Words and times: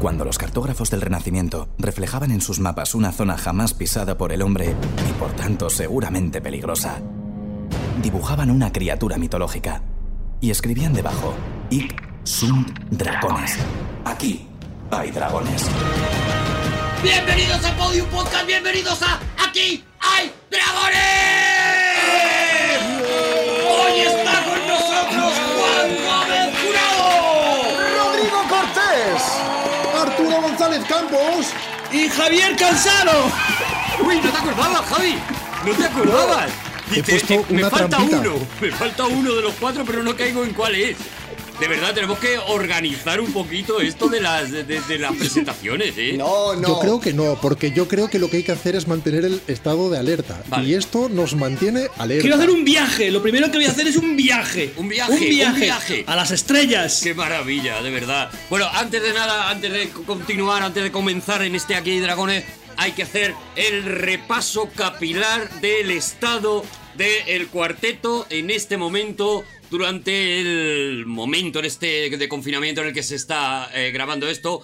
Cuando 0.00 0.24
los 0.24 0.38
cartógrafos 0.38 0.88
del 0.88 1.02
Renacimiento 1.02 1.68
reflejaban 1.76 2.30
en 2.30 2.40
sus 2.40 2.58
mapas 2.58 2.94
una 2.94 3.12
zona 3.12 3.36
jamás 3.36 3.74
pisada 3.74 4.16
por 4.16 4.32
el 4.32 4.40
hombre 4.40 4.74
y 5.06 5.12
por 5.18 5.30
tanto 5.32 5.68
seguramente 5.68 6.40
peligrosa, 6.40 7.02
dibujaban 8.02 8.50
una 8.50 8.72
criatura 8.72 9.18
mitológica 9.18 9.82
y 10.40 10.50
escribían 10.50 10.94
debajo: 10.94 11.34
Ic 11.68 12.02
sunt 12.24 12.70
dragones. 12.90 13.58
Aquí 14.06 14.46
hay 14.90 15.10
dragones. 15.10 15.66
Bienvenidos 17.02 17.62
a 17.62 17.76
Podium 17.76 18.06
Podcast, 18.06 18.46
bienvenidos 18.46 19.02
a 19.02 19.20
Aquí 19.46 19.84
hay 20.00 20.32
dragones. 20.50 21.49
Arturo 30.20 30.42
González 30.42 30.84
Campos 30.86 31.46
y 31.90 32.08
Javier 32.08 32.54
Cansado. 32.56 33.12
Uy, 34.04 34.20
no 34.20 34.30
te 34.30 34.36
acordabas, 34.36 34.86
Javi. 34.86 35.18
No 35.64 35.72
te 35.72 35.84
acordabas. 35.84 36.50
He 36.94 37.02
puesto 37.02 37.44
me 37.48 37.60
una 37.60 37.70
falta 37.70 37.88
trampita. 37.88 38.18
uno, 38.18 38.34
me 38.60 38.70
falta 38.70 39.06
uno 39.06 39.34
de 39.34 39.42
los 39.42 39.54
cuatro, 39.54 39.84
pero 39.86 40.02
no 40.02 40.14
caigo 40.14 40.44
en 40.44 40.52
cuál 40.52 40.74
es. 40.74 40.96
De 41.60 41.68
verdad, 41.68 41.92
tenemos 41.94 42.18
que 42.18 42.38
organizar 42.38 43.20
un 43.20 43.32
poquito 43.34 43.80
esto 43.82 44.08
de 44.08 44.20
las, 44.20 44.50
de, 44.50 44.64
de 44.64 44.98
las 44.98 45.14
presentaciones, 45.14 45.92
¿eh? 45.98 46.14
No, 46.16 46.54
no. 46.56 46.68
Yo 46.68 46.78
creo 46.80 47.00
que 47.00 47.12
no, 47.12 47.38
porque 47.40 47.70
yo 47.72 47.86
creo 47.86 48.08
que 48.08 48.18
lo 48.18 48.30
que 48.30 48.38
hay 48.38 48.42
que 48.42 48.52
hacer 48.52 48.76
es 48.76 48.88
mantener 48.88 49.26
el 49.26 49.42
estado 49.46 49.90
de 49.90 49.98
alerta. 49.98 50.42
Vale. 50.48 50.66
Y 50.68 50.74
esto 50.74 51.10
nos 51.10 51.34
mantiene 51.34 51.88
alerta. 51.98 52.22
Quiero 52.22 52.36
hacer 52.36 52.50
un 52.50 52.64
viaje. 52.64 53.10
Lo 53.10 53.20
primero 53.20 53.50
que 53.50 53.58
voy 53.58 53.66
a 53.66 53.70
hacer 53.70 53.86
es 53.86 53.96
un 53.96 54.16
viaje. 54.16 54.72
Un 54.78 54.88
viaje, 54.88 55.12
Un 55.12 55.18
viaje. 55.20 55.52
un 55.54 55.60
viaje. 55.60 56.04
A 56.06 56.16
las 56.16 56.30
estrellas. 56.30 57.00
Qué 57.02 57.12
maravilla, 57.14 57.82
de 57.82 57.90
verdad. 57.90 58.30
Bueno, 58.48 58.66
antes 58.72 59.02
de 59.02 59.12
nada, 59.12 59.50
antes 59.50 59.70
de 59.70 59.90
continuar, 59.90 60.62
antes 60.62 60.82
de 60.82 60.90
comenzar 60.90 61.42
en 61.42 61.54
este 61.54 61.74
Aquí 61.76 61.90
hay 61.90 62.00
Dragones, 62.00 62.42
hay 62.78 62.92
que 62.92 63.02
hacer 63.02 63.34
el 63.56 63.84
repaso 63.84 64.70
capilar 64.74 65.60
del 65.60 65.90
estado 65.90 66.64
del 66.96 67.48
cuarteto 67.48 68.26
en 68.30 68.50
este 68.50 68.76
momento, 68.78 69.44
durante 69.70 70.40
el 70.40 71.06
momento 71.06 71.60
en 71.60 71.64
este 71.64 72.10
de 72.10 72.28
confinamiento 72.28 72.80
en 72.80 72.88
el 72.88 72.94
que 72.94 73.02
se 73.02 73.14
está 73.16 73.70
eh, 73.74 73.90
grabando 73.92 74.28
esto. 74.28 74.62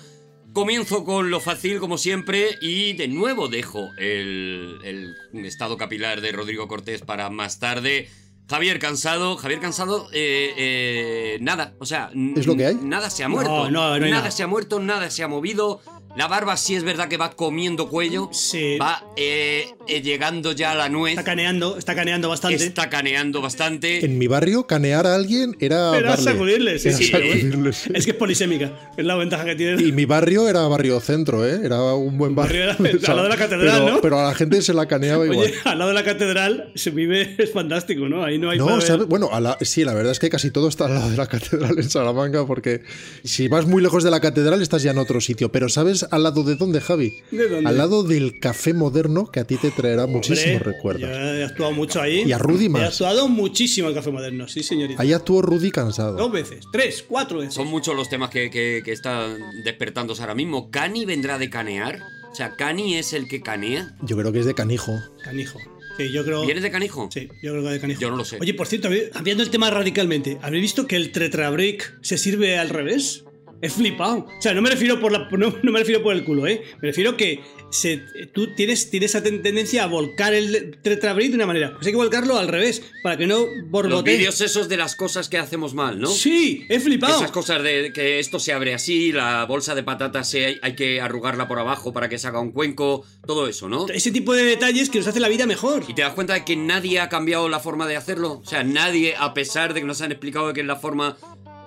Comienzo 0.52 1.04
con 1.04 1.30
lo 1.30 1.40
fácil, 1.40 1.78
como 1.80 1.98
siempre, 1.98 2.56
y 2.62 2.94
de 2.94 3.08
nuevo 3.08 3.48
dejo 3.48 3.90
el, 3.98 4.78
el 4.84 5.44
estado 5.44 5.76
capilar 5.76 6.20
de 6.20 6.32
Rodrigo 6.32 6.66
Cortés 6.66 7.02
para 7.02 7.28
más 7.30 7.58
tarde. 7.58 8.08
Javier 8.48 8.78
Cansado, 8.78 9.36
Javier 9.36 9.60
Cansado, 9.60 10.08
eh, 10.12 10.54
eh, 10.56 11.38
nada, 11.40 11.74
o 11.80 11.86
sea, 11.86 12.10
¿Es 12.36 12.46
lo 12.46 12.56
que 12.56 12.66
hay? 12.66 12.76
Nada 12.76 13.10
se 13.10 13.24
ha 13.24 13.28
muerto. 13.28 13.70
no, 13.70 13.70
no 13.70 13.92
hay 13.94 14.00
nada, 14.00 14.22
nada. 14.22 14.30
se 14.30 14.44
ha 14.44 14.46
muerto, 14.46 14.78
nada 14.78 15.10
se 15.10 15.24
ha 15.24 15.28
movido. 15.28 15.80
La 16.16 16.28
barba 16.28 16.56
sí 16.56 16.74
es 16.74 16.82
verdad 16.82 17.08
que 17.08 17.16
va 17.18 17.30
comiendo 17.32 17.88
cuello. 17.88 18.30
Sí. 18.32 18.78
Va 18.78 19.04
eh, 19.16 19.66
eh, 19.86 20.00
llegando 20.00 20.52
ya 20.52 20.72
a 20.72 20.74
la 20.74 20.88
nuez. 20.88 21.12
Está 21.12 21.24
caneando, 21.24 21.76
está 21.76 21.94
caneando 21.94 22.28
bastante. 22.30 22.64
Está 22.64 22.88
caneando 22.88 23.42
bastante. 23.42 24.04
En 24.04 24.16
mi 24.16 24.26
barrio, 24.26 24.66
canear 24.66 25.06
a 25.06 25.14
alguien 25.14 25.56
era. 25.60 25.96
Era 25.96 26.16
sacudirle, 26.16 26.78
sí, 26.78 26.92
sí. 26.92 27.08
sacudirle, 27.08 27.72
sí. 27.72 27.90
Es 27.94 28.04
que 28.06 28.12
es 28.12 28.16
polisémica. 28.16 28.92
Es 28.96 29.04
la 29.04 29.14
ventaja 29.16 29.44
que 29.44 29.56
tiene. 29.56 29.82
Y 29.82 29.92
mi 29.92 30.06
barrio 30.06 30.48
era 30.48 30.66
barrio 30.68 30.98
centro, 31.00 31.46
¿eh? 31.46 31.60
Era 31.62 31.82
un 31.94 32.16
buen 32.16 32.34
barrio. 32.34 32.66
Barrio 32.68 32.86
era- 32.98 32.98
al 33.10 33.16
lado 33.16 33.22
de 33.24 33.28
la 33.28 33.36
catedral, 33.36 33.80
pero, 33.82 33.94
¿no? 33.94 34.00
Pero 34.00 34.20
a 34.20 34.24
la 34.28 34.34
gente 34.34 34.62
se 34.62 34.72
la 34.72 34.86
caneaba 34.86 35.24
igual. 35.26 35.38
Oye, 35.48 35.54
al 35.64 35.78
lado 35.78 35.88
de 35.90 35.94
la 35.94 36.04
catedral 36.04 36.72
se 36.74 36.90
vive, 36.90 37.34
es 37.38 37.52
fantástico, 37.52 38.08
¿no? 38.08 38.24
Ahí 38.24 38.38
no 38.38 38.48
hay 38.50 38.58
No, 38.58 38.78
ver- 38.78 39.04
bueno, 39.04 39.28
a 39.32 39.40
la- 39.40 39.58
sí, 39.60 39.84
la 39.84 39.92
verdad 39.92 40.12
es 40.12 40.18
que 40.18 40.30
casi 40.30 40.50
todo 40.50 40.68
está 40.68 40.86
al 40.86 40.94
lado 40.94 41.10
de 41.10 41.16
la 41.18 41.26
catedral 41.28 41.78
en 41.78 41.90
Salamanca, 41.90 42.46
porque 42.46 42.82
si 43.22 43.48
vas 43.48 43.66
muy 43.66 43.82
lejos 43.82 44.02
de 44.02 44.10
la 44.10 44.20
catedral 44.20 44.62
estás 44.62 44.82
ya 44.82 44.92
en 44.92 44.98
otro 44.98 45.20
sitio. 45.20 45.52
Pero 45.52 45.68
¿sabes 45.68 46.05
al 46.10 46.22
lado 46.22 46.42
de 46.44 46.54
dónde, 46.56 46.80
Javi? 46.80 47.12
¿De 47.30 47.48
dónde? 47.48 47.68
Al 47.68 47.76
lado 47.78 48.02
del 48.02 48.38
café 48.40 48.72
moderno 48.74 49.30
que 49.30 49.40
a 49.40 49.44
ti 49.44 49.56
te 49.56 49.70
traerá 49.70 50.06
muchísimos 50.06 50.56
Hombre, 50.56 50.72
recuerdos. 50.72 51.02
Yo 51.02 51.08
he 51.16 51.44
actuado 51.44 51.72
mucho 51.72 52.00
ahí. 52.00 52.22
Y 52.26 52.32
a 52.32 52.38
Rudy 52.38 52.68
más. 52.68 52.82
He 52.82 52.86
actuado 52.86 53.28
muchísimo 53.28 53.88
en 53.88 53.94
Café 53.94 54.10
Moderno, 54.10 54.48
sí, 54.48 54.62
señorita. 54.62 55.00
Ahí 55.02 55.12
actuó 55.12 55.42
Rudy 55.42 55.70
cansado. 55.70 56.16
Dos 56.16 56.32
veces, 56.32 56.64
tres, 56.72 57.04
cuatro 57.06 57.38
veces. 57.38 57.54
Son 57.54 57.66
muchos 57.68 57.94
los 57.96 58.08
temas 58.08 58.30
que, 58.30 58.50
que- 58.50 58.82
que 58.84 58.92
están 58.92 59.38
despertándose 59.64 60.20
ahora 60.22 60.34
mismo. 60.34 60.70
¿Cani 60.70 61.04
vendrá 61.04 61.38
de 61.38 61.50
canear? 61.50 62.00
O 62.30 62.34
sea, 62.34 62.54
¿Cani 62.56 62.96
es 62.96 63.12
el 63.12 63.28
que 63.28 63.40
canea? 63.40 63.96
Yo 64.02 64.16
creo 64.16 64.32
que 64.32 64.40
es 64.40 64.46
de 64.46 64.54
canijo. 64.54 64.92
Canijo. 65.24 65.58
Sí, 65.96 66.12
yo 66.12 66.24
creo. 66.26 66.44
¿Vienes 66.44 66.62
de 66.62 66.70
canijo? 66.70 67.08
Sí, 67.10 67.28
yo 67.42 67.52
creo 67.52 67.62
que 67.64 67.70
de 67.70 67.80
canijo. 67.80 68.00
Yo 68.02 68.10
no 68.10 68.16
lo 68.18 68.24
sé. 68.26 68.36
Oye, 68.38 68.52
por 68.52 68.66
cierto, 68.66 68.90
cambiando 69.14 69.42
el 69.42 69.48
tema 69.48 69.70
radicalmente, 69.70 70.36
¿habéis 70.42 70.60
visto 70.62 70.86
que 70.86 70.96
el 70.96 71.10
Tetrabrick 71.12 71.98
se 72.02 72.18
sirve 72.18 72.58
al 72.58 72.68
revés? 72.68 73.24
He 73.62 73.70
flipado. 73.70 74.26
O 74.38 74.42
sea, 74.42 74.52
no 74.54 74.62
me 74.62 74.70
refiero 74.70 75.00
por 75.00 75.12
la, 75.12 75.28
no, 75.32 75.54
no 75.62 75.72
me 75.72 75.78
refiero 75.78 76.02
por 76.02 76.14
el 76.14 76.24
culo, 76.24 76.46
¿eh? 76.46 76.62
Me 76.82 76.88
refiero 76.88 77.16
que 77.16 77.40
se, 77.70 78.02
tú 78.32 78.54
tienes, 78.54 78.90
tienes 78.90 79.10
esa 79.10 79.22
ten- 79.22 79.42
tendencia 79.42 79.84
a 79.84 79.86
volcar 79.86 80.34
el 80.34 80.78
Tetrabrick 80.82 81.30
de 81.30 81.36
una 81.36 81.46
manera. 81.46 81.72
Pues 81.74 81.86
hay 81.86 81.92
que 81.92 81.96
volcarlo 81.96 82.36
al 82.38 82.48
revés, 82.48 82.82
para 83.02 83.16
que 83.16 83.26
no 83.26 83.38
Los 83.40 83.70
borbotee. 83.70 84.16
vídeos 84.18 84.40
esos 84.40 84.68
de 84.68 84.76
las 84.76 84.94
cosas 84.94 85.28
que 85.28 85.38
hacemos 85.38 85.74
mal, 85.74 85.98
¿no? 85.98 86.08
Sí, 86.08 86.64
he 86.68 86.78
flipado. 86.80 87.16
Esas 87.16 87.30
cosas 87.30 87.62
de 87.62 87.92
que 87.92 88.18
esto 88.18 88.38
se 88.38 88.52
abre 88.52 88.74
así, 88.74 89.10
la 89.12 89.44
bolsa 89.46 89.74
de 89.74 89.82
patatas 89.82 90.32
hay, 90.34 90.58
hay 90.62 90.74
que 90.76 91.00
arrugarla 91.00 91.48
por 91.48 91.58
abajo 91.58 91.92
para 91.92 92.08
que 92.08 92.18
se 92.18 92.26
haga 92.28 92.40
un 92.40 92.52
cuenco, 92.52 93.04
todo 93.26 93.48
eso, 93.48 93.68
¿no? 93.68 93.86
Ese 93.88 94.10
tipo 94.12 94.34
de 94.34 94.44
detalles 94.44 94.90
que 94.90 94.98
nos 94.98 95.06
hace 95.08 95.18
la 95.20 95.28
vida 95.28 95.46
mejor. 95.46 95.82
Y 95.88 95.94
te 95.94 96.02
das 96.02 96.12
cuenta 96.14 96.34
de 96.34 96.44
que 96.44 96.56
nadie 96.56 97.00
ha 97.00 97.08
cambiado 97.08 97.48
la 97.48 97.58
forma 97.60 97.86
de 97.86 97.96
hacerlo. 97.96 98.40
O 98.44 98.46
sea, 98.46 98.62
nadie, 98.64 99.14
a 99.18 99.34
pesar 99.34 99.74
de 99.74 99.80
que 99.80 99.86
nos 99.86 100.00
han 100.02 100.12
explicado 100.12 100.52
que 100.52 100.62
la 100.62 100.76
forma 100.76 101.16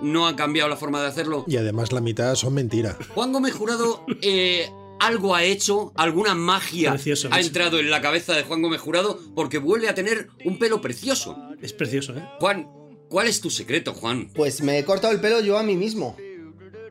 no 0.01 0.27
ha 0.27 0.35
cambiado 0.35 0.69
la 0.69 0.75
forma 0.75 1.01
de 1.01 1.07
hacerlo. 1.07 1.45
Y 1.47 1.57
además 1.57 1.91
la 1.91 2.01
mitad 2.01 2.35
son 2.35 2.53
mentira. 2.53 2.97
Juan 3.13 3.31
Gómez 3.31 3.53
Jurado 3.53 4.05
eh, 4.21 4.69
algo 4.99 5.35
ha 5.35 5.43
hecho, 5.43 5.93
alguna 5.95 6.35
magia 6.35 6.91
Precioso, 6.91 7.29
ha 7.31 7.39
entrado 7.39 7.79
en 7.79 7.89
la 7.89 8.01
cabeza 8.01 8.35
de 8.35 8.43
Juan 8.43 8.61
Gómez 8.61 8.81
Jurado 8.81 9.19
porque 9.35 9.57
vuelve 9.57 9.89
a 9.89 9.95
tener 9.95 10.27
un 10.45 10.59
pelo 10.59 10.81
precioso. 10.81 11.37
Es 11.61 11.73
precioso, 11.73 12.15
¿eh? 12.15 12.27
Juan, 12.39 12.69
¿cuál 13.09 13.27
es 13.27 13.41
tu 13.41 13.49
secreto, 13.49 13.93
Juan? 13.93 14.29
Pues 14.33 14.61
me 14.61 14.77
he 14.77 14.85
cortado 14.85 15.13
el 15.13 15.21
pelo 15.21 15.39
yo 15.41 15.57
a 15.57 15.63
mí 15.63 15.75
mismo. 15.75 16.15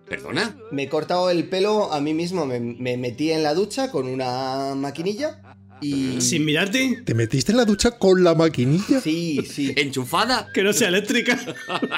¿Perdona? 0.09 0.57
Me 0.73 0.85
he 0.85 0.89
cortado 0.89 1.29
el 1.29 1.49
pelo 1.49 1.93
a 1.93 2.01
mí 2.01 2.15
mismo. 2.15 2.47
Me, 2.47 2.61
me 2.61 2.97
metí 2.97 3.31
en 3.31 3.43
la 3.43 3.53
ducha 3.53 3.91
con 3.91 4.09
una 4.09 4.75
maquinilla 4.75 5.43
y... 5.81 6.21
Sin 6.21 6.45
mirarte, 6.45 7.03
¿Te 7.05 7.15
metiste 7.15 7.53
en 7.53 7.59
la 7.59 7.65
ducha 7.65 7.93
con 7.93 8.23
la 8.25 8.35
maquinilla? 8.35 9.01
Sí, 9.01 9.41
sí. 9.49 9.73
¿Enchufada? 9.77 10.49
que 10.53 10.63
no 10.63 10.73
sea 10.73 10.89
eléctrica. 10.89 11.39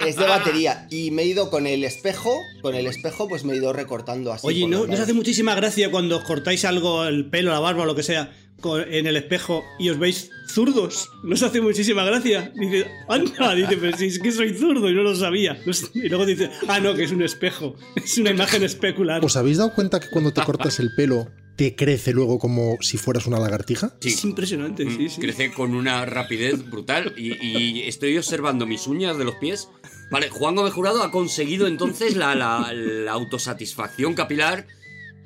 Es 0.06 0.16
de 0.16 0.24
batería. 0.24 0.86
Y 0.90 1.10
me 1.10 1.22
he 1.22 1.26
ido 1.26 1.50
con 1.50 1.66
el 1.66 1.84
espejo. 1.84 2.40
Con 2.62 2.74
el 2.74 2.86
espejo 2.86 3.28
pues 3.28 3.44
me 3.44 3.54
he 3.54 3.56
ido 3.56 3.72
recortando 3.72 4.32
así. 4.32 4.46
Oye, 4.46 4.66
¿no, 4.66 4.80
los 4.80 4.88
¿no 4.88 4.94
os 4.94 5.00
hace 5.00 5.12
muchísima 5.12 5.54
gracia 5.54 5.90
cuando 5.90 6.18
os 6.18 6.24
cortáis 6.24 6.64
algo, 6.64 7.04
el 7.04 7.26
pelo, 7.30 7.50
la 7.50 7.60
barba 7.60 7.82
o 7.82 7.86
lo 7.86 7.94
que 7.94 8.02
sea, 8.02 8.32
en 8.64 9.06
el 9.06 9.16
espejo 9.16 9.64
y 9.78 9.88
os 9.90 9.98
veis 9.98 10.30
zurdos? 10.48 11.08
¿No 11.22 11.34
os 11.34 11.42
hace 11.42 11.60
muchísima 11.60 12.04
gracia? 12.04 12.52
Dice, 12.54 12.86
anda, 13.08 13.54
dice, 13.54 13.76
pero 13.76 13.96
si 13.96 14.06
es 14.06 14.18
que 14.18 14.32
soy 14.32 14.54
zurdo 14.54 14.90
y 14.90 14.94
no 14.94 15.02
lo 15.02 15.14
sabía. 15.16 15.58
Y 15.94 16.08
luego 16.08 16.26
dice, 16.26 16.50
ah, 16.68 16.80
no, 16.80 16.94
que 16.94 17.04
es 17.04 17.12
un 17.12 17.22
espejo. 17.22 17.74
Es 17.96 18.18
una 18.18 18.30
imagen 18.30 18.62
especular. 18.62 19.24
¿Os 19.24 19.36
habéis 19.36 19.58
dado 19.58 19.74
cuenta 19.74 20.00
que 20.00 20.08
cuando 20.10 20.32
te 20.32 20.42
cortas 20.42 20.78
el 20.80 20.94
pelo 20.94 21.30
te 21.60 21.74
crece 21.76 22.14
luego 22.14 22.38
como 22.38 22.78
si 22.80 22.96
fueras 22.96 23.26
una 23.26 23.38
lagartija? 23.38 23.94
Sí. 24.00 24.08
Es 24.08 24.24
impresionante, 24.24 24.90
sí, 24.90 25.10
sí. 25.10 25.20
Crece 25.20 25.52
con 25.52 25.74
una 25.74 26.06
rapidez 26.06 26.70
brutal 26.70 27.12
y, 27.18 27.34
y 27.46 27.82
estoy 27.82 28.16
observando 28.16 28.64
mis 28.64 28.86
uñas 28.86 29.18
de 29.18 29.24
los 29.26 29.34
pies. 29.34 29.68
Vale, 30.10 30.30
Juan 30.30 30.54
Gómez 30.56 30.72
Jurado 30.72 31.02
ha 31.02 31.10
conseguido 31.10 31.66
entonces 31.66 32.16
la, 32.16 32.34
la- 32.34 32.72
la 32.72 33.12
autosatisfacción 33.12 34.14
capilar. 34.14 34.66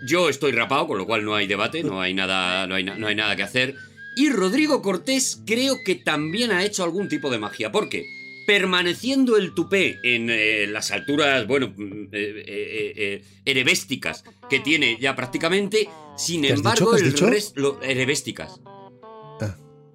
Yo 0.09 0.28
estoy 0.28 0.50
rapado, 0.50 0.89
con 0.89 0.99
lo 0.99 1.06
cual 1.06 1.25
no 1.25 1.37
hay 1.37 1.47
debate, 1.47 1.84
no 1.84 2.00
hay 2.00 2.15
nada, 2.15 2.67
no 2.67 2.75
hay, 2.75 2.83
na- 2.83 2.97
no 2.99 3.06
hay 3.06 3.15
nada 3.15 3.37
que 3.37 3.44
hacer. 3.44 3.77
Y 4.17 4.31
Rodrigo 4.31 4.83
Cortés 4.83 5.41
creo 5.47 5.77
que 5.87 5.94
también 5.94 6.50
ha 6.50 6.65
hecho 6.65 6.83
algún 6.83 7.09
tipo 7.09 7.31
de 7.31 7.39
magia. 7.39 7.71
¿Por 7.71 7.89
qué? 7.89 8.05
Permaneciendo 8.47 9.37
el 9.37 9.55
tupé 9.55 9.99
en 10.03 10.28
eh, 10.31 10.66
las 10.66 10.91
alturas, 10.91 11.47
bueno, 11.47 11.72
mm, 11.77 12.09
eh, 12.12 12.93
eh, 12.97 13.25
erebésticas 13.44 14.25
que 14.50 14.61
tiene 14.61 14.99
ya 15.00 15.17
prácticamente, 15.17 15.88
sin 16.17 16.43
¿Qué 16.43 16.52
has 16.52 16.58
embargo, 16.58 16.96
el 16.96 17.12
resto. 17.12 17.81
Erebésticas. 17.82 18.61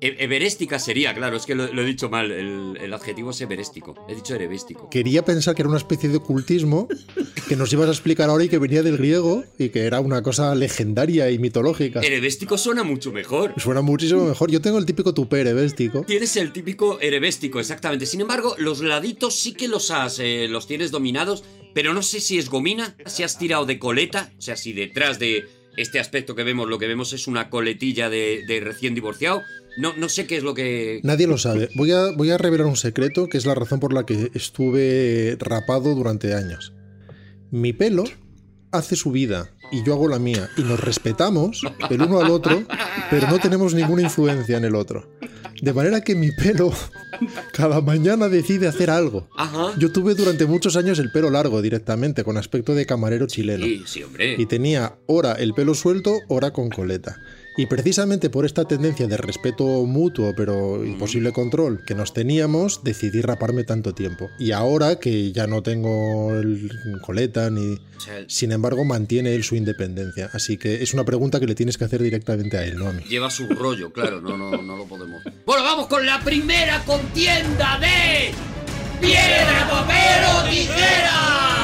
E- 0.01 0.15
Everéstica 0.23 0.79
sería, 0.79 1.13
claro, 1.13 1.35
es 1.37 1.45
que 1.45 1.55
lo, 1.55 1.71
lo 1.73 1.81
he 1.81 1.85
dicho 1.85 2.09
mal, 2.09 2.31
el, 2.31 2.77
el 2.79 2.93
adjetivo 2.93 3.31
es 3.31 3.41
everéstico. 3.41 3.95
He 4.07 4.15
dicho 4.15 4.33
erebéstico. 4.35 4.89
Quería 4.89 5.25
pensar 5.25 5.55
que 5.55 5.61
era 5.61 5.69
una 5.69 5.77
especie 5.77 6.09
de 6.09 6.17
ocultismo 6.17 6.87
que 7.47 7.55
nos 7.55 7.71
ibas 7.73 7.87
a 7.87 7.91
explicar 7.91 8.29
ahora 8.29 8.43
y 8.43 8.49
que 8.49 8.57
venía 8.59 8.81
del 8.83 8.97
griego 8.97 9.43
y 9.57 9.69
que 9.69 9.81
era 9.81 9.99
una 9.99 10.21
cosa 10.21 10.55
legendaria 10.55 11.29
y 11.31 11.39
mitológica. 11.39 12.01
Erebéstico 12.01 12.57
suena 12.57 12.83
mucho 12.83 13.11
mejor. 13.11 13.53
Suena 13.57 13.81
muchísimo 13.81 14.25
mejor. 14.25 14.51
Yo 14.51 14.61
tengo 14.61 14.77
el 14.77 14.85
típico 14.85 15.13
tupé 15.13 15.41
erebéstico. 15.41 16.03
Tienes 16.03 16.35
el 16.37 16.53
típico 16.53 16.99
erebéstico, 17.01 17.59
exactamente. 17.59 18.05
Sin 18.05 18.21
embargo, 18.21 18.55
los 18.57 18.81
laditos 18.81 19.35
sí 19.39 19.53
que 19.53 19.67
los 19.67 19.91
has, 19.91 20.19
eh, 20.19 20.47
los 20.49 20.67
tienes 20.67 20.91
dominados, 20.91 21.43
pero 21.73 21.93
no 21.93 22.01
sé 22.01 22.19
si 22.19 22.37
es 22.39 22.49
gomina, 22.49 22.95
si 23.05 23.23
has 23.23 23.37
tirado 23.37 23.65
de 23.65 23.77
coleta, 23.79 24.31
o 24.37 24.41
sea, 24.41 24.55
si 24.55 24.73
detrás 24.73 25.19
de 25.19 25.45
este 25.77 25.99
aspecto 25.99 26.35
que 26.35 26.43
vemos, 26.43 26.67
lo 26.67 26.79
que 26.79 26.87
vemos 26.87 27.13
es 27.13 27.27
una 27.27 27.49
coletilla 27.49 28.09
de, 28.09 28.61
recién 28.63 28.95
divorciado. 28.95 29.41
No, 29.77 29.93
no 29.95 30.09
sé 30.09 30.27
qué 30.27 30.37
es 30.37 30.43
lo 30.43 30.53
que... 30.53 30.99
Nadie 31.03 31.27
lo 31.27 31.37
sabe. 31.37 31.69
Voy 31.75 31.91
a, 31.91 32.11
voy 32.11 32.31
a 32.31 32.37
revelar 32.37 32.67
un 32.67 32.75
secreto 32.75 33.27
que 33.27 33.37
es 33.37 33.45
la 33.45 33.55
razón 33.55 33.79
por 33.79 33.93
la 33.93 34.05
que 34.05 34.31
estuve 34.33 35.37
rapado 35.39 35.95
durante 35.95 36.33
años. 36.33 36.73
Mi 37.51 37.73
pelo 37.73 38.03
hace 38.71 38.95
su 38.95 39.11
vida 39.11 39.51
y 39.71 39.83
yo 39.83 39.93
hago 39.93 40.07
la 40.07 40.19
mía 40.19 40.49
y 40.57 40.61
nos 40.63 40.79
respetamos 40.79 41.61
el 41.89 42.01
uno 42.01 42.19
al 42.19 42.31
otro, 42.31 42.63
pero 43.09 43.27
no 43.27 43.39
tenemos 43.39 43.73
ninguna 43.73 44.01
influencia 44.01 44.57
en 44.57 44.65
el 44.65 44.75
otro. 44.75 45.09
De 45.61 45.73
manera 45.73 46.01
que 46.01 46.15
mi 46.15 46.31
pelo 46.31 46.73
cada 47.51 47.81
mañana 47.81 48.29
decide 48.29 48.67
hacer 48.67 48.89
algo. 48.89 49.27
Ajá. 49.35 49.73
Yo 49.77 49.91
tuve 49.91 50.15
durante 50.15 50.45
muchos 50.45 50.75
años 50.75 50.99
el 50.99 51.11
pelo 51.11 51.29
largo 51.29 51.61
directamente, 51.61 52.23
con 52.23 52.37
aspecto 52.37 52.75
de 52.75 52.85
camarero 52.85 53.27
chileno. 53.27 53.65
Sí, 53.65 53.83
sí, 53.85 54.03
hombre. 54.03 54.35
Y 54.37 54.45
tenía 54.45 54.97
hora 55.07 55.33
el 55.33 55.53
pelo 55.53 55.75
suelto, 55.75 56.19
hora 56.27 56.51
con 56.51 56.69
coleta. 56.69 57.17
Y 57.59 57.65
precisamente 57.65 58.29
por 58.29 58.45
esta 58.45 58.63
tendencia 58.63 59.05
de 59.05 59.17
respeto 59.17 59.65
mutuo 59.85 60.33
pero 60.33 60.85
imposible 60.85 61.33
control 61.33 61.83
que 61.85 61.93
nos 61.93 62.13
teníamos, 62.13 62.85
decidí 62.85 63.21
raparme 63.21 63.65
tanto 63.65 63.93
tiempo. 63.93 64.29
Y 64.39 64.53
ahora 64.53 64.97
que 64.97 65.33
ya 65.33 65.45
no 65.45 65.61
tengo 65.61 66.33
el 66.35 66.71
coleta 67.05 67.49
ni... 67.49 67.77
Sin 68.27 68.53
embargo, 68.53 68.85
mantiene 68.85 69.35
él 69.35 69.43
su 69.43 69.57
independencia. 69.57 70.29
Así 70.31 70.55
que 70.55 70.81
es 70.81 70.93
una 70.93 71.03
pregunta 71.03 71.41
que 71.41 71.47
le 71.47 71.53
tienes 71.53 71.77
que 71.77 71.83
hacer 71.83 72.01
directamente 72.01 72.57
a 72.57 72.63
él, 72.63 72.77
no 72.77 72.87
a 72.87 72.93
mí. 72.93 73.03
Lleva 73.09 73.29
su 73.29 73.45
rollo, 73.49 73.91
claro, 73.91 74.21
no, 74.21 74.37
no, 74.37 74.61
no 74.61 74.77
lo 74.77 74.85
podemos. 74.85 75.21
Bueno, 75.45 75.61
vamos 75.61 75.87
con 75.87 76.05
la 76.05 76.21
primera 76.21 76.81
contienda 76.85 77.77
de 77.77 78.31
piedra, 79.05 79.67
papel 79.69 80.23
o 80.33 80.49
tijera. 80.49 81.59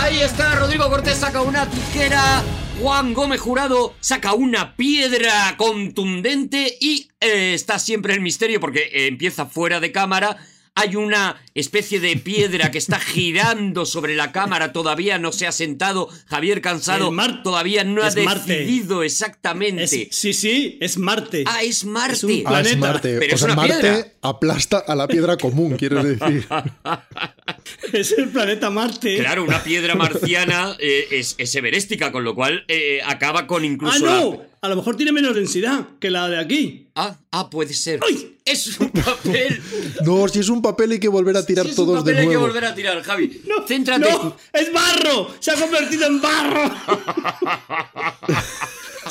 Ahí 0.00 0.20
está, 0.20 0.60
Rodrigo 0.60 0.88
Cortés 0.88 1.16
saca 1.16 1.42
una 1.42 1.68
tijera, 1.68 2.44
Juan 2.82 3.14
Gómez 3.14 3.40
Jurado 3.40 3.94
saca 4.00 4.34
una 4.34 4.74
piedra 4.74 5.54
contundente 5.56 6.78
y 6.80 7.10
eh, 7.20 7.54
está 7.54 7.78
siempre 7.78 8.12
el 8.12 8.20
misterio 8.20 8.58
porque 8.58 8.80
eh, 8.92 9.06
empieza 9.06 9.46
fuera 9.46 9.78
de 9.78 9.92
cámara. 9.92 10.36
Hay 10.74 10.96
una 10.96 11.36
especie 11.54 12.00
de 12.00 12.16
piedra 12.16 12.70
que 12.70 12.78
está 12.78 12.98
girando 12.98 13.84
sobre 13.84 14.16
la 14.16 14.32
cámara, 14.32 14.72
todavía 14.72 15.18
no 15.18 15.30
se 15.30 15.46
ha 15.46 15.52
sentado. 15.52 16.08
Javier 16.28 16.62
Cansado 16.62 17.08
El 17.10 17.14
Mar- 17.14 17.42
todavía 17.42 17.84
no 17.84 18.02
ha 18.02 18.10
Marte. 18.24 18.52
decidido 18.54 19.02
exactamente. 19.02 19.84
Es- 19.84 20.08
sí, 20.10 20.32
sí, 20.32 20.78
es 20.80 20.96
Marte. 20.96 21.44
Ah, 21.46 21.62
es 21.62 21.84
Marte. 21.84 22.14
Es 22.16 22.24
un 22.24 22.42
Ah, 22.46 22.60
es. 22.62 22.76
Marte. 22.78 23.18
Pero 23.18 23.32
o 23.32 23.34
es 23.34 23.40
sea, 23.40 23.46
una 23.52 23.56
Marte 23.56 23.74
piedra. 23.80 24.06
aplasta 24.22 24.78
a 24.78 24.94
la 24.94 25.06
piedra 25.08 25.36
común, 25.36 25.76
quieres 25.76 26.04
decir. 26.18 26.46
Es 27.92 28.12
el 28.12 28.28
planeta 28.30 28.70
Marte. 28.70 29.18
Claro, 29.18 29.44
una 29.44 29.62
piedra 29.62 29.94
marciana 29.94 30.74
eh, 30.78 31.06
es, 31.10 31.34
es 31.38 31.54
everéstica, 31.54 32.10
con 32.12 32.24
lo 32.24 32.34
cual 32.34 32.64
eh, 32.68 33.00
acaba 33.04 33.46
con 33.46 33.62
Ah, 33.62 33.66
incluso. 33.66 34.04
la- 34.06 34.12
no. 34.20 34.51
A 34.64 34.68
lo 34.68 34.76
mejor 34.76 34.96
tiene 34.96 35.10
menos 35.10 35.34
densidad 35.34 35.88
que 35.98 36.08
la 36.08 36.28
de 36.28 36.38
aquí. 36.38 36.86
Ah, 36.94 37.16
ah, 37.32 37.50
puede 37.50 37.74
ser. 37.74 37.98
¡Ay! 38.08 38.36
Es 38.44 38.78
un 38.78 38.90
papel. 38.90 39.60
No, 40.04 40.26
si 40.28 40.38
es 40.40 40.48
un 40.48 40.62
papel 40.62 40.92
hay 40.92 40.98
que 41.00 41.08
volver 41.08 41.36
a 41.36 41.44
tirar 41.46 41.64
Si 41.66 41.72
es 41.72 41.78
un 41.78 41.84
todos 41.86 41.98
papel, 42.00 42.14
de 42.14 42.20
hay 42.22 42.26
que 42.28 42.34
nuevo. 42.34 42.46
volver 42.46 42.64
a 42.64 42.74
tirar, 42.74 43.00
Javi. 43.02 43.42
No, 43.46 43.66
Céntrate. 43.66 44.00
no, 44.10 44.36
es 44.52 44.72
barro. 44.72 45.30
Se 45.40 45.50
ha 45.50 45.54
convertido 45.54 46.06
en 46.06 46.20
barro. 46.20 46.70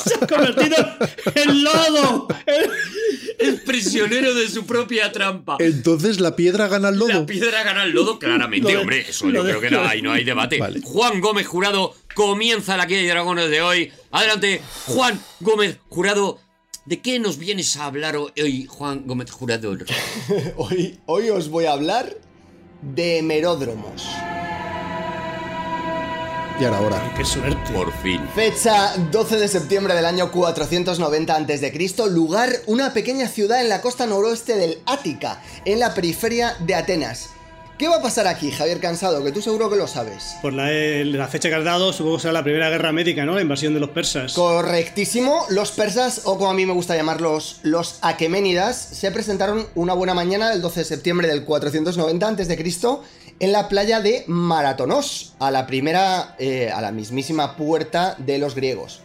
Se 0.04 0.14
ha 0.14 0.26
convertido 0.26 0.76
en 1.34 1.64
lodo. 1.64 2.28
Es 3.38 3.60
prisionero 3.60 4.34
de 4.34 4.48
su 4.48 4.64
propia 4.66 5.12
trampa. 5.12 5.56
Entonces 5.60 6.18
la 6.20 6.34
piedra 6.34 6.66
gana 6.68 6.88
el 6.88 6.98
La 6.98 7.06
lodo. 7.06 7.26
piedra 7.26 7.62
gana 7.62 7.84
el 7.84 7.90
lodo, 7.92 8.18
claramente, 8.18 8.72
Lo 8.72 8.80
hombre. 8.80 9.04
Eso 9.08 9.28
yo 9.30 9.42
creo 9.44 9.60
que 9.60 9.70
no 9.70 9.82
hay, 9.82 10.00
no 10.02 10.12
hay 10.12 10.24
debate. 10.24 10.58
Vale. 10.58 10.80
Juan 10.82 11.20
Gómez 11.20 11.46
Jurado 11.46 11.94
comienza 12.14 12.76
la 12.76 12.86
guía 12.86 12.98
de 12.98 13.08
dragones 13.08 13.50
de 13.50 13.62
hoy. 13.62 13.92
Adelante, 14.10 14.60
Juan 14.86 15.20
Gómez 15.40 15.78
Jurado. 15.88 16.38
¿De 16.84 17.00
qué 17.00 17.18
nos 17.18 17.38
vienes 17.38 17.76
a 17.76 17.86
hablar 17.86 18.16
hoy, 18.16 18.66
Juan 18.66 19.06
Gómez 19.06 19.30
Jurado? 19.30 19.76
Hoy, 20.56 20.98
hoy 21.06 21.30
os 21.30 21.48
voy 21.48 21.66
a 21.66 21.72
hablar 21.72 22.16
de 22.80 23.18
hemeródromos. 23.18 24.04
Y 26.60 26.64
ahora, 26.64 26.78
ahora. 26.78 27.14
Qué 27.16 27.24
suerte. 27.24 27.72
Por 27.72 27.92
fin. 28.02 28.20
Fecha 28.34 28.96
12 29.10 29.38
de 29.38 29.48
septiembre 29.48 29.94
del 29.94 30.04
año 30.04 30.30
490 30.30 31.34
a.C., 31.34 32.10
lugar 32.10 32.50
una 32.66 32.92
pequeña 32.92 33.28
ciudad 33.28 33.60
en 33.60 33.68
la 33.68 33.80
costa 33.80 34.06
noroeste 34.06 34.56
del 34.56 34.78
Ática, 34.86 35.42
en 35.64 35.78
la 35.78 35.94
periferia 35.94 36.56
de 36.60 36.74
Atenas. 36.74 37.30
¿Qué 37.82 37.88
va 37.88 37.96
a 37.96 38.00
pasar 38.00 38.28
aquí, 38.28 38.52
Javier 38.52 38.78
Cansado? 38.78 39.24
Que 39.24 39.32
tú 39.32 39.42
seguro 39.42 39.68
que 39.68 39.74
lo 39.74 39.88
sabes. 39.88 40.36
Por 40.40 40.52
la, 40.52 40.70
eh, 40.70 41.04
la 41.04 41.26
fecha 41.26 41.48
que 41.48 41.56
has 41.56 41.64
dado, 41.64 41.92
supongo 41.92 42.14
que 42.14 42.22
será 42.22 42.32
la 42.32 42.44
primera 42.44 42.70
guerra 42.70 42.92
médica, 42.92 43.24
¿no? 43.24 43.34
La 43.34 43.42
invasión 43.42 43.74
de 43.74 43.80
los 43.80 43.90
persas. 43.90 44.34
Correctísimo, 44.34 45.46
los 45.48 45.72
persas, 45.72 46.20
o 46.22 46.38
como 46.38 46.52
a 46.52 46.54
mí 46.54 46.64
me 46.64 46.74
gusta 46.74 46.94
llamarlos, 46.94 47.58
los 47.64 47.98
aqueménidas, 48.02 48.76
se 48.76 49.10
presentaron 49.10 49.66
una 49.74 49.94
buena 49.94 50.14
mañana 50.14 50.50
del 50.50 50.62
12 50.62 50.78
de 50.78 50.84
septiembre 50.84 51.26
del 51.26 51.44
490 51.44 52.28
a.C. 52.28 52.74
en 53.40 53.50
la 53.50 53.68
playa 53.68 53.98
de 53.98 54.22
Maratonos, 54.28 55.34
a 55.40 55.50
la 55.50 55.66
primera, 55.66 56.36
eh, 56.38 56.70
a 56.70 56.80
la 56.82 56.92
mismísima 56.92 57.56
puerta 57.56 58.14
de 58.16 58.38
los 58.38 58.54
griegos. 58.54 59.02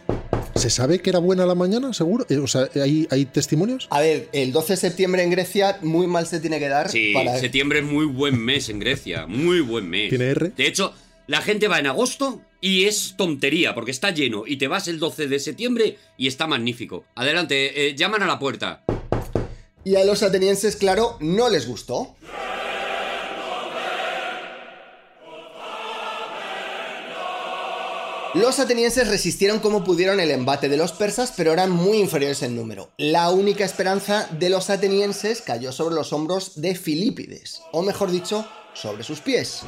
¿Se 0.58 0.70
sabe 0.70 0.98
que 1.00 1.10
era 1.10 1.20
buena 1.20 1.46
la 1.46 1.54
mañana, 1.54 1.92
seguro? 1.94 2.26
Eh, 2.28 2.38
O 2.38 2.48
sea, 2.48 2.68
¿hay, 2.82 3.06
hay 3.10 3.24
testimonios? 3.26 3.86
A 3.90 4.00
ver, 4.00 4.28
el 4.32 4.50
12 4.50 4.72
de 4.72 4.76
septiembre 4.76 5.22
en 5.22 5.30
Grecia 5.30 5.78
muy 5.82 6.08
mal 6.08 6.26
se 6.26 6.40
tiene 6.40 6.58
que 6.58 6.68
dar 6.68 6.90
Sí, 6.90 7.12
para... 7.14 7.38
septiembre 7.38 7.78
es 7.78 7.84
muy 7.84 8.06
buen 8.06 8.36
mes 8.44 8.68
en 8.68 8.80
Grecia. 8.80 9.26
Muy 9.28 9.60
buen 9.60 9.88
mes. 9.88 10.08
¿Tiene 10.08 10.30
R? 10.30 10.50
De 10.56 10.66
hecho, 10.66 10.92
la 11.28 11.42
gente 11.42 11.68
va 11.68 11.78
en 11.78 11.86
agosto 11.86 12.40
y 12.60 12.84
es 12.86 13.14
tontería 13.16 13.72
porque 13.74 13.92
está 13.92 14.10
lleno. 14.10 14.42
Y 14.46 14.56
te 14.56 14.66
vas 14.66 14.88
el 14.88 14.98
12 14.98 15.28
de 15.28 15.38
septiembre 15.38 15.96
y 16.16 16.26
está 16.26 16.48
magnífico. 16.48 17.04
Adelante, 17.14 17.86
eh, 17.88 17.94
llaman 17.94 18.22
a 18.24 18.26
la 18.26 18.40
puerta. 18.40 18.84
Y 19.84 19.94
a 19.94 20.04
los 20.04 20.24
atenienses, 20.24 20.74
claro, 20.74 21.16
no 21.20 21.48
les 21.50 21.68
gustó. 21.68 22.16
Los 28.40 28.60
atenienses 28.60 29.08
resistieron 29.08 29.58
como 29.58 29.82
pudieron 29.82 30.20
el 30.20 30.30
embate 30.30 30.68
de 30.68 30.76
los 30.76 30.92
persas, 30.92 31.32
pero 31.36 31.52
eran 31.52 31.72
muy 31.72 31.98
inferiores 31.98 32.40
en 32.42 32.54
número. 32.54 32.92
La 32.96 33.30
única 33.30 33.64
esperanza 33.64 34.28
de 34.38 34.48
los 34.48 34.70
atenienses 34.70 35.42
cayó 35.42 35.72
sobre 35.72 35.96
los 35.96 36.12
hombros 36.12 36.60
de 36.60 36.76
Filipides, 36.76 37.62
o 37.72 37.82
mejor 37.82 38.12
dicho, 38.12 38.46
sobre 38.74 39.02
sus 39.02 39.20
pies. 39.20 39.62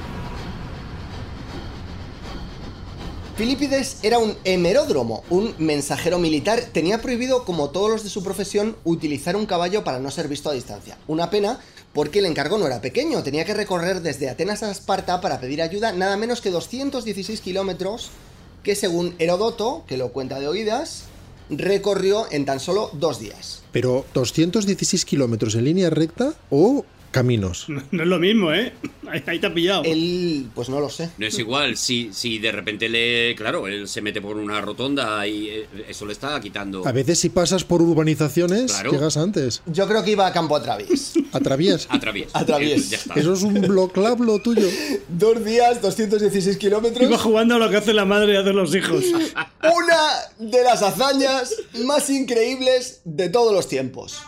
Filipides 3.36 3.96
era 4.04 4.18
un 4.20 4.36
hemeródromo, 4.44 5.24
un 5.30 5.52
mensajero 5.58 6.20
militar. 6.20 6.60
Tenía 6.72 7.02
prohibido, 7.02 7.44
como 7.44 7.70
todos 7.70 7.90
los 7.90 8.04
de 8.04 8.10
su 8.10 8.22
profesión, 8.22 8.76
utilizar 8.84 9.34
un 9.34 9.46
caballo 9.46 9.82
para 9.82 9.98
no 9.98 10.12
ser 10.12 10.28
visto 10.28 10.48
a 10.48 10.52
distancia. 10.52 10.96
Una 11.08 11.28
pena, 11.28 11.58
porque 11.92 12.20
el 12.20 12.26
encargo 12.26 12.56
no 12.56 12.66
era 12.68 12.80
pequeño. 12.80 13.24
Tenía 13.24 13.44
que 13.44 13.54
recorrer 13.54 14.00
desde 14.00 14.30
Atenas 14.30 14.62
a 14.62 14.70
Esparta 14.70 15.20
para 15.20 15.40
pedir 15.40 15.60
ayuda 15.60 15.92
nada 15.92 16.16
menos 16.16 16.40
que 16.40 16.50
216 16.50 17.40
kilómetros, 17.40 18.10
que 18.62 18.74
según 18.74 19.14
Herodoto, 19.18 19.84
que 19.86 19.96
lo 19.96 20.12
cuenta 20.12 20.40
de 20.40 20.48
oídas, 20.48 21.04
recorrió 21.50 22.26
en 22.30 22.44
tan 22.44 22.60
solo 22.60 22.90
dos 22.92 23.18
días. 23.18 23.62
Pero 23.72 24.04
216 24.14 25.04
kilómetros 25.04 25.54
en 25.54 25.64
línea 25.64 25.90
recta 25.90 26.34
o 26.50 26.84
caminos. 27.10 27.66
No 27.68 28.02
es 28.02 28.08
lo 28.08 28.18
mismo, 28.18 28.52
¿eh? 28.52 28.72
Ahí, 29.10 29.22
ahí 29.26 29.38
te 29.38 29.46
ha 29.46 29.54
pillado. 29.54 29.82
Él, 29.84 30.48
pues 30.54 30.68
no 30.68 30.78
lo 30.80 30.88
sé. 30.88 31.10
No 31.18 31.26
es 31.26 31.38
igual, 31.38 31.76
si, 31.76 32.10
si 32.12 32.38
de 32.38 32.52
repente 32.52 32.88
le. 32.88 33.34
Claro, 33.36 33.66
él 33.66 33.88
se 33.88 34.00
mete 34.02 34.20
por 34.20 34.36
una 34.36 34.60
rotonda 34.60 35.26
y 35.26 35.48
eh, 35.48 35.66
eso 35.88 36.06
le 36.06 36.12
está 36.12 36.40
quitando. 36.40 36.86
A 36.86 36.92
veces 36.92 37.18
si 37.18 37.28
pasas 37.30 37.64
por 37.64 37.82
urbanizaciones, 37.82 38.72
Claro. 38.72 38.92
llegas 38.92 39.16
antes. 39.16 39.62
Yo 39.66 39.86
creo 39.88 40.04
que 40.04 40.12
iba 40.12 40.26
a 40.26 40.32
campo 40.32 40.54
a 40.56 40.62
través. 40.62 41.14
Atraviesa. 41.32 41.88
Eh, 42.60 42.78
Ya 42.88 42.96
está. 42.96 43.14
Eso 43.14 43.32
es 43.34 43.42
un 43.42 43.54
bloclab 43.60 44.20
lo 44.22 44.38
tuyo. 44.40 44.66
dos 45.08 45.44
días, 45.44 45.80
216 45.82 46.56
kilómetros. 46.58 47.02
Iba 47.02 47.18
jugando 47.18 47.54
a 47.54 47.58
lo 47.58 47.70
que 47.70 47.76
hace 47.76 47.92
la 47.94 48.04
madre 48.04 48.34
y 48.34 48.36
hacen 48.36 48.56
los 48.56 48.74
hijos. 48.74 49.04
Una 49.62 50.48
de 50.50 50.62
las 50.64 50.82
hazañas 50.82 51.54
más 51.84 52.08
increíbles 52.10 53.00
de 53.04 53.28
todos 53.28 53.52
los 53.52 53.68
tiempos. 53.68 54.18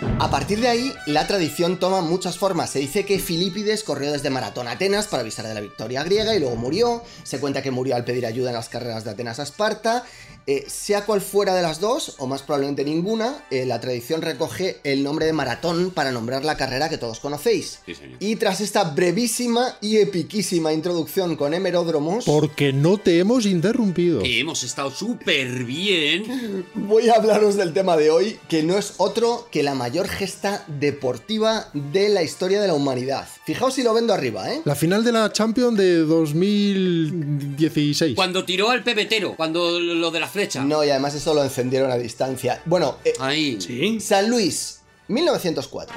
A 0.00 0.30
partir 0.30 0.60
de 0.60 0.68
ahí, 0.68 0.94
la 1.06 1.26
tradición 1.26 1.80
toma 1.80 2.02
muchas 2.02 2.38
formas. 2.38 2.70
Se 2.70 2.78
dice 2.78 3.04
que 3.04 3.18
Filipides 3.18 3.82
corrió 3.82 4.12
desde 4.12 4.30
Maratón 4.30 4.68
a 4.68 4.72
Atenas 4.72 5.08
para 5.08 5.22
avisar 5.22 5.46
de 5.46 5.54
la 5.54 5.60
victoria 5.60 6.04
griega 6.04 6.36
y 6.36 6.38
luego 6.38 6.54
murió. 6.54 7.02
Se 7.24 7.40
cuenta 7.40 7.62
que 7.62 7.72
murió 7.72 7.96
al 7.96 8.04
pedir 8.04 8.24
ayuda 8.24 8.50
en 8.50 8.56
las 8.56 8.68
carreras 8.68 9.02
de 9.04 9.10
Atenas 9.10 9.40
a 9.40 9.42
Esparta. 9.42 10.04
Eh, 10.50 10.64
sea 10.66 11.04
cual 11.04 11.20
fuera 11.20 11.54
de 11.54 11.60
las 11.60 11.78
dos, 11.78 12.14
o 12.16 12.26
más 12.26 12.40
probablemente 12.40 12.82
ninguna, 12.82 13.44
eh, 13.50 13.66
la 13.66 13.82
tradición 13.82 14.22
recoge 14.22 14.78
el 14.82 15.04
nombre 15.04 15.26
de 15.26 15.34
Maratón 15.34 15.90
para 15.90 16.10
nombrar 16.10 16.42
la 16.42 16.56
carrera 16.56 16.88
que 16.88 16.96
todos 16.96 17.20
conocéis. 17.20 17.80
Sí, 17.84 17.94
señor. 17.94 18.16
Y 18.18 18.36
tras 18.36 18.62
esta 18.62 18.84
brevísima 18.84 19.76
y 19.82 19.98
epiquísima 19.98 20.72
introducción 20.72 21.36
con 21.36 21.52
hemeródromos, 21.52 22.24
Porque 22.24 22.72
no 22.72 22.96
te 22.96 23.18
hemos 23.18 23.44
interrumpido. 23.44 24.22
Que 24.22 24.40
hemos 24.40 24.62
estado 24.62 24.90
súper 24.90 25.64
bien. 25.64 26.64
voy 26.74 27.10
a 27.10 27.16
hablaros 27.16 27.56
del 27.56 27.74
tema 27.74 27.98
de 27.98 28.10
hoy, 28.10 28.38
que 28.48 28.62
no 28.62 28.78
es 28.78 28.94
otro 28.96 29.48
que 29.52 29.62
la 29.62 29.74
mayor 29.74 30.08
gesta 30.08 30.64
deportiva 30.66 31.68
de 31.74 32.08
la 32.08 32.22
historia 32.22 32.62
de 32.62 32.68
la 32.68 32.74
humanidad. 32.74 33.28
Fijaos 33.48 33.72
si 33.72 33.82
lo 33.82 33.94
vendo 33.94 34.12
arriba, 34.12 34.52
¿eh? 34.52 34.60
La 34.66 34.74
final 34.74 35.02
de 35.02 35.10
la 35.10 35.32
Champions 35.32 35.78
de 35.78 36.00
2016. 36.00 38.14
Cuando 38.14 38.44
tiró 38.44 38.68
al 38.68 38.82
pebetero, 38.82 39.36
cuando 39.36 39.80
lo 39.80 40.10
de 40.10 40.20
la 40.20 40.28
flecha. 40.28 40.62
No, 40.62 40.84
y 40.84 40.90
además 40.90 41.14
eso 41.14 41.32
lo 41.32 41.42
encendieron 41.42 41.90
a 41.90 41.96
distancia. 41.96 42.60
Bueno, 42.66 42.98
eh, 43.06 43.14
Ahí. 43.18 43.58
Sí. 43.58 44.00
San 44.00 44.28
Luis, 44.28 44.80
1904. 45.08 45.96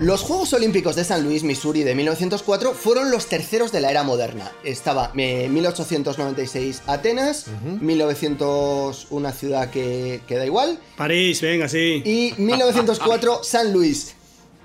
Los 0.00 0.22
Juegos 0.22 0.54
Olímpicos 0.54 0.96
de 0.96 1.04
San 1.04 1.22
Luis, 1.24 1.44
Missouri 1.44 1.82
de 1.82 1.94
1904 1.94 2.72
fueron 2.72 3.10
los 3.10 3.26
terceros 3.26 3.70
de 3.70 3.82
la 3.82 3.90
era 3.90 4.02
moderna. 4.02 4.50
Estaba 4.64 5.12
eh, 5.14 5.46
1896 5.50 6.84
Atenas, 6.86 7.44
1900 7.82 9.08
una 9.10 9.30
ciudad 9.32 9.68
que, 9.68 10.22
que 10.26 10.36
da 10.38 10.46
igual, 10.46 10.78
París, 10.96 11.42
venga, 11.42 11.68
sí. 11.68 12.02
y 12.02 12.32
1904 12.40 13.40
San 13.44 13.74
Luis. 13.74 14.16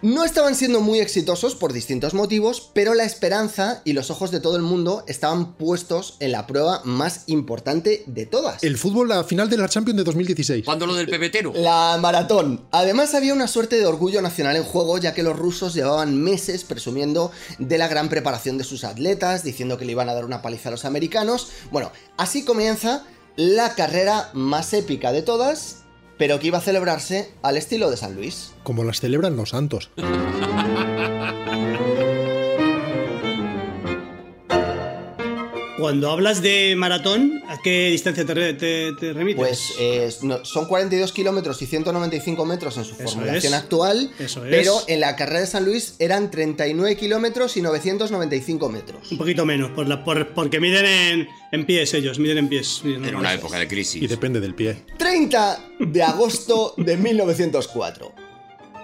No 0.02 0.25
estaban 0.25 0.56
siendo 0.56 0.82
muy 0.82 1.00
exitosos 1.00 1.56
por 1.56 1.72
distintos 1.72 2.14
motivos, 2.14 2.70
pero 2.74 2.94
la 2.94 3.06
esperanza 3.06 3.82
y 3.86 3.94
los 3.94 4.12
ojos 4.12 4.30
de 4.30 4.42
todo 4.42 4.58
el 4.58 4.62
mundo 4.62 5.06
estaban 5.08 5.54
puestos 5.54 6.18
en 6.20 6.34
la 6.34 6.46
prueba 6.48 6.82
más 6.84 7.24
importante 7.28 8.04
de 8.06 8.25
todas. 8.25 8.62
El 8.64 8.78
fútbol, 8.78 9.08
la 9.08 9.24
final 9.24 9.50
de 9.50 9.58
la 9.58 9.70
Champions 9.70 9.98
de 9.98 10.04
2016. 10.04 10.66
Cuando 10.66 10.86
lo 10.86 10.96
del 10.96 11.08
pebetero. 11.08 11.54
La 11.56 11.98
maratón. 12.02 12.68
Además 12.72 13.16
había 13.16 13.34
una 13.34 13.48
suerte 13.48 13.78
de 13.78 13.86
orgullo 13.86 14.22
nacional 14.22 14.58
en 14.58 14.64
juego, 14.64 14.98
ya 14.98 15.14
que 15.14 15.24
los 15.24 15.38
rusos 15.38 15.74
llevaban 15.74 16.22
meses 16.22 16.66
presumiendo 16.66 17.32
de 17.58 17.78
la 17.78 17.88
gran 17.88 18.10
preparación 18.10 18.58
de 18.58 18.66
sus 18.66 18.84
atletas, 18.84 19.44
diciendo 19.44 19.78
que 19.78 19.86
le 19.86 19.94
iban 19.94 20.10
a 20.10 20.14
dar 20.14 20.25
una 20.25 20.42
paliza 20.42 20.70
a 20.70 20.72
los 20.74 20.84
americanos. 20.84 21.48
Bueno, 21.72 21.92
así 22.18 22.44
comienza 22.44 23.06
la 23.38 23.75
carrera 23.75 24.30
más 24.34 24.74
épica 24.74 25.12
de 25.12 25.22
todas, 25.22 25.85
pero 26.18 26.40
que 26.40 26.48
iba 26.48 26.58
a 26.58 26.62
celebrarse 26.62 27.32
al 27.42 27.58
estilo 27.58 27.90
de 27.90 27.98
San 27.98 28.16
Luis. 28.16 28.54
Como 28.64 28.84
las 28.84 29.00
celebran 29.00 29.36
los 29.36 29.50
santos. 29.50 29.90
Cuando 35.77 36.10
hablas 36.10 36.41
de 36.41 36.74
maratón, 36.77 37.44
¿a 37.50 37.58
qué 37.62 37.89
distancia 37.91 38.25
te, 38.25 38.34
re- 38.34 38.53
te- 38.53 38.94
te 38.94 39.12
remites? 39.12 39.36
Pues 39.38 39.74
eh, 39.77 40.10
no- 40.22 40.46
son 40.46 40.67
42 40.67 41.12
kilómetros 41.12 41.62
y 41.62 41.65
195 41.65 42.46
metros 42.46 42.77
en 42.77 42.86
su 42.86 42.94
Eso 42.96 43.03
formulación 43.03 43.53
es. 43.53 43.60
actual, 43.60 44.10
Eso 44.17 44.46
es. 44.46 44.51
pero 44.55 44.74
en 44.88 45.01
la 45.01 45.17
carrera 45.17 45.41
de 45.41 45.48
San 45.48 45.65
Luis 45.65 45.96
eran 46.00 46.32
39 46.32 46.96
kilómetros 46.96 47.58
y 47.58 47.62
995 47.62 48.70
metros. 48.70 49.12
Un 49.12 49.17
poquito 49.17 49.46
menos, 49.46 49.72
por 49.72 49.86
la- 49.88 50.01
por- 50.05 50.29
porque 50.34 50.62
miden 50.62 50.86
en, 50.86 51.27
en 51.51 51.65
pies 51.65 51.94
ellos, 51.94 52.20
miden 52.20 52.38
en 52.38 52.48
pies. 52.48 52.79
miden 52.86 53.03
en 53.03 53.15
una 53.15 53.29
pies. 53.32 53.39
época 53.41 53.60
de 53.60 53.67
crisis. 53.67 54.01
Y 54.01 54.08
depende 54.08 54.39
del 54.39 54.55
pie. 54.55 54.77
30 54.98 55.60
de 55.82 56.03
agosto 56.03 56.74
de 56.77 56.96
1904. 56.96 58.13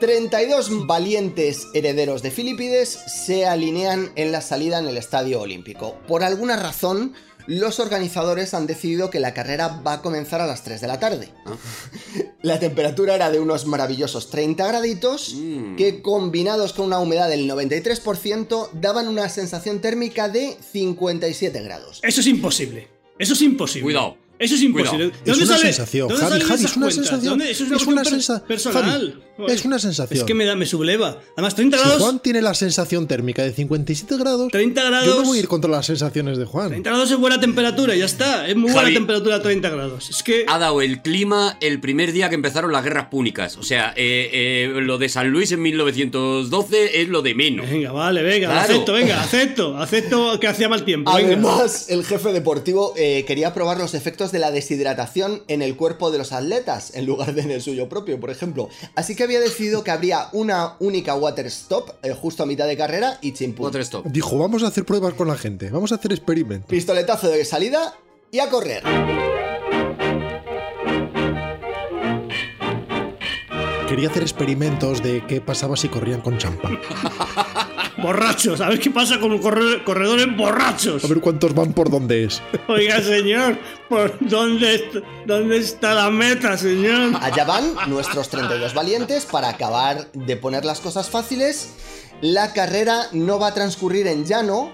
32 0.01 0.87
valientes 0.87 1.67
herederos 1.75 2.23
de 2.23 2.31
Filipides 2.31 2.89
se 2.89 3.45
alinean 3.45 4.11
en 4.15 4.31
la 4.31 4.41
salida 4.41 4.79
en 4.79 4.87
el 4.87 4.97
Estadio 4.97 5.39
Olímpico. 5.39 5.95
Por 6.07 6.23
alguna 6.23 6.55
razón, 6.55 7.13
los 7.45 7.79
organizadores 7.79 8.55
han 8.55 8.65
decidido 8.65 9.11
que 9.11 9.19
la 9.19 9.35
carrera 9.35 9.79
va 9.85 9.93
a 9.93 10.01
comenzar 10.01 10.41
a 10.41 10.47
las 10.47 10.63
3 10.63 10.81
de 10.81 10.87
la 10.87 10.99
tarde. 10.99 11.29
La 12.41 12.59
temperatura 12.59 13.13
era 13.13 13.29
de 13.29 13.39
unos 13.39 13.67
maravillosos 13.67 14.31
30 14.31 14.67
graditos 14.67 15.35
Mm. 15.35 15.75
que 15.75 16.01
combinados 16.01 16.73
con 16.73 16.87
una 16.87 16.97
humedad 16.97 17.29
del 17.29 17.47
93% 17.47 18.69
daban 18.73 19.07
una 19.07 19.29
sensación 19.29 19.81
térmica 19.81 20.27
de 20.29 20.57
57 20.71 21.61
grados. 21.61 21.99
Eso 22.01 22.21
es 22.21 22.25
imposible. 22.27 22.87
Eso 23.19 23.33
es 23.33 23.41
imposible. 23.43 23.83
Cuidado. 23.83 24.17
Eso 24.41 24.55
es 24.55 24.61
imposible. 24.63 25.09
Cuidado. 25.09 25.23
¿De 25.25 25.31
Es 25.31 25.37
dónde 25.37 25.43
una 25.45 25.57
sale- 25.57 25.73
sensación, 25.73 26.07
¿de 26.07 26.13
dónde 26.15 26.25
Javi, 26.27 26.41
es 26.41 26.45
una 26.75 26.85
cuentas? 26.85 26.95
sensación. 26.95 27.23
¿Dónde- 27.29 27.51
Eso 27.51 27.63
es 27.63 27.69
una, 27.69 27.77
Es 27.77 27.83
una 27.87 27.95
cuestión 28.01 28.21
sensa- 28.21 28.39
per- 28.39 28.47
personal. 28.47 29.23
Javi, 29.37 29.51
es 29.53 29.65
una 29.65 29.79
sensación. 29.79 30.19
Es 30.19 30.23
que 30.25 30.33
me, 30.33 30.45
da, 30.45 30.55
me 30.55 30.65
subleva. 30.65 31.17
Además, 31.35 31.55
30 31.55 31.77
Si 31.77 31.83
grados. 31.83 32.01
Juan 32.01 32.19
tiene 32.19 32.41
la 32.41 32.53
sensación 32.53 33.07
térmica 33.07 33.43
de 33.43 33.53
57 33.53 34.17
grados, 34.17 34.51
30 34.51 34.83
grados. 34.83 35.05
yo 35.07 35.15
no 35.21 35.23
voy 35.27 35.37
a 35.37 35.41
ir 35.41 35.47
contra 35.47 35.69
las 35.71 35.85
sensaciones 35.85 36.37
de 36.37 36.45
Juan. 36.45 36.69
30 36.69 36.89
grados 36.89 37.09
es 37.11 37.17
buena 37.17 37.39
temperatura, 37.39 37.95
ya 37.95 38.05
está. 38.05 38.47
Es 38.47 38.55
muy 38.55 38.71
buena 38.71 38.89
temperatura 38.93 39.41
30 39.41 39.69
grados. 39.69 40.09
Es 40.09 40.21
que. 40.23 40.45
Ha 40.47 40.57
dado 40.59 40.81
el 40.81 41.01
clima 41.01 41.57
el 41.61 41.79
primer 41.79 42.11
día 42.11 42.29
que 42.29 42.35
empezaron 42.35 42.71
las 42.71 42.83
guerras 42.83 43.07
púnicas. 43.09 43.57
O 43.57 43.63
sea, 43.63 43.93
eh, 43.95 44.29
eh, 44.33 44.81
lo 44.81 44.97
de 44.97 45.09
San 45.09 45.29
Luis 45.29 45.51
en 45.51 45.61
1912 45.61 47.01
es 47.01 47.09
lo 47.09 47.21
de 47.21 47.35
menos. 47.35 47.69
Venga, 47.69 47.91
vale, 47.91 48.21
venga, 48.23 48.47
Claro. 48.47 48.61
acepto, 48.73 48.93
venga, 48.93 49.21
acepto. 49.21 49.77
Acepto 49.77 50.39
que 50.39 50.47
hacía 50.47 50.69
mal 50.69 50.83
tiempo. 50.85 51.11
venga. 51.15 51.27
Además, 51.27 51.87
el 51.89 52.03
jefe 52.05 52.31
deportivo 52.33 52.93
eh, 52.97 53.23
quería 53.25 53.53
probar 53.53 53.77
los 53.77 53.93
efectos 53.93 54.30
de 54.31 54.39
la 54.39 54.51
deshidratación 54.51 55.43
en 55.47 55.61
el 55.61 55.75
cuerpo 55.75 56.11
de 56.11 56.17
los 56.17 56.31
atletas, 56.31 56.95
en 56.95 57.05
lugar 57.05 57.33
de 57.33 57.41
en 57.41 57.51
el 57.51 57.61
suyo 57.61 57.89
propio, 57.89 58.19
por 58.19 58.29
ejemplo. 58.29 58.69
Así 58.95 59.15
que 59.15 59.23
había 59.23 59.39
decidido 59.39 59.83
que 59.83 59.91
habría 59.91 60.29
una 60.31 60.75
única 60.79 61.15
water 61.15 61.47
stop 61.47 61.91
eh, 62.03 62.13
justo 62.13 62.43
a 62.43 62.45
mitad 62.45 62.67
de 62.67 62.77
carrera 62.77 63.17
y 63.21 63.33
chimpún. 63.33 63.67
Otro 63.67 63.81
stop. 63.81 64.05
Dijo, 64.05 64.37
vamos 64.37 64.63
a 64.63 64.67
hacer 64.67 64.85
pruebas 64.85 65.13
con 65.13 65.27
la 65.27 65.37
gente, 65.37 65.69
vamos 65.69 65.91
a 65.91 65.95
hacer 65.95 66.11
experimentos. 66.11 66.69
Pistoletazo 66.69 67.29
de 67.29 67.43
salida 67.45 67.95
y 68.31 68.39
a 68.39 68.49
correr. 68.49 68.83
Quería 73.89 74.07
hacer 74.07 74.21
experimentos 74.21 75.03
de 75.03 75.25
qué 75.27 75.41
pasaba 75.41 75.75
si 75.75 75.89
corrían 75.89 76.21
con 76.21 76.37
champán. 76.37 76.79
Borrachos, 77.97 78.61
a 78.61 78.69
ver 78.69 78.79
qué 78.79 78.89
pasa 78.91 79.19
con 79.19 79.37
corre- 79.39 79.83
corredores 79.83 80.27
borrachos. 80.35 81.03
A 81.03 81.07
ver 81.07 81.19
cuántos 81.19 81.53
van 81.53 81.73
por 81.73 81.89
dónde 81.89 82.23
es. 82.25 82.41
Oiga, 82.67 83.01
señor, 83.01 83.57
¿por 83.89 84.17
dónde, 84.21 85.03
dónde 85.25 85.57
está 85.57 85.93
la 85.93 86.09
meta, 86.09 86.57
señor? 86.57 87.11
Allá 87.21 87.43
van 87.45 87.73
nuestros 87.87 88.29
32 88.29 88.73
valientes 88.73 89.25
para 89.25 89.49
acabar 89.49 90.11
de 90.13 90.37
poner 90.37 90.65
las 90.65 90.79
cosas 90.79 91.09
fáciles. 91.09 91.69
La 92.21 92.53
carrera 92.53 93.07
no 93.13 93.39
va 93.39 93.47
a 93.47 93.53
transcurrir 93.53 94.07
en 94.07 94.25
llano, 94.25 94.71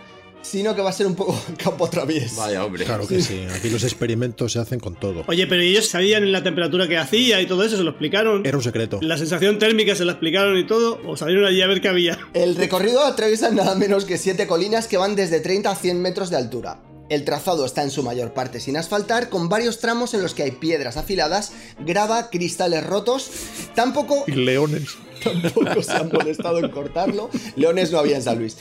sino 0.50 0.76
que 0.76 0.82
va 0.82 0.90
a 0.90 0.94
ser 0.94 1.08
un 1.08 1.16
poco 1.16 1.40
campo 1.58 1.90
travies. 1.90 2.36
Vaya, 2.36 2.64
hombre. 2.64 2.86
Claro 2.86 3.08
que 3.08 3.22
sí, 3.22 3.46
aquí 3.54 3.70
los 3.70 3.84
experimentos 3.84 4.54
se 4.54 4.60
hacen 4.60 4.80
con 4.80 4.96
todo. 4.96 5.24
Oye, 5.28 5.48
pero 5.48 5.62
ellos 5.62 5.88
sabían 5.88 6.32
la 6.32 6.44
temperatura 6.44 6.88
que 6.88 6.98
hacía 6.98 7.42
y 7.42 7.48
todo 7.48 7.64
eso, 7.64 7.78
se 7.78 7.84
lo 7.84 7.92
explicaron. 7.92 8.46
Era 8.46 8.58
un 8.58 8.64
secreto. 8.64 9.00
La 9.02 9.18
sensación 9.18 9.60
térmica 9.60 9.96
se 9.96 10.06
la 10.06 10.14
explicaron 10.14 10.58
y 10.58 10.66
todo, 10.66 11.00
o 11.06 11.18
salieron 11.18 11.46
allí 11.46 11.62
a 11.62 11.68
ver 11.68 11.82
qué 11.82 11.90
había. 11.90 12.18
El 12.34 12.56
recorrido 12.56 13.04
atraviesa 13.04 13.52
nada 13.52 13.76
menos 13.76 14.06
que 14.06 14.18
7 14.18 14.48
colinas 14.48 14.88
que 14.88 14.98
van 14.98 15.16
desde 15.16 15.40
30 15.40 15.70
a 15.70 15.76
100 15.76 16.02
metros 16.02 16.30
de 16.30 16.38
altura. 16.38 16.82
El 17.10 17.24
trazado 17.24 17.66
está 17.66 17.84
en 17.84 17.92
su 17.92 18.04
mayor 18.04 18.34
parte 18.34 18.60
sin 18.60 18.76
asfaltar, 18.76 19.30
con 19.30 19.48
varios 19.48 19.80
tramos 19.80 20.14
en 20.14 20.22
los 20.22 20.34
que 20.34 20.44
hay 20.44 20.52
piedras 20.52 20.98
afiladas, 20.98 21.54
grava, 21.80 22.30
cristales 22.30 22.86
rotos. 22.86 23.30
Tampoco 23.76 24.26
Y 24.28 24.32
leones. 24.32 24.98
tampoco 25.24 25.82
se 25.82 25.92
han 25.94 26.10
molestado 26.12 26.60
en 26.60 26.70
cortarlo. 26.70 27.30
Leones 27.56 27.92
no 27.92 28.00
había 28.00 28.18
en 28.18 28.24
San 28.24 28.40
Luis. 28.40 28.58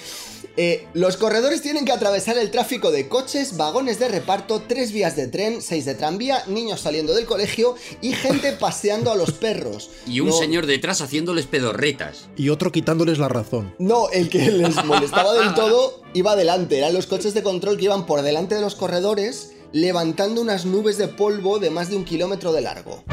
Eh, 0.58 0.86
los 0.94 1.16
corredores 1.18 1.60
tienen 1.60 1.84
que 1.84 1.92
atravesar 1.92 2.38
el 2.38 2.50
tráfico 2.50 2.90
de 2.90 3.08
coches, 3.08 3.56
vagones 3.58 3.98
de 3.98 4.08
reparto, 4.08 4.62
tres 4.66 4.90
vías 4.92 5.14
de 5.14 5.26
tren, 5.26 5.60
seis 5.60 5.84
de 5.84 5.94
tranvía, 5.94 6.42
niños 6.46 6.80
saliendo 6.80 7.14
del 7.14 7.26
colegio 7.26 7.74
y 8.00 8.12
gente 8.12 8.52
paseando 8.52 9.10
a 9.12 9.16
los 9.16 9.32
perros. 9.32 9.90
Y 10.06 10.20
un 10.20 10.28
No- 10.28 10.38
señor 10.38 10.66
detrás 10.66 11.00
haciéndoles 11.02 11.46
pedorretas. 11.46 12.28
Y 12.36 12.48
otro 12.48 12.72
quitándoles 12.72 13.18
la 13.18 13.28
razón. 13.28 13.74
No, 13.78 14.08
el 14.10 14.28
que 14.30 14.50
les 14.50 14.82
molestaba 14.84 15.34
del 15.34 15.52
todo 15.54 16.00
iba 16.14 16.32
adelante. 16.32 16.78
Eran 16.78 16.94
los 16.94 17.06
coches 17.06 17.34
de 17.34 17.42
control 17.42 17.76
que 17.76 17.84
iban 17.84 18.06
por 18.06 18.22
delante 18.22 18.54
de 18.54 18.60
los 18.62 18.74
corredores, 18.76 19.52
levantando 19.72 20.40
unas 20.40 20.64
nubes 20.64 20.96
de 20.96 21.08
polvo 21.08 21.58
de 21.58 21.68
más 21.70 21.90
de 21.90 21.96
un 21.96 22.04
kilómetro 22.04 22.52
de 22.52 22.62
largo. 22.62 23.04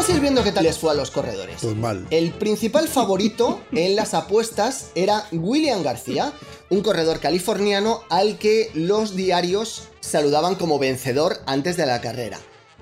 Vamos 0.00 0.14
a 0.14 0.16
ir 0.16 0.22
viendo 0.22 0.42
qué 0.42 0.50
tal 0.50 0.64
les 0.64 0.78
fue 0.78 0.90
a 0.92 0.94
los 0.94 1.10
corredores. 1.10 1.58
Pues 1.60 1.76
mal. 1.76 2.06
El 2.08 2.32
principal 2.32 2.88
favorito 2.88 3.60
en 3.70 3.96
las 3.96 4.14
apuestas 4.14 4.92
era 4.94 5.26
William 5.30 5.82
García, 5.82 6.32
un 6.70 6.80
corredor 6.80 7.20
californiano 7.20 8.00
al 8.08 8.38
que 8.38 8.70
los 8.72 9.14
diarios 9.14 9.88
saludaban 10.00 10.54
como 10.54 10.78
vencedor 10.78 11.42
antes 11.44 11.76
de 11.76 11.84
la 11.84 12.00
carrera. 12.00 12.38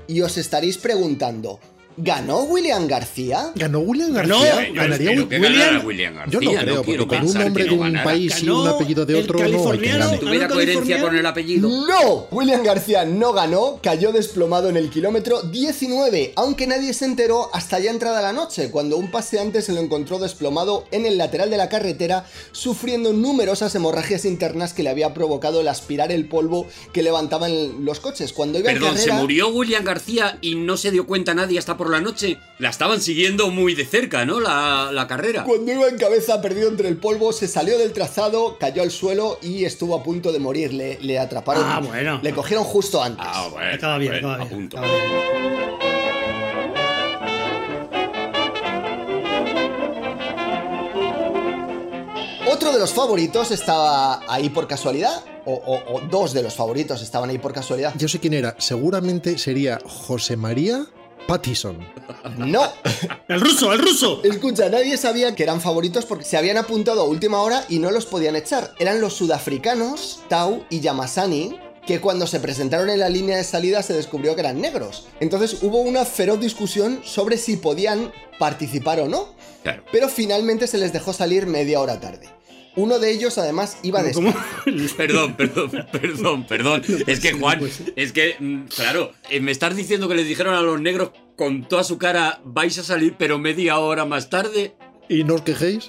Y 0.06 0.20
os 0.20 0.38
estaréis 0.38 0.78
preguntando, 0.78 1.58
¿ganó 1.98 2.40
William 2.44 2.86
García? 2.86 3.52
¿Ganó 3.54 3.80
William 3.80 4.12
García? 4.12 4.66
yo 4.68 4.74
¿Ganaría 4.74 5.10
William- 5.10 5.28
ganara 5.42 5.80
William 5.80 6.14
García. 6.14 6.40
Yo 6.40 6.40
no 6.52 6.60
creo, 6.60 6.82
quiero 6.82 7.02
porque 7.06 7.18
con 7.18 7.26
un 7.28 7.34
nombre 7.34 7.64
de 7.64 7.70
no 7.70 7.76
un 7.76 7.80
ganara. 7.82 8.04
país 8.04 8.42
y 8.42 8.48
un 8.48 8.66
apellido 8.68 9.06
de 9.06 9.14
otro 9.16 9.38
no 9.38 9.44
hay 9.70 9.78
que. 9.78 10.18
¿Tuviera 10.18 10.46
¿Ganó 10.46 10.54
coherencia 10.54 11.00
con 11.00 11.16
el 11.16 11.26
apellido? 11.26 11.68
¡No! 11.68 12.26
William 12.30 12.62
García 12.62 13.04
no 13.04 13.32
ganó, 13.32 13.78
cayó 13.82 14.12
desplomado 14.12 14.68
en 14.68 14.76
el 14.76 14.90
kilómetro 14.90 15.42
19, 15.42 16.32
aunque 16.36 16.66
nadie 16.66 16.92
se 16.94 17.04
enteró 17.04 17.50
hasta 17.52 17.78
ya 17.78 17.90
entrada 17.90 18.22
la 18.22 18.32
noche, 18.32 18.70
cuando 18.70 18.96
un 18.96 19.10
paseante 19.10 19.62
se 19.62 19.72
lo 19.72 19.80
encontró 19.80 20.18
desplomado 20.18 20.84
en 20.90 21.06
el 21.06 21.18
lateral 21.18 21.50
de 21.50 21.56
la 21.56 21.68
carretera, 21.68 22.24
sufriendo 22.52 23.12
numerosas 23.12 23.74
hemorragias 23.74 24.24
internas 24.24 24.72
que 24.74 24.82
le 24.82 24.90
había 24.90 25.14
provocado 25.14 25.60
el 25.60 25.68
aspirar 25.68 26.12
el 26.12 26.28
polvo 26.28 26.66
que 26.92 27.02
levantaban 27.02 27.84
los 27.84 28.00
coches. 28.00 28.32
Cuando 28.32 28.58
iba 28.58 28.70
en 28.70 28.78
Perdón, 28.78 28.96
¿se 28.96 29.06
carrera- 29.06 29.20
murió 29.20 29.48
William 29.48 29.84
García 29.84 30.38
y 30.40 30.54
no 30.54 30.76
se 30.76 30.90
dio 30.90 31.06
cuenta 31.06 31.34
nadie 31.34 31.58
hasta 31.58 31.76
por 31.76 31.88
por 31.88 31.97
la 31.97 32.02
noche. 32.02 32.38
La 32.59 32.68
estaban 32.68 33.00
siguiendo 33.00 33.50
muy 33.50 33.75
de 33.75 33.87
cerca, 33.87 34.26
¿no? 34.26 34.40
La, 34.40 34.90
la, 34.92 35.07
carrera. 35.07 35.45
Cuando 35.45 35.73
iba 35.73 35.88
en 35.88 35.97
cabeza 35.97 36.42
perdido 36.42 36.68
entre 36.68 36.88
el 36.88 36.99
polvo, 36.99 37.33
se 37.33 37.49
salió 37.49 37.78
del 37.78 37.95
trazado, 37.95 38.59
cayó 38.59 38.83
al 38.83 38.90
suelo 38.90 39.38
y 39.40 39.64
estuvo 39.64 39.97
a 39.97 40.02
punto 40.02 40.30
de 40.30 40.38
morir. 40.38 40.75
Le, 40.75 40.99
le 41.00 41.18
atraparon. 41.18 41.64
Ah, 41.66 41.80
bueno. 41.80 42.21
Le 42.23 42.35
cogieron 42.35 42.64
justo 42.64 43.02
antes. 43.02 43.25
Ah, 43.26 43.49
bueno. 43.50 43.71
Estaba 43.71 43.97
bien, 43.97 44.16
estaba 44.16 44.37
bien. 44.37 44.47
A 44.47 44.50
punto. 44.50 44.76
Otro 52.52 52.73
de 52.73 52.78
los 52.78 52.92
favoritos 52.92 53.50
estaba 53.50 54.21
ahí 54.28 54.50
por 54.50 54.68
casualidad, 54.68 55.25
o, 55.47 55.54
o, 55.54 56.00
dos 56.11 56.35
de 56.35 56.42
los 56.42 56.54
favoritos 56.54 57.00
estaban 57.00 57.30
ahí 57.30 57.38
por 57.38 57.54
casualidad. 57.54 57.95
Yo 57.97 58.09
sé 58.09 58.18
quién 58.18 58.35
era, 58.35 58.57
seguramente 58.59 59.38
sería 59.38 59.78
José 59.87 60.37
María 60.37 60.87
Pattison. 61.26 61.78
No, 62.38 62.62
El 63.28 63.40
ruso, 63.40 63.72
el 63.72 63.78
ruso. 63.80 64.20
escucha, 64.25 64.68
nadie 64.68 64.96
sabía 64.96 65.34
que 65.34 65.42
eran 65.42 65.60
favoritos 65.60 66.04
porque 66.06 66.25
se 66.25 66.37
habían 66.37 66.56
apuntado 66.56 67.00
a 67.02 67.04
última 67.04 67.40
hora 67.42 67.64
y 67.68 67.78
no 67.78 67.90
los 67.90 68.06
podían 68.06 68.37
echar. 68.37 68.75
Eran 68.78 69.00
los 69.00 69.14
sudafricanos, 69.14 70.20
Tau 70.28 70.64
y 70.70 70.80
Yamasani, 70.80 71.58
que 71.87 72.00
cuando 72.00 72.26
se 72.26 72.40
presentaron 72.40 72.90
en 72.90 73.00
la 73.00 73.08
línea 73.08 73.37
de 73.37 73.44
salida 73.44 73.82
se 73.82 73.94
descubrió 73.94 74.34
que 74.34 74.40
eran 74.42 74.60
negros. 74.60 75.08
Entonces 75.20 75.58
hubo 75.62 75.80
una 75.80 76.04
feroz 76.04 76.40
discusión 76.40 77.00
sobre 77.04 77.38
si 77.38 77.56
podían 77.56 78.12
participar 78.38 79.00
o 79.00 79.08
no. 79.08 79.28
Claro. 79.62 79.82
Pero 79.90 80.08
finalmente 80.08 80.66
se 80.66 80.78
les 80.78 80.92
dejó 80.92 81.12
salir 81.12 81.46
media 81.46 81.80
hora 81.80 81.98
tarde. 82.00 82.28
Uno 82.78 83.00
de 83.00 83.11
ellos 83.11 83.38
además 83.38 83.78
iba 83.82 84.04
de. 84.04 84.12
Perdón, 84.97 85.35
perdón, 85.35 85.70
perdón, 85.90 86.47
perdón. 86.47 86.82
Es 87.08 87.18
que 87.18 87.32
Juan, 87.32 87.61
es 87.97 88.12
que, 88.12 88.37
mm, 88.38 88.66
claro, 88.68 89.11
eh, 89.30 89.40
me 89.40 89.50
estás 89.50 89.75
diciendo 89.75 90.08
que 90.08 90.14
les 90.14 90.28
dijeron 90.28 90.54
a 90.54 90.62
los 90.62 90.80
negros 90.80 91.11
con 91.37 91.66
toda 91.66 91.82
su 91.82 91.99
cara 91.99 92.40
vais 92.44 92.78
a 92.78 92.85
salir, 92.85 93.16
pero 93.18 93.40
media 93.40 93.80
hora 93.80 94.04
más 94.04 94.30
tarde. 94.30 94.76
¿Y 95.08 95.24
no 95.24 95.34
os 95.34 95.42
quejéis? 95.42 95.86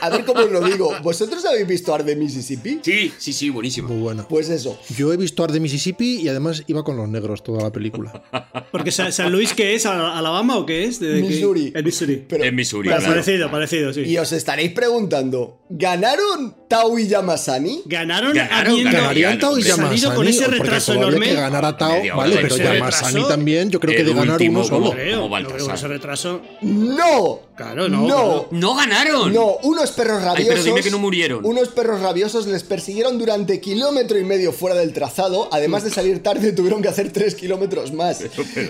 A 0.00 0.08
ver 0.10 0.24
cómo 0.24 0.40
os 0.40 0.50
lo 0.50 0.60
digo. 0.62 0.92
¿Vosotros 1.02 1.44
habéis 1.44 1.66
visto 1.66 1.94
Ar 1.94 2.04
de 2.04 2.16
Mississippi? 2.16 2.80
Sí, 2.82 3.12
sí, 3.16 3.32
sí, 3.32 3.50
buenísimo. 3.50 3.88
Muy 3.88 4.02
buena. 4.02 4.26
Pues 4.26 4.48
eso. 4.50 4.78
Yo 4.96 5.12
he 5.12 5.16
visto 5.16 5.44
Ar 5.44 5.52
de 5.52 5.60
Mississippi 5.60 6.16
y 6.22 6.28
además 6.28 6.64
iba 6.66 6.82
con 6.82 6.96
los 6.96 7.08
negros 7.08 7.42
toda 7.42 7.62
la 7.62 7.70
película. 7.72 8.22
Porque 8.72 8.90
San, 8.90 9.12
San 9.12 9.30
Luis, 9.30 9.54
¿qué 9.54 9.74
es? 9.74 9.86
¿Al- 9.86 10.00
¿Alabama 10.00 10.56
o 10.58 10.66
qué 10.66 10.84
es? 10.84 10.98
¿De-? 11.00 11.20
Missouri. 11.22 11.72
El 11.74 11.84
Missouri. 11.84 12.24
Pero, 12.28 12.44
En 12.44 12.54
Missouri, 12.54 12.88
Bueno, 12.88 13.00
claro. 13.00 13.14
Parecido, 13.14 13.50
parecido, 13.50 13.92
sí. 13.92 14.00
y 14.02 14.18
os 14.18 14.32
estaréis 14.32 14.72
preguntando, 14.72 15.60
¿ganaron 15.70 16.56
Tau 16.68 16.98
y 16.98 17.06
Yamasani? 17.06 17.82
Ganaron, 17.86 18.32
Ganaron, 18.34 18.72
habiendo 18.72 18.90
Ganarían 18.98 19.38
Tao 19.38 19.50
y 19.58 19.62
hombre, 19.62 19.70
salido 19.70 19.86
Yamasani. 20.10 20.16
con 20.16 20.28
ese 20.28 20.46
retraso 20.48 20.94
enorme. 20.94 21.26
que 21.28 21.34
ganara 21.34 21.76
Tao, 21.76 21.96
vale, 22.16 22.38
pero 22.42 22.56
Yamasani 22.56 23.28
también, 23.28 23.70
yo 23.70 23.78
creo 23.80 23.96
que 23.96 24.04
de 24.04 24.12
ganar 24.14 24.32
último 24.32 24.60
uno 24.60 24.68
solo. 24.68 24.90
Creo, 24.90 25.22
como 25.22 25.38
no, 25.38 25.48
Baltasar. 25.48 25.74
ese 25.76 25.88
retraso. 25.88 26.42
¡No! 26.62 27.40
Claro, 27.56 27.88
no. 27.88 28.06
¡No! 28.06 28.47
¡No 28.50 28.74
ganaron! 28.74 29.32
No, 29.32 29.56
unos 29.62 29.90
perros 29.92 30.18
Ay, 30.20 30.24
rabiosos. 30.24 30.48
pero 30.54 30.64
dime 30.64 30.82
que 30.82 30.90
no 30.90 30.98
murieron. 30.98 31.44
Unos 31.44 31.68
perros 31.68 32.00
rabiosos 32.00 32.46
les 32.46 32.62
persiguieron 32.64 33.18
durante 33.18 33.60
kilómetro 33.60 34.18
y 34.18 34.24
medio 34.24 34.52
fuera 34.52 34.76
del 34.76 34.92
trazado. 34.92 35.48
Además 35.52 35.84
de 35.84 35.90
salir 35.90 36.22
tarde, 36.22 36.52
tuvieron 36.52 36.82
que 36.82 36.88
hacer 36.88 37.12
tres 37.12 37.34
kilómetros 37.34 37.92
más. 37.92 38.22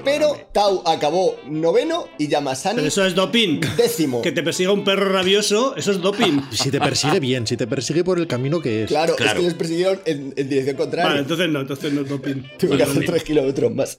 Pero 0.04 0.36
Tau 0.52 0.82
acabó 0.86 1.36
noveno 1.46 2.06
y 2.18 2.28
Yamasani 2.28 2.76
Pero 2.76 2.88
eso 2.88 3.04
es 3.04 3.14
doping. 3.14 3.60
décimo. 3.76 4.22
Que 4.22 4.32
te 4.32 4.42
persiga 4.42 4.72
un 4.72 4.84
perro 4.84 5.10
rabioso, 5.12 5.74
eso 5.76 5.92
es 5.92 6.00
doping. 6.00 6.40
Si 6.50 6.70
te 6.70 6.80
persigue 6.80 7.20
bien, 7.20 7.46
si 7.46 7.56
te 7.56 7.66
persigue 7.66 8.04
por 8.04 8.18
el 8.18 8.26
camino 8.26 8.60
que 8.60 8.82
es. 8.84 8.88
Claro, 8.88 9.14
Claro. 9.16 9.32
es 9.32 9.38
que 9.38 9.44
les 9.44 9.54
persiguieron 9.54 10.00
en, 10.04 10.34
en 10.36 10.48
dirección 10.48 10.76
contraria. 10.76 11.08
Vale, 11.10 11.20
entonces 11.22 11.48
no, 11.48 11.60
entonces 11.60 11.92
no 11.92 12.02
es 12.02 12.08
doping. 12.08 12.42
Tuve 12.58 12.76
que 12.76 12.82
hacer 12.82 13.04
tres 13.06 13.22
kilómetros 13.24 13.74
más. 13.74 13.96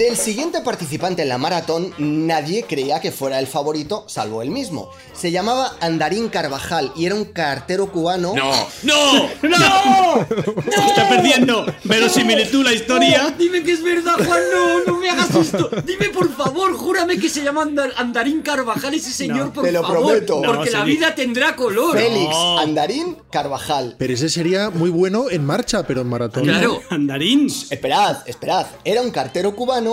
Del 0.00 0.16
siguiente 0.16 0.62
participante 0.62 1.20
en 1.20 1.28
la 1.28 1.36
maratón, 1.36 1.92
nadie 1.98 2.64
creía 2.66 3.00
que 3.02 3.12
fuera 3.12 3.38
el 3.38 3.46
favorito, 3.46 4.04
salvo 4.08 4.40
él 4.40 4.48
mismo. 4.48 4.88
Se 5.12 5.30
llamaba 5.30 5.76
Andarín 5.78 6.30
Carvajal 6.30 6.90
y 6.96 7.04
era 7.04 7.14
un 7.16 7.26
cartero 7.26 7.92
cubano. 7.92 8.32
¡No! 8.34 8.50
¡No! 8.82 9.28
¡No! 9.42 10.26
Se 10.72 10.80
está 10.86 11.06
perdiendo 11.06 11.66
verosimilitud 11.84 12.64
la 12.64 12.72
historia. 12.72 13.34
Dime 13.36 13.62
que 13.62 13.72
es 13.72 13.82
verdad, 13.82 14.14
Juan, 14.26 14.40
no, 14.50 14.84
no 14.86 14.98
me 14.98 15.10
hagas 15.10 15.34
esto. 15.34 15.68
Dime, 15.84 16.08
por 16.08 16.34
favor, 16.34 16.72
júrame 16.74 17.18
que 17.18 17.28
se 17.28 17.42
llama 17.44 17.64
Andar- 17.66 17.92
Andarín 17.98 18.40
Carvajal 18.40 18.94
ese 18.94 19.12
señor, 19.12 19.48
No, 19.48 19.52
por 19.52 19.64
te 19.64 19.72
lo 19.72 19.82
favor. 19.82 19.98
prometo. 20.06 20.40
Porque 20.40 20.70
No, 20.70 20.78
la 20.78 20.84
vida 20.84 21.14
tendrá 21.14 21.54
color. 21.54 21.98
Félix 21.98 22.30
No. 22.30 22.58
Andarín 22.58 23.18
Carvajal. 23.30 23.96
Pero 23.98 24.14
ese 24.14 24.30
sería 24.30 24.70
muy 24.70 24.88
bueno 24.88 25.28
en 25.28 25.44
marcha, 25.44 25.86
pero 25.86 26.00
en 26.00 26.08
maratón. 26.08 26.46
no. 26.46 26.52
Claro. 26.54 26.80
Andarín. 26.88 27.48
Esperad, 27.70 28.26
esperad. 28.26 28.66
Era 28.82 29.02
un 29.02 29.10
cartero 29.10 29.54
cubano 29.54 29.89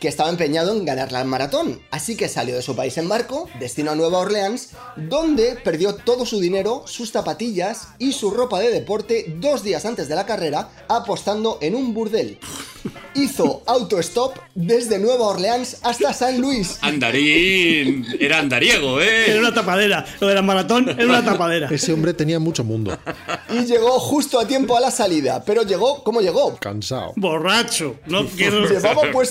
que 0.00 0.08
estaba 0.08 0.30
empeñado 0.30 0.72
en 0.72 0.84
ganar 0.84 1.12
la 1.12 1.24
maratón. 1.24 1.80
Así 1.90 2.16
que 2.16 2.28
salió 2.28 2.54
de 2.56 2.62
su 2.62 2.74
país 2.74 2.96
en 2.98 3.08
barco, 3.08 3.48
destino 3.60 3.90
a 3.92 3.94
Nueva 3.94 4.18
Orleans, 4.18 4.70
donde 4.96 5.56
perdió 5.62 5.94
todo 5.94 6.26
su 6.26 6.40
dinero, 6.40 6.82
sus 6.86 7.12
zapatillas 7.12 7.88
y 7.98 8.12
su 8.12 8.30
ropa 8.30 8.60
de 8.60 8.70
deporte 8.70 9.26
dos 9.40 9.62
días 9.62 9.84
antes 9.84 10.08
de 10.08 10.14
la 10.14 10.26
carrera, 10.26 10.70
apostando 10.88 11.58
en 11.60 11.74
un 11.74 11.94
burdel. 11.94 12.38
Hizo 13.14 13.62
autostop 13.66 14.36
desde 14.54 14.98
Nueva 14.98 15.26
Orleans 15.26 15.78
hasta 15.82 16.12
San 16.12 16.40
Luis. 16.40 16.78
Andarín. 16.82 18.06
Era 18.20 18.38
andariego, 18.38 19.00
Era 19.00 19.34
¿eh? 19.34 19.38
una 19.38 19.52
tapadera. 19.52 20.04
Lo 20.20 20.28
de 20.28 20.34
la 20.34 20.42
maratón 20.42 20.88
era 20.88 21.04
una 21.04 21.24
tapadera. 21.24 21.68
Ese 21.70 21.92
hombre 21.92 22.14
tenía 22.14 22.38
mucho 22.38 22.62
mundo. 22.62 22.96
Y 23.50 23.64
llegó 23.64 23.98
justo 23.98 24.38
a 24.38 24.46
tiempo 24.46 24.76
a 24.76 24.80
la 24.80 24.90
salida. 24.90 25.42
Pero 25.44 25.62
llegó, 25.62 26.04
¿cómo 26.04 26.20
llegó? 26.20 26.56
Cansado. 26.56 27.12
Borracho. 27.16 27.96
No 28.06 28.24
quiero. 28.26 28.68
Llevaba 28.68 29.10
puesto 29.10 29.27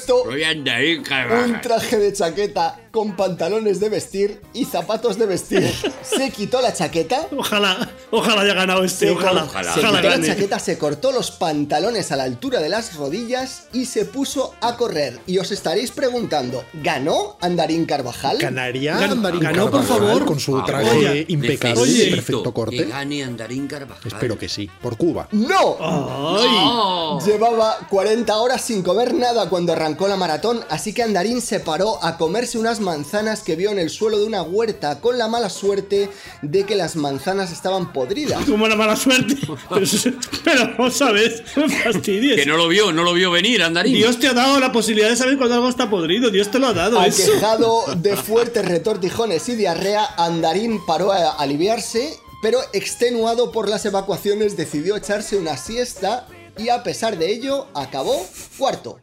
Un 1.46 1.62
traje 1.62 1.98
de 1.98 2.14
chaqueta 2.14 2.80
con 2.92 3.16
pantalones 3.16 3.80
de 3.80 3.90
vestir 3.90 4.42
y 4.54 4.66
zapatos 4.66 5.18
de 5.20 5.26
vestir. 5.28 5.72
Se 6.02 6.32
quitó 6.32 6.62
la 6.62 6.74
chaqueta, 6.74 7.28
Ojalá, 7.38 7.90
ojalá 8.12 8.42
haya 8.42 8.54
ganado 8.56 8.84
este. 8.84 9.08
se, 9.08 9.12
Ojalá. 9.12 9.44
ojalá. 9.44 9.74
se 9.74 9.80
Ojalá 9.82 10.02
quitó 10.02 10.18
la 10.18 10.26
chaqueta, 10.26 10.60
se 10.60 10.78
cortó 10.78 11.12
los 11.12 11.30
pantalones 11.32 12.12
a 12.12 12.16
la 12.16 12.24
altura 12.24 12.60
de 12.60 12.70
las 12.70 12.96
rodillas 12.96 13.68
y 13.74 13.86
se 13.86 14.06
puso 14.06 14.56
a 14.62 14.78
correr. 14.78 15.20
Y 15.28 15.38
os 15.38 15.52
estaréis 15.52 15.92
preguntando, 15.92 16.64
¿ganó 16.74 17.38
Andarín 17.42 17.86
Carvajal? 17.86 18.38
Ganaría 18.40 18.98
Gan- 18.98 19.12
Andarín 19.12 19.42
ganó, 19.42 19.70
por 19.70 19.82
Carvajal 19.82 20.08
favor. 20.08 20.26
con 20.26 20.40
su 20.40 20.58
Ah, 20.58 20.64
traje 20.66 20.90
oye, 20.90 21.26
impecable 21.28 21.82
oye. 21.82 22.04
y 22.08 22.10
perfecto 22.12 22.44
Que 22.44 22.54
corte. 22.54 22.86
gane 22.86 23.24
Andarín 23.24 23.68
Carvajal. 23.68 24.08
Espero 24.12 24.38
que 24.40 24.50
sí. 24.50 24.70
Por 24.82 24.98
Cuba. 24.98 25.28
¡No! 25.34 25.78
Ay. 25.80 26.48
¡No! 26.50 27.20
Llevaba 27.26 27.78
40 27.90 28.36
horas 28.38 28.62
sin 28.62 28.82
comer 28.82 29.14
nada 29.14 29.50
cuando 29.50 29.74
arrancó 29.74 29.87
la 30.08 30.16
maratón, 30.18 30.64
así 30.70 30.94
que 30.94 31.04
Andarín 31.04 31.42
se 31.42 31.60
paró 31.60 32.04
a 32.04 32.18
comerse 32.18 32.58
unas 32.58 32.80
manzanas 32.80 33.42
que 33.42 33.56
vio 33.56 33.72
en 33.72 33.80
el 33.80 33.90
suelo 33.90 34.18
de 34.18 34.26
una 34.26 34.42
huerta 34.42 35.00
con 35.00 35.18
la 35.18 35.28
mala 35.28 35.50
suerte 35.50 36.10
de 36.42 36.66
que 36.66 36.76
las 36.76 36.96
manzanas 36.96 37.52
estaban 37.52 37.94
podridas. 37.94 38.44
Como 38.46 38.68
la 38.68 38.76
mala 38.76 38.96
suerte. 38.96 39.36
Pero, 40.44 40.76
vamos 40.78 41.02
a 41.02 41.12
ver, 41.12 41.44
fastidies. 41.84 42.36
Que 42.36 42.46
no 42.46 42.58
lo 42.58 42.68
vio, 42.68 42.92
no 42.92 43.04
lo 43.04 43.14
vio 43.14 43.32
venir, 43.32 43.64
Andarín. 43.64 43.94
Dios 43.94 44.20
te 44.20 44.28
ha 44.28 44.34
dado 44.34 44.60
la 44.60 44.72
posibilidad 44.72 45.10
de 45.10 45.16
saber 45.16 45.38
cuando 45.38 45.56
algo 45.56 45.70
está 45.70 45.90
podrido. 45.90 46.30
Dios 46.30 46.50
te 46.50 46.60
lo 46.60 46.68
ha 46.68 46.74
dado. 46.74 47.02
Eso. 47.04 47.24
Aquejado 47.32 47.84
de 47.96 48.16
fuertes 48.16 48.66
retortijones 48.66 49.48
y 49.50 49.56
diarrea, 49.56 50.06
Andarín 50.18 50.86
paró 50.86 51.12
a 51.12 51.32
aliviarse, 51.32 52.20
pero 52.42 52.60
extenuado 52.74 53.52
por 53.52 53.70
las 53.70 53.86
evacuaciones 53.86 54.58
decidió 54.58 54.96
echarse 54.96 55.38
una 55.38 55.58
siesta 55.58 56.28
y 56.58 56.70
a 56.70 56.84
pesar 56.84 57.18
de 57.18 57.32
ello 57.32 57.68
acabó 57.74 58.26
cuarto. 58.58 59.00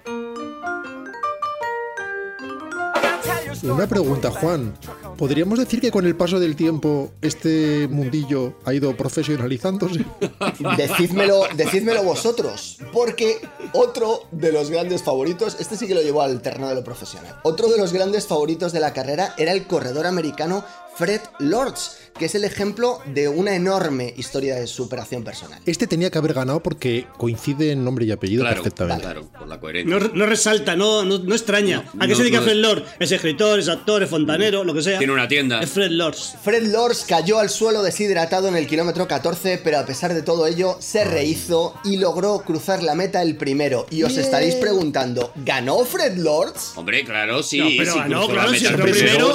Una 3.65 3.87
pregunta, 3.87 4.31
Juan. 4.31 4.75
¿Podríamos 5.17 5.59
decir 5.59 5.81
que 5.81 5.91
con 5.91 6.05
el 6.07 6.15
paso 6.15 6.39
del 6.39 6.55
tiempo 6.55 7.13
este 7.23 7.89
mundillo 7.89 8.59
ha 8.67 8.75
ido 8.75 8.95
profesionalizándose? 8.95 10.05
Decídmelo, 10.77 11.45
decídmelo 11.57 12.03
vosotros, 12.03 12.79
porque 12.93 13.41
otro 13.73 14.25
de 14.33 14.53
los 14.53 14.71
grandes 14.71 15.03
favoritos, 15.03 15.57
este 15.61 15.79
sí 15.79 15.87
que 15.87 15.95
lo 15.95 16.03
llevó 16.03 16.21
al 16.21 16.43
terreno 16.43 16.69
de 16.69 16.75
lo 16.75 16.85
profesional, 16.85 17.41
otro 17.43 17.69
de 17.69 17.79
los 17.79 17.95
grandes 17.95 18.27
favoritos 18.27 18.73
de 18.73 18.81
la 18.81 18.93
carrera 18.93 19.35
era 19.39 19.53
el 19.53 19.67
corredor 19.67 20.07
americano 20.07 20.63
Fred 20.97 21.23
Lords, 21.39 21.97
que 22.19 22.27
es 22.27 22.35
el 22.35 22.45
ejemplo 22.45 23.01
de 23.07 23.29
una 23.29 23.55
enorme 23.55 24.15
historia 24.17 24.55
de 24.57 24.67
superación 24.67 25.25
personal. 25.25 25.61
Este 25.67 25.87
tenía 25.87 26.11
que 26.11 26.19
haber 26.19 26.35
ganado 26.35 26.63
porque 26.63 27.07
coincide 27.17 27.73
en 27.73 27.85
nombre 27.85 28.05
y 28.05 28.13
apellido 28.13 28.43
Claro, 28.43 28.57
perfectamente. 28.57 29.03
claro, 29.03 29.27
por 29.39 29.49
la 29.49 29.59
coherencia. 29.61 29.99
No, 29.99 30.09
no 30.15 30.27
resalta, 30.27 30.77
no, 30.77 31.05
no, 31.05 31.19
no 31.19 31.35
extraña. 31.35 31.85
No, 31.95 32.05
¿A 32.05 32.07
qué 32.07 32.13
no, 32.13 32.17
se 32.17 32.23
dedica 32.23 32.39
no 32.39 32.45
Fred 32.45 32.57
Lord? 32.57 32.85
Es 33.01 33.13
escritor, 33.13 33.59
es 33.59 33.69
actor, 33.69 34.03
es 34.03 34.11
fontanero, 34.11 34.65
lo 34.65 34.75
que 34.75 34.83
sea. 34.83 34.99
Tiene 34.99 35.13
una 35.13 35.27
tienda. 35.29 35.61
Es 35.61 35.71
Fred 35.71 35.91
Lords. 35.91 36.37
Fred 36.43 36.65
Lords 36.69 37.05
cayó 37.09 37.39
al 37.39 37.51
suelo 37.51 37.83
deshidratado 37.83 38.49
en 38.49 38.57
el 38.57 38.67
kilómetro 38.67 39.09
14, 39.09 39.61
pero 39.63 39.79
a 39.79 39.87
pesar 39.87 40.15
de 40.15 40.23
todo 40.23 40.47
ello, 40.47 40.77
se 40.81 41.05
rehizo 41.05 41.75
y 41.85 41.97
logró 41.97 42.41
cruzar 42.41 42.83
la 42.83 42.95
meta 42.95 43.23
el 43.23 43.37
primero. 43.37 43.87
Y 43.91 44.03
os 44.05 44.17
estaréis 44.17 44.55
preguntando, 44.57 45.33
¿ganó 45.37 45.85
Fred 45.85 46.17
Lords? 46.17 46.73
Hombre, 46.77 47.05
claro, 47.05 47.43
sí. 47.43 47.59
No, 47.59 47.67
pero 47.77 47.93
sí, 47.93 47.99
ganó, 47.99 48.29
claro, 48.29 48.51
primero, 48.51 49.35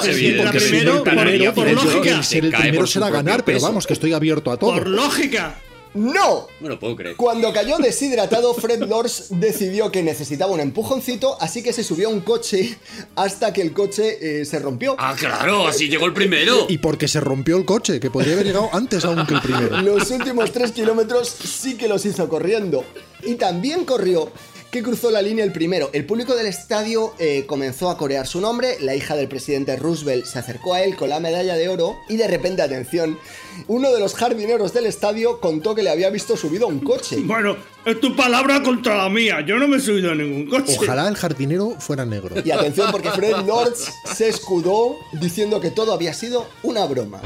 primero, 0.50 1.04
primero, 1.04 1.54
por 1.54 1.70
lógica. 1.70 2.22
Se 2.22 2.48
cae 2.50 2.69
primero 2.70 2.86
será 2.86 3.10
ganar, 3.10 3.44
pero 3.44 3.60
vamos, 3.60 3.86
que 3.86 3.92
estoy 3.92 4.12
abierto 4.12 4.50
a 4.50 4.56
todo. 4.56 4.72
Por 4.72 4.88
lógica. 4.88 5.60
¡No! 5.92 6.46
No 6.60 6.68
lo 6.68 6.78
puedo 6.78 6.94
creer. 6.94 7.16
Cuando 7.16 7.52
cayó 7.52 7.78
deshidratado, 7.78 8.54
Fred 8.54 8.80
Lords 8.84 9.26
decidió 9.30 9.90
que 9.90 10.04
necesitaba 10.04 10.52
un 10.52 10.60
empujoncito, 10.60 11.36
así 11.40 11.64
que 11.64 11.72
se 11.72 11.82
subió 11.82 12.08
a 12.08 12.12
un 12.12 12.20
coche 12.20 12.78
hasta 13.16 13.52
que 13.52 13.60
el 13.60 13.72
coche 13.72 14.40
eh, 14.40 14.44
se 14.44 14.60
rompió. 14.60 14.94
Ah, 14.98 15.16
claro, 15.18 15.66
así 15.66 15.88
llegó 15.88 16.06
el 16.06 16.12
primero. 16.12 16.66
Y 16.68 16.78
porque 16.78 17.08
se 17.08 17.18
rompió 17.20 17.56
el 17.56 17.64
coche, 17.64 17.98
que 17.98 18.10
podría 18.10 18.34
haber 18.34 18.46
llegado 18.46 18.70
antes 18.72 19.04
aún 19.04 19.26
que 19.26 19.34
el 19.34 19.40
primero. 19.40 19.82
Los 19.82 20.10
últimos 20.12 20.52
tres 20.52 20.70
kilómetros 20.70 21.28
sí 21.28 21.76
que 21.76 21.88
los 21.88 22.06
hizo 22.06 22.28
corriendo. 22.28 22.84
Y 23.24 23.34
también 23.34 23.84
corrió 23.84 24.30
que 24.70 24.82
cruzó 24.82 25.10
la 25.10 25.20
línea 25.20 25.44
el 25.44 25.52
primero. 25.52 25.90
El 25.92 26.06
público 26.06 26.34
del 26.34 26.46
estadio 26.46 27.14
eh, 27.18 27.44
comenzó 27.46 27.90
a 27.90 27.98
corear 27.98 28.26
su 28.26 28.40
nombre, 28.40 28.76
la 28.80 28.94
hija 28.94 29.16
del 29.16 29.28
presidente 29.28 29.76
Roosevelt 29.76 30.24
se 30.24 30.38
acercó 30.38 30.74
a 30.74 30.82
él 30.82 30.96
con 30.96 31.08
la 31.08 31.20
medalla 31.20 31.56
de 31.56 31.68
oro 31.68 31.98
y 32.08 32.16
de 32.16 32.28
repente, 32.28 32.62
atención, 32.62 33.18
uno 33.66 33.92
de 33.92 34.00
los 34.00 34.14
jardineros 34.14 34.72
del 34.72 34.86
estadio 34.86 35.40
contó 35.40 35.74
que 35.74 35.82
le 35.82 35.90
había 35.90 36.10
visto 36.10 36.36
subido 36.36 36.66
a 36.66 36.68
un 36.68 36.80
coche. 36.80 37.16
Bueno, 37.24 37.56
es 37.84 38.00
tu 38.00 38.14
palabra 38.14 38.62
contra 38.62 38.96
la 38.96 39.08
mía. 39.08 39.40
Yo 39.46 39.56
no 39.56 39.66
me 39.66 39.78
he 39.78 39.80
subido 39.80 40.12
a 40.12 40.14
ningún 40.14 40.46
coche. 40.48 40.76
Ojalá 40.78 41.08
el 41.08 41.16
jardinero 41.16 41.76
fuera 41.78 42.04
negro. 42.04 42.36
Y 42.44 42.50
atención 42.50 42.90
porque 42.92 43.10
Fred 43.10 43.38
Lords 43.46 43.90
se 44.14 44.28
escudó 44.28 44.96
diciendo 45.12 45.60
que 45.60 45.70
todo 45.70 45.92
había 45.92 46.14
sido 46.14 46.46
una 46.62 46.84
broma. 46.86 47.20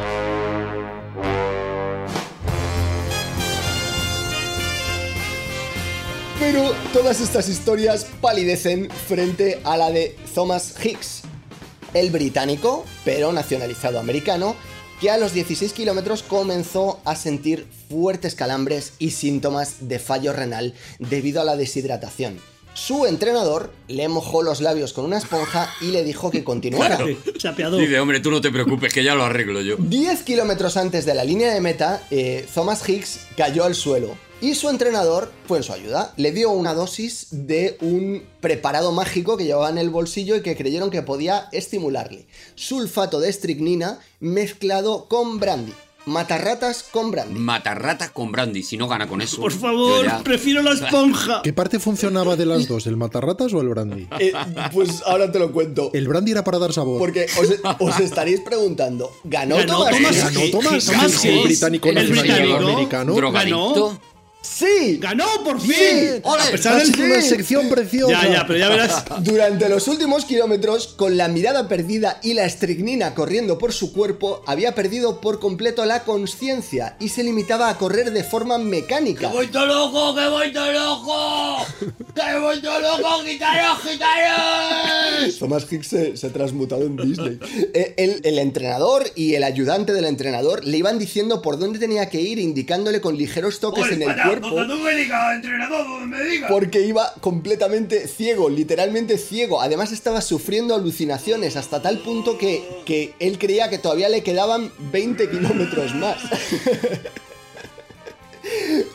Pero 6.40 6.74
todas 6.92 7.20
estas 7.20 7.48
historias 7.48 8.06
palidecen 8.20 8.90
frente 8.90 9.60
a 9.62 9.76
la 9.76 9.90
de 9.90 10.16
Thomas 10.34 10.74
Hicks, 10.84 11.22
el 11.94 12.10
británico, 12.10 12.84
pero 13.04 13.32
nacionalizado 13.32 14.00
americano, 14.00 14.56
que 15.00 15.10
a 15.10 15.16
los 15.16 15.32
16 15.32 15.72
kilómetros 15.72 16.24
comenzó 16.24 17.00
a 17.04 17.14
sentir 17.14 17.68
fuertes 17.88 18.34
calambres 18.34 18.94
y 18.98 19.12
síntomas 19.12 19.88
de 19.88 20.00
fallo 20.00 20.32
renal 20.32 20.74
debido 20.98 21.40
a 21.40 21.44
la 21.44 21.56
deshidratación. 21.56 22.40
Su 22.74 23.06
entrenador 23.06 23.72
le 23.86 24.08
mojó 24.08 24.42
los 24.42 24.60
labios 24.60 24.92
con 24.92 25.04
una 25.04 25.18
esponja 25.18 25.72
y 25.80 25.92
le 25.92 26.02
dijo 26.02 26.30
que 26.30 26.42
continuara. 26.42 26.98
Apiadó. 27.48 27.76
Dice, 27.78 28.00
hombre, 28.00 28.20
tú 28.20 28.30
no 28.30 28.40
te 28.40 28.50
preocupes, 28.50 28.92
que 28.92 29.04
ya 29.04 29.14
lo 29.14 29.24
arreglo 29.24 29.60
yo. 29.60 29.76
10 29.78 30.22
kilómetros 30.22 30.76
antes 30.76 31.06
de 31.06 31.14
la 31.14 31.24
línea 31.24 31.54
de 31.54 31.60
meta, 31.60 32.02
eh, 32.10 32.46
Thomas 32.52 32.86
Hicks 32.88 33.20
cayó 33.36 33.64
al 33.64 33.76
suelo 33.76 34.16
y 34.40 34.56
su 34.56 34.68
entrenador 34.68 35.32
fue 35.46 35.58
en 35.58 35.64
su 35.64 35.72
ayuda. 35.72 36.12
Le 36.16 36.32
dio 36.32 36.50
una 36.50 36.74
dosis 36.74 37.28
de 37.30 37.78
un 37.80 38.24
preparado 38.40 38.92
mágico 38.92 39.36
que 39.36 39.44
llevaba 39.44 39.70
en 39.70 39.78
el 39.78 39.90
bolsillo 39.90 40.36
y 40.36 40.42
que 40.42 40.56
creyeron 40.56 40.90
que 40.90 41.02
podía 41.02 41.48
estimularle. 41.52 42.26
Sulfato 42.54 43.20
de 43.20 43.30
estricnina 43.30 44.00
mezclado 44.20 45.06
con 45.08 45.38
brandy. 45.38 45.72
Matarratas 46.06 46.82
con 46.90 47.10
brandy. 47.10 47.38
Matarrata 47.40 48.10
con 48.12 48.30
brandy, 48.30 48.62
si 48.62 48.76
no 48.76 48.86
gana 48.88 49.06
con 49.08 49.22
eso. 49.22 49.40
Por 49.40 49.52
favor, 49.52 50.04
ya- 50.04 50.22
prefiero 50.22 50.62
la 50.62 50.72
esponja. 50.74 51.40
¿Qué 51.42 51.52
parte 51.52 51.78
funcionaba 51.78 52.36
de 52.36 52.44
las 52.46 52.68
dos, 52.68 52.86
el 52.86 52.96
matarratas 52.96 53.52
o 53.54 53.60
el 53.60 53.68
brandy? 53.68 54.06
Eh, 54.20 54.32
pues 54.72 55.02
ahora 55.06 55.30
te 55.32 55.38
lo 55.38 55.50
cuento. 55.52 55.90
El 55.94 56.06
brandy 56.08 56.32
era 56.32 56.44
para 56.44 56.58
dar 56.58 56.72
sabor. 56.72 56.98
Porque 56.98 57.26
os, 57.38 57.48
os 57.80 58.00
estaréis 58.00 58.40
preguntando, 58.40 59.10
¿ganó, 59.24 59.56
Ganó 59.56 59.72
Thomas 59.78 59.90
Thomas 59.96 60.12
Hicks? 60.12 60.24
Ganó 60.24 60.40
sí, 60.40 60.50
Thomas 60.50 60.74
Hicks, 60.88 61.24
el 61.24 61.42
británico 61.44 61.88
El 61.88 62.10
británico. 62.10 62.56
americano. 62.56 63.14
Drogadicto. 63.14 63.98
¡Sí! 64.44 64.98
¡Ganó 65.00 65.26
por 65.42 65.60
fin! 65.60 65.74
Sí. 65.74 66.22
A 66.24 66.50
pesar 66.50 66.80
del... 66.82 67.00
una 67.02 67.20
sección 67.22 67.68
preciosa. 67.68 68.22
Ya, 68.22 68.28
ya, 68.28 68.46
pero 68.46 68.58
ya 68.58 68.68
verás. 68.68 69.04
Durante 69.20 69.68
los 69.68 69.88
últimos 69.88 70.24
kilómetros, 70.26 70.88
con 70.88 71.16
la 71.16 71.28
mirada 71.28 71.66
perdida 71.66 72.20
y 72.22 72.34
la 72.34 72.44
estricnina 72.44 73.14
corriendo 73.14 73.56
por 73.58 73.72
su 73.72 73.92
cuerpo, 73.92 74.42
había 74.46 74.74
perdido 74.74 75.20
por 75.20 75.40
completo 75.40 75.84
la 75.86 76.04
conciencia 76.04 76.96
y 77.00 77.08
se 77.08 77.24
limitaba 77.24 77.70
a 77.70 77.78
correr 77.78 78.12
de 78.12 78.22
forma 78.22 78.58
mecánica. 78.58 79.28
¡Voy 79.28 79.46
todo 79.48 79.66
loco, 79.66 80.14
que 80.14 80.28
voy 80.28 80.52
todo 80.52 80.72
loco! 80.72 81.66
¡Que 82.14 82.38
voy 82.38 82.60
todo 82.60 82.80
loco, 82.80 83.22
gitanos, 83.24 83.78
gitanos! 83.82 85.38
Thomas 85.38 85.66
Hicks 85.70 85.86
se, 85.86 86.16
se 86.16 86.26
ha 86.26 86.30
transmutado 86.32 86.82
en 86.82 86.96
Disney. 86.96 87.38
Eh, 87.74 87.94
El, 87.96 88.20
el 88.24 88.38
entrenador 88.38 89.04
y 89.16 89.34
el 89.34 89.42
ayudante 89.42 89.92
del 89.92 90.04
entrenador 90.04 90.64
le 90.64 90.76
iban 90.76 90.98
diciendo 90.98 91.40
por 91.42 91.58
dónde 91.58 91.78
tenía 91.78 92.08
que 92.08 92.20
ir, 92.20 92.38
indicándole 92.38 93.00
con 93.00 93.16
ligeros 93.16 93.58
toques 93.58 93.90
en 93.90 94.02
el 94.02 94.14
cuerpo. 94.14 94.33
Porque 96.48 96.82
iba 96.82 97.12
completamente 97.20 98.08
ciego, 98.08 98.48
literalmente 98.48 99.18
ciego. 99.18 99.60
Además 99.60 99.92
estaba 99.92 100.20
sufriendo 100.20 100.74
alucinaciones 100.74 101.56
hasta 101.56 101.82
tal 101.82 101.98
punto 101.98 102.38
que, 102.38 102.62
que 102.84 103.14
él 103.18 103.38
creía 103.38 103.70
que 103.70 103.78
todavía 103.78 104.08
le 104.08 104.22
quedaban 104.22 104.72
20 104.92 105.30
kilómetros 105.30 105.94
más. 105.94 106.18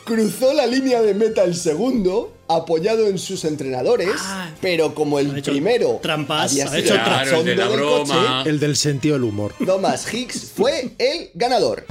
Cruzó 0.04 0.52
la 0.52 0.66
línea 0.66 1.02
de 1.02 1.14
meta 1.14 1.42
el 1.44 1.54
segundo, 1.54 2.32
apoyado 2.48 3.06
en 3.08 3.18
sus 3.18 3.44
entrenadores, 3.44 4.20
pero 4.60 4.94
como 4.94 5.18
el 5.18 5.42
primero 5.42 5.98
trampas, 6.02 6.50
había 6.50 6.64
ha 6.64 6.68
sido 6.68 6.78
hecho 6.78 6.94
el 6.94 7.00
Claro, 7.00 7.38
el 7.40 7.44
de 7.44 7.56
la 7.56 7.62
cachondo 7.64 7.76
del 7.76 7.88
coche, 7.88 8.12
broma. 8.12 8.44
El 8.46 8.60
del 8.60 8.76
sentido 8.76 9.14
del 9.14 9.24
humor. 9.24 9.54
Thomas 9.64 10.12
Hicks 10.12 10.52
fue 10.54 10.90
el 10.98 11.30
ganador. 11.34 11.84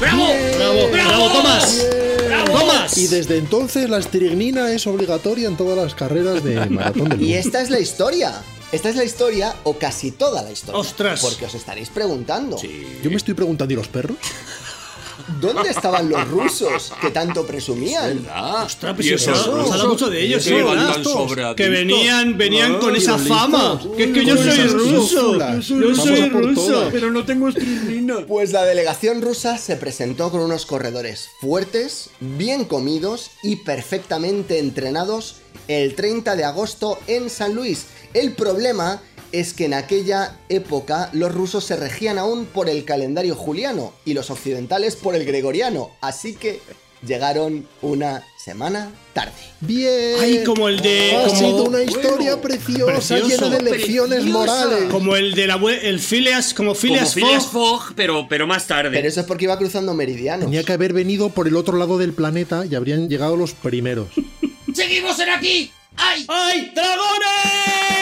¡Bravo! 0.00 0.26
Bravo, 0.56 0.88
bravo, 0.90 1.32
Tomás. 1.32 1.86
Tomás. 2.46 2.98
Y 2.98 3.08
desde 3.08 3.36
entonces 3.38 3.90
la 3.90 3.98
estrignina 3.98 4.70
es 4.72 4.86
obligatoria 4.86 5.48
en 5.48 5.56
todas 5.56 5.76
las 5.76 5.94
carreras 5.94 6.42
de 6.44 6.66
maratón 6.70 7.08
del 7.08 7.22
Y 7.22 7.34
esta 7.34 7.60
es 7.60 7.70
la 7.70 7.80
historia. 7.80 8.42
Esta 8.70 8.90
es 8.90 8.96
la 8.96 9.04
historia, 9.04 9.54
o 9.64 9.78
casi 9.78 10.10
toda 10.10 10.42
la 10.42 10.52
historia. 10.52 10.78
Ostras. 10.78 11.22
Porque 11.22 11.46
os 11.46 11.54
estaréis 11.54 11.88
preguntando. 11.88 12.58
Yo 13.02 13.10
me 13.10 13.16
estoy 13.16 13.32
preguntando, 13.32 13.72
¿y 13.72 13.76
los 13.76 13.88
perros? 13.88 14.18
¿Dónde 15.40 15.68
estaban 15.70 16.08
los 16.08 16.26
rusos 16.28 16.92
que 17.00 17.10
tanto 17.10 17.46
presumían? 17.46 18.26
Ostras, 18.64 18.94
pues 18.96 19.22
se 19.22 19.30
habla 19.30 19.84
mucho 19.86 20.08
de 20.08 20.22
ellos, 20.24 20.44
que 20.44 20.60
sobraditos. 20.60 21.54
Que 21.54 21.68
venían, 21.68 22.36
venían 22.38 22.78
con 22.78 22.94
Ah, 22.94 22.98
esa 22.98 23.16
listos. 23.18 23.28
fama. 23.36 23.80
Que 23.96 24.04
es 24.04 24.12
que 24.12 24.24
yo 24.24 24.36
soy 24.36 24.66
ruso. 24.68 25.38
Yo 25.60 25.94
soy 25.94 26.28
ruso. 26.30 26.88
Pero 26.90 27.10
no 27.10 27.24
tengo 27.24 27.48
estricnina. 27.48 28.24
Pues 28.26 28.52
la 28.52 28.64
delegación 28.64 29.20
rusa 29.22 29.58
se 29.58 29.76
presentó 29.76 30.30
con 30.30 30.40
unos 30.40 30.66
corredores 30.66 31.28
fuertes, 31.40 32.10
bien 32.20 32.64
comidos 32.64 33.30
y 33.42 33.56
perfectamente 33.56 34.58
entrenados 34.58 35.36
el 35.68 35.94
30 35.94 36.36
de 36.36 36.44
agosto 36.44 36.98
en 37.06 37.28
San 37.28 37.54
Luis. 37.54 37.86
El 38.14 38.32
problema 38.32 39.02
es 39.32 39.52
que 39.54 39.64
en 39.66 39.74
aquella 39.74 40.36
época 40.48 41.10
los 41.12 41.32
rusos 41.32 41.64
se 41.64 41.76
regían 41.76 42.18
aún 42.18 42.46
por 42.46 42.68
el 42.68 42.84
calendario 42.84 43.34
juliano 43.34 43.92
y 44.04 44.14
los 44.14 44.30
occidentales 44.30 44.96
por 44.96 45.14
el 45.14 45.24
gregoriano, 45.24 45.90
así 46.00 46.34
que 46.34 46.60
llegaron 47.06 47.68
una 47.80 48.24
semana 48.44 48.90
tarde. 49.12 49.32
Bien. 49.60 50.16
Ay, 50.20 50.42
como 50.44 50.68
el 50.68 50.80
de- 50.80 51.14
Ha 51.16 51.26
como- 51.26 51.36
sido 51.38 51.64
una 51.64 51.82
historia 51.84 52.34
Bueno. 52.34 52.40
preciosa, 52.40 52.86
Precioso. 53.14 53.28
llena 53.44 53.56
de 53.56 53.62
lecciones 53.62 54.18
Preciosa. 54.22 54.38
morales. 54.38 54.84
Como 54.90 55.14
el 55.14 55.34
de 55.34 55.46
la 55.46 55.54
el 55.82 56.00
Phileas, 56.00 56.54
como 56.54 56.70
Como 56.70 56.80
Phileas 56.80 57.14
Phileas 57.14 57.46
Fogg. 57.46 57.82
Fogg, 57.82 57.94
pero, 57.94 58.26
pero 58.28 58.46
más 58.48 58.66
tarde. 58.66 58.90
Pero 58.90 59.06
eso 59.06 59.20
es 59.20 59.26
porque 59.26 59.44
iba 59.44 59.56
cruzando 59.58 59.94
meridianos. 59.94 60.46
Tenía 60.46 60.64
que 60.64 60.72
haber 60.72 60.92
venido 60.92 61.28
por 61.28 61.46
el 61.46 61.54
otro 61.56 61.76
lado 61.78 61.98
del 61.98 62.12
planeta 62.14 62.64
y 62.68 62.74
habrían 62.74 63.08
llegado 63.08 63.36
los 63.36 63.52
primeros. 63.52 64.08
¡Seguimos 64.74 65.18
en 65.20 65.28
aquí! 65.30 65.70
¡Ay! 65.96 66.24
¡Ay, 66.28 66.72
dragones! 66.74 67.97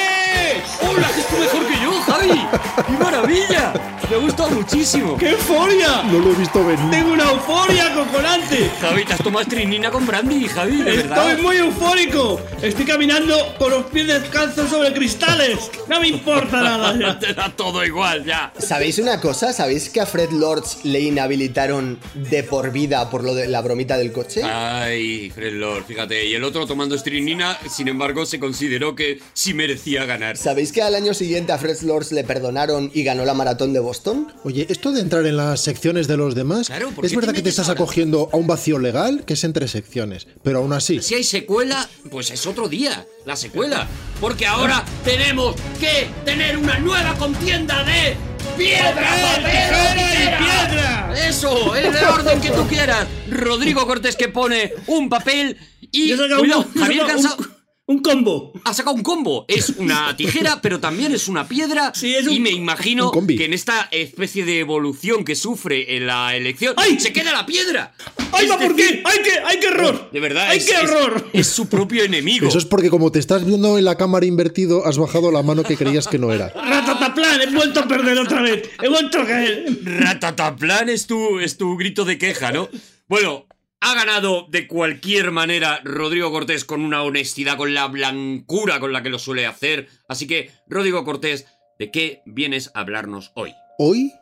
¡Hola, 0.82 1.08
que 1.14 1.20
es 1.20 1.26
tú 1.26 1.36
mejor 1.36 1.66
que 1.66 1.74
yo, 1.82 1.92
Javi! 2.02 2.46
¡Qué 2.86 3.04
maravilla! 3.04 3.72
Me 4.08 4.16
ha 4.16 4.18
gustado 4.20 4.50
muchísimo. 4.50 5.16
¡Qué 5.16 5.30
euforia! 5.30 6.04
No 6.04 6.20
lo 6.20 6.30
he 6.30 6.34
visto 6.36 6.64
venir. 6.64 6.90
Tengo 6.90 7.12
una 7.12 7.28
euforia 7.30 7.92
cojonante. 7.92 8.70
Javi, 8.80 9.04
te 9.04 9.14
has 9.14 9.18
tomado 9.22 9.42
estrinina 9.42 9.90
con 9.90 10.06
brandy, 10.06 10.46
Javi, 10.46 10.76
de 10.76 10.96
verdad. 10.98 11.30
Estoy 11.30 11.42
muy 11.42 11.56
eufórico. 11.56 12.40
Estoy 12.62 12.84
caminando 12.84 13.36
con 13.58 13.70
los 13.72 13.86
pies 13.86 14.06
descalzos 14.06 14.70
sobre 14.70 14.92
cristales. 14.92 15.70
No 15.88 16.00
me 16.00 16.08
importa 16.08 16.62
nada 16.62 16.96
ya. 16.96 17.18
Te 17.26 17.34
da 17.34 17.50
todo 17.56 17.84
igual, 17.84 18.24
ya. 18.24 18.52
¿Sabéis 18.58 18.98
una 19.00 19.20
cosa? 19.20 19.52
¿Sabéis 19.52 19.88
que 19.88 20.00
a 20.00 20.06
Fred 20.06 20.30
Lords 20.30 20.84
le 20.84 21.00
inhabilitaron 21.00 21.98
de 22.14 22.44
por 22.44 22.70
vida 22.70 23.10
por 23.10 23.24
lo 23.24 23.34
de 23.34 23.48
la 23.48 23.60
bromita 23.60 23.98
del 23.98 24.12
coche? 24.12 24.42
Ay, 24.44 25.30
Fred 25.30 25.54
Lord, 25.54 25.84
fíjate. 25.84 26.26
Y 26.26 26.34
el 26.34 26.44
otro 26.44 26.64
tomando 26.64 26.94
estrinina, 26.94 27.58
sin 27.68 27.88
embargo, 27.88 28.24
se 28.24 28.38
consideró 28.38 28.94
que 28.94 29.20
sí 29.32 29.52
merecía 29.52 30.04
ganar. 30.04 30.35
¿Sabéis 30.36 30.72
que 30.72 30.82
al 30.82 30.94
año 30.94 31.14
siguiente 31.14 31.52
a 31.52 31.58
Fred 31.58 31.80
Lords 31.82 32.12
le 32.12 32.22
perdonaron 32.24 32.90
y 32.94 33.02
ganó 33.02 33.24
la 33.24 33.34
maratón 33.34 33.72
de 33.72 33.80
Boston? 33.80 34.32
Oye, 34.44 34.66
esto 34.68 34.92
de 34.92 35.00
entrar 35.00 35.26
en 35.26 35.36
las 35.36 35.60
secciones 35.60 36.06
de 36.08 36.16
los 36.16 36.34
demás, 36.34 36.66
Claro, 36.68 36.90
¿por 36.90 37.04
es 37.06 37.14
verdad 37.14 37.32
que 37.34 37.42
te 37.42 37.48
estás 37.48 37.68
ahora? 37.68 37.80
acogiendo 37.82 38.28
a 38.32 38.36
un 38.36 38.46
vacío 38.46 38.78
legal 38.78 39.24
que 39.24 39.34
es 39.34 39.44
entre 39.44 39.66
secciones, 39.68 40.26
pero 40.42 40.58
aún 40.58 40.72
así. 40.72 41.00
Si 41.00 41.14
hay 41.14 41.24
secuela, 41.24 41.88
pues 42.10 42.30
es 42.30 42.46
otro 42.46 42.68
día, 42.68 43.06
la 43.24 43.36
secuela. 43.36 43.86
Porque 44.20 44.46
ahora 44.46 44.84
tenemos 45.04 45.54
que 45.80 46.08
tener 46.24 46.56
una 46.56 46.78
nueva 46.78 47.14
contienda 47.16 47.82
de 47.84 48.14
piedra, 48.56 48.94
papel, 48.94 49.44
tijera 49.44 49.94
y 49.94 50.10
tijera. 50.10 50.38
piedra. 50.38 51.28
Eso, 51.28 51.76
en 51.76 51.94
el 51.94 52.04
orden 52.04 52.40
que 52.40 52.50
tú 52.50 52.66
quieras. 52.66 53.06
Rodrigo 53.30 53.86
Cortés 53.86 54.16
que 54.16 54.28
pone 54.28 54.72
un 54.86 55.08
papel 55.08 55.56
y 55.90 56.08
Yo 56.08 56.16
cuidado, 56.38 56.66
Javier 56.78 57.06
Cansado 57.06 57.36
un, 57.38 57.55
un 57.88 58.00
combo. 58.00 58.52
ha 58.64 58.74
sacado 58.74 58.96
un 58.96 59.02
combo. 59.02 59.44
Es 59.48 59.70
una 59.70 60.16
tijera, 60.16 60.60
pero 60.60 60.80
también 60.80 61.12
es 61.12 61.28
una 61.28 61.46
piedra. 61.46 61.92
Sí, 61.94 62.14
es 62.14 62.26
un- 62.26 62.32
y 62.34 62.40
me 62.40 62.50
imagino 62.50 63.12
que 63.12 63.44
en 63.44 63.52
esta 63.52 63.88
especie 63.92 64.44
de 64.44 64.58
evolución 64.60 65.24
que 65.24 65.36
sufre 65.36 65.96
en 65.96 66.06
la 66.06 66.34
elección 66.36 66.74
¡Ay! 66.76 66.98
se 66.98 67.12
queda 67.12 67.32
la 67.32 67.46
piedra. 67.46 67.94
¡Ay, 68.32 68.46
Es 68.46 68.50
va 68.50 68.58
por 68.58 68.74
qué! 68.74 69.02
¡Ay, 69.04 69.18
qué, 69.22 69.30
ay, 69.44 69.58
qué 69.60 69.66
error! 69.68 70.10
De 70.12 70.18
verdad, 70.20 70.46
¡Ay, 70.48 70.58
es, 70.58 70.64
qué 70.66 70.72
es- 70.72 70.82
error! 70.82 71.30
es 71.32 71.46
su 71.46 71.68
propio 71.68 72.02
enemigo. 72.02 72.48
Eso 72.48 72.58
es 72.58 72.64
porque 72.64 72.90
como 72.90 73.12
te 73.12 73.18
estás 73.20 73.44
viendo 73.46 73.78
en 73.78 73.84
la 73.84 73.96
cámara 73.96 74.26
invertido, 74.26 74.84
has 74.84 74.98
bajado 74.98 75.30
la 75.30 75.42
mano 75.42 75.62
que 75.62 75.76
creías 75.76 76.08
que 76.08 76.18
no 76.18 76.32
era. 76.32 76.48
¡Ratataplan! 76.54 77.40
He 77.42 77.50
vuelto 77.54 77.80
a 77.80 77.88
perder 77.88 78.18
otra 78.18 78.42
vez. 78.42 78.68
He 78.82 78.88
vuelto 78.88 79.20
a 79.20 79.26
caer. 79.26 79.64
Ratataplan 79.84 80.88
es 80.88 81.06
tu, 81.06 81.38
es 81.38 81.56
tu 81.56 81.76
grito 81.76 82.04
de 82.04 82.18
queja, 82.18 82.50
¿no? 82.50 82.68
Bueno, 83.08 83.46
Ha 83.80 83.94
ganado 83.94 84.46
de 84.48 84.66
cualquier 84.66 85.30
manera 85.30 85.80
Rodrigo 85.84 86.30
Cortés 86.32 86.64
con 86.64 86.80
una 86.82 87.02
honestidad, 87.02 87.56
con 87.56 87.74
la 87.74 87.86
blancura 87.86 88.80
con 88.80 88.92
la 88.92 89.02
que 89.02 89.10
lo 89.10 89.18
suele 89.18 89.46
hacer. 89.46 89.88
Así 90.08 90.26
que, 90.26 90.50
Rodrigo 90.66 91.04
Cortés, 91.04 91.46
¿de 91.78 91.90
qué 91.90 92.22
vienes 92.26 92.70
a 92.74 92.80
hablarnos 92.80 93.32
hoy? 93.34 93.52
Hoy 93.78 94.12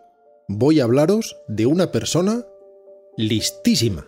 voy 0.48 0.80
a 0.80 0.84
hablaros 0.84 1.36
de 1.48 1.66
una 1.66 1.92
persona 1.92 2.42
listísima. 3.16 4.04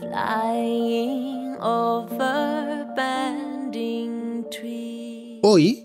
flying 0.00 1.56
over 1.60 2.86
bending 2.96 4.44
trees. 4.50 5.40
Hoy 5.42 5.83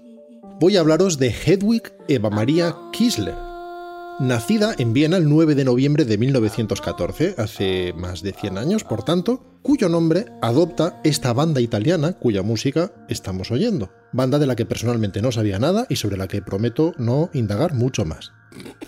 voy 0.60 0.76
a 0.76 0.82
hablaros 0.82 1.18
de 1.18 1.30
Hedwig 1.30 1.94
Eva 2.08 2.30
Maria 2.30 2.76
Kisler. 2.92 3.36
Nacida 4.20 4.76
en 4.78 4.92
Viena 4.92 5.16
el 5.16 5.30
9 5.30 5.56
de 5.56 5.64
noviembre 5.64 6.04
de 6.04 6.18
1914, 6.18 7.36
hace 7.38 7.94
más 7.94 8.22
de 8.22 8.34
100 8.34 8.58
años, 8.58 8.84
por 8.84 9.04
tanto, 9.04 9.58
cuyo 9.62 9.88
nombre 9.88 10.26
adopta 10.42 11.00
esta 11.06 11.32
banda 11.32 11.62
italiana 11.62 12.14
cuya 12.14 12.44
música 12.44 12.92
estamos 13.08 13.52
oyendo. 13.52 13.90
Banda 14.12 14.38
de 14.38 14.48
la 14.48 14.58
que 14.58 14.66
personalmente 14.66 15.22
no 15.22 15.32
sabía 15.32 15.60
nada 15.60 15.86
y 15.88 15.96
sobre 15.96 16.18
la 16.18 16.28
que 16.28 16.42
prometo 16.42 16.94
no 16.98 17.30
indagar 17.34 17.74
mucho 17.74 18.04
más. 18.04 18.34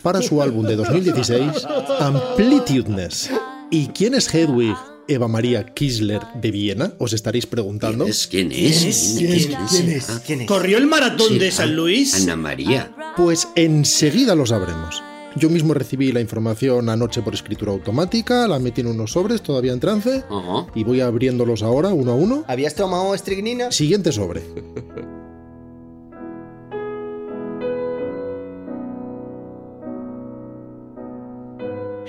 Para 0.01 0.21
su 0.21 0.41
álbum 0.41 0.65
de 0.65 0.75
2016, 0.75 1.65
Amplitudeness. 1.99 3.31
¿Y 3.69 3.87
quién 3.87 4.15
es 4.15 4.33
Hedwig 4.33 4.75
Eva 5.07 5.27
Maria 5.27 5.65
Kisler 5.65 6.21
de 6.41 6.51
Viena? 6.51 6.93
Os 6.99 7.13
estaréis 7.13 7.45
preguntando. 7.45 8.05
¿Es 8.05 8.27
quién 8.27 8.51
es? 8.51 9.15
¿Quién 9.17 9.33
es? 9.33 9.47
¿Quién 9.47 9.89
es? 9.89 10.05
¿Quién 10.25 10.41
es? 10.41 10.47
¿Corrió 10.47 10.77
el 10.77 10.87
maratón 10.87 11.27
Sí, 11.29 11.39
de 11.39 11.51
San 11.51 11.69
An- 11.69 11.75
Luis? 11.75 12.13
Ana 12.23 12.35
María. 12.35 12.95
Pues 13.17 13.47
enseguida 13.55 14.35
lo 14.35 14.45
sabremos. 14.45 15.01
Yo 15.37 15.49
mismo 15.49 15.73
recibí 15.73 16.11
la 16.11 16.19
información 16.19 16.89
anoche 16.89 17.21
por 17.21 17.33
escritura 17.33 17.71
automática, 17.71 18.47
la 18.49 18.59
metí 18.59 18.81
en 18.81 18.87
unos 18.87 19.13
sobres 19.13 19.41
todavía 19.41 19.71
en 19.71 19.79
trance 19.79 20.23
Ajá. 20.29 20.67
y 20.75 20.83
voy 20.83 20.99
abriéndolos 20.99 21.63
ahora 21.63 21.89
uno 21.89 22.11
a 22.11 22.15
uno. 22.15 22.43
¿Habías 22.47 22.75
tomado 22.75 23.15
estricnina? 23.15 23.71
Siguiente 23.71 24.11
sobre. 24.11 24.41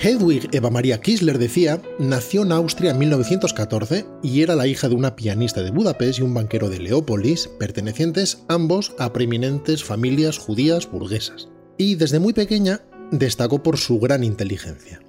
Hedwig 0.05 0.49
Eva 0.51 0.69
Maria 0.69 1.01
Kisler 1.01 1.39
decía, 1.39 1.81
nació 2.01 2.43
en 2.43 2.51
Austria 2.51 2.91
en 2.91 2.99
1914 2.99 4.05
y 4.21 4.43
era 4.43 4.57
la 4.57 4.67
hija 4.67 4.89
de 4.89 4.97
una 4.97 5.15
pianista 5.15 5.63
de 5.63 5.71
Budapest 5.71 6.19
y 6.19 6.23
un 6.23 6.35
banquero 6.35 6.69
de 6.69 6.81
Leópolis, 6.81 7.49
pertenecientes 7.61 8.43
ambos 8.49 8.97
a 8.99 9.13
preeminentes 9.13 9.85
familias 9.85 10.39
judías 10.39 10.91
burguesas. 10.91 11.51
Y 11.79 11.95
desde 11.95 12.19
muy 12.19 12.33
pequeña 12.33 12.81
destacó 13.13 13.63
por 13.63 13.79
su 13.79 14.01
gran 14.01 14.25
inteligencia. 14.25 15.01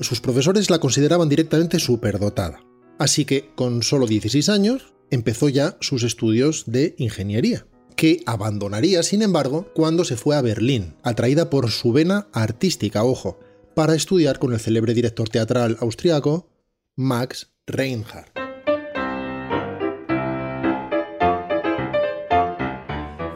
Sus 0.00 0.20
profesores 0.20 0.68
la 0.68 0.80
consideraban 0.80 1.28
directamente 1.28 1.78
superdotada. 1.78 2.60
Así 2.98 3.24
que, 3.24 3.52
con 3.54 3.84
solo 3.84 4.08
16 4.08 4.48
años, 4.48 4.94
empezó 5.12 5.48
ya 5.48 5.76
sus 5.80 6.02
estudios 6.02 6.64
de 6.66 6.96
ingeniería, 6.98 7.68
que 7.94 8.24
abandonaría, 8.26 9.04
sin 9.04 9.22
embargo, 9.22 9.70
cuando 9.76 10.04
se 10.04 10.16
fue 10.16 10.34
a 10.34 10.42
Berlín, 10.42 10.96
atraída 11.04 11.50
por 11.50 11.70
su 11.70 11.92
vena 11.92 12.26
artística, 12.32 13.04
ojo, 13.04 13.38
para 13.74 13.94
estudiar 13.94 14.38
con 14.38 14.52
el 14.52 14.60
célebre 14.60 14.94
director 14.94 15.28
teatral 15.28 15.76
austriaco 15.80 16.50
Max 16.96 17.52
Reinhardt. 17.66 18.38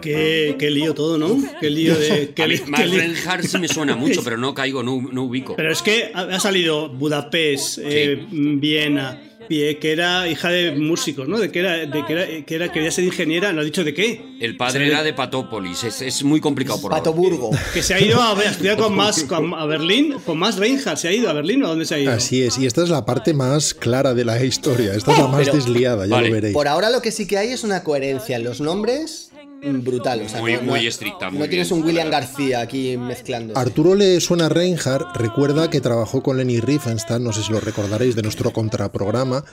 Qué, 0.03 0.57
qué 0.59 0.71
lío 0.71 0.93
todo, 0.95 1.17
¿no? 1.17 1.35
Qué 1.61 1.71
lío 1.71 1.99
de. 1.99 2.35
Qué 2.35 2.43
A 2.43 2.47
mí, 2.47 2.57
lío- 2.57 2.65
qué 2.65 2.71
Max. 2.71 2.91
Reinhardt 2.91 3.45
sí 3.47 3.59
me 3.59 3.69
suena 3.69 3.97
mucho, 3.97 4.21
pero 4.25 4.37
no 4.37 4.53
caigo, 4.55 4.83
no, 4.83 5.01
no 5.11 5.23
ubico. 5.25 5.57
Pero 5.57 5.73
es 5.73 5.81
que 5.81 6.11
ha, 6.13 6.39
salido 6.41 6.91
Budapest, 6.91 7.79
eh, 7.83 8.27
Viena, 8.31 9.19
que 9.49 9.93
era 9.93 10.29
hija 10.29 10.49
de 10.49 10.73
músicos, 10.73 11.29
¿no? 11.29 11.39
De 11.39 11.51
que 11.51 11.61
era, 11.61 11.87
de 11.87 12.05
que 12.07 12.13
era, 12.13 12.45
que 12.47 12.55
era, 12.55 12.73
quería 12.73 12.91
ser 12.91 13.05
ingeniera, 13.05 13.53
¿no 13.53 13.61
ha 13.61 13.65
dicho 13.65 13.85
de 13.85 13.95
qué? 13.95 14.21
El 14.41 14.57
padre 14.57 14.87
era 14.89 15.03
de 15.03 15.13
Patópolis, 15.13 15.85
es, 15.85 16.03
es 16.03 16.23
muy 16.25 16.41
complicado 16.41 16.81
por 16.81 16.93
ahora. 16.93 17.03
Patoburgo. 17.03 17.51
Que 17.73 17.83
se 17.83 17.95
ha 17.95 18.01
ido 18.01 18.21
a, 18.21 18.39
a 18.39 18.43
estudiar 18.43 18.77
con 18.77 18.95
más, 18.95 19.25
con- 19.25 19.55
a 19.55 19.65
Berlín, 19.67 20.17
con 20.25 20.39
más 20.39 20.57
Reinhardt, 20.57 20.99
¿se 20.99 21.09
ha 21.09 21.13
ido 21.13 21.29
a 21.31 21.33
Berlín 21.33 21.63
o 21.63 21.67
a 21.67 21.71
dónde 21.71 21.85
se 21.87 21.95
ha 21.95 21.99
ido? 21.99 22.13
Así 22.13 22.43
es, 22.43 22.59
y 22.59 22.67
esta 22.67 22.83
es 22.83 22.89
la 22.89 23.05
parte 23.05 23.35
más 23.35 23.75
clara 23.75 24.15
de 24.15 24.25
la 24.25 24.43
historia, 24.45 24.95
esta 24.95 25.13
es 25.13 25.19
la 25.19 25.29
más 25.29 25.41
Pero- 25.45 25.55
desliada, 25.55 26.07
ya 26.07 26.15
Vale. 26.15 26.29
lo 26.29 26.35
veréis. 26.35 26.55
Por 26.55 26.69
ahora 26.69 26.91
lo 26.91 27.01
que 27.03 27.11
sí 27.11 27.27
que 27.27 27.39
hay 27.39 27.49
es 27.51 27.65
una 27.65 27.83
coherencia 27.85 28.37
en 28.37 28.45
los 28.45 28.61
nombres 28.61 29.24
brutal. 29.73 30.23
O 30.23 30.29
sea, 30.29 30.41
Muy- 30.41 30.55
no, 30.55 30.63
muy 30.63 30.87
estricta, 30.87 31.31
muy 31.31 31.39
no 31.41 31.49
tienes 31.49 31.69
bien. 31.71 31.81
un 31.81 31.87
William 31.87 32.11
García 32.11 32.61
aquí 32.61 32.97
mezclando. 32.97 33.57
Arturo 33.57 33.95
le 33.95 34.21
suena 34.21 34.47
a 34.47 34.49
Reinhardt, 34.49 35.17
recuerda 35.17 35.71
que 35.71 35.81
trabajó 35.81 36.23
con 36.23 36.37
Lenny 36.37 36.61
Riefenstahl, 36.61 37.23
no 37.23 37.33
sé 37.33 37.43
si 37.43 37.53
lo 37.53 37.61
recordaréis 37.61 38.15
de 38.17 38.23
nuestro 38.23 38.53
contraprograma, 38.53 39.45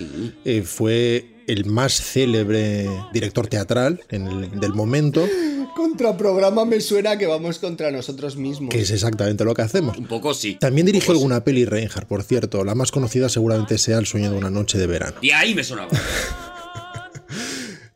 eh, 0.45 0.61
fue 0.63 1.35
el 1.47 1.65
más 1.65 1.93
célebre 2.01 2.87
director 3.13 3.47
teatral 3.47 4.01
en 4.09 4.27
el- 4.27 4.59
del 4.59 4.73
momento, 4.73 5.27
Contra 5.75 6.15
programa 6.17 6.65
me 6.65 6.81
suena 6.81 7.17
que 7.17 7.25
vamos 7.25 7.57
contra 7.57 7.89
nosotros 7.91 8.35
mismos. 8.35 8.69
que 8.69 8.81
es 8.81 8.91
exactamente 8.91 9.45
lo 9.45 9.53
que 9.53 9.61
hacemos. 9.61 9.97
Un 9.97 10.05
poco 10.05 10.33
sí. 10.33 10.57
También 10.59 10.85
dirigió 10.85 11.13
alguna 11.13 11.43
peli 11.45 11.63
Reinhardt, 11.65 12.07
por 12.07 12.23
cierto, 12.23 12.63
la 12.65 12.75
más 12.75 12.91
conocida 12.91 13.29
seguramente 13.29 13.77
sea 13.77 13.97
El 13.97 14.05
sueño 14.05 14.31
de 14.31 14.37
una 14.37 14.49
noche 14.49 14.77
de 14.77 14.85
verano. 14.85 15.15
Y 15.21 15.31
ahí 15.31 15.55
me 15.55 15.63
sonaba. 15.63 15.89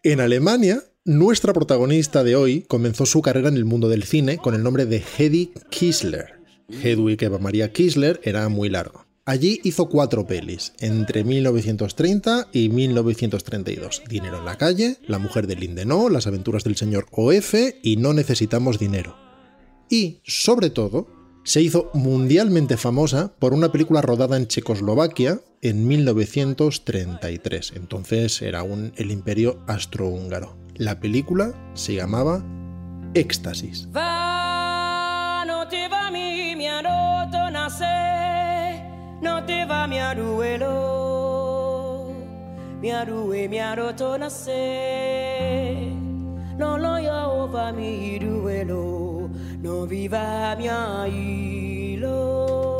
En 0.03 0.19
Alemania, 0.19 0.83
nuestra 1.05 1.53
protagonista 1.53 2.23
de 2.23 2.35
hoy 2.35 2.61
comenzó 2.63 3.05
su 3.05 3.21
carrera 3.21 3.49
en 3.49 3.57
el 3.57 3.65
mundo 3.65 3.89
del 3.89 4.03
cine 4.03 4.37
con 4.37 4.55
el 4.55 4.63
nombre 4.63 4.87
de 4.87 5.03
Hedy 5.17 5.53
Kisler. 5.69 6.39
Hedwig 6.67 7.23
Eva 7.23 7.37
Maria 7.37 7.71
Kisler 7.71 8.19
era 8.23 8.49
muy 8.49 8.69
largo. 8.69 9.05
Allí 9.23 9.61
hizo 9.63 9.87
cuatro 9.87 10.25
pelis, 10.25 10.73
entre 10.79 11.23
1930 11.23 12.47
y 12.51 12.69
1932. 12.69 14.01
Dinero 14.09 14.39
en 14.39 14.45
la 14.45 14.57
calle, 14.57 14.97
La 15.07 15.19
mujer 15.19 15.45
de 15.45 15.55
Lindenau, 15.55 16.09
Las 16.09 16.25
aventuras 16.25 16.63
del 16.63 16.75
señor 16.75 17.05
OF 17.11 17.53
y 17.83 17.97
No 17.97 18.13
necesitamos 18.13 18.79
dinero. 18.79 19.15
Y, 19.91 20.21
sobre 20.23 20.71
todo, 20.71 21.07
se 21.43 21.61
hizo 21.61 21.91
mundialmente 21.93 22.77
famosa 22.77 23.35
por 23.37 23.53
una 23.53 23.71
película 23.71 24.01
rodada 24.01 24.37
en 24.37 24.47
Checoslovaquia 24.47 25.39
en 25.61 25.87
1933. 25.87 27.73
Entonces 27.75 28.41
era 28.41 28.61
aún 28.61 28.91
el 28.95 29.11
imperio 29.11 29.63
astrohúngaro. 29.67 30.64
La 30.77 30.99
película 30.99 31.53
se 31.73 31.95
llamaba 31.95 32.43
Éxtasis. 33.13 33.87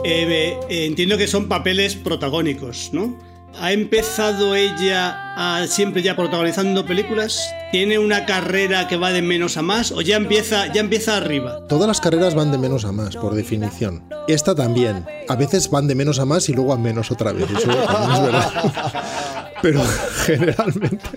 Eh, 0.04 0.60
eh, 0.70 0.86
entiendo 0.86 1.18
que 1.18 1.28
son 1.28 1.48
papeles 1.48 1.96
protagónicos, 1.96 2.90
¿no? 2.94 3.18
¿Ha 3.60 3.72
empezado 3.72 4.56
ella 4.56 5.34
a 5.36 5.68
siempre 5.68 6.02
ya 6.02 6.16
protagonizando 6.16 6.86
películas? 6.86 7.40
¿Tiene 7.72 8.00
una 8.00 8.26
carrera 8.26 8.88
que 8.88 8.98
va 8.98 9.12
de 9.12 9.22
menos 9.22 9.58
a 9.58 9.62
más 9.62 9.92
o 9.92 10.02
ya 10.02 10.18
empieza, 10.18 10.68
ya 10.74 10.82
empieza 10.82 11.18
arriba? 11.18 11.66
Todas 11.68 11.88
las 11.88 12.02
carreras 12.02 12.36
van 12.36 12.52
de 12.52 12.58
menos 12.58 12.86
a 12.86 12.92
más, 12.92 13.16
por 13.16 13.34
definición. 13.34 14.04
Esta 14.28 14.54
también. 14.56 15.06
A 15.30 15.36
veces 15.36 15.70
van 15.70 15.88
de 15.88 15.96
menos 15.96 16.20
a 16.20 16.26
más 16.26 16.50
y 16.50 16.54
luego 16.54 16.74
a 16.74 16.78
menos 16.78 17.12
otra 17.12 17.32
vez. 17.32 17.50
Eso 17.50 17.72
es 17.72 18.22
verdad. 18.22 19.04
Pero 19.62 19.82
generalmente. 20.26 21.10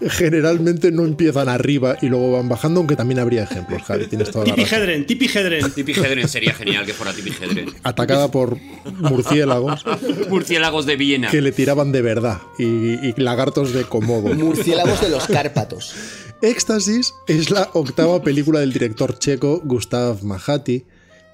Generalmente 0.00 0.92
no 0.92 1.04
empiezan 1.04 1.48
arriba 1.48 1.96
y 2.00 2.06
luego 2.06 2.32
van 2.32 2.48
bajando, 2.48 2.80
aunque 2.80 2.94
también 2.96 3.18
habría 3.18 3.42
ejemplos, 3.42 3.82
Javi. 3.82 4.06
Tienes 4.06 4.30
toda 4.30 4.44
la 4.46 4.54
Tipi 4.54 4.64
razón. 4.64 4.78
Hedren, 4.82 5.06
Tipi 5.06 5.26
Hedren. 5.26 5.70
Tipi 5.72 5.92
Hedren 5.92 6.28
sería 6.28 6.54
genial 6.54 6.86
que 6.86 6.94
fuera 6.94 7.12
Tipi 7.12 7.30
Hedren. 7.30 7.70
Atacada 7.82 8.30
por 8.30 8.58
murciélagos 9.00 9.84
Murciélagos 10.28 10.86
de 10.86 10.96
Viena. 10.96 11.30
que 11.30 11.40
le 11.42 11.52
tiraban 11.52 11.92
de 11.92 12.02
verdad 12.02 12.38
y, 12.58 12.64
y 12.64 13.14
lagartos 13.16 13.72
de 13.72 13.84
Komodo. 13.84 14.34
Murciélagos 14.34 15.00
de 15.00 15.08
los 15.08 15.26
Cárpatos. 15.26 15.94
Éxtasis 16.42 17.14
es 17.26 17.50
la 17.50 17.68
octava 17.72 18.22
película 18.22 18.60
del 18.60 18.72
director 18.72 19.18
checo 19.18 19.60
Gustav 19.64 20.22
Mahati, 20.22 20.84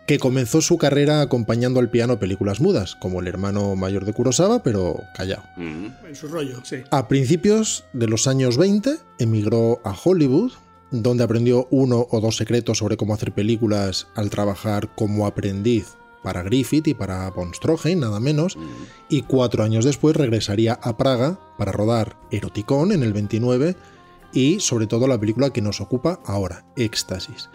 que 0.06 0.18
comenzó 0.18 0.60
su 0.60 0.76
carrera 0.76 1.22
acompañando 1.22 1.80
al 1.80 1.90
piano 1.90 2.18
películas 2.18 2.60
mudas, 2.60 2.94
como 2.96 3.20
el 3.20 3.26
hermano 3.26 3.74
mayor 3.74 4.04
de 4.04 4.12
Kurosawa, 4.12 4.62
pero 4.62 5.02
callado. 5.14 5.44
Mm. 5.56 5.86
En 6.06 6.14
su 6.14 6.28
rollo, 6.28 6.60
sí. 6.62 6.76
A 6.90 7.08
principios 7.08 7.84
de 7.92 8.06
los 8.06 8.26
años 8.26 8.58
20 8.58 8.98
emigró 9.18 9.80
a 9.84 9.94
Hollywood, 9.94 10.52
donde 10.90 11.24
aprendió 11.24 11.66
uno 11.70 12.06
o 12.10 12.20
dos 12.20 12.36
secretos 12.36 12.78
sobre 12.78 12.96
cómo 12.96 13.14
hacer 13.14 13.32
películas 13.32 14.06
al 14.14 14.30
trabajar 14.30 14.94
como 14.94 15.26
aprendiz 15.26 15.96
para 16.22 16.42
Griffith 16.42 16.88
y 16.88 16.94
para 16.94 17.30
von 17.30 17.52
Stroheim, 17.52 18.00
nada 18.00 18.18
menos, 18.18 18.56
y 19.10 19.22
cuatro 19.22 19.62
años 19.62 19.84
después 19.84 20.16
regresaría 20.16 20.72
a 20.72 20.96
Praga 20.96 21.38
para 21.58 21.72
rodar 21.72 22.16
Eroticón 22.30 22.92
en 22.92 23.02
el 23.02 23.12
29 23.12 23.76
y 24.32 24.60
sobre 24.60 24.86
todo 24.86 25.06
la 25.06 25.20
película 25.20 25.50
que 25.50 25.60
nos 25.60 25.82
ocupa 25.82 26.20
ahora, 26.24 26.64
Éxtasis, 26.76 27.50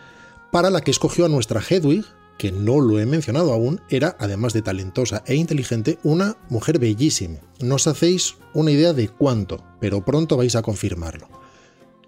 para 0.51 0.69
la 0.69 0.81
que 0.81 0.91
escogió 0.91 1.25
a 1.25 1.29
nuestra 1.29 1.61
Hedwig, 1.67 2.05
que 2.39 2.51
no 2.53 2.79
lo 2.79 2.99
he 2.99 3.05
mencionado 3.05 3.51
aún, 3.51 3.81
era, 3.89 4.15
además 4.17 4.53
de 4.53 4.61
talentosa 4.61 5.23
e 5.27 5.35
inteligente, 5.35 5.99
una 6.03 6.37
mujer 6.49 6.79
bellísima. 6.79 7.39
No 7.59 7.75
os 7.75 7.85
hacéis 7.85 8.37
una 8.53 8.71
idea 8.71 8.93
de 8.93 9.09
cuánto, 9.09 9.61
pero 9.81 10.03
pronto 10.05 10.37
vais 10.37 10.55
a 10.55 10.61
confirmarlo. 10.61 11.27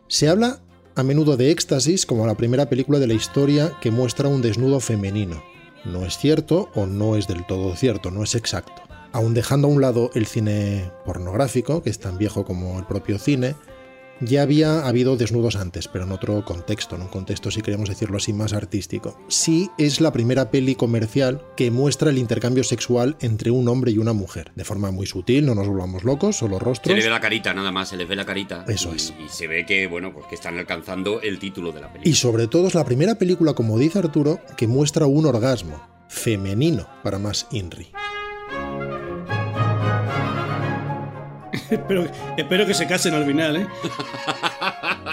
Se 0.08 0.30
habla 0.30 0.62
a 0.96 1.04
menudo 1.04 1.36
de 1.36 1.52
Éxtasis 1.52 2.06
como 2.06 2.26
la 2.26 2.36
primera 2.36 2.70
película 2.70 2.98
de 2.98 3.08
la 3.08 3.14
historia 3.14 3.78
que 3.82 3.92
muestra 3.92 4.30
un 4.30 4.42
desnudo 4.42 4.80
femenino. 4.80 5.44
No 5.84 6.06
es 6.06 6.18
cierto 6.18 6.70
o 6.76 6.86
no 6.86 7.18
es 7.18 7.28
del 7.28 7.46
todo 7.46 7.76
cierto, 7.76 8.10
no 8.10 8.24
es 8.24 8.34
exacto. 8.34 8.84
Aun 9.12 9.34
dejando 9.34 9.68
a 9.68 9.72
un 9.72 9.82
lado 9.82 10.12
el 10.14 10.28
cine 10.28 10.92
pornográfico, 11.06 11.84
que 11.84 11.90
es 11.90 12.00
tan 12.00 12.18
viejo 12.18 12.46
como 12.46 12.80
el 12.80 12.86
propio 12.86 13.20
cine, 13.20 13.56
ya 14.22 14.44
había 14.44 14.88
habido 14.88 15.18
desnudos 15.18 15.56
antes, 15.56 15.88
pero 15.88 16.06
en 16.06 16.12
otro 16.12 16.44
contexto, 16.46 16.96
en 16.96 17.02
un 17.04 17.08
contexto, 17.08 17.52
si 17.52 17.62
queremos 17.62 17.90
decirlo 17.90 18.18
así, 18.18 18.34
más 18.34 18.54
artístico. 18.54 19.18
Sí 19.28 19.70
es 19.78 20.02
la 20.02 20.12
primera 20.12 20.52
peli 20.52 20.76
comercial 20.76 21.44
que 21.58 21.72
muestra 21.72 22.10
el 22.12 22.18
intercambio 22.18 22.64
sexual 22.64 23.18
entre 23.22 23.52
un 23.52 23.68
hombre 23.68 23.92
y 23.92 23.98
una 23.98 24.14
mujer, 24.14 24.52
de 24.56 24.64
forma 24.64 24.92
muy 24.92 25.08
sutil, 25.08 25.46
no 25.46 25.56
nos 25.56 25.68
volvamos 25.68 26.04
locos, 26.04 26.38
solo 26.38 26.58
Se 26.60 26.64
rostros. 26.66 26.96
le 26.96 27.04
ve 27.04 27.10
la 27.10 27.20
carita, 27.20 27.54
nada 27.54 27.72
más, 27.72 27.90
se 27.90 27.98
les 27.98 28.08
ve 28.08 28.16
la 28.16 28.26
carita. 28.26 28.66
Eso 28.68 28.92
y, 28.94 28.96
es. 28.96 29.14
Y 29.24 29.30
se 29.30 29.48
ve 29.48 29.66
que, 29.66 29.88
bueno, 29.88 30.14
pues 30.14 30.26
que 30.28 30.36
están 30.36 30.58
alcanzando 30.58 31.22
el 31.22 31.40
título 31.40 31.72
de 31.72 31.82
la 31.82 31.92
película. 31.92 32.10
Y 32.10 32.16
sobre 32.16 32.48
todo 32.48 32.68
es 32.68 32.76
la 32.76 32.86
primera 32.86 33.16
película, 33.16 33.54
como 33.54 33.78
dice 33.78 34.00
Arturo, 34.00 34.40
que 34.58 34.68
muestra 34.68 35.06
un 35.06 35.26
orgasmo 35.26 35.82
femenino 36.08 36.88
para 37.04 37.20
más 37.20 37.48
Inri. 37.52 37.88
Espero, 41.72 42.06
espero 42.38 42.66
que 42.66 42.74
se 42.74 42.86
casen 42.86 43.14
al 43.14 43.26
final, 43.26 43.56
¿eh? 43.56 43.68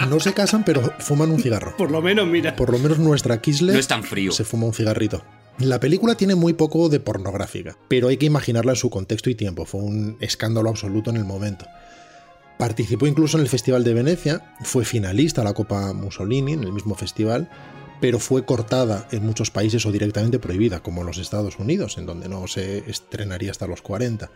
No 0.09 0.19
se 0.19 0.33
casan, 0.33 0.63
pero 0.63 0.81
fuman 0.99 1.31
un 1.31 1.41
cigarro. 1.41 1.75
Por 1.77 1.89
lo 1.89 2.01
menos, 2.01 2.27
mira. 2.27 2.55
Por 2.55 2.71
lo 2.71 2.79
menos 2.79 2.99
nuestra 2.99 3.41
Kisler 3.41 3.73
No 3.73 3.79
es 3.79 3.87
tan 3.87 4.03
frío. 4.03 4.31
se 4.31 4.43
fuma 4.43 4.65
un 4.65 4.73
cigarrito. 4.73 5.23
La 5.59 5.79
película 5.79 6.15
tiene 6.15 6.35
muy 6.35 6.53
poco 6.53 6.87
de 6.89 6.99
pornográfica, 6.99 7.77
pero 7.87 8.07
hay 8.07 8.17
que 8.17 8.25
imaginarla 8.25 8.73
en 8.73 8.75
su 8.77 8.89
contexto 8.89 9.29
y 9.29 9.35
tiempo. 9.35 9.65
Fue 9.65 9.81
un 9.81 10.17
escándalo 10.21 10.69
absoluto 10.69 11.09
en 11.09 11.17
el 11.17 11.25
momento. 11.25 11.65
Participó 12.57 13.07
incluso 13.07 13.37
en 13.37 13.43
el 13.43 13.49
Festival 13.49 13.83
de 13.83 13.93
Venecia, 13.93 14.53
fue 14.61 14.83
finalista 14.85 15.41
a 15.41 15.45
la 15.45 15.53
Copa 15.53 15.93
Mussolini 15.93 16.53
en 16.53 16.63
el 16.63 16.73
mismo 16.73 16.95
festival, 16.95 17.49
pero 18.01 18.19
fue 18.19 18.45
cortada 18.45 19.07
en 19.11 19.25
muchos 19.25 19.51
países 19.51 19.85
o 19.85 19.91
directamente 19.91 20.39
prohibida, 20.39 20.81
como 20.81 21.01
en 21.01 21.07
los 21.07 21.17
Estados 21.17 21.57
Unidos, 21.57 21.97
en 21.97 22.05
donde 22.05 22.29
no 22.29 22.47
se 22.47 22.89
estrenaría 22.89 23.51
hasta 23.51 23.67
los 23.67 23.81
40. 23.81 24.29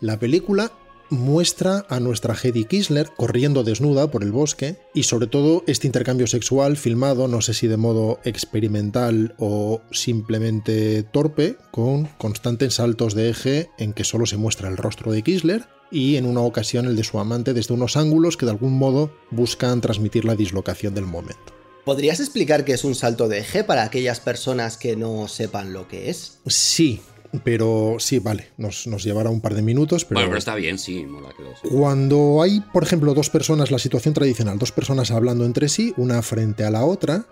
La 0.00 0.18
película 0.18 0.72
muestra 1.10 1.84
a 1.88 2.00
nuestra 2.00 2.34
Hedy 2.40 2.64
Kisler 2.64 3.10
corriendo 3.16 3.64
desnuda 3.64 4.10
por 4.10 4.22
el 4.22 4.32
bosque 4.32 4.76
y 4.94 5.02
sobre 5.02 5.26
todo 5.26 5.64
este 5.66 5.86
intercambio 5.86 6.26
sexual 6.26 6.76
filmado, 6.76 7.28
no 7.28 7.40
sé 7.40 7.54
si 7.54 7.66
de 7.66 7.76
modo 7.76 8.20
experimental 8.24 9.34
o 9.38 9.82
simplemente 9.90 11.02
torpe, 11.02 11.56
con 11.70 12.06
constantes 12.18 12.74
saltos 12.74 13.14
de 13.14 13.30
eje 13.30 13.70
en 13.78 13.92
que 13.92 14.04
solo 14.04 14.26
se 14.26 14.36
muestra 14.36 14.68
el 14.68 14.76
rostro 14.76 15.12
de 15.12 15.22
Kisler 15.22 15.66
y 15.90 16.16
en 16.16 16.26
una 16.26 16.40
ocasión 16.40 16.86
el 16.86 16.96
de 16.96 17.04
su 17.04 17.18
amante 17.18 17.52
desde 17.52 17.74
unos 17.74 17.96
ángulos 17.96 18.36
que 18.36 18.46
de 18.46 18.52
algún 18.52 18.78
modo 18.78 19.12
buscan 19.30 19.80
transmitir 19.80 20.24
la 20.24 20.36
dislocación 20.36 20.94
del 20.94 21.06
momento. 21.06 21.60
¿Podrías 21.84 22.20
explicar 22.20 22.64
qué 22.64 22.74
es 22.74 22.84
un 22.84 22.94
salto 22.94 23.26
de 23.26 23.38
eje 23.38 23.64
para 23.64 23.84
aquellas 23.84 24.20
personas 24.20 24.76
que 24.76 24.96
no 24.96 25.26
sepan 25.28 25.72
lo 25.72 25.88
que 25.88 26.10
es? 26.10 26.38
Sí, 26.46 27.00
pero 27.44 27.96
sí, 27.98 28.18
vale, 28.18 28.48
nos, 28.56 28.86
nos 28.86 29.04
llevará 29.04 29.30
un 29.30 29.40
par 29.40 29.54
de 29.54 29.62
minutos, 29.62 30.04
pero... 30.04 30.18
Bueno, 30.18 30.30
pero 30.30 30.38
está 30.38 30.54
bien, 30.54 30.78
sí, 30.78 31.04
mola 31.04 31.30
que 31.36 31.42
lo 31.42 31.56
sepa. 31.56 31.68
Cuando 31.68 32.42
hay, 32.42 32.60
por 32.72 32.82
ejemplo, 32.82 33.14
dos 33.14 33.30
personas, 33.30 33.70
la 33.70 33.78
situación 33.78 34.14
tradicional, 34.14 34.58
dos 34.58 34.72
personas 34.72 35.10
hablando 35.10 35.44
entre 35.44 35.68
sí, 35.68 35.94
una 35.96 36.22
frente 36.22 36.64
a 36.64 36.70
la 36.70 36.84
otra, 36.84 37.26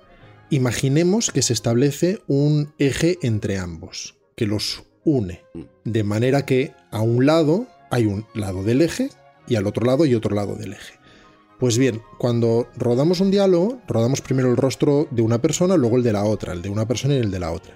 imaginemos 0.50 1.30
que 1.30 1.42
se 1.42 1.52
establece 1.52 2.22
un 2.26 2.72
eje 2.78 3.18
entre 3.22 3.58
ambos, 3.58 4.16
que 4.36 4.46
los 4.46 4.84
une, 5.04 5.42
de 5.84 6.04
manera 6.04 6.44
que 6.46 6.72
a 6.90 7.00
un 7.00 7.26
lado 7.26 7.66
hay 7.90 8.06
un 8.06 8.26
lado 8.34 8.62
del 8.62 8.82
eje 8.82 9.10
y 9.46 9.56
al 9.56 9.66
otro 9.66 9.84
lado 9.84 10.04
hay 10.04 10.14
otro 10.14 10.34
lado 10.34 10.54
del 10.54 10.74
eje. 10.74 10.94
Pues 11.58 11.76
bien, 11.76 12.02
cuando 12.18 12.68
rodamos 12.76 13.20
un 13.20 13.32
diálogo, 13.32 13.80
rodamos 13.88 14.20
primero 14.20 14.48
el 14.48 14.56
rostro 14.56 15.08
de 15.10 15.22
una 15.22 15.42
persona, 15.42 15.76
luego 15.76 15.96
el 15.96 16.04
de 16.04 16.12
la 16.12 16.24
otra, 16.24 16.52
el 16.52 16.62
de 16.62 16.68
una 16.68 16.86
persona 16.86 17.14
y 17.14 17.18
el 17.18 17.32
de 17.32 17.40
la 17.40 17.50
otra. 17.50 17.74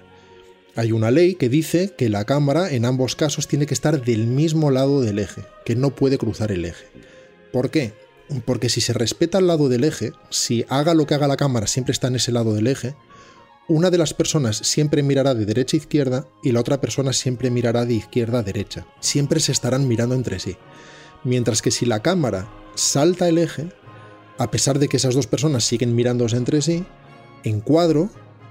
Hay 0.75 0.91
una 0.91 1.11
ley 1.11 1.35
que 1.35 1.49
dice 1.49 1.93
que 1.95 2.09
la 2.09 2.25
cámara 2.25 2.71
en 2.71 2.85
ambos 2.85 3.15
casos 3.15 3.47
tiene 3.47 3.67
que 3.67 3.75
estar 3.75 4.03
del 4.03 4.25
mismo 4.25 4.71
lado 4.71 5.01
del 5.01 5.19
eje, 5.19 5.43
que 5.65 5.75
no 5.75 5.91
puede 5.91 6.17
cruzar 6.17 6.51
el 6.51 6.65
eje. 6.65 6.87
¿Por 7.51 7.69
qué? 7.69 7.93
Porque 8.45 8.69
si 8.69 8.81
se 8.81 8.93
respeta 8.93 9.37
el 9.37 9.45
lado 9.45 9.69
del 9.69 9.83
eje, 9.83 10.13
si 10.31 10.65
haga 10.69 10.95
lo 10.95 11.05
que 11.05 11.13
haga 11.13 11.27
la 11.27 11.37
cámara 11.37 11.67
siempre 11.67 11.91
está 11.91 12.07
en 12.07 12.15
ese 12.15 12.31
lado 12.31 12.55
del 12.55 12.65
eje, 12.65 12.95
una 13.67 13.91
de 13.91 13.99
las 13.99 14.15
personas 14.15 14.57
siempre 14.57 15.03
mirará 15.03 15.35
de 15.35 15.45
derecha 15.45 15.77
a 15.77 15.79
izquierda 15.79 16.27
y 16.41 16.51
la 16.51 16.61
otra 16.61 16.81
persona 16.81 17.13
siempre 17.13 17.51
mirará 17.51 17.85
de 17.85 17.93
izquierda 17.93 18.39
a 18.39 18.43
derecha. 18.43 18.87
Siempre 18.99 19.39
se 19.39 19.51
estarán 19.51 19.87
mirando 19.87 20.15
entre 20.15 20.39
sí. 20.39 20.57
Mientras 21.23 21.61
que 21.61 21.69
si 21.69 21.85
la 21.85 22.01
cámara 22.01 22.51
salta 22.73 23.29
el 23.29 23.37
eje, 23.37 23.69
a 24.39 24.49
pesar 24.49 24.79
de 24.79 24.87
que 24.87 24.97
esas 24.97 25.13
dos 25.13 25.27
personas 25.27 25.63
siguen 25.63 25.93
mirándose 25.93 26.35
entre 26.35 26.63
sí, 26.63 26.83
en 27.43 27.61
cuadro, 27.61 28.09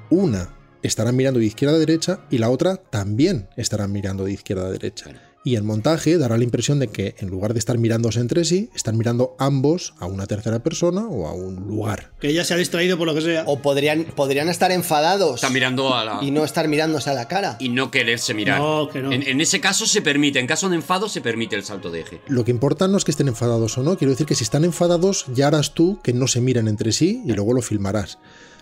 una 0.09 0.62
estará 0.83 1.13
mirando 1.13 1.41
de 1.41 1.47
izquierda 1.47 1.77
a 1.77 1.79
derecha 1.79 2.21
y 2.31 2.39
la 2.39 2.51
otra 2.51 2.77
también 2.77 3.49
estará 3.57 3.87
mirando 3.89 4.25
de 4.25 4.33
izquierda 4.33 4.67
a 4.67 4.71
derecha. 4.71 5.11
Y 5.45 5.57
el 5.57 5.65
montaje 5.65 6.19
dará 6.19 6.39
la 6.39 6.45
impresión 6.45 6.79
de 6.79 6.87
que 6.87 7.17
en 7.19 7.29
lugar 7.29 7.53
de 7.53 7.59
estar 7.59 7.77
mirándose 7.77 8.21
entre 8.21 8.45
sí, 8.45 8.71
están 8.77 8.97
mirando 8.97 9.35
ambos 9.41 9.93
a 9.99 10.07
una 10.07 10.29
tercera 10.29 10.63
persona 10.63 11.09
o 11.09 11.27
a 11.27 11.33
un 11.33 11.57
lugar. 11.67 12.13
Que 12.21 12.29
ella 12.29 12.45
se 12.45 12.55
ha 12.55 12.57
distraído 12.57 12.97
por 12.97 13.09
lo 13.09 13.15
que 13.17 13.23
sea. 13.23 13.43
O 13.49 13.59
podrían, 13.59 14.05
podrían 14.05 14.49
estar 14.49 14.71
enfadados 14.71 15.35
Está 15.35 15.51
mirando 15.51 15.97
a 15.97 16.05
la... 16.05 16.19
y 16.23 16.31
no 16.31 16.45
estar 16.45 16.69
mirándose 16.69 17.11
a 17.11 17.15
la 17.15 17.27
cara. 17.27 17.57
y 17.59 17.71
no 17.71 17.91
quererse 17.91 18.35
mirar. 18.35 18.61
No, 18.61 18.89
que 18.89 19.03
no. 19.03 19.11
En, 19.11 19.25
en 19.25 19.41
ese 19.41 19.61
caso 19.61 19.85
se 19.85 20.01
permite, 20.01 20.39
en 20.39 20.47
caso 20.47 20.69
de 20.69 20.77
enfado 20.77 21.09
se 21.09 21.21
permite 21.21 21.57
el 21.57 21.65
salto 21.65 21.91
de 21.91 22.03
eje. 22.03 22.21
Lo 22.29 22.45
que 22.45 22.53
importa 22.53 22.87
no 22.87 22.97
es 22.97 23.03
que 23.05 23.11
estén 23.11 23.27
enfadados 23.27 23.77
o 23.79 23.83
no, 23.83 23.99
quiero 23.99 24.13
decir 24.13 24.27
que 24.27 24.37
si 24.37 24.45
están 24.45 24.63
enfadados 24.63 25.25
ya 25.35 25.49
harás 25.49 25.75
tú 25.75 25.99
que 26.05 26.13
no 26.13 26.29
se 26.29 26.41
miren 26.41 26.69
entre 26.69 26.93
sí 26.93 27.21
y 27.27 27.33
luego 27.33 27.53
lo 27.53 27.63
filmarás. 27.63 28.19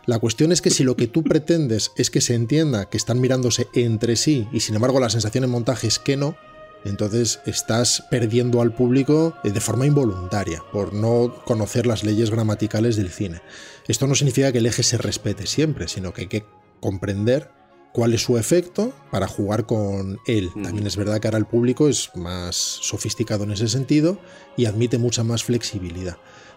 La 0.07 0.19
cuestión 0.19 0.51
es 0.53 0.63
que 0.63 0.71
si 0.71 0.83
lo 0.83 0.97
que 0.97 1.07
tú 1.07 1.23
pretendes 1.23 1.93
es 1.97 2.11
que 2.11 2.21
se 2.21 2.35
entienda 2.35 2.89
que 2.89 2.97
están 2.97 3.21
mirándose 3.21 3.69
entre 3.75 4.17
sí 4.17 4.49
y 4.53 4.61
sin 4.61 4.75
embargo 4.75 4.99
la 5.01 5.11
sensación 5.11 5.45
en 5.45 5.51
montaje 5.51 5.87
es 5.87 5.99
que 5.99 6.17
no, 6.17 6.37
entonces 6.85 7.41
estás 7.47 8.05
perdiendo 8.11 8.63
al 8.63 8.75
público 8.75 9.35
eh, 9.45 9.51
de 9.51 9.61
forma 9.61 9.87
involuntaria 9.87 10.63
por 10.73 10.95
no 10.95 11.43
conocer 11.45 11.87
las 11.87 12.05
leyes 12.05 12.31
gramaticales 12.31 12.97
del 12.97 13.11
cine. 13.11 13.43
Esto 13.87 14.07
no 14.07 14.15
significa 14.15 14.53
que 14.53 14.59
el 14.59 14.67
eje 14.67 14.83
se 14.83 14.97
respete 14.99 15.47
siempre, 15.47 15.89
sino 15.89 16.13
que 16.13 16.23
hay 16.23 16.29
que 16.29 16.47
comprender 16.81 17.51
cuál 17.93 18.15
es 18.15 18.23
su 18.23 18.39
efecto 18.39 18.93
para 19.11 19.27
jugar 19.27 19.67
con 19.67 20.19
él. 20.27 20.51
También 20.63 20.87
es 20.87 20.97
verdad 20.97 21.21
que 21.21 21.29
ahora 21.29 21.39
el 21.39 21.47
público 21.47 21.89
es 21.89 22.11
más 22.15 22.55
sofisticado 22.55 23.45
en 23.45 23.51
ese 23.51 23.69
sentido 23.69 24.19
y 24.57 24.67
admite 24.67 24.97
mucha 24.97 25.25
más 25.25 25.45
flexibilidad. 25.45 26.17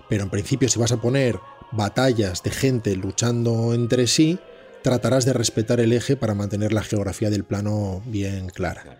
Pero 0.09 0.23
en 0.23 0.29
principio 0.29 0.69
si 0.69 0.79
vas 0.79 0.91
a 0.91 1.01
poner 1.01 1.39
batallas 1.75 2.43
de 2.43 2.51
gente 2.51 2.95
luchando 2.95 3.73
entre 3.73 4.07
sí, 4.07 4.39
tratarás 4.83 5.25
de 5.25 5.33
respetar 5.33 5.79
el 5.79 5.93
eje 5.93 6.15
para 6.15 6.35
mantener 6.35 6.73
la 6.73 6.83
geografía 6.83 7.29
del 7.29 7.43
plano 7.43 8.01
bien 8.05 8.49
clara. 8.49 8.97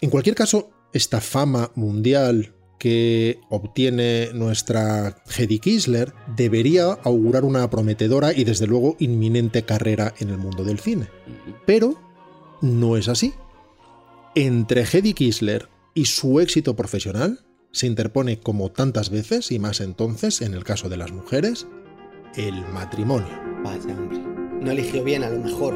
En 0.00 0.10
cualquier 0.10 0.34
caso, 0.34 0.70
esta 0.92 1.20
fama 1.20 1.70
mundial 1.74 2.54
que 2.78 3.40
obtiene 3.50 4.30
nuestra 4.32 5.22
Hedy 5.36 5.58
Kisler 5.58 6.14
debería 6.36 6.92
augurar 6.92 7.44
una 7.44 7.68
prometedora 7.68 8.32
y 8.32 8.44
desde 8.44 8.66
luego 8.66 8.96
inminente 9.00 9.64
carrera 9.64 10.14
en 10.18 10.30
el 10.30 10.38
mundo 10.38 10.64
del 10.64 10.78
cine. 10.78 11.08
Pero 11.66 12.00
no 12.62 12.96
es 12.96 13.08
así. 13.08 13.34
Entre 14.34 14.82
Hedy 14.82 15.14
Kisler 15.14 15.68
y 15.94 16.04
su 16.04 16.38
éxito 16.38 16.76
profesional 16.76 17.40
se 17.72 17.86
interpone 17.86 18.38
como 18.38 18.70
tantas 18.70 19.10
veces, 19.10 19.50
y 19.50 19.58
más 19.58 19.80
entonces 19.80 20.40
en 20.40 20.54
el 20.54 20.64
caso 20.64 20.88
de 20.88 20.96
las 20.96 21.12
mujeres, 21.12 21.66
el 22.36 22.66
matrimonio. 22.68 23.40
Vaya, 23.62 23.94
hombre. 23.94 24.18
No 24.60 24.70
eligió 24.70 25.04
bien, 25.04 25.22
a 25.24 25.30
lo 25.30 25.38
mejor. 25.38 25.74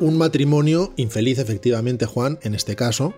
Un 0.00 0.16
matrimonio 0.16 0.92
infeliz, 0.96 1.38
efectivamente, 1.38 2.06
Juan, 2.06 2.38
en 2.42 2.54
este 2.54 2.76
caso. 2.76 3.14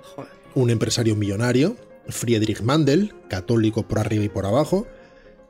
Un 0.54 0.70
empresario 0.70 1.14
millonario, 1.14 1.76
Friedrich 2.08 2.62
Mandel, 2.62 3.14
católico 3.28 3.86
por 3.86 3.98
arriba 3.98 4.24
y 4.24 4.28
por 4.28 4.46
abajo, 4.46 4.86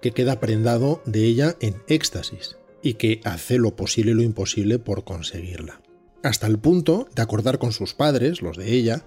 que 0.01 0.13
queda 0.13 0.41
prendado 0.41 1.03
de 1.07 1.25
ella 1.25 1.57
en 1.61 1.77
éxtasis 1.87 2.57
y 2.83 2.95
que 2.95 3.21
hace 3.25 3.59
lo 3.59 3.77
posible 3.77 4.13
y 4.13 4.15
lo 4.15 4.23
imposible 4.23 4.79
por 4.79 5.05
conseguirla. 5.05 5.81
Hasta 6.23 6.47
el 6.47 6.59
punto 6.59 7.09
de 7.15 7.23
acordar 7.23 7.59
con 7.59 7.73
sus 7.73 7.95
padres, 7.95 8.43
los 8.43 8.57
de 8.57 8.73
ella, 8.73 9.05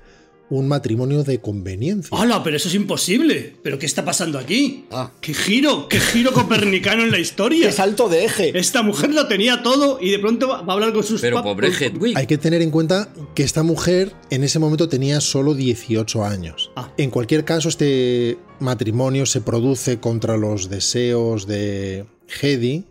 un 0.57 0.67
matrimonio 0.67 1.23
de 1.23 1.39
conveniencia. 1.39 2.17
¡Hala! 2.17 2.43
Pero 2.43 2.57
eso 2.57 2.67
es 2.67 2.75
imposible. 2.75 3.55
¿Pero 3.63 3.79
qué 3.79 3.85
está 3.85 4.05
pasando 4.05 4.37
aquí? 4.37 4.85
Ah. 4.91 5.11
¡Qué 5.21 5.33
giro! 5.33 5.87
¡Qué 5.87 5.99
giro 5.99 6.31
copernicano 6.31 7.03
en 7.03 7.11
la 7.11 7.19
historia! 7.19 7.67
¡Qué 7.67 7.73
salto 7.73 8.09
de 8.09 8.25
eje! 8.25 8.57
Esta 8.57 8.83
mujer 8.83 9.13
lo 9.13 9.27
tenía 9.27 9.63
todo 9.63 9.99
y 9.99 10.11
de 10.11 10.19
pronto 10.19 10.47
va 10.47 10.59
a 10.59 10.73
hablar 10.73 10.93
con 10.93 11.03
sus 11.03 11.21
Pero 11.21 11.41
pobre 11.41 11.69
Hedwig. 11.69 12.17
Hay 12.17 12.27
que 12.27 12.37
tener 12.37 12.61
en 12.61 12.71
cuenta 12.71 13.09
que 13.35 13.43
esta 13.43 13.63
mujer 13.63 14.13
en 14.29 14.43
ese 14.43 14.59
momento 14.59 14.89
tenía 14.89 15.21
solo 15.21 15.53
18 15.53 16.23
años. 16.23 16.71
Ah. 16.75 16.91
En 16.97 17.09
cualquier 17.09 17.45
caso, 17.45 17.69
este 17.69 18.37
matrimonio 18.59 19.25
se 19.25 19.41
produce 19.41 19.99
contra 19.99 20.37
los 20.37 20.69
deseos 20.69 21.47
de 21.47 22.05
Hedy, 22.41 22.85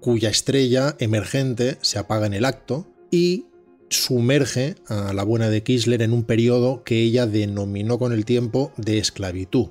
cuya 0.00 0.30
estrella 0.30 0.96
emergente 0.98 1.78
se 1.80 1.98
apaga 1.98 2.26
en 2.26 2.34
el 2.34 2.44
acto 2.44 2.86
y 3.10 3.46
sumerge 3.88 4.76
a 4.88 5.12
la 5.12 5.22
buena 5.22 5.48
de 5.48 5.62
Kisler 5.62 6.02
en 6.02 6.12
un 6.12 6.24
periodo 6.24 6.82
que 6.84 7.02
ella 7.02 7.26
denominó 7.26 7.98
con 7.98 8.12
el 8.12 8.24
tiempo 8.24 8.72
de 8.76 8.98
esclavitud. 8.98 9.68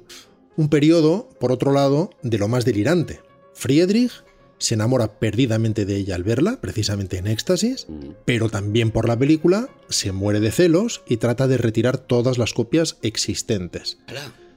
Un 0.58 0.70
periodo, 0.70 1.30
por 1.40 1.52
otro 1.52 1.74
lado, 1.74 2.12
de 2.24 2.38
lo 2.38 2.48
más 2.48 2.66
delirante. 2.66 3.20
Friedrich 3.54 4.24
se 4.58 4.76
enamora 4.76 5.20
perdidamente 5.20 5.86
de 5.86 5.98
ella 5.98 6.16
al 6.16 6.24
verla, 6.24 6.60
precisamente 6.62 7.18
en 7.18 7.28
éxtasis, 7.28 7.88
pero 8.24 8.50
también 8.50 8.92
por 8.92 9.08
la 9.08 9.18
película 9.18 9.70
se 9.90 10.12
muere 10.12 10.40
de 10.40 10.52
celos 10.52 11.04
y 11.08 11.18
trata 11.18 11.48
de 11.48 11.58
retirar 11.58 11.98
todas 11.98 12.38
las 12.38 12.54
copias 12.54 12.98
existentes. 13.02 13.98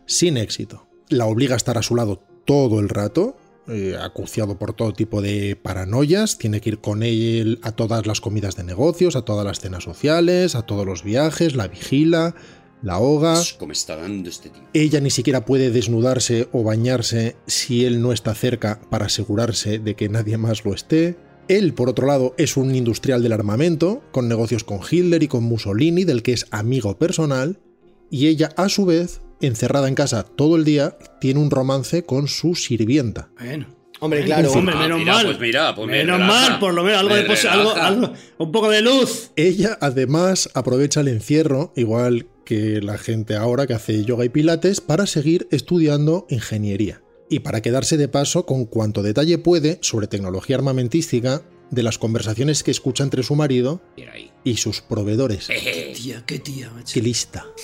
Sin 0.07 0.37
éxito. 0.37 0.87
La 1.09 1.27
obliga 1.27 1.55
a 1.55 1.57
estar 1.57 1.79
a 1.79 1.83
su 1.83 1.97
lado 1.97 2.23
todo 2.45 2.81
el 2.81 2.89
rato, 2.89 3.37
eh, 3.69 3.97
acuciado 4.01 4.59
por 4.59 4.73
todo 4.73 4.93
tipo 4.93 5.21
de 5.21 5.57
paranoias, 5.57 6.39
tiene 6.39 6.61
que 6.61 6.71
ir 6.71 6.79
con 6.81 7.03
él 7.03 7.59
a 7.63 7.73
todas 7.73 8.07
las 8.07 8.21
comidas 8.21 8.57
de 8.57 8.65
negocios, 8.65 9.17
a 9.17 9.23
todas 9.23 9.45
las 9.45 9.61
cenas 9.61 9.85
sociales, 9.85 10.55
a 10.55 10.63
todos 10.63 10.87
los 10.87 11.03
viajes, 11.03 11.55
la 11.55 11.69
vigila, 11.69 12.35
la 12.83 12.95
ahoga. 12.95 13.41
¿Cómo 13.59 13.73
está 13.73 13.97
dando 13.97 14.29
este 14.29 14.51
tío? 14.51 14.63
Ella 14.73 15.01
ni 15.01 15.11
siquiera 15.11 15.45
puede 15.45 15.71
desnudarse 15.71 16.49
o 16.53 16.63
bañarse 16.63 17.37
si 17.47 17.85
él 17.85 18.01
no 18.01 18.13
está 18.13 18.35
cerca 18.35 18.81
para 18.91 19.07
asegurarse 19.07 19.79
de 19.79 19.95
que 19.95 20.09
nadie 20.09 20.39
más 20.39 20.65
lo 20.65 20.75
esté. 20.75 21.17
Él, 21.49 21.75
por 21.75 21.89
otro 21.89 22.07
lado, 22.07 22.35
es 22.37 22.57
un 22.57 22.75
industrial 22.75 23.23
del 23.23 23.33
armamento, 23.33 24.03
con 24.13 24.29
negocios 24.29 24.65
con 24.65 24.81
Hitler 24.89 25.23
y 25.23 25.29
con 25.29 25.45
Mussolini, 25.45 26.05
del 26.05 26.23
que 26.23 26.33
es 26.33 26.47
amigo 26.51 26.99
personal, 26.99 27.59
y 28.11 28.29
ella, 28.29 28.51
a 28.57 28.69
su 28.69 28.85
vez, 28.85 29.21
encerrada 29.41 29.89
en 29.89 29.95
casa 29.95 30.23
todo 30.25 30.57
el 30.57 30.65
día, 30.65 30.97
tiene 31.21 31.41
un 31.41 31.51
romance 31.51 32.05
con 32.05 32.29
su 32.29 32.55
sirvienta. 32.55 33.31
Bueno. 33.39 33.67
Hombre, 34.01 34.25
claro. 34.25 34.53
hombre, 34.53 34.75
Ah, 34.77 34.83
menos 34.83 34.99
mira, 35.01 35.13
mal. 35.15 35.27
pues 35.27 35.41
mira, 35.41 35.75
pues 35.75 35.89
me 35.89 36.05
menos 36.05 36.21
mal, 36.21 36.61
por 36.61 36.73
lo 36.73 36.85
menos 36.85 37.01
algo 37.01 37.15
Me 37.17 37.23
de 37.25 37.49
algo, 37.49 37.73
algo- 37.75 38.13
un 38.39 38.53
poco 38.53 38.71
de 38.71 38.81
luz. 38.81 39.33
Ella, 39.35 39.77
además, 39.81 40.51
aprovecha 40.55 41.01
el 41.01 41.09
encierro, 41.09 41.73
igual 41.75 42.29
que 42.45 42.81
la 42.81 42.97
gente 42.97 43.35
ahora 43.35 43.67
que 43.67 43.75
hace 43.75 44.05
yoga 44.05 44.25
y 44.25 44.29
pilates, 44.29 44.81
para 44.81 45.07
seguir 45.07 45.49
estudiando 45.51 46.27
ingeniería. 46.31 47.03
Y 47.29 47.41
para 47.41 47.61
quedarse 47.61 47.97
de 47.97 48.07
paso 48.07 48.47
con 48.47 48.67
cuanto 48.67 49.03
detalle 49.03 49.37
puede 49.37 49.79
sobre 49.83 50.07
tecnología 50.07 50.55
armamentística 50.57 51.43
de 51.71 51.83
las 51.83 51.99
conversaciones 51.99 52.63
que 52.63 52.71
escucha 52.71 53.05
entre 53.05 53.23
su 53.23 53.35
marido 53.35 53.81
y 54.45 54.57
sus 54.57 54.81
proveedores. 54.81 55.47
Jeje. 55.49 55.93
Tía, 55.95 56.23
qué 56.27 56.39
tía, 56.39 56.71
macho. 56.71 56.95
¡Qué 56.95 57.03
lista! 57.03 57.47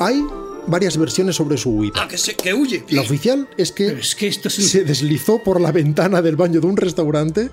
Hay 0.00 0.22
varias 0.66 0.98
versiones 0.98 1.36
sobre 1.36 1.56
su 1.56 1.70
huida. 1.70 2.02
Ah, 2.02 2.08
que, 2.08 2.18
se, 2.18 2.34
que 2.34 2.52
huye. 2.52 2.84
La 2.90 3.00
oficial 3.00 3.48
es 3.56 3.72
que 3.72 3.86
Pero 3.86 4.00
es 4.00 4.14
que 4.14 4.26
esto 4.26 4.48
es 4.48 4.54
se 4.54 4.84
deslizó 4.84 5.42
por 5.42 5.60
la 5.60 5.72
ventana 5.72 6.20
del 6.20 6.36
baño 6.36 6.60
de 6.60 6.66
un 6.66 6.76
restaurante 6.76 7.50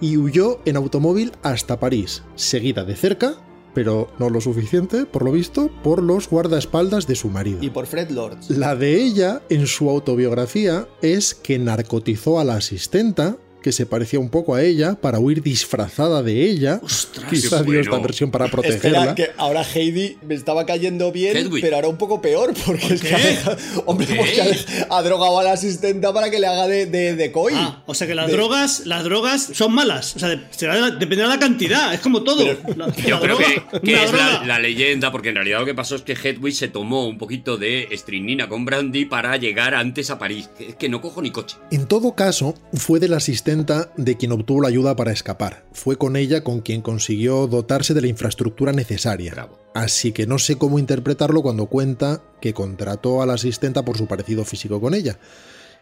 y 0.00 0.16
huyó 0.16 0.60
en 0.64 0.76
automóvil 0.76 1.32
hasta 1.42 1.80
París, 1.80 2.22
seguida 2.34 2.84
de 2.84 2.96
cerca, 2.96 3.34
pero 3.74 4.08
no 4.18 4.30
lo 4.30 4.40
suficiente, 4.40 5.06
por 5.06 5.24
lo 5.24 5.32
visto, 5.32 5.70
por 5.82 6.02
los 6.02 6.28
guardaespaldas 6.28 7.06
de 7.06 7.14
su 7.14 7.28
marido. 7.28 7.58
Y 7.62 7.70
por 7.70 7.86
Fred 7.86 8.10
Lord. 8.10 8.38
La 8.48 8.74
de 8.74 9.00
ella, 9.00 9.42
en 9.50 9.66
su 9.66 9.88
autobiografía, 9.88 10.88
es 11.02 11.34
que 11.34 11.58
narcotizó 11.58 12.40
a 12.40 12.44
la 12.44 12.56
asistenta, 12.56 13.36
que 13.68 13.72
se 13.72 13.84
parecía 13.84 14.18
un 14.18 14.30
poco 14.30 14.54
a 14.54 14.62
ella, 14.62 14.94
para 14.98 15.18
huir 15.18 15.42
disfrazada 15.42 16.22
de 16.22 16.42
ella. 16.48 16.80
Ostras, 16.82 17.28
Quizá 17.28 17.62
dio 17.62 17.78
esta 17.80 17.98
versión 17.98 18.30
para 18.30 18.48
protegerla. 18.48 18.98
Espera, 19.10 19.14
que 19.14 19.30
ahora 19.36 19.62
Heidi 19.62 20.16
me 20.26 20.34
estaba 20.34 20.64
cayendo 20.64 21.12
bien, 21.12 21.36
Hedwig. 21.36 21.60
pero 21.62 21.76
ahora 21.76 21.88
un 21.88 21.98
poco 21.98 22.22
peor, 22.22 22.54
porque 22.64 22.94
es 22.94 23.02
que 23.02 23.14
ha 23.14 23.18
dejado- 23.18 23.56
hombre, 23.84 24.06
¿Qué? 24.06 24.14
porque 24.16 24.40
ha, 24.88 24.96
ha 24.96 25.02
drogado 25.02 25.38
a 25.38 25.42
la 25.42 25.52
asistenta 25.52 26.14
para 26.14 26.30
que 26.30 26.38
le 26.38 26.46
haga 26.46 26.66
de, 26.66 26.86
de, 26.86 27.14
de 27.14 27.30
coy. 27.32 27.52
Ah, 27.54 27.82
o 27.84 27.92
sea 27.92 28.06
que 28.06 28.14
las 28.14 28.28
De- 28.28 28.32
drogas, 28.32 28.86
las 28.86 29.04
drogas 29.04 29.50
son 29.52 29.74
malas. 29.74 30.16
O 30.16 30.18
sea, 30.18 30.30
de- 30.30 30.40
será 30.50 30.74
de 30.76 30.80
la- 30.80 30.90
dependerá 30.92 31.28
de 31.28 31.34
la 31.34 31.40
cantidad. 31.40 31.92
Es 31.92 32.00
como 32.00 32.22
todo. 32.22 32.46
La- 32.46 32.54
Yo 32.54 32.74
la 32.76 33.20
creo 33.20 33.36
droga, 33.36 33.44
que, 33.82 33.92
es 34.04 34.12
la, 34.14 34.44
la 34.46 34.58
leyenda, 34.58 35.12
porque 35.12 35.28
en 35.28 35.34
realidad 35.34 35.60
lo 35.60 35.66
que 35.66 35.74
pasó 35.74 35.94
es 35.96 36.00
que 36.02 36.14
Hedwig 36.14 36.54
se 36.54 36.68
tomó 36.68 37.06
un 37.06 37.18
poquito 37.18 37.58
de 37.58 37.88
estrinina 37.90 38.48
con 38.48 38.64
brandy 38.64 39.04
para 39.04 39.36
llegar 39.36 39.74
antes 39.74 40.08
a 40.10 40.18
París. 40.18 40.48
Es 40.58 40.74
que 40.76 40.88
no 40.88 41.02
cojo 41.02 41.20
ni 41.20 41.30
coche. 41.30 41.56
En 41.70 41.86
todo 41.86 42.14
caso, 42.14 42.54
fue 42.72 42.98
de 43.00 43.08
la 43.08 43.20
asistenta 43.58 43.92
de 43.96 44.16
quien 44.16 44.32
obtuvo 44.32 44.62
la 44.62 44.68
ayuda 44.68 44.96
para 44.96 45.12
escapar. 45.12 45.64
Fue 45.72 45.96
con 45.96 46.16
ella 46.16 46.42
con 46.44 46.60
quien 46.60 46.82
consiguió 46.82 47.46
dotarse 47.46 47.94
de 47.94 48.00
la 48.00 48.06
infraestructura 48.06 48.72
necesaria. 48.72 49.32
Bravo. 49.32 49.58
Así 49.74 50.12
que 50.12 50.26
no 50.26 50.38
sé 50.38 50.56
cómo 50.56 50.78
interpretarlo 50.78 51.42
cuando 51.42 51.66
cuenta 51.66 52.22
que 52.40 52.54
contrató 52.54 53.22
a 53.22 53.26
la 53.26 53.34
asistenta 53.34 53.84
por 53.84 53.96
su 53.96 54.06
parecido 54.06 54.44
físico 54.44 54.80
con 54.80 54.94
ella. 54.94 55.18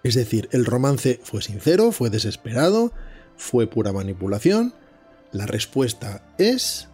Es 0.03 0.14
decir, 0.14 0.49
el 0.53 0.64
romance 0.64 1.20
fue 1.22 1.43
sincero, 1.43 1.93
fue 1.93 2.11
desesperado, 2.11 2.93
fue 3.37 3.66
pura 3.66 3.93
manipulación. 3.93 4.74
La 5.33 5.47
respuesta 5.47 6.22
es... 6.39 6.89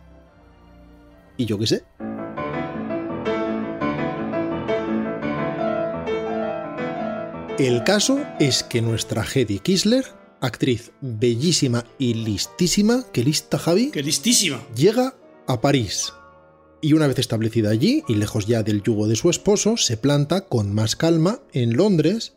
Y 1.37 1.47
yo 1.47 1.59
qué 1.59 1.67
sé. 1.67 1.85
El 7.59 7.85
caso 7.85 8.19
es 8.41 8.63
que 8.63 8.83
nuestra 8.83 9.25
Hedy 9.25 9.61
Kisler, 9.61 10.05
actriz 10.43 10.93
bellísima 11.01 11.87
y 11.99 12.15
listísima, 12.15 13.07
que 13.13 13.25
lista 13.25 13.59
Javi, 13.59 13.91
Que 13.91 14.03
listísima. 14.03 14.63
llega 14.77 15.17
a 15.47 15.61
París. 15.61 16.13
Y 16.83 16.95
una 16.95 17.07
vez 17.07 17.19
establecida 17.21 17.71
allí, 17.71 18.03
y 18.09 18.17
lejos 18.17 18.47
ya 18.47 18.63
del 18.63 18.83
yugo 18.83 19.07
de 19.07 19.17
su 19.17 19.31
esposo, 19.31 19.77
se 19.77 19.97
planta 19.97 20.43
con 20.43 20.75
más 20.75 20.97
calma 20.97 21.41
en 21.53 21.75
Londres 21.77 22.35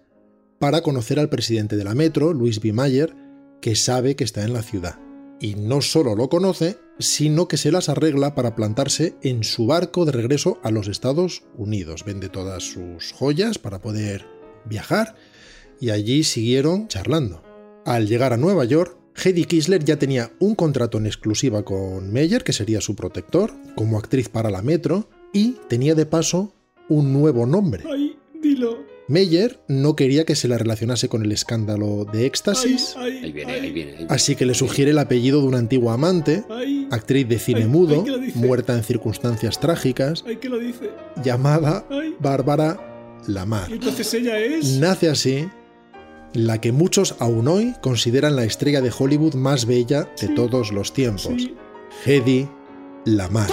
para 0.59 0.81
conocer 0.81 1.19
al 1.19 1.29
presidente 1.29 1.75
de 1.75 1.83
la 1.83 1.95
metro, 1.95 2.31
Louis 2.31 2.61
B. 2.61 2.71
Mayer, 2.71 3.15
que 3.59 3.75
sabe 3.75 4.15
que 4.15 4.23
está 4.23 4.43
en 4.43 4.53
la 4.53 4.61
ciudad. 4.61 4.99
Y 5.39 5.55
no 5.55 5.81
solo 5.81 6.15
lo 6.15 6.29
conoce, 6.29 6.77
sino 6.99 7.47
que 7.47 7.57
se 7.57 7.71
las 7.71 7.89
arregla 7.89 8.35
para 8.35 8.55
plantarse 8.55 9.15
en 9.21 9.43
su 9.43 9.65
barco 9.65 10.05
de 10.05 10.11
regreso 10.13 10.59
a 10.63 10.71
los 10.71 10.87
Estados 10.87 11.43
Unidos. 11.57 12.05
Vende 12.05 12.29
todas 12.29 12.63
sus 12.63 13.11
joyas 13.11 13.57
para 13.57 13.81
poder 13.81 14.25
viajar 14.65 15.15
y 15.81 15.89
allí 15.89 16.23
siguieron 16.23 16.87
charlando. 16.87 17.43
Al 17.85 18.07
llegar 18.07 18.33
a 18.33 18.37
Nueva 18.37 18.65
York, 18.65 18.97
Hedy 19.23 19.45
Kisler 19.45 19.83
ya 19.83 19.97
tenía 19.97 20.31
un 20.39 20.55
contrato 20.55 20.97
en 20.97 21.05
exclusiva 21.05 21.63
con 21.63 22.11
Meyer, 22.11 22.43
que 22.43 22.51
sería 22.53 22.81
su 22.81 22.95
protector, 22.95 23.51
como 23.75 23.97
actriz 23.99 24.27
para 24.27 24.49
la 24.49 24.61
Metro, 24.61 25.07
y 25.31 25.55
tenía 25.69 25.95
de 25.95 26.05
paso 26.05 26.53
un 26.89 27.13
nuevo 27.13 27.45
nombre. 27.45 27.83
Ay, 27.89 28.17
dilo. 28.41 28.79
Meyer 29.07 29.59
no 29.67 29.95
quería 29.95 30.25
que 30.25 30.35
se 30.35 30.47
la 30.47 30.57
relacionase 30.57 31.09
con 31.09 31.23
el 31.23 31.31
escándalo 31.31 32.05
de 32.11 32.25
éxtasis, 32.25 32.95
Ay, 32.97 33.19
Ahí 33.25 33.31
viene, 33.31 33.53
ahí 33.53 33.71
viene. 33.71 33.91
ahí 33.91 33.97
viene. 33.99 34.07
así 34.09 34.35
que 34.35 34.47
le 34.47 34.55
sugiere 34.55 34.89
el 34.91 34.97
apellido 34.97 35.41
de 35.41 35.47
una 35.47 35.59
antigua 35.59 35.93
amante, 35.93 36.43
Ay, 36.49 36.87
actriz 36.89 37.27
de 37.29 37.37
cine 37.37 37.61
Ay, 37.61 37.67
mudo, 37.67 38.03
muerta 38.33 38.75
en 38.75 38.83
circunstancias 38.83 39.59
trágicas, 39.59 40.23
ay, 40.25 40.37
¿qué 40.37 40.49
lo 40.49 40.57
dice? 40.57 40.89
llamada 41.23 41.85
Ay. 41.91 42.15
Bárbara 42.19 43.21
Lamar. 43.27 43.71
Entonces 43.71 44.11
ella 44.15 44.39
es. 44.39 44.79
Nace 44.79 45.07
así 45.09 45.47
la 46.35 46.59
que 46.59 46.71
muchos 46.71 47.15
aún 47.19 47.47
hoy 47.47 47.73
consideran 47.81 48.35
la 48.35 48.43
estrella 48.43 48.81
de 48.81 48.91
Hollywood 48.95 49.35
más 49.35 49.65
bella 49.65 50.09
de 50.19 50.27
todos 50.29 50.71
los 50.71 50.93
tiempos, 50.93 51.33
Sí. 51.37 51.55
Hedy 52.05 52.47
Lamar. 53.05 53.49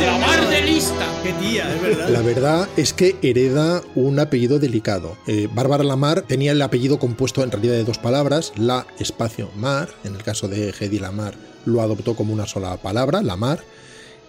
¡La 0.00 0.18
mar 0.18 0.48
de 0.48 0.62
lista! 0.62 1.06
¡Qué 1.22 1.32
tía, 1.34 1.74
es 1.74 1.82
verdad! 1.82 2.08
La 2.08 2.20
verdad 2.20 2.68
es 2.76 2.92
que 2.92 3.16
hereda 3.22 3.82
un 3.94 4.18
apellido 4.18 4.58
delicado. 4.58 5.16
Eh, 5.26 5.48
Bárbara 5.52 5.84
Lamar 5.84 6.22
tenía 6.22 6.52
el 6.52 6.62
apellido 6.62 6.98
compuesto 6.98 7.42
en 7.42 7.50
realidad 7.50 7.74
de 7.74 7.84
dos 7.84 7.98
palabras, 7.98 8.52
la 8.56 8.86
espacio 8.98 9.50
mar, 9.56 9.88
en 10.04 10.14
el 10.14 10.22
caso 10.22 10.48
de 10.48 10.72
Hedy 10.78 10.98
Lamar 10.98 11.34
lo 11.68 11.82
adoptó 11.82 12.16
como 12.16 12.32
una 12.32 12.46
sola 12.46 12.76
palabra, 12.78 13.22
Lamar, 13.22 13.60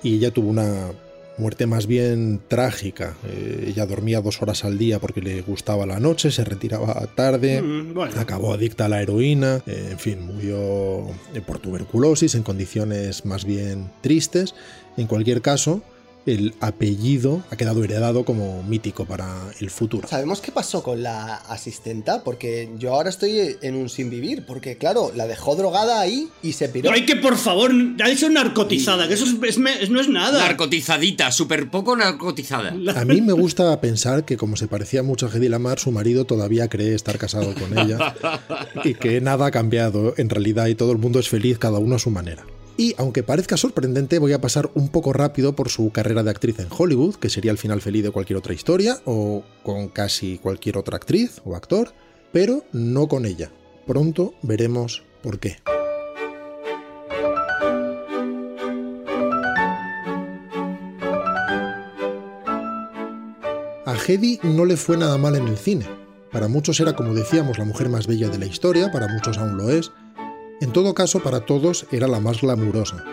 y 0.03 0.15
ella 0.15 0.31
tuvo 0.31 0.49
una 0.49 0.91
muerte 1.37 1.65
más 1.67 1.87
bien 1.87 2.41
trágica. 2.49 3.15
Eh, 3.25 3.67
ella 3.69 3.85
dormía 3.85 4.19
dos 4.19 4.41
horas 4.41 4.65
al 4.65 4.77
día 4.77 4.99
porque 4.99 5.21
le 5.21 5.41
gustaba 5.41 5.85
la 5.85 5.99
noche, 5.99 6.31
se 6.31 6.43
retiraba 6.43 6.93
tarde, 7.15 7.61
Mm, 7.61 7.93
bueno. 7.93 8.19
acabó 8.19 8.53
adicta 8.53 8.85
a 8.85 8.89
la 8.89 9.01
heroína, 9.01 9.61
eh, 9.65 9.87
en 9.91 9.99
fin, 9.99 10.19
murió 10.25 11.07
eh, 11.33 11.41
por 11.45 11.59
tuberculosis 11.59 12.35
en 12.35 12.43
condiciones 12.43 13.25
más 13.25 13.45
bien 13.45 13.89
tristes. 14.01 14.53
En 14.97 15.07
cualquier 15.07 15.41
caso, 15.41 15.81
el 16.29 16.53
apellido 16.59 17.43
ha 17.51 17.55
quedado 17.55 17.83
heredado 17.83 18.23
como 18.25 18.63
mítico 18.63 19.05
para 19.05 19.27
el 19.59 19.69
futuro. 19.69 20.07
¿Sabemos 20.07 20.41
qué 20.41 20.51
pasó 20.51 20.83
con 20.83 21.03
la 21.03 21.35
asistenta? 21.35 22.23
Porque 22.23 22.69
yo 22.77 22.93
ahora 22.93 23.09
estoy 23.09 23.57
en 23.61 23.75
un 23.75 23.89
sin 23.89 24.09
vivir, 24.09 24.45
porque 24.45 24.77
claro, 24.77 25.11
la 25.15 25.27
dejó 25.27 25.55
drogada 25.55 25.99
ahí 25.99 26.29
y 26.41 26.53
se 26.53 26.69
piró. 26.69 26.91
Ay, 26.91 27.05
que 27.05 27.15
por 27.15 27.37
favor, 27.37 27.71
ha 28.03 28.07
dicho 28.09 28.29
narcotizada, 28.29 29.07
que 29.07 29.13
eso 29.15 29.25
es- 29.25 29.35
es 29.43 29.57
me- 29.57 29.81
es- 29.83 29.89
no 29.89 29.99
es 29.99 30.07
nada. 30.09 30.39
Narcotizadita, 30.39 31.31
súper 31.31 31.69
poco 31.69 31.95
narcotizada. 31.95 32.75
A 32.95 33.05
mí 33.05 33.21
me 33.21 33.33
gusta 33.33 33.79
pensar 33.81 34.25
que 34.25 34.37
como 34.37 34.55
se 34.55 34.67
parecía 34.67 35.03
mucho 35.03 35.27
a 35.27 35.29
Hedy 35.35 35.49
Lamar, 35.49 35.79
su 35.79 35.91
marido 35.91 36.25
todavía 36.25 36.67
cree 36.67 36.93
estar 36.95 37.17
casado 37.17 37.53
con 37.55 37.77
ella 37.77 38.15
y 38.83 38.93
que 38.93 39.21
nada 39.21 39.47
ha 39.47 39.51
cambiado 39.51 40.13
en 40.17 40.29
realidad 40.29 40.67
y 40.67 40.75
todo 40.75 40.91
el 40.91 40.97
mundo 40.97 41.19
es 41.19 41.29
feliz 41.29 41.57
cada 41.57 41.79
uno 41.79 41.95
a 41.95 41.99
su 41.99 42.09
manera. 42.09 42.43
Y 42.79 42.95
aunque 42.97 43.23
parezca 43.23 43.57
sorprendente, 43.57 44.19
voy 44.19 44.31
a 44.31 44.39
pasar 44.39 44.71
un 44.73 44.87
poco 44.87 45.11
rápido 45.11 45.53
por 45.53 45.67
su 45.67 45.91
carrera 45.91 46.23
de 46.23 46.29
actriz 46.29 46.59
en 46.59 46.69
Hollywood, 46.69 47.15
que 47.15 47.29
sería 47.29 47.51
el 47.51 47.57
final 47.57 47.81
feliz 47.81 48.03
de 48.03 48.11
cualquier 48.11 48.37
otra 48.37 48.53
historia, 48.53 49.01
o 49.03 49.43
con 49.63 49.89
casi 49.89 50.37
cualquier 50.37 50.77
otra 50.77 50.95
actriz 50.95 51.41
o 51.43 51.57
actor, 51.57 51.91
pero 52.31 52.63
no 52.71 53.09
con 53.09 53.25
ella. 53.25 53.51
Pronto 53.85 54.33
veremos 54.43 55.03
por 55.21 55.41
qué. 55.41 55.57
A 63.85 63.97
Hedy 64.07 64.39
no 64.43 64.63
le 64.63 64.77
fue 64.77 64.95
nada 64.95 65.17
mal 65.17 65.35
en 65.35 65.49
el 65.49 65.57
cine. 65.57 65.85
Para 66.31 66.47
muchos 66.47 66.79
era, 66.79 66.95
como 66.95 67.13
decíamos, 67.13 67.57
la 67.57 67.65
mujer 67.65 67.89
más 67.89 68.07
bella 68.07 68.29
de 68.29 68.37
la 68.37 68.45
historia, 68.45 68.89
para 68.89 69.09
muchos 69.09 69.37
aún 69.37 69.57
lo 69.57 69.69
es. 69.69 69.91
En 70.61 70.73
todo 70.73 70.93
caso, 70.93 71.21
para 71.21 71.45
todos 71.45 71.85
era 71.91 72.07
la 72.07 72.19
más 72.19 72.41
glamurosa. 72.41 73.03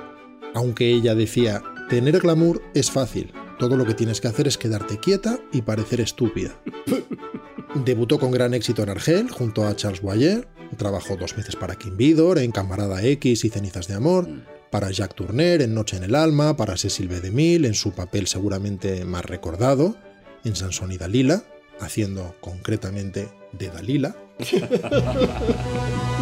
Aunque 0.54 0.90
ella 0.90 1.14
decía, 1.14 1.62
tener 1.88 2.18
glamour 2.20 2.62
es 2.74 2.90
fácil, 2.90 3.32
todo 3.58 3.76
lo 3.76 3.84
que 3.84 3.94
tienes 3.94 4.20
que 4.20 4.28
hacer 4.28 4.48
es 4.48 4.58
quedarte 4.58 4.98
quieta 4.98 5.38
y 5.52 5.62
parecer 5.62 6.00
estúpida. 6.00 6.60
Debutó 7.84 8.18
con 8.18 8.30
gran 8.30 8.54
éxito 8.54 8.82
en 8.82 8.90
Argel, 8.90 9.30
junto 9.30 9.66
a 9.66 9.76
Charles 9.76 10.02
Boyer, 10.02 10.48
trabajó 10.76 11.16
dos 11.16 11.36
veces 11.36 11.56
para 11.56 11.76
Kim 11.76 11.96
Vidor, 11.96 12.38
en 12.38 12.50
Camarada 12.50 13.02
X 13.02 13.44
y 13.44 13.48
Cenizas 13.48 13.86
de 13.86 13.94
Amor, 13.94 14.28
para 14.70 14.90
Jacques 14.90 15.16
Tourneur 15.16 15.62
en 15.62 15.74
Noche 15.74 15.96
en 15.96 16.04
el 16.04 16.14
Alma, 16.14 16.56
para 16.56 16.76
Cecil 16.76 17.08
B. 17.08 17.20
DeMille 17.20 17.66
en 17.66 17.74
su 17.74 17.92
papel 17.92 18.26
seguramente 18.26 19.04
más 19.04 19.24
recordado, 19.24 19.96
en 20.44 20.56
Sansón 20.56 20.92
y 20.92 20.98
Dalila, 20.98 21.44
haciendo 21.80 22.34
concretamente 22.40 23.28
de 23.52 23.68
Dalila. 23.68 24.16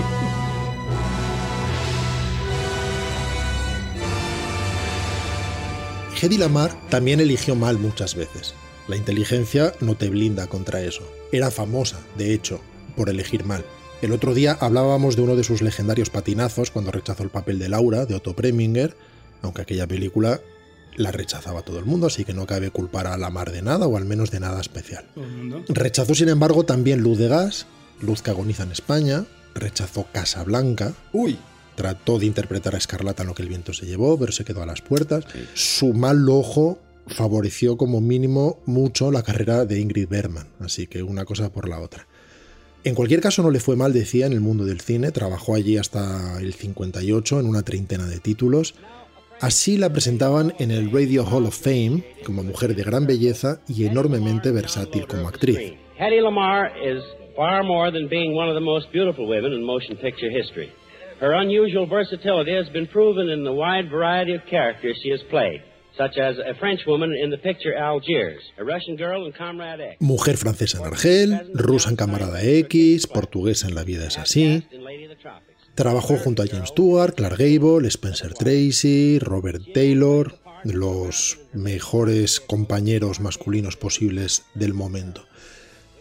Hedy 6.24 6.38
Lamar 6.38 6.74
también 6.88 7.20
eligió 7.20 7.54
mal 7.54 7.78
muchas 7.78 8.14
veces. 8.14 8.54
La 8.88 8.96
inteligencia 8.96 9.74
no 9.80 9.94
te 9.94 10.08
blinda 10.08 10.46
contra 10.46 10.80
eso. 10.80 11.02
Era 11.32 11.50
famosa, 11.50 12.00
de 12.16 12.32
hecho, 12.32 12.62
por 12.96 13.10
elegir 13.10 13.44
mal. 13.44 13.62
El 14.00 14.10
otro 14.10 14.32
día 14.32 14.56
hablábamos 14.58 15.16
de 15.16 15.22
uno 15.22 15.36
de 15.36 15.44
sus 15.44 15.60
legendarios 15.60 16.08
patinazos 16.08 16.70
cuando 16.70 16.92
rechazó 16.92 17.24
el 17.24 17.28
papel 17.28 17.58
de 17.58 17.68
Laura, 17.68 18.06
de 18.06 18.14
Otto 18.14 18.34
Preminger, 18.34 18.96
aunque 19.42 19.60
aquella 19.60 19.86
película 19.86 20.40
la 20.96 21.12
rechazaba 21.12 21.60
todo 21.60 21.78
el 21.78 21.84
mundo, 21.84 22.06
así 22.06 22.24
que 22.24 22.32
no 22.32 22.46
cabe 22.46 22.70
culpar 22.70 23.06
a 23.06 23.18
Lamar 23.18 23.52
de 23.52 23.60
nada, 23.60 23.86
o 23.86 23.98
al 23.98 24.06
menos 24.06 24.30
de 24.30 24.40
nada 24.40 24.62
especial. 24.62 25.04
Rechazó, 25.68 26.14
sin 26.14 26.30
embargo, 26.30 26.64
también 26.64 27.02
Luz 27.02 27.18
de 27.18 27.28
Gas, 27.28 27.66
Luz 28.00 28.22
que 28.22 28.30
agoniza 28.30 28.62
en 28.62 28.72
España, 28.72 29.26
rechazó 29.54 30.06
Casablanca, 30.10 30.94
Uy, 31.12 31.36
trató 31.74 32.18
de 32.18 32.26
interpretar 32.26 32.74
a 32.74 32.78
Escarlata 32.78 33.22
en 33.22 33.28
lo 33.28 33.34
que 33.34 33.42
el 33.42 33.48
viento 33.48 33.72
se 33.72 33.86
llevó, 33.86 34.18
pero 34.18 34.32
se 34.32 34.44
quedó 34.44 34.62
a 34.62 34.66
las 34.66 34.80
puertas. 34.80 35.24
Su 35.54 35.92
mal 35.92 36.28
ojo 36.28 36.78
favoreció 37.06 37.76
como 37.76 38.00
mínimo 38.00 38.58
mucho 38.66 39.10
la 39.10 39.22
carrera 39.22 39.64
de 39.64 39.80
Ingrid 39.80 40.08
Bergman, 40.08 40.46
así 40.60 40.86
que 40.86 41.02
una 41.02 41.24
cosa 41.24 41.52
por 41.52 41.68
la 41.68 41.80
otra. 41.80 42.06
En 42.84 42.94
cualquier 42.94 43.20
caso 43.20 43.42
no 43.42 43.50
le 43.50 43.60
fue 43.60 43.76
mal, 43.76 43.94
decía, 43.94 44.26
en 44.26 44.34
el 44.34 44.40
mundo 44.40 44.66
del 44.66 44.80
cine, 44.80 45.10
trabajó 45.10 45.54
allí 45.54 45.78
hasta 45.78 46.38
el 46.40 46.52
58 46.52 47.40
en 47.40 47.46
una 47.46 47.62
treintena 47.62 48.06
de 48.06 48.20
títulos. 48.20 48.74
Así 49.40 49.78
la 49.78 49.90
presentaban 49.90 50.52
en 50.58 50.70
el 50.70 50.90
Radio 50.92 51.24
Hall 51.24 51.46
of 51.46 51.58
Fame 51.58 52.04
como 52.24 52.42
mujer 52.42 52.74
de 52.76 52.84
gran 52.84 53.06
belleza 53.06 53.60
y 53.68 53.86
enormemente 53.86 54.52
versátil 54.52 55.06
como 55.06 55.28
actriz. 55.28 55.74
Hattie 55.98 56.20
Lamar 56.20 56.72
is 56.76 57.02
far 57.36 57.64
more 57.64 57.90
than 57.90 58.08
being 58.08 58.36
one 58.36 58.48
of 58.48 58.54
the 58.54 58.60
most 58.60 58.90
beautiful 58.92 59.26
women 59.26 59.52
in 59.52 59.64
motion 59.64 59.96
picture 59.96 60.30
history. 60.30 60.70
Her 61.20 61.32
unusual 61.32 61.86
versatility 61.86 62.52
has 62.54 62.68
been 62.70 62.86
proven 62.86 63.30
in 63.30 63.44
the 63.44 63.52
wide 63.52 63.88
variety 63.88 64.34
of 64.34 64.42
characters 64.50 64.98
she 65.02 65.10
has 65.10 65.22
played, 65.30 65.62
such 65.96 66.18
as 66.18 66.36
a 66.38 66.54
French 66.54 66.80
woman 66.86 67.14
in 67.14 67.30
the 67.30 67.38
picture 67.38 67.72
Algiers, 67.76 68.42
a 68.58 68.64
Russian 68.64 68.96
girl 68.96 69.24
in 69.26 69.32
Comrade 69.32 69.80
X. 69.80 69.96
Mujer 70.00 70.36
francesa 70.36 70.78
en 70.78 70.84
Argel, 70.86 71.50
rusa 71.54 71.90
en 71.90 71.96
Camarada 71.96 72.42
X, 72.42 73.06
portuguesa 73.06 73.68
en 73.68 73.76
La 73.76 73.84
vida 73.84 74.06
es 74.08 74.18
así. 74.18 74.64
Trabajó 75.76 76.16
junto 76.16 76.42
a 76.42 76.46
James 76.46 76.70
Stewart, 76.70 77.14
Clark 77.14 77.38
Gable, 77.38 77.86
Spencer 77.88 78.34
Tracy, 78.34 79.18
Robert 79.20 79.62
Taylor, 79.72 80.34
los 80.64 81.38
mejores 81.52 82.40
compañeros 82.40 83.20
masculinos 83.20 83.76
posibles 83.76 84.44
del 84.54 84.74
momento. 84.74 85.26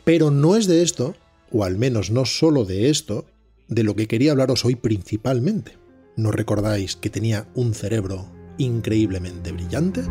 Pero 0.03 0.31
no 0.31 0.55
es 0.55 0.67
de 0.67 0.81
esto, 0.81 1.15
o 1.51 1.63
al 1.63 1.77
menos 1.77 2.09
no 2.09 2.25
solo 2.25 2.65
de 2.65 2.89
esto, 2.89 3.25
de 3.67 3.83
lo 3.83 3.95
que 3.95 4.07
quería 4.07 4.31
hablaros 4.31 4.65
hoy 4.65 4.75
principalmente. 4.75 5.77
¿No 6.15 6.31
recordáis 6.31 6.95
que 6.95 7.09
tenía 7.09 7.47
un 7.55 7.73
cerebro 7.73 8.31
increíblemente 8.57 9.51
brillante? 9.51 10.03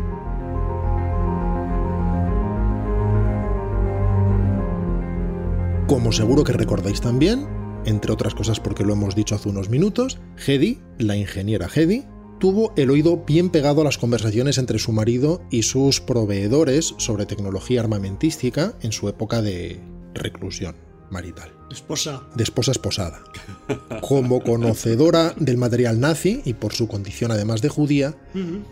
Como 5.87 6.11
seguro 6.11 6.43
que 6.43 6.53
recordáis 6.53 7.01
también, 7.01 7.47
entre 7.85 8.11
otras 8.11 8.33
cosas 8.33 8.59
porque 8.59 8.83
lo 8.83 8.93
hemos 8.93 9.15
dicho 9.15 9.35
hace 9.35 9.49
unos 9.49 9.69
minutos, 9.69 10.19
Hedy, 10.45 10.79
la 10.97 11.15
ingeniera 11.15 11.69
Hedy, 11.73 12.05
tuvo 12.39 12.73
el 12.75 12.89
oído 12.89 13.23
bien 13.25 13.49
pegado 13.49 13.79
a 13.79 13.83
las 13.85 13.97
conversaciones 13.97 14.57
entre 14.57 14.79
su 14.79 14.91
marido 14.91 15.41
y 15.49 15.63
sus 15.63 16.01
proveedores 16.01 16.93
sobre 16.97 17.25
tecnología 17.25 17.79
armamentística 17.79 18.73
en 18.81 18.91
su 18.91 19.07
época 19.07 19.41
de 19.41 19.79
reclusión 20.13 20.75
marital, 21.09 21.52
Esposa. 21.71 22.23
de 22.35 22.43
esposa 22.43 22.71
esposada. 22.71 23.23
Como 24.01 24.41
conocedora 24.41 25.33
del 25.37 25.57
material 25.57 25.99
nazi 25.99 26.41
y 26.45 26.53
por 26.53 26.73
su 26.73 26.87
condición 26.87 27.31
además 27.31 27.61
de 27.61 27.69
judía, 27.69 28.15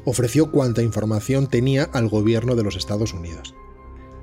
ofreció 0.06 0.52
cuanta 0.52 0.82
información 0.82 1.48
tenía 1.48 1.84
al 1.84 2.10
gobierno 2.10 2.56
de 2.56 2.64
los 2.64 2.76
Estados 2.76 3.14
Unidos. 3.14 3.54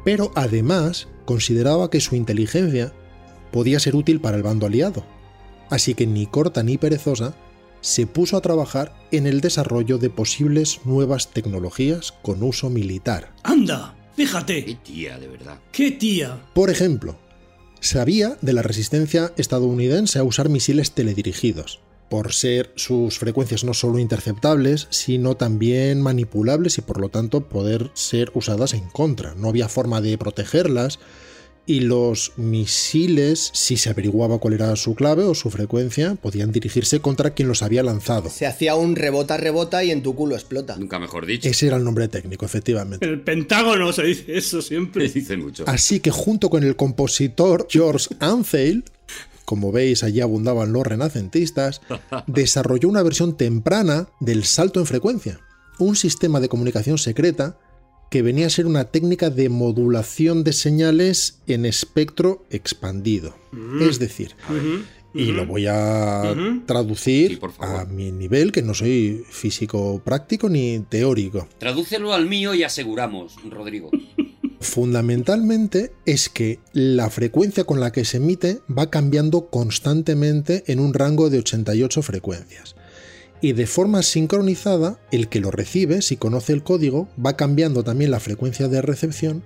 Pero 0.04 0.30
además 0.34 1.08
consideraba 1.24 1.90
que 1.90 2.00
su 2.00 2.14
inteligencia 2.14 2.92
podía 3.50 3.80
ser 3.80 3.96
útil 3.96 4.20
para 4.20 4.36
el 4.36 4.42
bando 4.42 4.66
aliado. 4.66 5.04
Así 5.70 5.94
que 5.94 6.06
ni 6.06 6.26
corta 6.26 6.62
ni 6.62 6.78
perezosa 6.78 7.34
se 7.80 8.06
puso 8.06 8.36
a 8.36 8.40
trabajar 8.40 8.94
en 9.12 9.26
el 9.26 9.40
desarrollo 9.40 9.98
de 9.98 10.10
posibles 10.10 10.80
nuevas 10.84 11.28
tecnologías 11.30 12.12
con 12.22 12.42
uso 12.42 12.70
militar. 12.70 13.32
¡Anda! 13.42 13.94
Qué 14.16 14.24
Fíjate. 14.26 14.78
tía, 14.82 15.18
de 15.18 15.28
verdad. 15.28 15.58
¡Qué 15.70 15.92
tía! 15.92 16.42
Por 16.52 16.70
ejemplo, 16.70 17.16
sabía 17.80 18.36
de 18.40 18.52
la 18.52 18.62
resistencia 18.62 19.32
estadounidense 19.36 20.18
a 20.18 20.24
usar 20.24 20.48
misiles 20.48 20.92
teledirigidos, 20.92 21.80
por 22.08 22.32
ser 22.32 22.72
sus 22.76 23.18
frecuencias 23.18 23.64
no 23.64 23.74
solo 23.74 23.98
interceptables, 23.98 24.86
sino 24.90 25.36
también 25.36 26.00
manipulables 26.00 26.78
y 26.78 26.82
por 26.82 27.00
lo 27.00 27.08
tanto 27.08 27.48
poder 27.48 27.90
ser 27.94 28.30
usadas 28.34 28.74
en 28.74 28.88
contra. 28.88 29.34
No 29.34 29.48
había 29.48 29.68
forma 29.68 30.00
de 30.00 30.16
protegerlas 30.18 30.98
y 31.68 31.80
los 31.80 32.32
misiles, 32.38 33.50
si 33.52 33.76
se 33.76 33.90
averiguaba 33.90 34.38
cuál 34.38 34.54
era 34.54 34.74
su 34.74 34.94
clave 34.94 35.24
o 35.24 35.34
su 35.34 35.50
frecuencia, 35.50 36.14
podían 36.14 36.50
dirigirse 36.50 37.00
contra 37.00 37.34
quien 37.34 37.46
los 37.46 37.62
había 37.62 37.82
lanzado. 37.82 38.30
se 38.30 38.46
hacía 38.46 38.74
un 38.74 38.96
rebota, 38.96 39.36
rebota 39.36 39.84
y 39.84 39.90
en 39.90 40.02
tu 40.02 40.14
culo 40.14 40.34
explota. 40.34 40.76
Nunca 40.78 40.98
mejor 40.98 41.26
dicho. 41.26 41.46
Ese 41.46 41.66
era 41.66 41.76
el 41.76 41.84
nombre 41.84 42.08
técnico, 42.08 42.46
efectivamente. 42.46 43.04
En 43.04 43.12
el 43.12 43.20
Pentágono 43.20 43.92
se 43.92 44.02
dice 44.04 44.24
eso 44.38 44.62
siempre. 44.62 45.04
Me 45.08 45.12
dicen 45.12 45.40
mucho. 45.40 45.64
Así 45.66 46.00
que 46.00 46.10
junto 46.10 46.48
con 46.48 46.64
el 46.64 46.74
compositor 46.74 47.66
George 47.68 48.08
Antheil, 48.18 48.84
como 49.44 49.70
veis 49.70 50.02
allí 50.02 50.22
abundaban 50.22 50.72
los 50.72 50.86
renacentistas, 50.86 51.82
desarrolló 52.26 52.88
una 52.88 53.02
versión 53.02 53.36
temprana 53.36 54.08
del 54.20 54.44
salto 54.44 54.80
en 54.80 54.86
frecuencia, 54.86 55.38
un 55.78 55.96
sistema 55.96 56.40
de 56.40 56.48
comunicación 56.48 56.96
secreta 56.96 57.58
que 58.10 58.22
venía 58.22 58.46
a 58.46 58.50
ser 58.50 58.66
una 58.66 58.84
técnica 58.84 59.30
de 59.30 59.48
modulación 59.48 60.44
de 60.44 60.52
señales 60.52 61.38
en 61.46 61.66
espectro 61.66 62.44
expandido. 62.50 63.34
Es 63.80 63.98
decir, 63.98 64.34
Y 65.14 65.32
lo 65.32 65.46
voy 65.46 65.66
a 65.66 66.34
traducir 66.66 67.30
Sí, 67.32 67.36
por 67.36 67.52
favor. 67.52 67.80
a 67.80 67.84
mi 67.86 68.12
nivel, 68.12 68.52
que 68.52 68.62
no 68.62 68.74
soy 68.74 69.24
físico 69.30 70.00
práctico 70.04 70.48
ni 70.48 70.80
teórico. 70.80 71.48
Tradúcelo 71.58 72.12
al 72.12 72.26
mío 72.26 72.54
y 72.54 72.62
aseguramos, 72.62 73.36
Rodrigo. 73.50 73.90
Fundamentalmente 74.60 75.92
es 76.04 76.28
que 76.28 76.58
la 76.72 77.10
frecuencia 77.10 77.64
con 77.64 77.80
la 77.80 77.90
que 77.92 78.04
se 78.04 78.18
emite 78.18 78.60
va 78.76 78.90
cambiando 78.90 79.46
constantemente 79.50 80.64
en 80.66 80.80
un 80.80 80.94
rango 80.94 81.30
de 81.30 81.38
88 81.38 82.02
frecuencias. 82.02 82.74
Y 83.40 83.52
de 83.52 83.66
forma 83.66 84.02
sincronizada, 84.02 84.98
el 85.10 85.28
que 85.28 85.40
lo 85.40 85.50
recibe, 85.50 86.02
si 86.02 86.16
conoce 86.16 86.52
el 86.52 86.62
código, 86.62 87.08
va 87.24 87.36
cambiando 87.36 87.84
también 87.84 88.10
la 88.10 88.20
frecuencia 88.20 88.68
de 88.68 88.82
recepción 88.82 89.44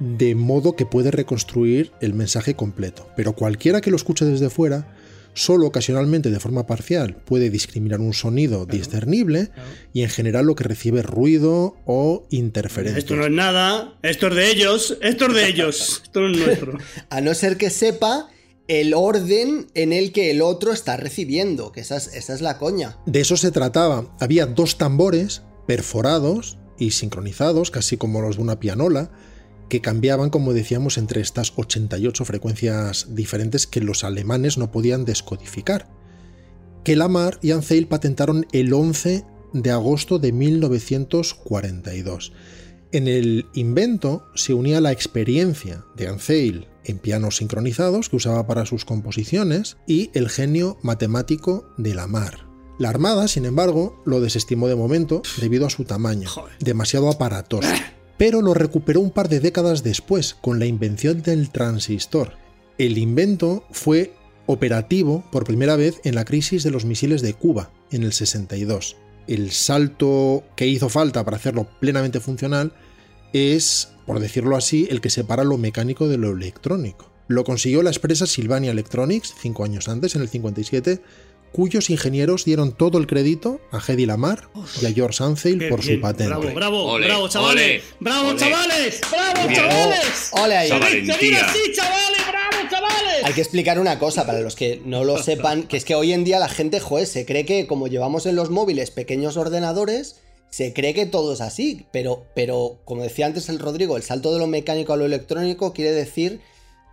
de 0.00 0.34
modo 0.34 0.74
que 0.76 0.86
puede 0.86 1.10
reconstruir 1.10 1.92
el 2.00 2.14
mensaje 2.14 2.54
completo. 2.54 3.06
Pero 3.16 3.34
cualquiera 3.34 3.80
que 3.80 3.90
lo 3.90 3.96
escuche 3.96 4.24
desde 4.24 4.50
fuera, 4.50 4.86
solo 5.34 5.66
ocasionalmente 5.66 6.30
de 6.30 6.40
forma 6.40 6.66
parcial 6.66 7.16
puede 7.24 7.50
discriminar 7.50 8.00
un 8.00 8.14
sonido 8.14 8.66
discernible 8.66 9.50
y 9.92 10.02
en 10.02 10.08
general 10.08 10.46
lo 10.46 10.54
que 10.54 10.64
recibe 10.64 11.00
es 11.00 11.06
ruido 11.06 11.76
o 11.84 12.26
interferencia. 12.30 12.98
Esto 12.98 13.14
no 13.14 13.26
es 13.26 13.30
nada, 13.30 13.94
esto 14.02 14.28
es 14.28 14.34
de 14.34 14.50
ellos, 14.50 14.98
esto 15.02 15.26
es 15.26 15.34
de 15.34 15.48
ellos, 15.48 16.00
esto 16.02 16.20
no 16.20 16.30
es 16.30 16.38
nuestro. 16.38 16.78
A 17.10 17.20
no 17.20 17.34
ser 17.34 17.56
que 17.56 17.70
sepa 17.70 18.28
el 18.70 18.94
orden 18.94 19.66
en 19.74 19.92
el 19.92 20.12
que 20.12 20.30
el 20.30 20.40
otro 20.42 20.72
está 20.72 20.96
recibiendo, 20.96 21.72
que 21.72 21.80
esa 21.80 21.96
es, 21.96 22.30
es 22.30 22.40
la 22.40 22.56
coña. 22.56 22.98
De 23.04 23.20
eso 23.20 23.36
se 23.36 23.50
trataba. 23.50 24.16
Había 24.20 24.46
dos 24.46 24.78
tambores 24.78 25.42
perforados 25.66 26.56
y 26.78 26.92
sincronizados, 26.92 27.72
casi 27.72 27.96
como 27.96 28.20
los 28.20 28.36
de 28.36 28.42
una 28.42 28.60
pianola, 28.60 29.10
que 29.68 29.80
cambiaban, 29.80 30.30
como 30.30 30.52
decíamos, 30.52 30.98
entre 30.98 31.20
estas 31.20 31.52
88 31.56 32.24
frecuencias 32.24 33.08
diferentes 33.10 33.66
que 33.66 33.80
los 33.80 34.04
alemanes 34.04 34.56
no 34.56 34.70
podían 34.70 35.04
descodificar. 35.04 35.90
Que 36.84 36.94
Lamar 36.94 37.40
y 37.42 37.50
Anzeil 37.50 37.88
patentaron 37.88 38.46
el 38.52 38.72
11 38.72 39.24
de 39.52 39.70
agosto 39.72 40.20
de 40.20 40.30
1942. 40.30 42.32
En 42.92 43.08
el 43.08 43.46
invento 43.52 44.26
se 44.36 44.54
unía 44.54 44.80
la 44.80 44.92
experiencia 44.92 45.84
de 45.96 46.06
Anzeil 46.06 46.69
en 46.84 46.98
pianos 46.98 47.36
sincronizados 47.36 48.08
que 48.08 48.16
usaba 48.16 48.46
para 48.46 48.66
sus 48.66 48.84
composiciones 48.84 49.76
y 49.86 50.10
el 50.14 50.28
genio 50.28 50.78
matemático 50.82 51.68
de 51.76 51.94
Lamar. 51.94 52.46
La 52.78 52.88
Armada, 52.88 53.28
sin 53.28 53.44
embargo, 53.44 54.00
lo 54.06 54.20
desestimó 54.20 54.66
de 54.66 54.74
momento 54.74 55.22
debido 55.38 55.66
a 55.66 55.70
su 55.70 55.84
tamaño, 55.84 56.30
demasiado 56.60 57.10
aparatoso, 57.10 57.68
pero 58.16 58.40
lo 58.40 58.54
recuperó 58.54 59.00
un 59.00 59.10
par 59.10 59.28
de 59.28 59.40
décadas 59.40 59.82
después 59.82 60.34
con 60.40 60.58
la 60.58 60.66
invención 60.66 61.22
del 61.22 61.50
transistor. 61.50 62.38
El 62.78 62.96
invento 62.96 63.64
fue 63.70 64.14
operativo 64.46 65.24
por 65.30 65.44
primera 65.44 65.76
vez 65.76 66.00
en 66.04 66.14
la 66.14 66.24
crisis 66.24 66.62
de 66.62 66.70
los 66.70 66.84
misiles 66.84 67.22
de 67.22 67.34
Cuba 67.34 67.70
en 67.90 68.02
el 68.02 68.12
62. 68.12 68.96
El 69.26 69.50
salto 69.52 70.44
que 70.56 70.66
hizo 70.66 70.88
falta 70.88 71.24
para 71.24 71.36
hacerlo 71.36 71.68
plenamente 71.80 72.20
funcional 72.20 72.72
es, 73.32 73.92
por 74.10 74.18
decirlo 74.18 74.56
así, 74.56 74.88
el 74.90 75.00
que 75.00 75.08
separa 75.08 75.44
lo 75.44 75.56
mecánico 75.56 76.08
de 76.08 76.18
lo 76.18 76.32
electrónico. 76.32 77.08
Lo 77.28 77.44
consiguió 77.44 77.80
la 77.84 77.90
empresa 77.90 78.26
Sylvania 78.26 78.72
Electronics 78.72 79.32
cinco 79.40 79.62
años 79.62 79.88
antes, 79.88 80.16
en 80.16 80.22
el 80.22 80.28
57, 80.28 81.00
cuyos 81.52 81.90
ingenieros 81.90 82.44
dieron 82.44 82.72
todo 82.72 82.98
el 82.98 83.06
crédito 83.06 83.60
a 83.70 83.78
Hedy 83.78 84.06
Lamar 84.06 84.48
y 84.82 84.86
a 84.86 84.92
George 84.92 85.22
Qué 85.44 85.68
por 85.68 85.82
su 85.82 85.90
bien, 85.90 86.00
patente. 86.00 86.26
Bravo, 86.34 86.52
bravo, 86.52 86.84
Ole, 86.86 87.06
bravo, 87.06 87.28
chavales. 87.28 87.82
ole, 87.84 87.96
bravo, 88.00 88.28
ole. 88.30 88.36
chavales. 88.40 89.00
Bravo, 89.12 89.48
Bien. 89.48 89.60
chavales. 89.60 90.30
Ole 90.32 90.56
ahí. 90.56 90.70
Valentía. 90.70 91.46
así, 91.46 91.58
chavales, 91.72 92.20
bravo, 92.28 92.68
chavales. 92.68 93.22
Hay 93.22 93.32
que 93.32 93.42
explicar 93.42 93.78
una 93.78 94.00
cosa 94.00 94.26
para 94.26 94.40
los 94.40 94.56
que 94.56 94.82
no 94.84 95.04
lo 95.04 95.18
sepan, 95.22 95.68
que 95.68 95.76
es 95.76 95.84
que 95.84 95.94
hoy 95.94 96.12
en 96.12 96.24
día 96.24 96.40
la 96.40 96.48
gente, 96.48 96.80
joder, 96.80 97.06
se 97.06 97.24
cree 97.26 97.44
que 97.44 97.68
como 97.68 97.86
llevamos 97.86 98.26
en 98.26 98.34
los 98.34 98.50
móviles 98.50 98.90
pequeños 98.90 99.36
ordenadores, 99.36 100.16
se 100.50 100.72
cree 100.72 100.94
que 100.94 101.06
todo 101.06 101.32
es 101.32 101.40
así, 101.40 101.86
pero, 101.92 102.26
pero 102.34 102.80
como 102.84 103.02
decía 103.02 103.26
antes 103.26 103.48
el 103.48 103.58
Rodrigo, 103.58 103.96
el 103.96 104.02
salto 104.02 104.32
de 104.32 104.38
lo 104.40 104.46
mecánico 104.46 104.92
a 104.92 104.96
lo 104.96 105.06
electrónico 105.06 105.72
quiere 105.72 105.92
decir 105.92 106.40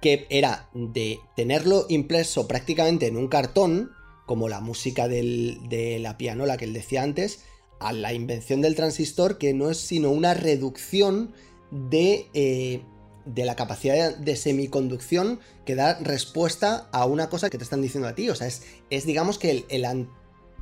que 0.01 0.28
era 0.30 0.70
de 0.74 1.20
tenerlo 1.36 1.86
impreso 1.89 2.47
prácticamente 2.47 3.08
en 3.08 3.18
un 3.18 3.28
cartón, 3.28 3.91
como 4.28 4.47
la 4.47 4.60
música 4.60 5.08
del- 5.08 5.58
de 5.70 5.97
la 5.99 6.18
pianola 6.18 6.58
que 6.58 6.66
él 6.66 6.74
decía 6.74 7.01
antes, 7.01 7.39
a 7.80 7.93
la 7.93 8.14
invención 8.14 8.62
del 8.62 8.76
transistor, 8.76 9.38
que 9.38 9.53
no 9.53 9.70
es 9.72 9.78
sino 9.78 10.12
una 10.12 10.34
reducción 10.34 11.34
de, 11.72 12.28
eh, 12.34 12.82
de 13.26 13.45
la 13.45 13.55
capacidad 13.55 14.16
de 14.16 14.36
semiconducción 14.36 15.39
que 15.66 15.76
da 15.76 15.97
respuesta 15.99 16.89
a 16.91 17.05
una 17.05 17.30
cosa 17.30 17.49
que 17.49 17.58
te 17.58 17.64
están 17.64 17.82
diciendo 17.82 18.08
a 18.08 18.16
ti. 18.16 18.30
O 18.30 18.36
sea, 18.36 18.47
es, 18.47 18.62
es 18.89 19.05
digamos 19.05 19.38
que 19.39 19.51
el, 19.51 19.66
el 19.70 19.86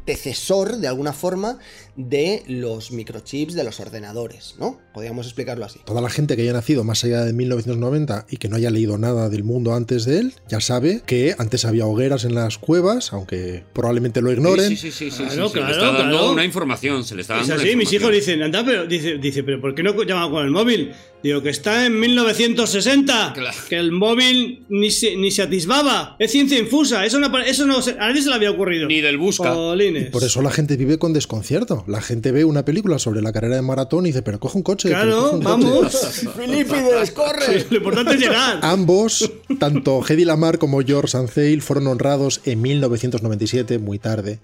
antecesor, 0.06 0.78
de 0.78 0.88
alguna 0.88 1.14
forma, 1.14 1.58
de 1.96 2.44
los 2.48 2.92
microchips 2.92 3.56
de 3.56 3.64
los 3.64 3.80
ordenadores, 3.80 4.56
¿no? 4.60 4.80
Podríamos 4.94 5.26
explicarlo 5.26 5.66
así. 5.66 5.80
Toda 5.84 6.02
la 6.02 6.10
gente 6.12 6.36
que 6.36 6.44
haya 6.44 6.54
nacido 6.54 6.84
más 6.84 7.04
allá 7.04 7.26
de 7.26 7.34
1990 7.34 8.28
y 8.30 8.38
que 8.38 8.48
no 8.48 8.56
haya 8.58 8.70
leído 8.70 9.00
nada 9.00 9.30
del 9.30 9.44
mundo 9.44 9.74
antes 9.74 10.06
de 10.06 10.20
él, 10.20 10.34
ya 10.48 10.62
sabe 10.62 11.02
que 11.08 11.34
antes 11.40 11.66
había 11.66 11.88
hogueras 11.88 12.24
en 12.24 12.36
las 12.36 12.60
cuevas, 12.60 13.14
aunque 13.14 13.64
probablemente 13.74 14.22
lo 14.22 14.32
ignoren. 14.32 14.70
Sí, 14.70 14.78
sí, 14.78 14.92
sí, 14.92 15.10
sí, 15.10 15.24
sí, 15.28 15.36
Claro, 15.36 15.48
sí, 15.48 15.54
se 15.54 15.60
le 15.60 15.66
claro, 15.66 15.72
está 15.74 15.98
dando 15.98 16.18
claro. 16.18 16.32
una 16.34 16.46
información, 16.46 17.04
se 17.04 17.16
le 17.16 17.22
está 17.22 17.42
Es 17.42 17.48
dando 17.48 17.64
una 17.64 17.64
así, 17.64 17.76
mis 17.76 17.92
hijos 17.94 18.12
dicen, 18.12 18.44
anda, 18.44 18.64
pero 18.64 18.86
dice, 18.86 19.18
dice, 19.18 19.44
pero 19.44 19.60
¿por 19.60 19.74
qué 19.74 19.82
no 19.82 20.04
llaman 20.04 20.30
con 20.30 20.46
el 20.46 20.52
móvil? 20.52 20.94
Digo, 21.26 21.42
que 21.42 21.50
está 21.50 21.88
en 21.88 22.00
1960, 22.00 23.34
Claro. 23.34 23.58
que 23.68 23.78
el 23.78 23.92
móvil 23.92 24.64
ni 24.70 24.92
se, 24.92 25.16
ni 25.16 25.32
se 25.32 25.42
atisbaba, 25.42 26.16
es 26.20 26.30
ciencia 26.32 26.60
infusa, 26.60 27.04
eso 27.04 27.18
no, 27.20 27.36
eso 27.40 27.66
no 27.66 27.80
a 27.80 28.08
nadie 28.10 28.22
se 28.22 28.30
le 28.30 28.36
había 28.36 28.52
ocurrido. 28.52 28.88
Ni 28.88 29.02
del 29.02 29.18
busca. 29.18 29.52
Por 29.52 30.24
eso 30.24 30.44
la 30.44 30.52
gente 30.52 30.78
vive 30.78 31.00
con 31.00 31.14
desconcierto. 31.14 31.84
La 31.88 32.00
gente 32.00 32.32
ve 32.32 32.46
una 32.46 32.64
película 32.64 33.00
sobre 33.00 33.24
la 33.24 33.34
carrera 33.34 33.56
de 33.56 33.64
maratón 33.64 34.06
y 34.06 34.10
dice, 34.10 34.22
pero 34.22 34.40
coge 34.40 34.58
un 34.60 34.64
coche. 34.64 34.90
Claro, 34.90 35.32
coge 35.32 35.36
un 35.38 35.42
coche". 35.42 35.50
vamos. 35.50 35.94
¡Filipides, 36.38 37.10
corre! 37.10 37.66
Lo 37.72 37.78
importante 37.78 38.14
es 38.14 38.20
llegar. 38.20 38.60
Ambos, 38.62 39.32
tanto 39.58 40.04
Hedy 40.08 40.26
Lamar 40.26 40.60
como 40.60 40.80
George 40.82 41.18
Antheil, 41.18 41.64
fueron 41.64 41.88
honrados 41.88 42.42
en 42.46 42.62
1997, 42.62 43.80
muy 43.80 43.98
tarde, 43.98 44.40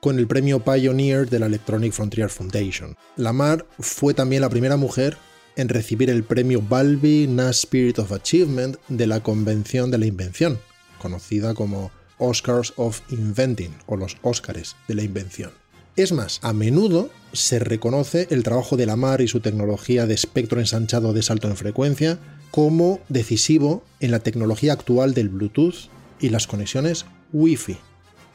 con 0.00 0.18
el 0.18 0.26
premio 0.26 0.60
Pioneer 0.60 1.28
de 1.28 1.38
la 1.38 1.44
Electronic 1.44 1.92
Frontier 1.92 2.30
Foundation. 2.30 2.96
Lamar 3.16 3.66
fue 3.78 4.14
también 4.14 4.40
la 4.40 4.48
primera 4.48 4.78
mujer 4.78 5.18
en 5.56 5.68
recibir 5.68 6.10
el 6.10 6.24
premio 6.24 6.62
Balby 6.62 7.26
Nash 7.26 7.60
Spirit 7.60 7.98
of 7.98 8.12
Achievement 8.12 8.76
de 8.88 9.06
la 9.06 9.22
Convención 9.22 9.90
de 9.90 9.98
la 9.98 10.06
Invención, 10.06 10.58
conocida 10.98 11.54
como 11.54 11.90
Oscars 12.18 12.72
of 12.76 13.00
Inventing 13.10 13.74
o 13.86 13.96
los 13.96 14.16
Óscares 14.22 14.76
de 14.88 14.94
la 14.94 15.02
Invención. 15.02 15.50
Es 15.96 16.12
más, 16.12 16.38
a 16.42 16.52
menudo 16.52 17.10
se 17.32 17.58
reconoce 17.58 18.26
el 18.30 18.42
trabajo 18.42 18.76
de 18.76 18.86
Lamar 18.86 19.20
y 19.20 19.28
su 19.28 19.40
tecnología 19.40 20.06
de 20.06 20.14
espectro 20.14 20.58
ensanchado 20.58 21.12
de 21.12 21.22
salto 21.22 21.48
en 21.48 21.56
frecuencia 21.56 22.18
como 22.50 23.00
decisivo 23.08 23.84
en 24.00 24.10
la 24.10 24.20
tecnología 24.20 24.72
actual 24.72 25.12
del 25.14 25.28
Bluetooth 25.28 25.90
y 26.20 26.30
las 26.30 26.46
conexiones 26.46 27.04
Wi-Fi, 27.32 27.76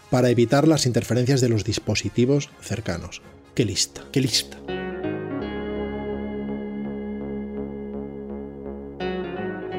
para 0.09 0.29
evitar 0.29 0.67
las 0.67 0.85
interferencias 0.85 1.41
de 1.41 1.49
los 1.49 1.63
dispositivos 1.63 2.49
cercanos. 2.61 3.21
¡Qué 3.55 3.65
lista! 3.65 4.03
¡Qué 4.11 4.21
lista! 4.21 4.57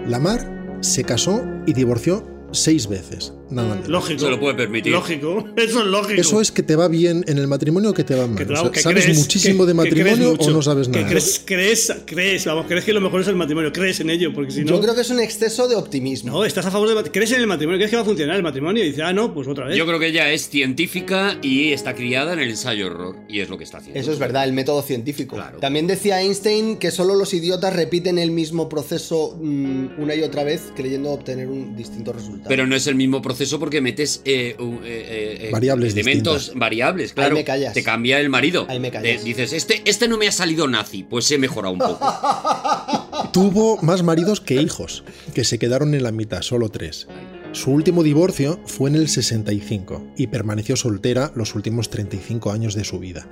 Lamar 0.08 0.78
se 0.80 1.04
casó 1.04 1.44
y 1.66 1.74
divorció 1.74 2.26
seis 2.50 2.88
veces, 2.88 3.34
nada 3.50 3.74
menos. 3.74 3.88
Lógico. 3.88 4.20
Se 4.20 4.30
lo 4.30 4.40
puede 4.40 4.54
permitir. 4.54 4.92
Lógico. 4.92 5.48
Eso 5.56 5.80
es 5.80 5.86
lógico. 5.86 6.20
¿Eso 6.20 6.40
es 6.40 6.52
que 6.52 6.62
te 6.62 6.76
va 6.76 6.88
bien 6.88 7.24
en 7.28 7.38
el 7.38 7.46
matrimonio 7.46 7.90
o 7.90 7.94
que 7.94 8.04
te 8.04 8.14
va 8.14 8.26
mal? 8.26 8.36
Que, 8.36 8.44
O 8.44 8.46
claro, 8.46 8.62
sea, 8.64 8.72
que 8.72 8.80
¿Sabes 8.80 9.04
crees, 9.04 9.18
muchísimo 9.18 9.64
que- 9.64 9.68
de 9.68 9.74
matrimonio 9.74 10.30
mucho. 10.30 10.50
o 10.50 10.52
no 10.52 10.62
sabes 10.62 10.88
Que 10.88 10.98
nada? 10.98 11.08
crees, 11.10 11.42
crees, 11.44 11.92
crees, 12.06 12.44
vamos, 12.44 12.66
crees 12.68 12.84
que 12.84 12.92
lo 12.92 13.00
mejor 13.00 13.20
es 13.22 13.28
el 13.28 13.36
matrimonio, 13.36 13.72
crees 13.72 14.00
en 14.00 14.10
ello, 14.10 14.32
porque 14.34 14.50
si 14.50 14.60
no. 14.62 14.66
Yo 14.68 14.80
creo 14.80 14.94
que 14.94 15.00
es 15.02 15.10
un 15.10 15.20
exceso 15.20 15.68
de 15.68 15.76
optimismo. 15.76 16.32
No, 16.32 16.44
estás 16.44 16.66
a 16.66 16.70
favor 16.70 16.88
de. 17.04 17.10
¿Crees 17.10 17.32
en 17.32 17.40
el 17.40 17.46
matrimonio? 17.46 17.78
¿Crees 17.78 17.90
que 17.90 17.96
va 17.96 18.02
a 18.02 18.06
funcionar 18.06 18.36
el 18.36 18.42
matrimonio? 18.42 18.82
Y 18.84 18.88
dices, 18.88 19.02
ah, 19.04 19.12
no, 19.12 19.32
pues 19.32 19.48
otra 19.48 19.66
vez. 19.66 19.76
Yo 19.76 19.86
creo 19.86 19.98
que 19.98 20.08
ella 20.08 20.30
es 20.32 20.48
científica 20.48 21.38
y 21.42 21.72
está 21.72 21.94
criada 21.94 22.32
en 22.34 22.40
el 22.40 22.50
ensayo-error. 22.50 23.16
Y 23.28 23.40
es 23.40 23.48
lo 23.48 23.56
que 23.58 23.64
está 23.64 23.78
haciendo. 23.78 23.98
Eso 23.98 24.12
es 24.12 24.18
verdad, 24.18 24.44
el 24.44 24.52
método 24.52 24.82
científico. 24.82 25.36
Claro. 25.36 25.58
También 25.58 25.86
decía 25.86 26.20
Einstein 26.20 26.76
que 26.76 26.90
solo 26.90 27.14
los 27.14 27.32
idiotas 27.34 27.74
repiten 27.74 28.18
el 28.18 28.30
mismo 28.30 28.68
proceso 28.68 29.36
mm, 29.40 30.00
una 30.00 30.14
y 30.14 30.22
otra 30.22 30.44
vez 30.44 30.72
creyendo 30.76 31.10
obtener 31.10 31.48
un 31.48 31.76
distinto 31.76 32.12
resultado. 32.12 32.48
Pero 32.48 32.66
no 32.66 32.76
es 32.76 32.86
el 32.86 32.94
mismo 32.94 33.22
proceso 33.22 33.37
porque 33.58 33.80
metes 33.80 34.22
eh, 34.24 34.56
eh, 34.58 35.38
eh, 35.42 35.48
Variables 35.52 35.94
elementos 35.94 36.34
distintas. 36.34 36.58
variables, 36.58 37.12
claro. 37.12 37.34
me 37.34 37.44
callas. 37.44 37.74
Te 37.74 37.82
cambia 37.82 38.20
el 38.20 38.28
marido. 38.28 38.66
Ahí 38.68 38.80
me 38.80 38.90
callas. 38.90 39.18
Te 39.20 39.24
dices, 39.24 39.52
este, 39.52 39.82
este 39.84 40.08
no 40.08 40.18
me 40.18 40.28
ha 40.28 40.32
salido 40.32 40.66
nazi, 40.68 41.02
pues 41.04 41.30
he 41.30 41.38
mejorado 41.38 41.74
un 41.74 41.80
poco. 41.80 41.98
Tuvo 43.32 43.78
más 43.82 44.02
maridos 44.02 44.40
que 44.40 44.60
hijos, 44.60 45.04
que 45.34 45.44
se 45.44 45.58
quedaron 45.58 45.94
en 45.94 46.02
la 46.02 46.12
mitad, 46.12 46.42
solo 46.42 46.68
tres. 46.68 47.08
Su 47.52 47.70
último 47.70 48.02
divorcio 48.02 48.60
fue 48.66 48.90
en 48.90 48.96
el 48.96 49.08
65 49.08 50.12
y 50.16 50.26
permaneció 50.26 50.76
soltera 50.76 51.32
los 51.34 51.54
últimos 51.54 51.88
35 51.88 52.52
años 52.52 52.74
de 52.74 52.84
su 52.84 52.98
vida, 52.98 53.26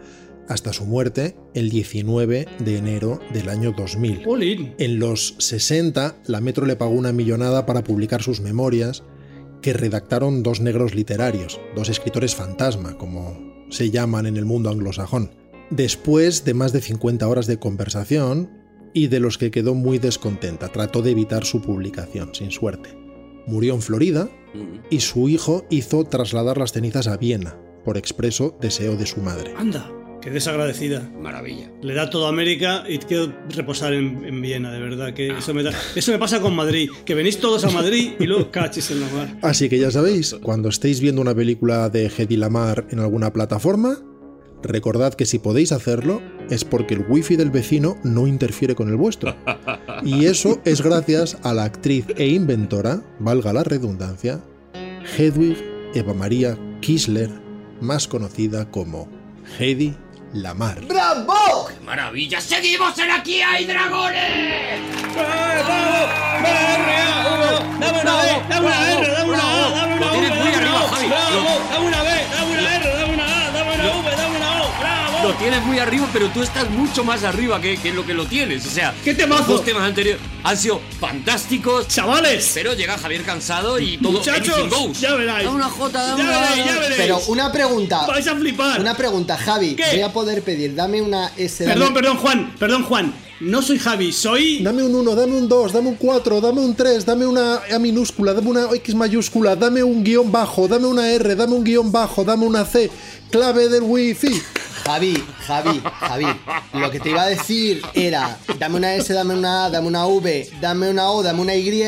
hasta 0.48 0.72
su 0.72 0.86
muerte 0.86 1.36
el 1.54 1.68
19 1.68 2.48
de 2.58 2.76
enero 2.76 3.20
del 3.32 3.50
año 3.50 3.72
2000. 3.76 4.24
Jolín. 4.24 4.74
En 4.78 4.98
los 4.98 5.34
60, 5.38 6.16
la 6.26 6.40
Metro 6.40 6.64
le 6.64 6.76
pagó 6.76 6.92
una 6.92 7.12
millonada 7.12 7.66
para 7.66 7.84
publicar 7.84 8.22
sus 8.22 8.40
memorias, 8.40 9.02
que 9.66 9.72
redactaron 9.72 10.44
dos 10.44 10.60
negros 10.60 10.94
literarios, 10.94 11.60
dos 11.74 11.88
escritores 11.88 12.36
fantasma, 12.36 12.96
como 12.96 13.66
se 13.68 13.90
llaman 13.90 14.26
en 14.26 14.36
el 14.36 14.44
mundo 14.44 14.70
anglosajón. 14.70 15.32
Después 15.70 16.44
de 16.44 16.54
más 16.54 16.72
de 16.72 16.80
50 16.80 17.26
horas 17.26 17.48
de 17.48 17.58
conversación, 17.58 18.48
y 18.94 19.08
de 19.08 19.18
los 19.18 19.38
que 19.38 19.50
quedó 19.50 19.74
muy 19.74 19.98
descontenta, 19.98 20.68
trató 20.68 21.02
de 21.02 21.10
evitar 21.10 21.44
su 21.44 21.62
publicación, 21.62 22.32
sin 22.32 22.52
suerte. 22.52 22.96
Murió 23.48 23.74
en 23.74 23.82
Florida 23.82 24.30
y 24.88 25.00
su 25.00 25.28
hijo 25.28 25.66
hizo 25.68 26.04
trasladar 26.04 26.58
las 26.58 26.70
cenizas 26.70 27.08
a 27.08 27.16
Viena, 27.16 27.58
por 27.84 27.96
expreso 27.96 28.56
deseo 28.60 28.94
de 28.94 29.06
su 29.06 29.20
madre. 29.20 29.52
Anda, 29.56 29.90
qué 30.26 30.32
desagradecida. 30.32 31.08
Maravilla. 31.22 31.70
Le 31.82 31.94
da 31.94 32.10
todo 32.10 32.26
a 32.26 32.30
América 32.30 32.82
y 32.88 32.98
quiero 32.98 33.32
reposar 33.54 33.94
en, 33.94 34.24
en 34.24 34.42
Viena, 34.42 34.72
de 34.72 34.80
verdad. 34.80 35.14
Que 35.14 35.28
eso, 35.38 35.54
me 35.54 35.62
da- 35.62 35.72
eso 35.94 36.10
me 36.10 36.18
pasa 36.18 36.40
con 36.40 36.54
Madrid. 36.56 36.90
Que 37.04 37.14
venís 37.14 37.38
todos 37.38 37.64
a 37.64 37.70
Madrid 37.70 38.14
y 38.18 38.26
luego 38.26 38.50
cachis 38.50 38.90
en 38.90 39.00
la 39.02 39.08
mar. 39.10 39.38
Así 39.42 39.68
que 39.68 39.78
ya 39.78 39.92
sabéis, 39.92 40.34
cuando 40.42 40.68
estéis 40.68 41.00
viendo 41.00 41.20
una 41.22 41.32
película 41.32 41.88
de 41.90 42.06
Hedy 42.06 42.36
Lamar 42.36 42.88
en 42.90 42.98
alguna 42.98 43.32
plataforma, 43.32 43.98
recordad 44.64 45.14
que 45.14 45.26
si 45.26 45.38
podéis 45.38 45.70
hacerlo 45.70 46.20
es 46.50 46.64
porque 46.64 46.94
el 46.94 47.04
wifi 47.08 47.36
del 47.36 47.50
vecino 47.52 47.96
no 48.02 48.26
interfiere 48.26 48.74
con 48.74 48.88
el 48.88 48.96
vuestro. 48.96 49.36
Y 50.02 50.24
eso 50.24 50.60
es 50.64 50.82
gracias 50.82 51.38
a 51.44 51.54
la 51.54 51.62
actriz 51.62 52.04
e 52.16 52.26
inventora, 52.26 53.00
valga 53.20 53.52
la 53.52 53.62
redundancia, 53.62 54.40
Hedwig 55.16 55.56
Eva 55.94 56.14
María 56.14 56.58
Kisler, 56.80 57.30
más 57.80 58.08
conocida 58.08 58.68
como 58.72 59.08
Hedy 60.32 60.42
Lamar. 60.42 60.80
¡Bravo! 60.82 61.68
¡Maravilla! 61.84 62.40
¡Seguimos 62.40 62.98
en 62.98 63.10
Aquí 63.10 63.40
hay 63.40 63.66
dragones! 63.66 64.80
¡Dame 67.78 68.00
una 68.02 68.16
B! 68.16 68.42
¡Dame 68.48 68.66
una 68.66 68.92
R! 68.92 69.12
¡Dame 69.12 69.30
una 69.30 69.42
A! 69.42 69.70
¡Dame 69.70 69.94
una 69.94 70.06
Lo 70.06 70.10
tienes 70.12 70.30
V! 70.30 70.36
muy 70.36 70.50
¡Dame 70.52 70.66
una. 70.66 71.06
¡Bravo! 71.06 71.60
¡Dame 71.70 71.86
una 71.86 72.02
B! 72.02 72.35
Lo 75.26 75.34
tienes 75.34 75.62
muy 75.64 75.78
arriba, 75.80 76.08
pero 76.12 76.28
tú 76.28 76.42
estás 76.42 76.70
mucho 76.70 77.02
más 77.02 77.24
arriba 77.24 77.60
que, 77.60 77.76
que 77.78 77.92
lo 77.92 78.06
que 78.06 78.14
lo 78.14 78.26
tienes. 78.26 78.64
O 78.66 78.70
sea, 78.70 78.94
¡Qué 79.02 79.12
temazo! 79.14 79.40
los 79.40 79.48
dos 79.48 79.64
temas 79.64 79.82
anteriores 79.82 80.20
han 80.44 80.56
sido 80.56 80.80
fantásticos. 81.00 81.88
¡Chavales! 81.88 82.50
Pero 82.54 82.74
llega 82.74 82.96
Javier 82.96 83.22
cansado 83.22 83.80
y 83.80 83.96
todo 83.98 84.12
Muchachos, 84.12 84.70
goes. 84.70 85.00
ya 85.00 85.14
una 85.50 85.68
J, 85.68 85.98
dame 86.06 86.22
Ya 86.22 86.28
una 86.28 86.40
veréis, 86.48 86.64
ya 86.66 86.78
veréis. 86.78 86.96
Pero 87.00 87.20
una 87.26 87.50
pregunta. 87.50 88.06
¡Vais 88.06 88.26
a 88.28 88.36
flipar! 88.36 88.80
Una 88.80 88.96
pregunta, 88.96 89.36
Javi. 89.36 89.74
¿Qué? 89.74 89.84
Voy 89.92 90.02
a 90.02 90.12
poder 90.12 90.42
pedir, 90.42 90.74
dame 90.74 91.02
una 91.02 91.32
S. 91.36 91.64
dame- 91.64 91.74
Perdón, 91.74 91.94
perdón, 91.94 92.16
Juan. 92.18 92.54
Perdón, 92.58 92.84
Juan. 92.84 93.14
No 93.40 93.60
soy 93.60 93.78
Javi, 93.78 94.12
soy... 94.12 94.62
Dame 94.62 94.82
un 94.82 94.94
1, 94.94 95.14
dame 95.14 95.36
un 95.36 95.46
2, 95.46 95.72
dame 95.72 95.88
un 95.88 95.96
4, 95.96 96.40
dame 96.40 96.60
un 96.60 96.74
3, 96.74 97.04
dame 97.04 97.26
una 97.26 97.56
A 97.70 97.78
minúscula, 97.78 98.32
dame 98.32 98.48
una 98.48 98.68
X 98.76 98.94
mayúscula, 98.94 99.56
dame 99.56 99.82
un 99.82 100.02
guion 100.02 100.32
bajo, 100.32 100.68
dame 100.68 100.86
una 100.86 101.10
R, 101.10 101.34
dame 101.34 101.52
un 101.54 101.62
guion 101.62 101.92
bajo, 101.92 102.24
dame 102.24 102.46
una 102.46 102.64
C, 102.64 102.90
clave 103.30 103.68
del 103.68 103.82
wifi. 103.82 104.40
Javi, 104.86 105.24
Javi, 105.46 105.82
Javi. 106.00 106.26
Lo 106.74 106.90
que 106.90 107.00
te 107.00 107.10
iba 107.10 107.22
a 107.22 107.26
decir 107.26 107.82
era, 107.92 108.38
dame 108.58 108.76
una 108.76 108.94
S, 108.94 109.12
dame 109.12 109.34
una 109.34 109.64
A, 109.64 109.70
dame 109.70 109.88
una 109.88 110.06
V, 110.06 110.50
dame 110.60 110.88
una 110.90 111.10
O, 111.10 111.22
dame 111.24 111.40
una 111.40 111.56
Y, 111.56 111.82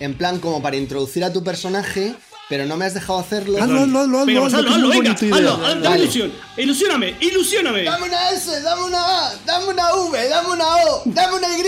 en 0.00 0.14
plan 0.18 0.40
como 0.40 0.60
para 0.60 0.76
introducir 0.76 1.22
a 1.22 1.32
tu 1.32 1.44
personaje, 1.44 2.14
pero 2.48 2.66
no 2.66 2.76
me 2.76 2.84
has 2.84 2.94
dejado 2.94 3.20
hacerlo. 3.20 3.62
Hazlo, 3.62 3.82
hazlo, 3.82 4.00
hazlo, 4.00 4.18
hazlo, 4.20 4.40
pues 4.40 4.54
hazlo, 4.54 4.88
venga, 4.88 5.12
hazlo, 5.12 5.56
dame 5.80 5.98
ilusión. 5.98 6.32
Ilusióname, 6.56 7.16
ilusióname. 7.20 7.84
Dame 7.84 8.06
una 8.06 8.30
S, 8.30 8.60
dame 8.60 8.82
una 8.82 9.26
A, 9.28 9.34
dame 9.46 9.66
una 9.68 9.94
V, 9.94 10.28
dame 10.28 10.48
una 10.48 10.76
O, 10.76 11.02
dame 11.06 11.36
una 11.36 11.48
Y. 11.56 11.62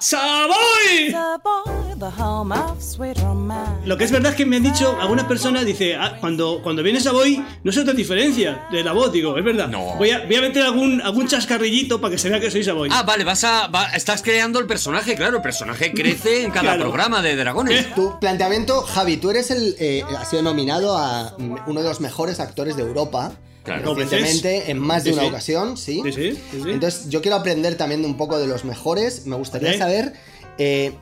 ¡Saboy! 0.00 1.75
The 2.06 2.12
boy, 2.12 2.16
the 2.16 2.22
home 2.22 2.52
of 2.54 2.82
sweet 2.82 3.18
romance. 3.18 3.86
Lo 3.86 3.96
que 3.96 4.04
es 4.04 4.10
verdad 4.12 4.30
es 4.32 4.36
que 4.36 4.46
me 4.46 4.56
han 4.56 4.62
dicho 4.62 4.96
algunas 5.00 5.24
personas, 5.26 5.64
dice, 5.66 5.96
ah, 5.96 6.16
cuando, 6.20 6.60
cuando 6.62 6.82
vienes 6.82 7.06
a 7.06 7.12
Boy, 7.12 7.44
no 7.64 7.72
se 7.72 7.84
te 7.84 7.92
diferencia 7.94 8.66
de 8.70 8.82
la 8.84 8.92
voz, 8.92 9.12
digo, 9.12 9.36
es 9.38 9.44
verdad. 9.44 9.68
No. 9.68 9.94
Voy 9.96 10.10
a, 10.10 10.24
voy 10.24 10.36
a 10.36 10.40
meter 10.40 10.62
algún, 10.62 11.00
algún 11.02 11.26
chascarrillito 11.28 12.00
para 12.00 12.12
que 12.12 12.18
se 12.18 12.28
vea 12.30 12.40
que 12.40 12.50
sois 12.50 12.66
a 12.68 12.72
Boy. 12.74 12.88
Ah, 12.92 13.02
vale, 13.02 13.24
vas 13.24 13.44
a. 13.44 13.66
va- 13.68 13.88
estás 13.94 14.22
creando 14.22 14.58
el 14.58 14.66
personaje, 14.66 15.14
claro. 15.14 15.36
El 15.36 15.42
personaje 15.42 15.92
crece 15.92 16.42
en 16.44 16.50
cada 16.50 16.62
Claro. 16.74 16.82
programa 16.82 17.22
de 17.22 17.36
dragones. 17.36 17.94
Tu 17.94 18.18
planteamiento, 18.20 18.82
Javi, 18.82 19.16
tú 19.16 19.30
eres 19.30 19.50
el. 19.50 19.76
eh, 19.78 20.02
has 20.18 20.28
sido 20.30 20.42
nominado 20.42 20.96
a 20.96 21.34
uno 21.66 21.80
de 21.82 21.88
los 21.88 22.00
mejores 22.00 22.40
actores 22.40 22.76
de 22.76 22.82
Europa. 22.82 23.32
Claro. 23.64 23.94
Recientemente, 23.96 24.70
en 24.70 24.78
más 24.78 25.02
de 25.02 25.10
Sí, 25.10 25.14
una 25.14 25.22
sí. 25.22 25.28
ocasión, 25.28 25.76
¿sí? 25.76 26.00
Sí, 26.04 26.12
sí, 26.12 26.32
sí, 26.52 26.60
sí. 26.62 26.70
Entonces, 26.70 27.08
yo 27.08 27.20
quiero 27.20 27.36
aprender 27.36 27.74
también 27.76 28.04
un 28.04 28.16
poco 28.16 28.38
de 28.38 28.46
los 28.46 28.64
mejores. 28.64 29.26
Me 29.26 29.34
gustaría 29.34 29.76
saber 29.76 30.12
eh, 30.58 30.92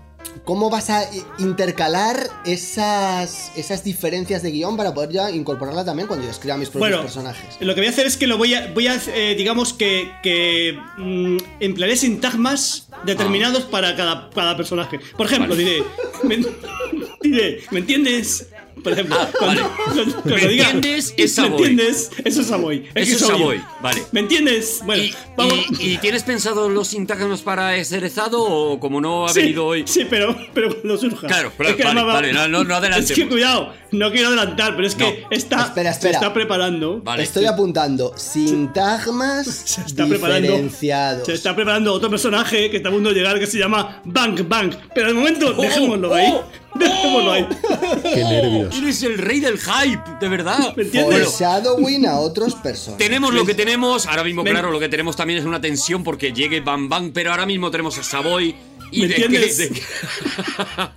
cómo 0.45 0.71
vas 0.71 0.91
a 0.91 1.09
intercalar 1.39 2.29
esas, 2.45 3.53
esas 3.57 3.85
diferencias 3.85 4.43
de 4.43 4.51
guion 4.51 4.77
para 4.77 4.93
poder 4.93 5.11
ya 5.11 5.31
incorporarla 5.31 5.85
también 5.85 6.07
cuando 6.07 6.25
yo 6.25 6.31
escriba 6.31 6.57
mis 6.57 6.69
propios 6.69 6.91
bueno, 6.91 7.03
personajes. 7.03 7.57
lo 7.61 7.75
que 7.75 7.81
voy 7.81 7.89
a 7.89 7.91
hacer 7.91 8.07
es 8.07 8.17
que 8.17 8.27
lo 8.27 8.39
voy 8.39 8.55
a, 8.55 8.73
voy 8.73 8.87
a 8.87 9.01
eh, 9.15 9.35
digamos 9.37 9.73
que, 9.73 10.11
que 10.23 10.79
mm, 10.99 11.37
emplearé 11.61 11.97
sintagmas 11.97 12.89
determinados 13.05 13.65
para 13.65 13.97
cada, 13.97 14.31
cada 14.31 14.57
personaje. 14.57 15.01
Por 15.17 15.27
ejemplo, 15.27 15.55
diré, 15.57 15.83
me, 16.23 16.39
diré, 17.23 17.61
¿me 17.71 17.81
entiendes? 17.81 18.49
Por 18.85 18.93
ejemplo, 18.93 19.17
Ah, 19.19 19.29
cuando, 19.39 19.63
vale. 19.63 19.75
cuando- 19.85 20.05
cuando 20.23 20.37
¿Me 20.37 20.47
diga, 20.49 20.71
entiendes? 20.71 21.15
Es 21.17 21.39
¿Me 21.39 21.47
entiendes? 21.47 22.11
Eso 22.25 22.41
es 22.43 22.47
Savoy. 22.47 22.85
Es 22.95 23.09
Eso 23.09 23.25
es. 23.25 23.31
Savoy, 23.33 23.61
vale. 23.81 24.03
¿Me 24.13 24.21
entiendes? 24.21 24.81
Bueno, 24.85 25.03
¿Y, 25.03 25.15
vamos. 25.37 25.55
y- 25.81 25.93
y 25.95 25.99
tienes 25.99 26.23
pensado 26.23 26.69
los 26.69 26.89
sintagmas 26.89 27.41
para 27.43 27.83
Cerezado 27.85 28.43
o 28.43 28.79
como 28.79 29.01
no 29.01 29.25
ha 29.27 29.31
Sí, 29.31 29.41
venido 29.41 29.67
hoy? 29.67 29.85
Sí, 29.87 30.07
pero, 30.09 30.37
pero 30.55 30.69
cuando 30.75 30.97
surja. 30.99 31.27
Claro, 31.27 31.51
claro, 31.57 31.71
Es 31.73 31.77
que 31.77 31.85
vale, 31.85 32.03
vale, 32.05 32.33
no, 32.33 32.47
no, 32.47 32.63
no 32.63 32.75
adelantemos. 32.77 33.11
Es 33.11 33.17
que 33.17 33.27
cuidado, 33.29 33.73
no 33.91 34.13
quiero 34.13 34.29
adelantar, 34.29 34.77
pero 34.77 34.87
es 34.87 34.95
que 34.95 35.05
No. 35.23 35.29
está, 35.31 35.63
Espera, 35.63 35.91
se 35.93 35.99
espera. 35.99 36.19
está 36.19 36.33
preparando. 36.35 37.01
Vale. 37.03 37.23
Estoy 37.23 37.47
apuntando 37.47 38.13
sintagmas 38.17 39.47
Se 39.65 39.81
está 39.81 40.07
preparando. 40.07 40.49
diferenciados. 40.49 41.27
Se 41.27 41.33
está 41.33 41.55
preparando 41.57 41.93
otro 41.93 42.11
personaje 42.11 42.71
que 42.71 42.77
está 42.77 42.89
a 42.91 42.93
punto 42.93 43.09
de 43.09 43.15
llegar 43.15 43.39
que 43.39 43.47
se 43.47 43.59
llama 43.59 44.03
Bank 44.05 44.47
Bank. 44.47 44.75
Pero 44.95 45.09
de 45.09 45.15
momento, 45.15 45.55
Oh, 45.57 45.63
dejémoslo 45.63 46.11
oh, 46.11 46.15
ahí. 46.15 46.35
Dejémoslo 46.79 47.33
ahí. 47.33 47.47
Qué 48.03 48.25
nervios. 48.25 48.77
Eres 48.77 49.03
el 49.03 49.19
rey 49.19 49.41
del 49.41 49.59
hype, 49.59 50.03
de 50.21 50.29
verdad. 50.29 50.75
¿Me 50.77 50.83
entiendes? 50.85 51.25
Foreshadowing 51.29 52.07
a 52.07 52.19
otros 52.19 52.55
personajes. 52.57 53.05
Tenemos 53.07 53.33
lo 53.33 53.45
que 53.45 53.55
tenemos, 53.55 54.07
ahora 54.07 54.25
mismo, 54.25 54.43
Me- 54.43 54.51
claro, 54.51 54.71
lo 54.71 54.81
que 54.81 54.89
tenemos 54.89 55.17
también 55.17 55.39
es 55.39 55.45
una 55.45 55.61
tensión 55.61 56.03
porque 56.05 56.33
llegue 56.33 56.61
Bam 56.61 56.89
Bam, 56.89 57.13
pero 57.13 57.31
ahora 57.31 57.47
mismo 57.47 57.71
tenemos 57.71 57.97
a 57.99 58.03
Savoy. 58.03 58.55
Y 58.91 59.01
¿Me 59.03 59.09
de 59.09 59.15
que- 59.15 59.25
entiendes? 59.25 59.59
de 59.59 59.69
que- 59.71 59.83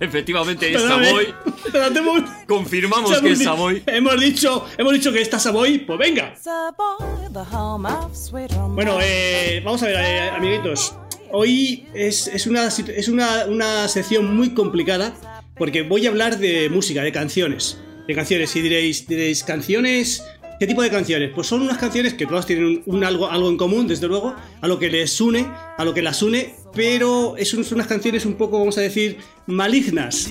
Efectivamente 0.00 0.72
es 0.72 0.80
Savoy. 0.82 1.34
Confirmamos 2.46 3.20
que 3.20 3.32
es 3.32 3.42
Savoy. 3.42 3.82
Hemos 3.86 4.20
dicho, 4.20 4.64
hemos 4.76 4.92
dicho 4.92 5.12
que 5.12 5.20
está 5.20 5.38
Savoy, 5.38 5.78
pues 5.80 5.98
venga. 5.98 6.34
The 6.42 6.50
boy, 6.76 7.32
the 7.32 7.56
home 7.56 7.88
of 7.88 8.14
sweet 8.16 8.50
romance. 8.52 8.74
Bueno, 8.74 8.98
eh, 9.02 9.60
vamos 9.64 9.82
a 9.82 9.86
ver, 9.86 9.96
eh, 9.96 10.30
amiguitos. 10.30 10.94
Hoy 11.30 11.86
es, 11.94 12.26
es, 12.28 12.46
una, 12.46 12.68
es 12.68 13.08
una, 13.08 13.44
una 13.46 13.86
sección 13.88 14.34
muy 14.34 14.54
complicada 14.54 15.12
porque 15.58 15.82
voy 15.82 16.06
a 16.06 16.10
hablar 16.10 16.38
de 16.38 16.68
música, 16.70 17.02
de 17.02 17.12
canciones. 17.12 17.78
De 18.06 18.14
canciones, 18.14 18.54
y 18.56 18.62
diréis, 18.62 19.06
diréis, 19.06 19.44
¿canciones? 19.44 20.22
¿Qué 20.58 20.66
tipo 20.66 20.82
de 20.82 20.90
canciones? 20.90 21.30
Pues 21.34 21.46
son 21.46 21.62
unas 21.62 21.78
canciones 21.78 22.14
que 22.14 22.26
todas 22.26 22.46
tienen 22.46 22.64
un, 22.64 22.82
un 22.86 23.04
algo, 23.04 23.30
algo 23.30 23.48
en 23.48 23.56
común, 23.56 23.86
desde 23.86 24.08
luego, 24.08 24.34
a 24.60 24.66
lo 24.66 24.78
que 24.78 24.88
les 24.88 25.20
une, 25.20 25.46
a 25.76 25.84
lo 25.84 25.94
que 25.94 26.02
las 26.02 26.22
une, 26.22 26.54
pero 26.74 27.36
son 27.44 27.64
unas 27.72 27.86
canciones 27.86 28.24
un 28.26 28.34
poco, 28.34 28.58
vamos 28.58 28.76
a 28.78 28.80
decir, 28.80 29.18
malignas. 29.46 30.28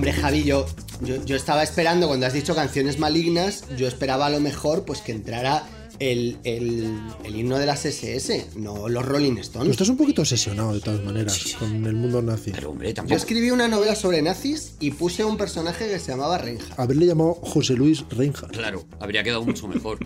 Hombre, 0.00 0.14
Javi, 0.14 0.44
yo, 0.44 0.64
yo, 1.02 1.22
yo 1.26 1.36
estaba 1.36 1.62
esperando 1.62 2.08
cuando 2.08 2.24
has 2.24 2.32
dicho 2.32 2.54
canciones 2.54 2.98
malignas, 2.98 3.64
yo 3.76 3.86
esperaba 3.86 4.24
a 4.24 4.30
lo 4.30 4.40
mejor 4.40 4.86
pues 4.86 5.02
que 5.02 5.12
entrara 5.12 5.62
el, 6.00 6.38
el, 6.44 6.98
el 7.24 7.36
himno 7.36 7.58
de 7.58 7.66
las 7.66 7.84
SS, 7.84 8.46
no 8.56 8.88
los 8.88 9.04
Rolling 9.04 9.34
Tú 9.34 9.40
Stones. 9.42 9.70
estás 9.70 9.88
un 9.90 9.96
poquito 9.96 10.22
obsesionado 10.22 10.72
de 10.74 10.80
todas 10.80 11.02
maneras 11.04 11.38
con 11.58 11.86
el 11.86 11.94
mundo 11.94 12.20
nazi. 12.22 12.50
Pero 12.52 12.70
hombre, 12.70 12.92
Yo 13.06 13.16
escribí 13.16 13.50
una 13.50 13.68
novela 13.68 13.94
sobre 13.94 14.20
nazis 14.22 14.74
y 14.80 14.90
puse 14.92 15.24
un 15.24 15.36
personaje 15.36 15.88
que 15.88 15.98
se 15.98 16.10
llamaba 16.12 16.38
Reinhardt. 16.38 16.78
Haberle 16.80 17.06
llamado 17.06 17.34
José 17.34 17.74
Luis 17.74 18.04
Reinhardt. 18.10 18.52
Claro, 18.56 18.84
habría 18.98 19.22
quedado 19.22 19.44
mucho 19.44 19.68
mejor. 19.68 19.98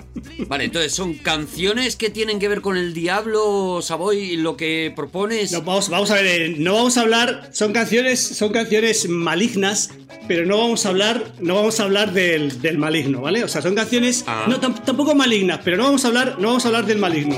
Vale, 0.49 0.65
entonces 0.65 0.93
son 0.93 1.15
canciones 1.15 1.97
que 1.97 2.11
tienen 2.11 2.39
que 2.39 2.49
ver 2.49 2.61
con 2.61 2.77
el 2.77 2.93
diablo, 2.93 3.81
Savoy, 3.81 4.19
y 4.19 4.37
lo 4.37 4.57
que 4.57 4.93
propones. 4.95 5.53
No, 5.53 5.63
vamos, 5.63 5.89
vamos 5.89 6.11
a 6.11 6.15
ver, 6.15 6.27
eh, 6.27 6.55
no 6.59 6.75
vamos 6.75 6.99
a 6.99 7.03
hablar, 7.03 7.51
son 7.53 7.73
canciones, 7.73 8.21
son 8.21 8.53
canciones 8.53 9.09
malignas, 9.09 9.91
pero 10.27 10.45
no 10.47 10.59
vamos 10.59 10.87
a 10.87 10.89
hablar, 10.89 11.33
no 11.41 11.55
vamos 11.55 11.79
a 11.81 11.85
hablar 11.85 12.13
del, 12.13 12.61
del 12.61 12.79
maligno, 12.79 13.21
¿vale? 13.21 13.45
O 13.45 13.49
sea, 13.49 13.63
son 13.63 13.75
canciones, 13.75 14.25
Ah. 14.27 14.47
no, 14.49 14.61
tam- 14.61 14.83
tampoco 14.85 15.15
malignas, 15.15 15.61
pero 15.65 15.77
no 15.77 15.84
vamos 15.85 16.05
a 16.05 16.09
hablar, 16.09 16.37
no 16.39 16.49
vamos 16.49 16.65
a 16.65 16.69
hablar 16.69 16.87
del 16.87 16.99
maligno. 16.99 17.37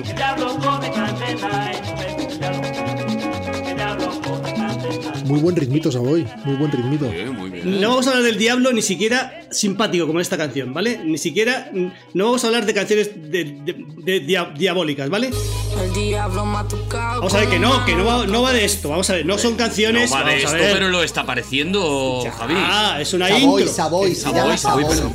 Muy 5.25 5.41
buen 5.41 5.57
ritmito, 5.57 5.91
Savoy. 5.91 6.27
Muy 6.45 6.57
buen 6.57 6.73
ritmito. 6.73 7.07
Muy 7.33 7.51
bien. 7.51 7.81
No 7.81 7.91
vamos 7.91 8.07
a 8.07 8.11
hablar 8.11 8.25
del 8.25 8.39
diablo, 8.39 8.73
ni 8.73 8.83
siquiera 8.83 9.46
simpático 9.57 10.07
como 10.07 10.21
esta 10.21 10.37
canción, 10.37 10.73
¿vale? 10.75 11.01
Ni 11.05 11.19
siquiera. 11.19 11.71
mm, 11.73 11.87
No 12.15 12.27
vamos 12.27 12.45
a 12.45 12.47
hablar 12.49 12.67
de 12.67 12.75
canciones 12.75 13.11
de, 13.15 13.45
de- 13.65 13.85
de 14.05 14.21
dia- 14.21 14.53
diabólicas, 14.57 15.09
¿vale? 15.11 15.31
Vamos 16.05 17.35
a 17.35 17.39
ver 17.41 17.49
que 17.49 17.59
no, 17.59 17.85
que 17.85 17.95
no 17.95 18.05
va, 18.05 18.27
no 18.27 18.43
va 18.43 18.53
de 18.53 18.65
esto. 18.65 18.89
Vamos 18.91 19.09
a 19.11 19.15
ver, 19.15 19.27
no 19.27 19.39
son 19.39 19.55
canciones. 19.57 20.11
No 20.11 20.17
va 20.17 20.25
de 20.25 20.37
vamos 20.37 20.45
a 20.45 20.57
esto, 20.57 20.63
ver. 20.65 20.73
pero 20.73 20.89
lo 20.89 21.03
está 21.03 21.25
pareciendo 21.25 22.23
Javi. 22.39 22.55
Ah, 22.57 22.99
es 23.01 23.13
una 23.15 23.29
Savoy, 23.29 23.63
intro. 23.63 23.75
Savoy, 23.75 24.15
Savoy. 24.15 24.41
pero- 24.43 24.57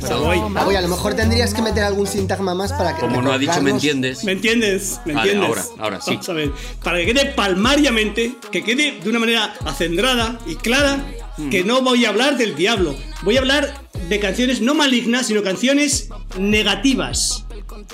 Savoy. 0.00 0.38
Savoy, 0.54 0.76
a 0.76 0.80
lo 0.80 0.88
mejor 0.88 1.14
tendrías 1.14 1.54
que 1.54 1.62
meter 1.62 1.84
algún 1.84 2.06
sintagma 2.06 2.54
más 2.54 2.72
para 2.72 2.94
que. 2.94 3.00
Como 3.00 3.22
no 3.22 3.32
ha 3.32 3.38
dicho, 3.38 3.60
¿me 3.62 3.70
entiendes? 3.70 4.24
¿Me 4.24 4.32
entiendes? 4.32 5.00
¿Me 5.04 5.14
Vale, 5.14 5.32
entiendes? 5.32 5.66
ahora, 5.70 5.82
ahora 5.84 6.00
sí. 6.00 6.10
Vamos 6.12 6.28
a 6.28 6.32
ver. 6.34 6.50
Para 6.82 6.98
que 6.98 7.06
quede 7.06 7.26
palmariamente, 7.26 8.34
que 8.50 8.62
quede 8.64 8.98
de 9.02 9.08
una 9.10 9.18
manera 9.18 9.54
acendrada 9.64 10.38
y 10.46 10.56
clara, 10.56 11.04
Hmm. 11.38 11.48
que 11.50 11.64
no 11.64 11.80
voy 11.80 12.04
a 12.04 12.10
hablar 12.10 12.36
del 12.36 12.54
diablo. 12.54 12.94
Voy 13.22 13.36
a 13.36 13.40
hablar 13.40 13.81
de 14.08 14.20
canciones 14.20 14.60
no 14.60 14.74
malignas, 14.74 15.26
sino 15.26 15.42
canciones 15.42 16.08
negativas. 16.38 17.44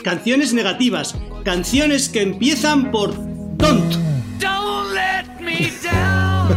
Canciones 0.03 0.53
negativas. 0.53 1.15
Canciones 1.45 2.09
que 2.09 2.23
empiezan 2.23 2.91
por 2.91 3.15
don't. 3.57 3.95
Don't 4.39 4.93
let 4.95 5.41
me 5.41 5.71
down. 5.83 6.49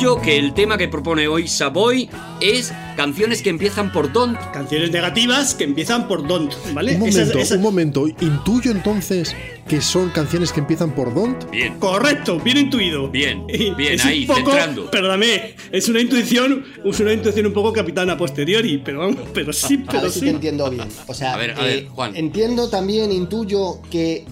Intuyo 0.00 0.22
que 0.22 0.38
el 0.38 0.54
tema 0.54 0.78
que 0.78 0.88
propone 0.88 1.28
hoy 1.28 1.46
Savoy 1.46 2.08
es 2.40 2.72
canciones 2.96 3.42
que 3.42 3.50
empiezan 3.50 3.92
por 3.92 4.10
Don't. 4.10 4.38
Canciones 4.50 4.90
negativas 4.92 5.54
que 5.54 5.64
empiezan 5.64 6.08
por 6.08 6.26
don't, 6.26 6.54
¿vale? 6.72 6.94
Un 6.94 7.00
momento, 7.00 7.38
esa- 7.38 7.56
un 7.56 7.60
momento. 7.62 8.06
Intuyo 8.08 8.70
entonces 8.70 9.36
que 9.68 9.82
son 9.82 10.08
canciones 10.08 10.52
que 10.52 10.60
empiezan 10.60 10.94
por 10.94 11.14
Don't. 11.14 11.50
Bien. 11.50 11.78
Correcto, 11.78 12.40
bien 12.40 12.56
intuido. 12.56 13.10
Bien, 13.10 13.46
bien, 13.76 13.92
es 13.94 14.02
un 14.04 14.08
ahí, 14.10 14.24
poco, 14.24 14.38
centrando. 14.40 14.90
Perdóname, 14.90 15.54
es 15.70 15.86
una 15.90 16.00
intuición, 16.00 16.64
es 16.82 16.98
una 17.00 17.12
intuición 17.12 17.46
un 17.46 17.52
poco 17.52 17.70
capitana 17.70 18.16
posteriori, 18.16 18.78
pero 18.82 19.00
vamos, 19.00 19.16
pero 19.34 19.52
sí, 19.52 19.82
A 19.86 19.90
pero 19.90 20.02
ver 20.04 20.10
si 20.10 20.20
te 20.20 20.26
sí. 20.26 20.30
entiendo 20.32 20.70
bien. 20.70 20.88
O 21.08 21.12
sea, 21.12 21.34
A 21.34 21.36
ver, 21.36 21.50
a 21.50 21.60
eh, 21.68 21.74
ver, 21.74 21.88
Juan. 21.88 22.16
entiendo 22.16 22.70
también, 22.70 23.12
intuyo 23.12 23.80
que 23.90 24.24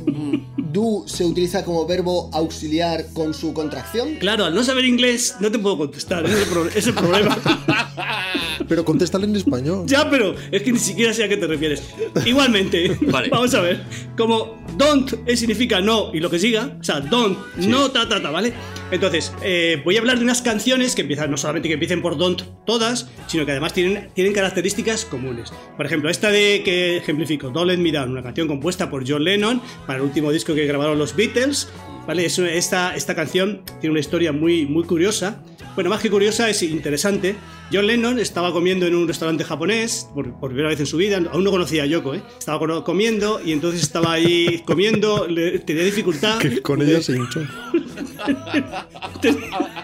do 0.57 1.05
se 1.07 1.25
utiliza 1.25 1.65
como 1.65 1.87
verbo 1.87 2.31
auxiliar 2.33 3.05
con 3.13 3.33
su 3.35 3.53
contracción. 3.53 4.17
Claro, 4.19 4.45
al 4.47 4.55
no 4.55 4.65
saber 4.65 4.85
inglés 4.87 5.37
no 5.41 5.51
te 5.53 5.58
puedo 5.59 5.79
contestar, 5.79 6.25
ese 6.25 6.43
es 6.75 6.87
el, 6.87 6.95
problema. 6.95 7.37
Pero 8.69 8.85
contéstale 8.85 9.27
en 9.27 9.37
español. 9.37 9.85
ya, 9.87 10.11
pero 10.11 10.35
es 10.51 10.63
que 10.63 10.73
ni 10.73 10.79
siquiera 10.79 11.15
sé 11.15 11.25
a 11.25 11.29
qué 11.29 11.37
te 11.37 11.47
refieres. 11.47 11.83
Igualmente, 12.27 12.99
Vale. 13.11 13.29
vamos 13.31 13.55
a 13.55 13.63
ver. 13.63 13.83
Como 14.17 14.63
don't 14.77 15.15
eh, 15.27 15.37
significa 15.37 15.81
no 15.81 16.11
y 16.13 16.21
lo 16.21 16.29
que 16.29 16.39
siga, 16.39 16.77
o 16.79 16.85
sea, 16.85 17.01
don't, 17.01 17.39
no, 17.57 17.91
ta, 17.91 18.09
ta, 18.09 18.21
ta, 18.21 18.31
¿vale? 18.31 18.53
Entonces, 18.91 19.33
eh, 19.43 19.81
voy 19.85 19.97
a 19.97 20.01
hablar 20.01 20.19
de 20.19 20.25
unas 20.25 20.43
canciones 20.43 20.95
que 20.95 21.03
empiezan, 21.03 21.31
no 21.31 21.37
solamente 21.37 21.69
que 21.69 21.75
empiecen 21.75 22.03
por 22.03 22.17
don't 22.17 22.43
todas, 22.67 23.09
sino 23.27 23.45
que 23.47 23.53
además 23.53 23.73
tienen, 23.73 24.09
tienen 24.15 24.33
características 24.33 25.05
comunes. 25.05 25.51
Por 25.77 25.87
ejemplo, 25.87 26.11
esta 26.11 26.31
de 26.31 26.63
que 26.65 26.99
ejemplifico, 26.99 27.51
Don't 27.51 27.71
Let 27.71 27.79
Me 27.79 27.93
Down, 27.93 28.11
una 28.11 28.23
canción 28.23 28.49
compuesta 28.49 28.91
por 28.91 29.09
John 29.09 29.25
Lennon 29.25 29.63
para 29.87 29.99
el 29.99 30.05
último 30.05 30.31
disco 30.31 30.55
que 30.55 30.67
grabaron 30.67 30.99
los 30.99 31.15
Beatles, 31.15 31.69
¿vale? 32.09 32.27
Es 32.27 32.37
esta, 32.41 32.97
esta 32.97 33.15
canción 33.15 33.63
tiene 33.81 33.93
una 33.93 34.01
historia 34.01 34.33
muy, 34.33 34.67
muy 34.67 34.83
curiosa. 34.83 35.41
Bueno, 35.77 35.91
más 35.91 36.01
que 36.03 36.11
curiosa, 36.11 36.51
es 36.51 36.61
interesante. 36.65 37.37
John 37.73 37.87
Lennon 37.87 38.19
estaba 38.19 38.53
comiendo 38.53 38.85
en 38.87 38.97
un 38.97 39.07
restaurante 39.07 39.45
japonés 39.45 40.09
por, 40.13 40.33
por 40.41 40.49
primera 40.49 40.71
vez 40.71 40.81
en 40.81 40.87
su 40.87 40.97
vida. 40.97 41.21
Aún 41.31 41.45
no 41.45 41.53
conocía 41.53 41.85
a 41.85 41.87
Yoko, 41.87 42.15
¿eh? 42.15 42.23
Estaba 42.37 42.83
comiendo 42.83 43.41
y 43.45 43.53
entonces 43.53 43.83
estaba 43.83 44.13
ahí 44.15 44.61
comiendo. 44.67 45.29
le- 45.29 45.61
tenía 45.61 45.85
dificultad. 45.85 46.39
Que 46.41 46.61
con 46.63 46.83
ella 46.83 47.01
se 47.01 47.17
hinchó. 47.17 47.41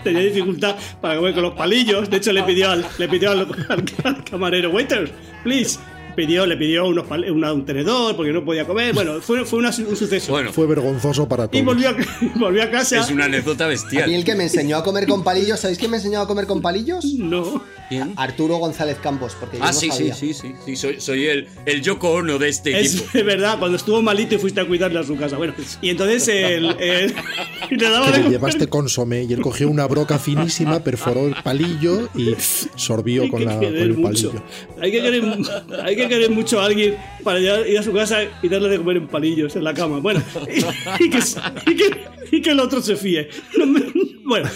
tenía 0.03 0.23
dificultad 0.23 0.75
para 1.01 1.17
comer 1.17 1.35
con 1.35 1.45
los 1.45 1.55
palillos. 1.55 2.11
De 2.11 2.17
hecho, 2.17 2.33
le 2.33 2.43
pidió 2.43 2.71
al, 2.71 2.85
le 2.99 3.09
pidió 3.09 3.31
al, 3.31 3.41
al- 3.69 3.85
al 4.03 4.25
camarero, 4.25 4.71
waiter, 4.71 5.13
please. 5.45 5.79
Pidió, 6.15 6.47
le 6.47 6.57
pidió 6.57 6.87
unos 6.87 7.07
pal- 7.07 7.31
una- 7.31 7.53
un 7.53 7.65
tenedor 7.65 8.15
porque 8.17 8.33
no 8.33 8.45
podía 8.45 8.67
comer. 8.67 8.95
Bueno, 8.95 9.21
fue, 9.21 9.45
fue 9.45 9.59
una- 9.59 9.71
un 9.71 9.97
suceso. 9.97 10.33
Bueno, 10.33 10.53
Fue 10.53 10.67
vergonzoso 10.67 11.29
para 11.29 11.45
y 11.45 11.49
todos. 11.49 11.65
volvió 11.65 11.89
a, 11.91 11.97
volvió 12.37 12.63
a 12.63 12.71
casa. 12.71 13.01
es 13.01 13.11
una 13.11 13.25
anécdota 13.27 13.67
bestial. 13.67 14.13
el 14.13 14.25
que 14.25 14.35
me 14.35 14.45
enseñó 14.45 14.77
a 14.77 14.85
comer 14.85 15.07
con 15.07 15.23
palillos, 15.25 15.61
¿sabéis 15.61 15.79
quién 15.79 15.91
me 15.91 15.97
enseñó 15.99 16.21
a 16.21 16.27
comer 16.27 16.47
con 16.47 16.63
palillos? 16.63 17.05
No. 17.19 17.63
¿Quién? 17.89 18.13
Arturo 18.17 18.57
González 18.57 18.97
Campos, 19.03 19.37
porque 19.39 19.59
yo 19.59 19.65
Ah, 19.65 19.69
no 19.69 19.73
sí, 19.73 19.91
sí, 19.91 19.97
sabía. 19.99 20.15
sí, 20.15 20.35
sí, 20.35 20.55
sí, 20.65 20.77
soy, 20.77 21.01
soy 21.01 21.27
el, 21.27 21.49
el 21.67 21.83
Yoko 21.83 22.11
Ono 22.13 22.39
de 22.39 22.49
este 22.49 22.81
Es 22.81 22.95
equipo. 22.97 23.11
verdad, 23.25 23.59
cuando 23.59 23.77
estuvo 23.77 24.01
malito 24.03 24.35
y 24.35 24.39
fuiste 24.39 24.61
a 24.61 24.67
cuidarle 24.67 24.99
a 25.01 25.05
su 25.05 25.17
casa. 25.17 25.37
Bueno, 25.37 25.55
y 25.83 25.91
entonces 25.91 26.27
el, 26.29 26.65
el- 26.81 27.15
y 27.71 27.77
le 27.77 27.91
daba 27.91 28.07
Que 28.11 28.19
de 28.19 28.25
le 28.25 28.31
llevaste 28.31 28.67
consomé 28.69 29.25
y 29.25 29.33
él 29.35 29.41
cogió 29.43 29.69
una 29.69 29.87
broca 29.87 30.19
finísima, 30.19 30.81
perforó 30.83 31.27
el 31.27 31.35
palillo 31.43 32.09
y 32.15 32.35
sorbió 32.77 33.23
Hay 33.25 33.29
con, 33.31 33.41
que 33.41 33.47
la, 33.47 33.55
con 33.57 33.65
el 33.65 33.97
mucho. 33.97 34.31
palillo. 34.33 34.43
Hay 34.81 34.91
que, 34.91 35.03
querer, 35.03 35.25
hay 35.85 35.97
que 35.97 36.09
querer 36.09 36.31
mucho 36.31 36.61
a 36.61 36.67
alguien 36.67 36.97
para 37.23 37.39
ir 37.39 37.79
a 37.79 37.83
su 37.83 37.93
casa 37.93 38.21
y 38.43 38.49
darle 38.49 38.69
de 38.71 38.79
comer 38.79 38.97
en 38.99 39.09
palillos 39.09 39.57
en 39.57 39.65
la 39.65 39.75
cama. 39.75 39.99
Bueno, 40.01 40.23
y, 40.99 41.05
y 41.05 41.11
que, 41.11 41.19
y 41.71 41.77
que- 41.77 42.05
y 42.33 42.41
que 42.43 42.51
el 42.51 42.61
otro 42.61 42.81
se 42.81 42.97
fíe. 42.97 43.29
No 43.59 43.67
me- 43.67 43.83
bueno, 44.25 44.49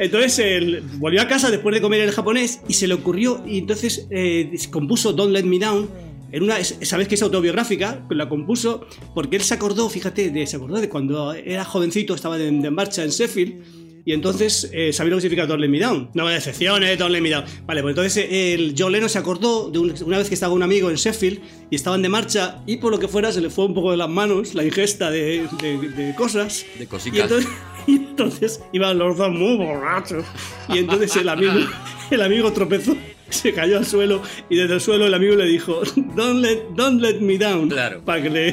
entonces 0.00 0.38
él 0.40 0.82
volvió 0.98 1.22
a 1.22 1.28
casa 1.28 1.50
después 1.50 1.74
de 1.74 1.80
comer 1.80 2.00
el 2.00 2.10
japonés 2.10 2.60
y 2.68 2.72
se 2.74 2.88
le 2.88 2.94
ocurrió 2.94 3.42
y 3.46 3.58
entonces 3.58 4.06
eh, 4.10 4.50
compuso 4.70 5.12
Don't 5.12 5.32
Let 5.32 5.44
Me 5.44 5.58
Down. 5.58 5.88
En 6.32 6.44
una, 6.44 6.58
es- 6.60 6.76
sabes 6.82 7.08
que 7.08 7.16
es 7.16 7.22
autobiográfica, 7.22 8.06
la 8.10 8.28
compuso 8.28 8.86
porque 9.14 9.36
él 9.36 9.42
se 9.42 9.54
acordó, 9.54 9.88
fíjate, 9.88 10.30
de, 10.30 10.46
se 10.46 10.56
acordó 10.56 10.80
de 10.80 10.88
cuando 10.88 11.32
era 11.34 11.64
jovencito, 11.64 12.14
estaba 12.14 12.38
de, 12.38 12.50
de 12.50 12.70
marcha 12.70 13.02
en 13.02 13.10
Sheffield 13.10 13.80
y 14.04 14.12
entonces 14.14 14.70
eh, 14.72 14.92
sabía 14.92 15.10
lo 15.10 15.16
que 15.16 15.22
significa 15.22 15.46
Don't 15.46 15.60
Let 15.60 15.68
Me 15.68 15.78
Down. 15.80 16.10
No 16.14 16.24
me 16.24 16.32
decepciones, 16.32 16.96
Don't 16.98 17.12
Let 17.12 17.20
Me 17.20 17.30
Down. 17.30 17.44
Vale, 17.66 17.82
pues 17.82 17.92
entonces 17.92 18.16
eh, 18.30 18.54
el 18.54 18.74
John 18.78 18.92
Lennon 18.92 19.10
se 19.10 19.18
acordó 19.18 19.70
de 19.70 19.78
un- 19.80 19.92
una 20.06 20.18
vez 20.18 20.28
que 20.28 20.34
estaba 20.34 20.54
un 20.54 20.62
amigo 20.62 20.88
en 20.88 20.96
Sheffield 20.96 21.40
y 21.68 21.74
estaban 21.74 22.00
de 22.00 22.08
marcha 22.08 22.62
y 22.64 22.76
por 22.76 22.92
lo 22.92 22.98
que 23.00 23.08
fuera 23.08 23.32
se 23.32 23.40
le 23.40 23.50
fue 23.50 23.64
un 23.66 23.74
poco 23.74 23.90
de 23.90 23.96
las 23.96 24.08
manos 24.08 24.54
la 24.54 24.64
ingesta 24.64 25.10
de, 25.10 25.46
de- 25.60 25.88
de 25.90 26.14
cosas. 26.14 26.64
De 26.78 26.84
Y 26.84 26.86
cositas. 26.86 27.20
entonces, 27.22 27.50
y 27.90 27.96
entonces 27.96 28.62
iban 28.72 28.98
los 28.98 29.16
dos 29.16 29.30
muy 29.30 29.56
borrachos. 29.56 30.24
Y 30.68 30.78
entonces 30.78 31.14
el 31.16 31.28
amigo, 31.28 31.54
el 32.10 32.22
amigo 32.22 32.52
tropezó, 32.52 32.96
se 33.28 33.52
cayó 33.52 33.78
al 33.78 33.86
suelo 33.86 34.22
y 34.48 34.56
desde 34.56 34.74
el 34.74 34.80
suelo 34.80 35.06
el 35.06 35.14
amigo 35.14 35.34
le 35.34 35.46
dijo, 35.46 35.80
Don't 36.14 36.40
let, 36.40 36.62
don't 36.76 37.00
let 37.00 37.20
me 37.20 37.36
down. 37.36 37.68
Claro. 37.68 38.00
Para 38.04 38.22
que 38.22 38.30
le, 38.30 38.52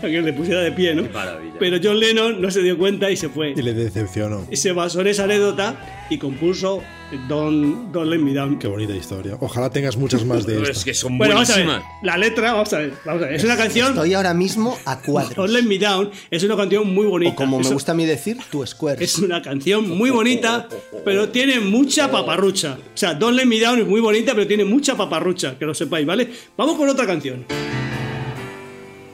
para 0.00 0.10
que 0.10 0.22
le 0.22 0.32
pusiera 0.32 0.62
de 0.62 0.72
pie, 0.72 0.94
¿no? 0.94 1.02
Qué 1.02 1.10
maravilla. 1.10 1.54
Pero 1.58 1.78
John 1.82 2.00
Lennon 2.00 2.40
no 2.40 2.50
se 2.50 2.62
dio 2.62 2.78
cuenta 2.78 3.10
y 3.10 3.16
se 3.16 3.28
fue. 3.28 3.52
Y 3.54 3.60
le 3.60 3.74
decepcionó. 3.74 4.46
Y 4.50 4.56
se 4.56 4.72
basó 4.72 5.02
en 5.02 5.08
esa 5.08 5.24
anécdota 5.24 6.06
y 6.08 6.16
compuso 6.16 6.82
Don't, 7.28 7.92
Don't 7.92 8.08
Let 8.10 8.18
Me 8.18 8.32
Down. 8.32 8.58
Qué 8.58 8.66
bonita 8.68 8.94
historia. 8.94 9.36
Ojalá 9.40 9.70
tengas 9.70 9.96
muchas 9.96 10.24
más 10.24 10.44
de 10.46 10.56
estas. 10.60 10.76
es 10.78 10.84
que 10.84 10.94
son 10.94 11.16
Bueno, 11.18 11.34
vamos 11.34 11.50
a 11.50 11.56
ver. 11.56 11.64
buenísimas. 11.66 11.92
La 12.02 12.16
letra, 12.16 12.52
vamos 12.52 12.72
a 12.72 12.78
ver. 12.78 12.94
Vamos 13.04 13.22
a 13.22 13.26
ver. 13.26 13.34
Es 13.34 13.44
una 13.44 13.56
canción. 13.56 13.88
Estoy 13.88 14.14
ahora 14.14 14.34
mismo 14.34 14.78
a 14.84 14.94
Don't 14.96 15.06
cuadros. 15.06 15.50
Let 15.50 15.62
Me 15.62 15.78
Down 15.78 16.10
es 16.30 16.42
una 16.44 16.56
canción 16.56 16.92
muy 16.94 17.06
bonita. 17.06 17.32
O 17.32 17.36
como 17.36 17.56
me 17.58 17.62
Eso- 17.64 17.72
gusta 17.74 17.92
a 17.92 17.94
mí 17.94 18.04
decir, 18.04 18.38
tu 18.50 18.66
square. 18.66 19.02
Es 19.04 19.18
una 19.18 19.40
canción 19.42 19.88
muy 19.88 20.10
bonita, 20.10 20.68
pero 21.04 21.28
tiene 21.30 21.60
mucha 21.60 22.10
paparrucha. 22.10 22.78
O 22.94 22.96
sea, 22.96 23.14
Don't 23.14 23.36
Let 23.36 23.46
Me 23.46 23.58
Down 23.60 23.80
es 23.80 23.86
muy 23.86 24.00
bonita, 24.00 24.32
pero 24.34 24.46
tiene 24.46 24.64
mucha 24.64 24.96
paparrucha, 24.96 25.58
que 25.58 25.64
lo 25.64 25.74
sepáis, 25.74 26.06
¿vale? 26.06 26.30
Vamos 26.56 26.76
con 26.76 26.88
otra 26.88 27.06
canción. 27.06 27.44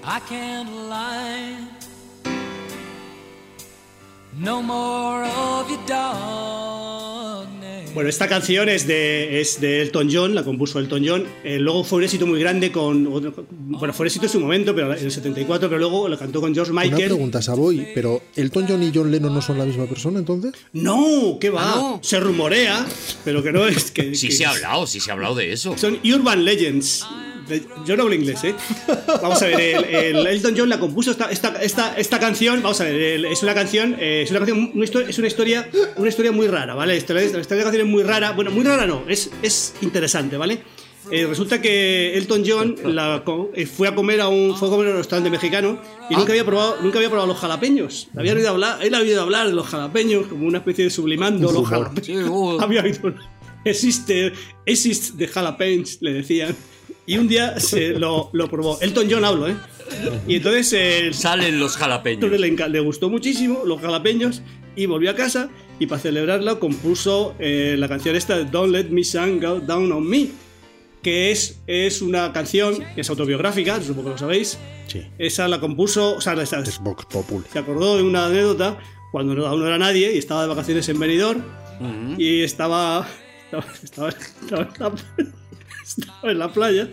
I 0.03 0.19
can't 0.29 0.69
lie. 0.89 1.57
No 4.39 4.63
more 4.63 5.27
of 5.29 5.69
your 5.69 5.79
darkness. 5.87 7.50
Bueno, 7.95 8.09
esta 8.09 8.29
canción 8.29 8.69
es 8.69 8.87
de, 8.87 9.41
es 9.41 9.61
de 9.61 9.83
Elton 9.83 10.09
John, 10.13 10.35
la 10.35 10.45
compuso 10.45 10.79
Elton 10.79 11.03
John. 11.07 11.25
Eh, 11.43 11.59
luego 11.59 11.83
fue 11.83 11.99
un 11.99 12.05
éxito 12.05 12.27
muy 12.27 12.39
grande 12.39 12.71
con. 12.71 13.07
otro- 13.09 13.35
bueno, 13.51 13.93
fue 13.93 14.05
un 14.05 14.07
éxito 14.07 14.27
en 14.27 14.33
su 14.33 14.39
momento, 14.41 14.75
pero 14.75 14.95
en 14.95 15.05
el 15.05 15.11
74, 15.11 15.69
pero 15.69 15.79
luego 15.81 16.09
lo 16.09 16.17
cantó 16.19 16.41
con 16.41 16.55
George 16.55 16.71
Una 16.73 16.83
Michael. 16.83 17.05
pregunta, 17.07 17.43
Savoy, 17.43 17.89
pero 17.95 18.23
¿Elton 18.37 18.67
John 18.69 18.83
y 18.83 18.93
John 18.95 19.11
Lennon 19.11 19.35
no 19.35 19.43
son 19.43 19.59
la 19.59 19.65
misma 19.65 19.87
persona 19.87 20.21
entonces? 20.21 20.53
No, 20.73 21.39
¿qué 21.41 21.51
va? 21.51 21.63
Ah, 21.73 21.77
no. 21.77 22.01
Se 22.03 22.21
rumorea, 22.21 22.87
pero 23.25 23.43
que 23.43 23.51
no 23.53 23.67
es 23.67 23.91
que. 23.91 24.15
Sí 24.15 24.29
que- 24.29 24.35
se 24.35 24.47
ha 24.47 24.51
hablado, 24.51 24.87
sí 24.87 25.01
se 25.01 25.11
ha 25.11 25.15
hablado 25.15 25.35
de 25.35 25.53
eso. 25.53 25.77
Son 25.77 25.99
Urban 26.05 26.45
Legends. 26.45 27.05
Yo 27.87 27.97
no 27.97 28.03
hablo 28.05 28.15
inglés, 28.15 28.45
¿eh? 28.45 28.55
Vamos 29.23 29.41
a 29.43 29.47
ver, 29.47 29.61
el, 29.61 30.17
el 30.17 30.27
Elton 30.27 30.55
John 30.57 30.69
la 30.69 30.79
compuso 30.79 31.11
esta, 31.11 31.31
esta, 31.31 31.61
esta, 31.63 31.95
esta 31.97 32.19
canción. 32.19 32.63
Vamos 32.63 32.81
a 32.81 32.85
ver, 32.85 32.95
el- 32.95 33.25
es 33.27 33.43
una 33.43 33.55
canción, 33.55 33.97
eh, 33.99 34.23
es 34.25 34.31
una 34.31 34.41
canción, 34.41 34.71
una 34.75 34.85
histo- 34.85 35.07
es 35.09 35.19
una 35.19 35.27
historia, 35.29 35.69
una 35.97 36.09
historia 36.09 36.33
muy 36.33 36.47
rara, 36.47 36.75
¿vale? 36.75 36.97
Esta, 36.97 37.15
la 37.15 37.23
historia 37.23 37.43
de 37.49 37.57
la 37.57 37.65
canción 37.65 37.87
es 37.87 37.93
muy 37.93 38.03
rara. 38.03 38.33
Bueno, 38.33 38.51
muy 38.51 38.65
rara 38.65 38.87
no, 38.87 39.05
es, 39.09 39.31
es 39.43 39.75
interesante, 39.83 40.37
¿vale? 40.37 40.63
Eh, 41.11 41.27
resulta 41.27 41.61
que 41.63 42.17
Elton 42.17 42.45
John 42.47 42.77
la 42.85 43.25
eh, 43.55 43.67
fue 43.67 43.89
a 43.89 43.95
comer 43.95 44.21
a 44.21 44.29
un 44.29 44.55
fue 44.57 44.69
a 44.69 44.71
comer 44.71 44.89
a 44.89 44.91
un 44.91 44.97
restaurante 44.99 45.31
mexicano 45.31 45.81
y 46.11 46.15
nunca 46.15 46.33
había 46.33 46.45
probado 46.45 46.77
nunca 46.83 46.99
había 46.99 47.09
probado 47.09 47.27
los 47.27 47.39
jalapeños. 47.39 48.09
Había 48.17 48.35
oído 48.35 48.51
hablar, 48.51 48.79
él 48.83 48.95
había 48.95 49.09
oído 49.13 49.23
hablar 49.23 49.47
de 49.49 49.55
los 49.55 49.67
jalapeños 49.67 50.27
como 50.27 50.47
una 50.47 50.59
especie 50.59 50.85
de 50.85 50.91
sublimando 50.91 51.51
los 51.51 51.67
jalapeños. 51.67 52.29
Había 52.63 52.83
oído 52.83 53.15
existe 53.65 54.33
existe 54.67 55.17
de 55.17 55.27
jalapeños 55.27 55.99
le 56.01 56.13
decían 56.13 56.55
Y 57.11 57.19
un 57.19 57.27
día 57.29 57.59
se 57.59 57.91
lo, 57.99 58.31
lo 58.33 58.49
probó. 58.49 58.79
Elton 58.81 59.09
John 59.11 59.25
hablo, 59.25 59.49
¿eh? 59.49 59.57
Y 60.29 60.37
entonces 60.37 60.73
eh, 60.73 61.11
Salen 61.13 61.59
los 61.59 61.77
jalapeños. 61.77 62.23
entonces 62.23 62.41
le, 62.41 62.69
le 62.69 62.81
gustó 62.81 63.11
muchísimo 63.11 63.63
los 63.65 63.81
jalapeños 63.81 64.43
y 64.77 64.87
volvió 64.87 65.11
a 65.11 65.15
casa 65.17 65.49
y 65.81 65.87
para 65.87 66.01
celebrarlo 66.01 66.61
compuso 66.61 67.35
eh, 67.41 67.75
la 67.79 67.89
canción 67.89 68.15
esta 68.15 68.37
de 68.39 68.45
Don't 68.45 68.73
Let 68.73 68.91
Me 68.91 69.03
Sun 69.03 69.41
Go 69.41 69.59
Down 69.59 69.91
on 69.91 70.07
Me, 70.09 70.29
que 71.03 71.33
es, 71.33 71.61
es 71.67 72.01
una 72.03 72.33
canción 72.33 72.77
que 72.95 73.01
es 73.01 73.11
autobiográfica, 73.11 73.81
supongo 73.83 74.05
que 74.05 74.11
lo 74.11 74.19
sabéis. 74.19 74.59
Sí. 74.87 75.03
Esa 75.19 75.49
la 75.49 75.59
compuso, 75.59 76.15
o 76.17 76.21
sea, 76.21 76.37
la- 76.37 76.45
Es 76.45 76.79
Vox 76.81 77.07
Populi. 77.07 77.45
se 77.53 77.59
acordó 77.59 77.97
de 77.97 78.05
una 78.05 78.27
anécdota 78.27 78.79
cuando 79.11 79.35
no- 79.35 79.47
aún 79.47 79.61
no 79.61 79.67
era 79.67 79.79
nadie 79.79 80.15
y 80.15 80.19
estaba 80.19 80.43
de 80.43 80.49
vacaciones 80.49 80.89
en 80.89 81.01
Benidorm 81.01 81.43
y 82.19 82.41
estaba 82.45 83.09
estaba, 83.51 83.65
estaba- 83.83 84.63
estaba 84.63 84.95
estaba 85.99 86.31
en 86.33 86.39
la 86.39 86.53
playa 86.53 86.89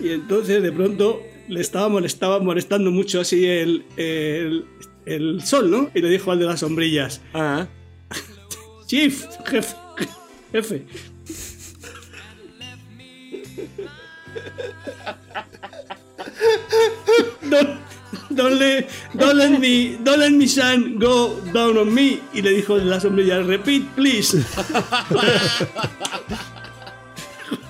y 0.00 0.10
entonces 0.10 0.62
de 0.62 0.72
pronto 0.72 1.22
le 1.48 1.60
estaba 1.60 1.88
molestaba 1.88 2.40
molestando 2.40 2.90
mucho 2.90 3.20
así 3.20 3.46
el, 3.46 3.84
el, 3.96 4.64
el 5.06 5.42
sol, 5.44 5.70
¿no? 5.70 5.90
Y 5.94 6.00
le 6.02 6.08
dijo 6.10 6.30
al 6.30 6.38
de 6.38 6.44
las 6.46 6.60
sombrillas, 6.60 7.20
Ah. 7.34 7.66
Chief, 8.86 9.26
jefe, 9.44 9.74
jefe. 10.52 10.84
Don't, 17.48 17.80
don't 18.34 18.58
let, 18.58 18.88
don't 19.16 19.36
let 19.36 19.58
me, 19.60 19.96
don't 20.02 20.18
let 20.20 20.32
me 20.32 20.46
sun 20.46 20.98
go 20.98 21.40
down 21.52 21.76
on 21.78 21.92
me. 21.94 22.20
Y 22.34 22.42
le 22.42 22.50
dijo 22.50 22.76
la 22.76 23.00
sombrilla, 23.00 23.42
repeat, 23.42 23.84
please. 23.94 24.36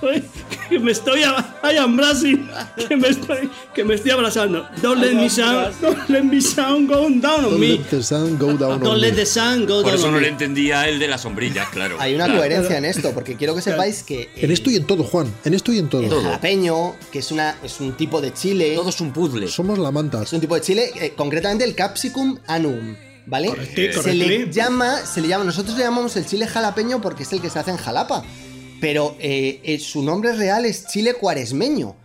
Que 0.69 0.77
me 0.79 0.91
estoy, 0.91 1.21
I 1.21 1.77
am 1.77 1.97
Brazil, 1.97 2.47
que 2.87 2.95
me 2.95 3.07
estoy, 3.09 3.49
que 3.73 3.83
me 3.83 3.95
estoy 3.95 4.11
abrazando. 4.11 4.67
Don't 4.83 5.01
let 5.01 5.13
me 5.15 5.27
sun, 5.29 5.71
don't 5.81 6.07
let 6.09 6.21
me 6.23 6.39
sun 6.39 6.85
go 6.85 7.09
down 7.09 7.43
on 7.45 7.49
Don't 7.51 7.59
me. 7.59 7.77
let 7.77 7.89
the 7.89 8.03
sun 8.03 8.37
go 8.37 8.47
down 8.55 8.79
Don't 8.79 8.85
on 8.87 9.01
let 9.01 9.11
me. 9.13 9.17
the 9.17 9.25
sun 9.25 9.65
go 9.65 9.81
Por 9.81 9.85
down 9.91 9.95
eso 9.95 10.05
on 10.07 10.11
no 10.13 10.17
me. 10.19 10.21
le 10.25 10.27
entendía 10.29 10.87
el 10.87 10.99
de 10.99 11.07
las 11.07 11.21
sombrillas, 11.21 11.67
claro. 11.69 11.97
Hay 11.99 12.13
una 12.13 12.25
Claro. 12.25 12.39
coherencia 12.41 12.77
en 12.77 12.85
esto, 12.85 13.11
porque 13.13 13.35
quiero 13.35 13.55
que 13.55 13.61
sepáis 13.63 14.03
que 14.03 14.29
En 14.35 14.51
esto 14.51 14.69
y 14.69 14.75
en 14.75 14.85
todo, 14.85 15.03
Juan. 15.03 15.33
En 15.43 15.55
esto 15.55 15.73
y 15.73 15.79
en 15.79 15.89
todo. 15.89 16.03
el 16.03 16.09
jalapeño, 16.11 16.95
que 17.11 17.19
es, 17.19 17.31
una, 17.31 17.55
es 17.63 17.79
un 17.79 17.93
tipo 17.97 18.21
de 18.21 18.31
chile, 18.31 18.75
Todo 18.75 18.89
es 18.89 19.01
un 19.01 19.11
puzzle. 19.11 19.47
Somos 19.47 19.79
la 19.79 19.89
manta. 19.89 20.21
es 20.21 20.31
un 20.33 20.39
tipo 20.39 20.53
de 20.53 20.61
chile, 20.61 20.91
eh, 21.01 21.13
concretamente 21.17 21.63
el 21.65 21.73
Capsicum 21.73 22.37
annuum, 22.45 22.95
¿vale? 23.25 23.51
Se 23.75 24.13
le 24.13 24.51
llama, 24.51 24.97
se 24.97 25.19
le 25.21 25.27
llama, 25.29 25.45
nosotros 25.45 25.75
le 25.77 25.83
llamamos 25.83 26.15
el 26.15 26.25
chile 26.27 26.45
jalapeño 26.45 27.01
porque 27.01 27.23
es 27.23 27.33
el 27.33 27.41
que 27.41 27.49
se 27.49 27.57
hace 27.57 27.71
en 27.71 27.77
Jalapa, 27.77 28.23
pero 28.79 29.15
eh, 29.19 29.61
eh, 29.63 29.79
su 29.79 30.03
nombre 30.03 30.33
real 30.33 30.65
es 30.65 30.87
chile 30.87 31.13
cuaresmeño. 31.13 31.95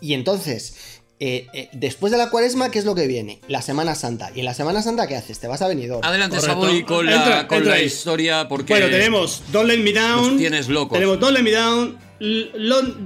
Y 0.00 0.14
entonces, 0.14 1.00
eh, 1.22 1.48
eh, 1.52 1.68
después 1.72 2.10
de 2.10 2.16
la 2.16 2.30
cuaresma, 2.30 2.70
¿qué 2.70 2.78
es 2.78 2.86
lo 2.86 2.94
que 2.94 3.06
viene? 3.06 3.40
La 3.46 3.60
Semana 3.60 3.94
Santa. 3.94 4.30
¿Y 4.34 4.38
en 4.38 4.46
la 4.46 4.54
Semana 4.54 4.80
Santa 4.80 5.06
qué 5.06 5.16
haces? 5.16 5.38
Te 5.38 5.48
vas 5.48 5.60
a 5.60 5.68
Benidorm. 5.68 6.02
Adelante. 6.02 6.40
Savoy, 6.40 6.82
con 6.82 7.04
la, 7.04 7.16
Entra, 7.16 7.46
con 7.46 7.58
entra 7.58 7.74
la 7.74 7.82
historia, 7.82 8.48
porque. 8.48 8.72
Bueno, 8.72 8.88
tenemos 8.88 9.42
Don't 9.52 9.68
Let 9.68 9.78
Me 9.78 9.92
Down. 9.92 10.38
Tienes 10.38 10.68
locos. 10.70 10.96
Tenemos 10.96 11.20
Don't 11.20 11.36
Let 11.36 11.42
Me 11.42 11.50
Down. 11.50 11.98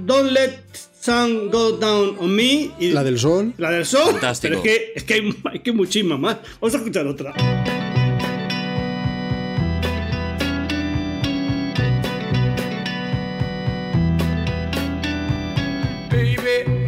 Don't 0.05 0.31
Let 0.31 0.59
Sun 1.01 1.51
Go 1.51 1.73
Down 1.73 2.15
on 2.17 2.33
Me. 2.33 2.71
Y 2.79 2.91
La 2.91 3.03
del 3.03 3.19
sol. 3.19 3.53
La 3.57 3.69
del 3.69 3.85
sol. 3.85 4.13
Fantástico. 4.13 4.61
Pero 4.63 4.63
es 4.63 4.63
que, 4.63 4.93
es 4.95 5.03
que 5.03 5.13
hay, 5.15 5.43
hay 5.51 5.59
que 5.59 5.73
muchísimas 5.73 6.17
más. 6.17 6.37
Vamos 6.61 6.73
a 6.73 6.77
escuchar 6.77 7.05
otra. 7.07 7.33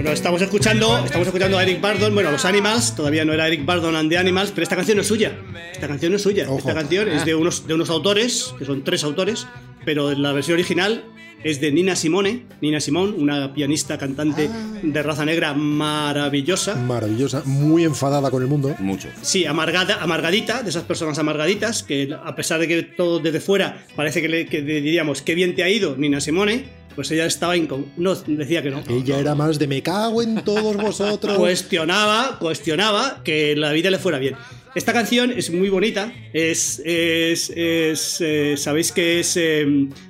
Bueno, 0.07 0.15
estamos 0.15 0.41
escuchando, 0.41 1.03
estamos 1.03 1.27
escuchando 1.27 1.57
a 1.57 1.63
Eric 1.63 1.81
Bardon, 1.81 2.13
bueno, 2.13 2.31
los 2.31 2.45
Animals, 2.45 2.95
todavía 2.95 3.25
no 3.25 3.33
era 3.33 3.45
Eric 3.45 3.65
Bardon 3.65 3.93
and 3.93 4.09
the 4.09 4.17
Animals, 4.17 4.51
pero 4.51 4.63
esta 4.63 4.77
canción 4.77 4.95
no 4.95 5.01
es 5.01 5.07
suya. 5.09 5.37
Esta 5.73 5.85
canción 5.85 6.13
no 6.13 6.15
es 6.15 6.21
suya. 6.21 6.45
Ojo. 6.47 6.59
Esta 6.59 6.73
canción 6.73 7.09
es 7.09 7.25
de 7.25 7.35
unos, 7.35 7.67
de 7.67 7.73
unos 7.73 7.89
autores, 7.89 8.55
que 8.57 8.63
son 8.63 8.85
tres 8.85 9.03
autores, 9.03 9.45
pero 9.83 10.13
la 10.13 10.31
versión 10.31 10.55
original 10.55 11.03
es 11.43 11.59
de 11.59 11.73
Nina 11.73 11.97
Simone, 11.97 12.45
Nina 12.61 12.79
Simone, 12.79 13.17
una 13.17 13.53
pianista 13.53 13.97
cantante 13.97 14.49
de 14.81 15.03
raza 15.03 15.25
negra 15.25 15.53
maravillosa. 15.53 16.75
Maravillosa. 16.75 17.41
Muy 17.43 17.83
enfadada 17.83 18.31
con 18.31 18.41
el 18.41 18.47
mundo. 18.47 18.73
Mucho. 18.79 19.09
Sí, 19.21 19.45
amargada, 19.45 20.01
amargadita, 20.01 20.63
de 20.63 20.69
esas 20.69 20.83
personas 20.83 21.19
amargaditas, 21.19 21.83
que 21.83 22.15
a 22.23 22.33
pesar 22.33 22.61
de 22.61 22.69
que 22.69 22.81
todo 22.83 23.19
desde 23.19 23.41
fuera 23.41 23.83
parece 23.97 24.21
que, 24.21 24.29
le, 24.29 24.45
que 24.45 24.61
diríamos 24.61 25.21
qué 25.21 25.35
bien 25.35 25.53
te 25.53 25.63
ha 25.63 25.69
ido, 25.69 25.97
Nina 25.97 26.21
Simone, 26.21 26.76
pues 26.97 27.11
ella 27.11 27.27
estaba 27.27 27.55
incon... 27.55 27.85
No, 27.95 28.15
decía 28.15 28.63
que 28.63 28.71
no. 28.71 28.81
Ella 28.89 29.19
era 29.19 29.35
más 29.35 29.59
de 29.59 29.67
me 29.67 29.83
cago 29.83 30.23
en 30.23 30.43
todos 30.43 30.75
vosotros. 30.75 31.37
Cuestionaba, 31.37 32.39
cuestionaba 32.39 33.21
que 33.23 33.55
la 33.55 33.71
vida 33.71 33.91
le 33.91 33.99
fuera 33.99 34.17
bien. 34.17 34.35
Esta 34.73 34.93
canción 34.93 35.31
es 35.31 35.51
muy 35.51 35.69
bonita. 35.69 36.11
Es. 36.33 36.81
es, 36.83 37.51
es, 37.55 38.17
eh, 38.19 38.55
Sabéis 38.57 38.91
que 38.91 39.19
es. 39.19 39.37
eh, 39.37 39.63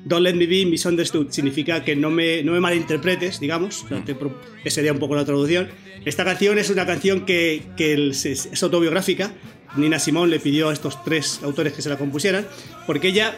Don't 0.06 0.24
let 0.24 0.36
me 0.36 0.46
be 0.46 0.66
misunderstood. 0.66 1.28
Significa 1.30 1.84
que 1.84 1.94
no 1.94 2.10
me, 2.10 2.42
no 2.42 2.54
me 2.54 2.62
malinterpretes, 2.62 3.42
digamos. 3.42 3.84
O 3.84 3.88
sea, 3.90 4.06
te 4.06 4.16
que 4.64 4.72
sería 4.72 4.94
un 4.94 5.00
poco 5.00 5.14
la 5.14 5.26
traducción. 5.26 5.68
Esta 6.06 6.24
canción 6.24 6.58
es 6.58 6.70
una 6.70 6.86
canción 6.86 7.26
que, 7.26 7.64
que 7.76 8.12
es, 8.12 8.26
es 8.26 8.64
autobiográfica. 8.64 9.34
Nina 9.76 10.00
Simón 10.00 10.30
le 10.30 10.40
pidió 10.40 10.70
a 10.70 10.74
estos 10.74 11.04
tres 11.04 11.42
autores 11.44 11.74
que 11.74 11.82
se 11.82 11.90
la 11.90 11.98
compusieran. 11.98 12.48
Porque 12.86 13.10
ella, 13.10 13.38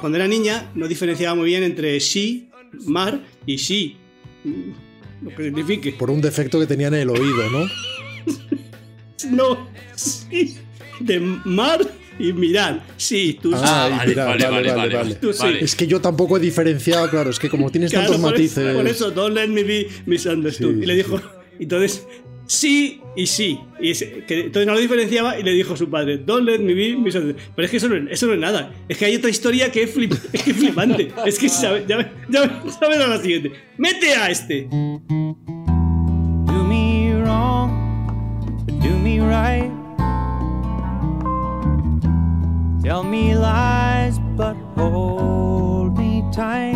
cuando 0.00 0.16
era 0.18 0.26
niña, 0.26 0.70
no 0.74 0.88
diferenciaba 0.88 1.34
muy 1.34 1.46
bien 1.46 1.62
entre 1.62 1.98
she, 2.00 2.47
mar 2.86 3.22
y 3.46 3.56
she. 3.56 3.96
Lo 5.22 5.30
que 5.34 5.44
signifique. 5.44 5.92
Por 5.92 6.10
un 6.10 6.20
defecto 6.20 6.60
que 6.60 6.66
tenía 6.66 6.88
en 6.88 6.94
el 6.94 7.10
oído, 7.10 7.50
¿no? 7.50 7.66
No, 9.30 9.68
sí. 9.96 10.56
De 11.00 11.18
mar 11.20 11.80
y 12.18 12.32
mirar. 12.32 12.84
Sí, 12.96 13.38
tú 13.40 13.52
Ah, 13.54 13.88
sí. 13.90 13.96
vale, 13.96 14.08
mira, 14.10 14.24
vale, 14.24 14.46
vale, 14.48 14.72
vale, 14.72 14.96
vale. 14.96 15.14
Tú 15.16 15.32
sí. 15.32 15.38
Vale. 15.42 15.64
Es 15.64 15.74
que 15.74 15.86
yo 15.86 16.00
tampoco 16.00 16.36
he 16.36 16.40
diferenciado, 16.40 17.08
claro, 17.10 17.30
es 17.30 17.38
que 17.38 17.48
como 17.48 17.70
tienes 17.70 17.90
Claro, 17.90 18.06
tantos 18.06 18.22
por 18.22 18.30
matices. 18.32 18.58
Eso, 18.58 18.76
por 18.76 18.88
eso, 18.88 19.10
don't 19.10 19.34
let 19.34 19.48
me 19.48 19.62
be 19.62 19.88
misunderstood. 20.06 20.74
Sí, 20.74 20.80
y 20.82 20.86
le 20.86 20.94
sí, 20.94 20.98
dijo, 20.98 21.20
entonces, 21.58 22.06
sí 22.48 23.00
y 23.14 23.26
sí. 23.26 23.60
Y 23.80 23.94
se- 23.94 24.24
que, 24.24 24.40
entonces 24.46 24.66
no 24.66 24.72
lo 24.74 24.80
diferenciaba 24.80 25.38
y 25.38 25.42
le 25.44 25.52
dijo 25.52 25.74
a 25.74 25.76
su 25.76 25.88
padre, 25.88 26.18
don't 26.18 26.44
let 26.44 26.58
me 26.58 26.74
be 26.74 26.96
misunderstood. 26.96 27.40
Pero 27.54 27.66
es 27.66 27.70
que 27.70 27.76
eso 27.76 27.88
no, 27.88 27.94
es- 27.96 28.10
eso 28.10 28.26
no 28.26 28.32
es 28.34 28.40
nada. 28.40 28.72
Es 28.88 28.96
que 28.98 29.04
hay 29.04 29.14
otra 29.16 29.30
historia 29.30 29.70
que 29.70 29.82
es, 29.84 29.94
flip- 29.94 30.18
es 30.32 30.42
que 30.42 30.50
es 30.50 30.56
flipante. 30.56 31.12
es 31.26 31.38
que 31.38 31.48
sabe, 31.48 31.84
ya, 31.88 31.98
ya, 32.28 32.62
ya 32.80 32.88
verás 32.88 33.08
la 33.08 33.18
siguiente. 33.18 33.52
Mete 33.76 34.14
a 34.14 34.30
este. 34.30 34.66
Do 34.70 36.64
me 36.64 37.12
wrong, 37.22 37.70
do 38.66 38.90
me 38.98 39.20
right. 39.20 39.70
Tell 42.82 43.02
me 43.04 43.34
lies, 43.34 44.18
but 44.36 44.56
hold 44.76 45.98
me 45.98 46.22
tight. 46.32 46.74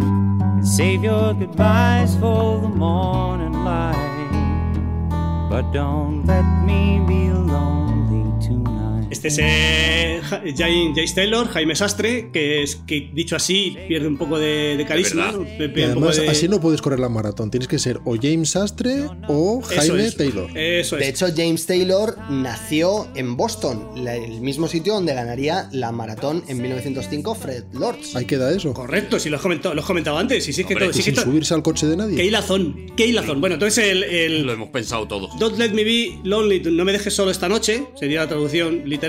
And 0.00 0.64
save 0.66 1.02
your 1.02 1.34
goodbyes 1.34 2.14
for 2.20 2.60
the 2.60 2.68
morning 2.68 3.64
light. 3.64 4.03
But 5.54 5.70
don't 5.70 6.26
let 6.26 6.42
me 6.66 6.98
be. 7.06 7.33
Este 9.14 9.28
es 9.28 9.38
eh, 9.40 10.20
Ja- 10.24 10.42
Jay- 10.56 10.92
Jace 10.94 11.14
Taylor, 11.14 11.46
Jaime 11.48 11.76
Sastre, 11.76 12.30
que 12.32 12.62
es 12.64 12.76
que 12.86 13.10
dicho 13.14 13.36
así 13.36 13.76
pierde 13.86 14.08
un 14.08 14.18
poco 14.18 14.38
de, 14.40 14.76
de 14.76 14.84
carisma. 14.84 15.26
verdad. 15.26 15.38
¿no? 15.38 15.44
Pierde 15.56 15.80
Y 15.80 15.84
un 15.84 15.94
poco 15.94 16.06
además, 16.08 16.16
de- 16.16 16.28
así 16.28 16.48
no 16.48 16.60
puedes 16.60 16.82
correr 16.82 16.98
la 16.98 17.08
maratón. 17.08 17.50
Tienes 17.50 17.68
que 17.68 17.78
ser 17.78 18.00
o 18.04 18.16
James 18.20 18.50
Sastre 18.50 19.04
o 19.28 19.60
Eso 19.62 19.74
Jaime 19.80 20.06
es. 20.06 20.16
Taylor. 20.16 20.50
Eso 20.58 20.96
De 20.96 21.02
es. 21.04 21.08
hecho, 21.10 21.26
James 21.34 21.64
Taylor 21.66 22.16
nació 22.28 23.06
en 23.14 23.36
Boston, 23.36 23.90
el 24.06 24.40
mismo 24.40 24.66
sitio 24.68 24.94
donde 24.94 25.14
ganaría 25.14 25.68
la 25.72 25.92
maratón 25.92 26.42
en 26.48 26.60
1905 26.60 27.34
Fred 27.36 27.64
Lords. 27.72 28.16
Ahí 28.16 28.24
queda 28.24 28.50
eso. 28.54 28.74
Correcto, 28.74 29.20
si 29.20 29.28
lo 29.30 29.36
has 29.36 29.42
comentado, 29.42 29.74
lo 29.74 29.80
has 29.80 29.86
comentado 29.86 30.18
antes. 30.18 30.42
Sí, 30.44 30.52
sí, 30.52 30.62
es 30.62 30.66
que 30.66 30.74
Hombre, 30.74 30.86
todo. 30.88 30.98
Y 30.98 31.02
Sí, 31.02 31.10
que 31.10 31.16
sin 31.16 31.24
subirse 31.24 31.54
al 31.54 31.62
coche 31.62 31.86
de 31.86 31.92
Qué 31.92 31.96
nadie. 31.98 32.24
hilazón, 32.24 32.86
qué 32.96 33.06
hilazón. 33.06 33.40
Bueno, 33.40 33.54
entonces 33.54 33.84
el. 33.86 34.02
el 34.04 34.42
Lo 34.42 34.52
hemos 34.52 34.70
pensado 34.70 35.06
todos. 35.06 35.38
Don't 35.38 35.56
let 35.58 35.70
me 35.70 35.84
be 35.84 36.18
lonely, 36.24 36.60
no 36.60 36.84
me 36.84 36.92
dejes 36.92 37.14
solo 37.14 37.30
esta 37.30 37.48
noche, 37.48 37.84
sería 37.98 38.20
la 38.22 38.28
traducción 38.28 38.82
literal. 38.84 39.03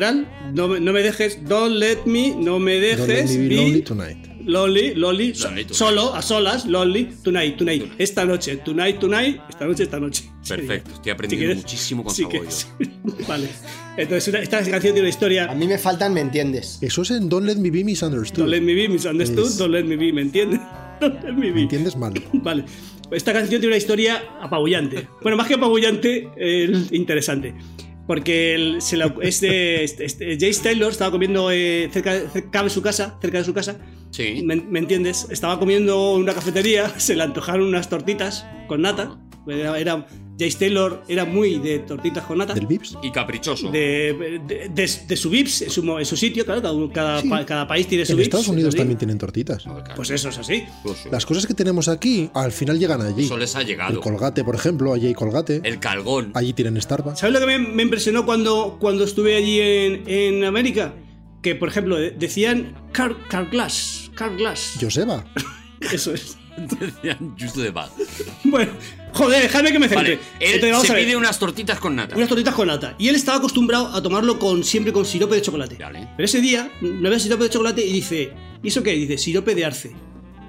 No, 0.53 0.67
me- 0.67 0.79
no 0.79 0.91
me 0.93 1.01
dejes, 1.01 1.39
don't 1.47 1.75
let 1.77 2.05
me, 2.05 2.33
no 2.37 2.59
me 2.59 2.79
dejes 2.79 2.97
Don't 2.99 3.09
let 3.09 3.27
me 3.29 3.47
be 3.47 3.55
lonely 3.55 3.81
tonight. 3.81 4.17
lonely, 4.45 4.93
lonely, 4.95 5.33
so- 5.33 5.47
Lonely 5.49 5.65
solo, 5.71 6.13
a 6.15 6.21
solas, 6.21 6.65
lonely, 6.65 7.09
tonight, 7.23 7.57
tonight. 7.57 7.83
Esta 7.97 8.25
noche, 8.25 8.57
tonight, 8.57 8.99
tonight, 8.99 9.39
esta 9.49 9.65
noche, 9.65 9.83
esta 9.83 9.99
noche. 9.99 10.23
Perfecto, 10.47 10.89
estoy 10.91 11.03
Si 11.05 11.09
aprendiendo 11.09 11.45
quieres- 11.47 11.63
muchísimo 11.63 12.03
con 12.03 12.13
si. 12.13 12.23
Vale. 13.27 13.47
Entonces, 13.97 14.33
esta 14.35 14.57
canción 14.59 14.81
tiene 14.81 14.99
una 14.99 15.09
historia. 15.09 15.49
A 15.49 15.55
mí 15.55 15.65
me 15.67 15.77
faltan, 15.77 16.13
¿me 16.13 16.21
entiendes? 16.21 16.77
Eso 16.81 17.01
es 17.03 17.11
en 17.11 17.29
Don't 17.29 17.47
Let 17.47 17.55
Me 17.55 17.71
Be 17.71 17.83
Misunderstood. 17.83 18.39
Don't 18.43 18.51
let 18.51 18.61
me 18.61 18.73
be 18.75 18.89
misunderstood, 18.89 19.45
Es- 19.47 19.57
don't 19.57 19.71
let 19.73 19.83
me 19.83 19.95
be, 19.95 20.11
¿me 20.13 20.21
entiendes? 20.21 20.59
Don't 21.01 21.23
let 21.23 21.31
me 21.33 21.47
¿Me 21.47 21.51
be. 21.51 21.61
entiendes 21.63 21.95
mal? 21.97 22.13
Vale. 22.33 22.65
Esta 23.11 23.33
canción 23.33 23.61
tiene 23.61 23.67
una 23.67 23.77
historia 23.77 24.23
apabullante. 24.41 25.07
Bueno, 25.21 25.37
más 25.37 25.47
que 25.47 25.53
apabullante, 25.55 26.27
eh, 26.37 26.71
interesante. 26.91 27.53
Porque 28.07 28.53
el- 28.55 28.81
se 28.81 28.97
la- 28.97 29.13
este, 29.21 29.83
este- 29.83 30.05
este- 30.05 30.33
Jace 30.39 30.61
Taylor 30.61 30.91
estaba 30.91 31.11
comiendo 31.11 31.49
eh, 31.51 31.89
cerca, 31.91 32.19
cerca 32.29 32.63
de 32.63 32.69
su 32.69 32.81
casa, 32.81 33.17
cerca 33.21 33.39
de 33.39 33.43
su 33.43 33.53
casa, 33.53 33.77
Sí. 34.11 34.43
¿Me, 34.45 34.55
me 34.55 34.79
entiendes? 34.79 35.27
Estaba 35.29 35.59
comiendo 35.59 36.15
en 36.15 36.21
una 36.21 36.33
cafetería, 36.33 36.87
se 36.99 37.15
le 37.15 37.23
antojaron 37.23 37.67
unas 37.67 37.89
tortitas 37.89 38.45
con 38.67 38.81
nata. 38.83 39.17
Era, 39.47 39.77
era- 39.77 40.05
Jace 40.37 40.57
Taylor 40.59 41.03
era 41.07 41.23
muy 41.25 41.59
de 41.59 41.79
tortitas 41.79 42.23
con 42.25 42.37
nata. 42.37 42.53
¿Del 42.53 42.67
Vips? 42.67 42.97
Y 43.01 43.11
caprichoso. 43.11 43.71
De, 43.71 44.39
de, 44.47 44.69
de- 44.69 44.99
de 45.07 45.15
su 45.17 45.29
Vips, 45.29 45.61
en 45.63 45.69
su, 45.69 45.97
en 45.97 46.05
su 46.05 46.17
sitio, 46.17 46.43
claro, 46.43 46.61
cada, 46.61 46.73
uno- 46.73 46.91
cada, 46.91 47.21
Sí. 47.21 47.29
pa- 47.29 47.45
cada 47.45 47.67
país 47.67 47.87
tiene 47.87 48.05
su 48.05 48.11
En 48.11 48.17
Vips. 48.17 48.25
Estados 48.27 48.47
Unidos 48.49 48.75
también 48.75 48.97
tienen 48.97 49.17
tortitas. 49.17 49.63
Pues 49.95 50.09
eso 50.09 50.29
es 50.29 50.37
así. 50.37 50.63
Las 51.09 51.25
cosas 51.25 51.45
que 51.47 51.53
tenemos 51.53 51.87
aquí, 51.87 52.29
al 52.33 52.51
final 52.51 52.77
llegan 52.79 53.01
allí. 53.01 53.25
Eso 53.25 53.37
les 53.37 53.55
ha 53.55 53.61
El 53.61 53.67
llegado. 53.67 53.99
colgate, 54.01 54.43
por 54.43 54.55
ejemplo, 54.55 54.93
allí 54.93 55.07
hay 55.07 55.13
colgate. 55.13 55.61
El 55.63 55.79
calgón. 55.79 56.31
Allí 56.33 56.53
tienen 56.53 56.81
Starbucks. 56.81 57.19
¿Sabes 57.19 57.33
lo 57.33 57.39
que 57.39 57.45
me, 57.45 57.59
me 57.59 57.83
impresionó 57.83 58.25
cuando, 58.25 58.77
cuando 58.79 59.03
estuve 59.05 59.35
allí 59.35 59.59
en, 59.61 60.03
en 60.09 60.43
América? 60.43 60.93
Que, 61.41 61.55
por 61.55 61.69
ejemplo, 61.69 61.95
de- 61.95 62.11
decían 62.11 62.75
car, 62.91 63.15
car 63.29 63.49
glass, 63.49 64.11
car 64.15 64.35
glass. 64.35 64.73
Joseba. 64.81 65.23
Eso 65.93 66.13
es. 66.13 66.37
Decían 66.79 67.35
justo 67.39 67.61
de 67.61 67.71
paz. 67.71 67.91
Bueno, 68.43 68.71
joder, 69.13 69.41
dejadme 69.43 69.71
que 69.71 69.79
me 69.79 69.87
centre. 69.89 70.15
Vale, 70.15 70.19
él 70.39 70.53
Entonces, 70.55 70.71
vamos 70.71 70.87
se 70.87 70.93
a 70.93 70.95
ver. 70.95 71.05
pide 71.05 71.15
unas 71.15 71.37
tortitas 71.39 71.79
con 71.79 71.95
nata. 71.95 72.15
Unas 72.15 72.29
tortitas 72.29 72.53
con 72.53 72.67
nata. 72.67 72.95
Y 72.97 73.09
él 73.09 73.15
estaba 73.15 73.37
acostumbrado 73.39 73.87
a 73.87 74.01
tomarlo 74.01 74.39
con 74.39 74.63
siempre 74.63 74.93
con 74.93 75.05
sirope 75.05 75.35
de 75.35 75.41
chocolate. 75.41 75.77
Pero 75.77 76.25
ese 76.25 76.41
día 76.41 76.71
no 76.81 77.07
había 77.07 77.19
sirope 77.19 77.43
de 77.45 77.49
chocolate 77.49 77.85
y 77.85 77.91
dice, 77.91 78.31
¿y 78.63 78.67
eso 78.67 78.83
qué? 78.83 78.91
Dice, 78.91 79.17
sirope 79.17 79.53
de 79.55 79.65
arce. 79.65 79.95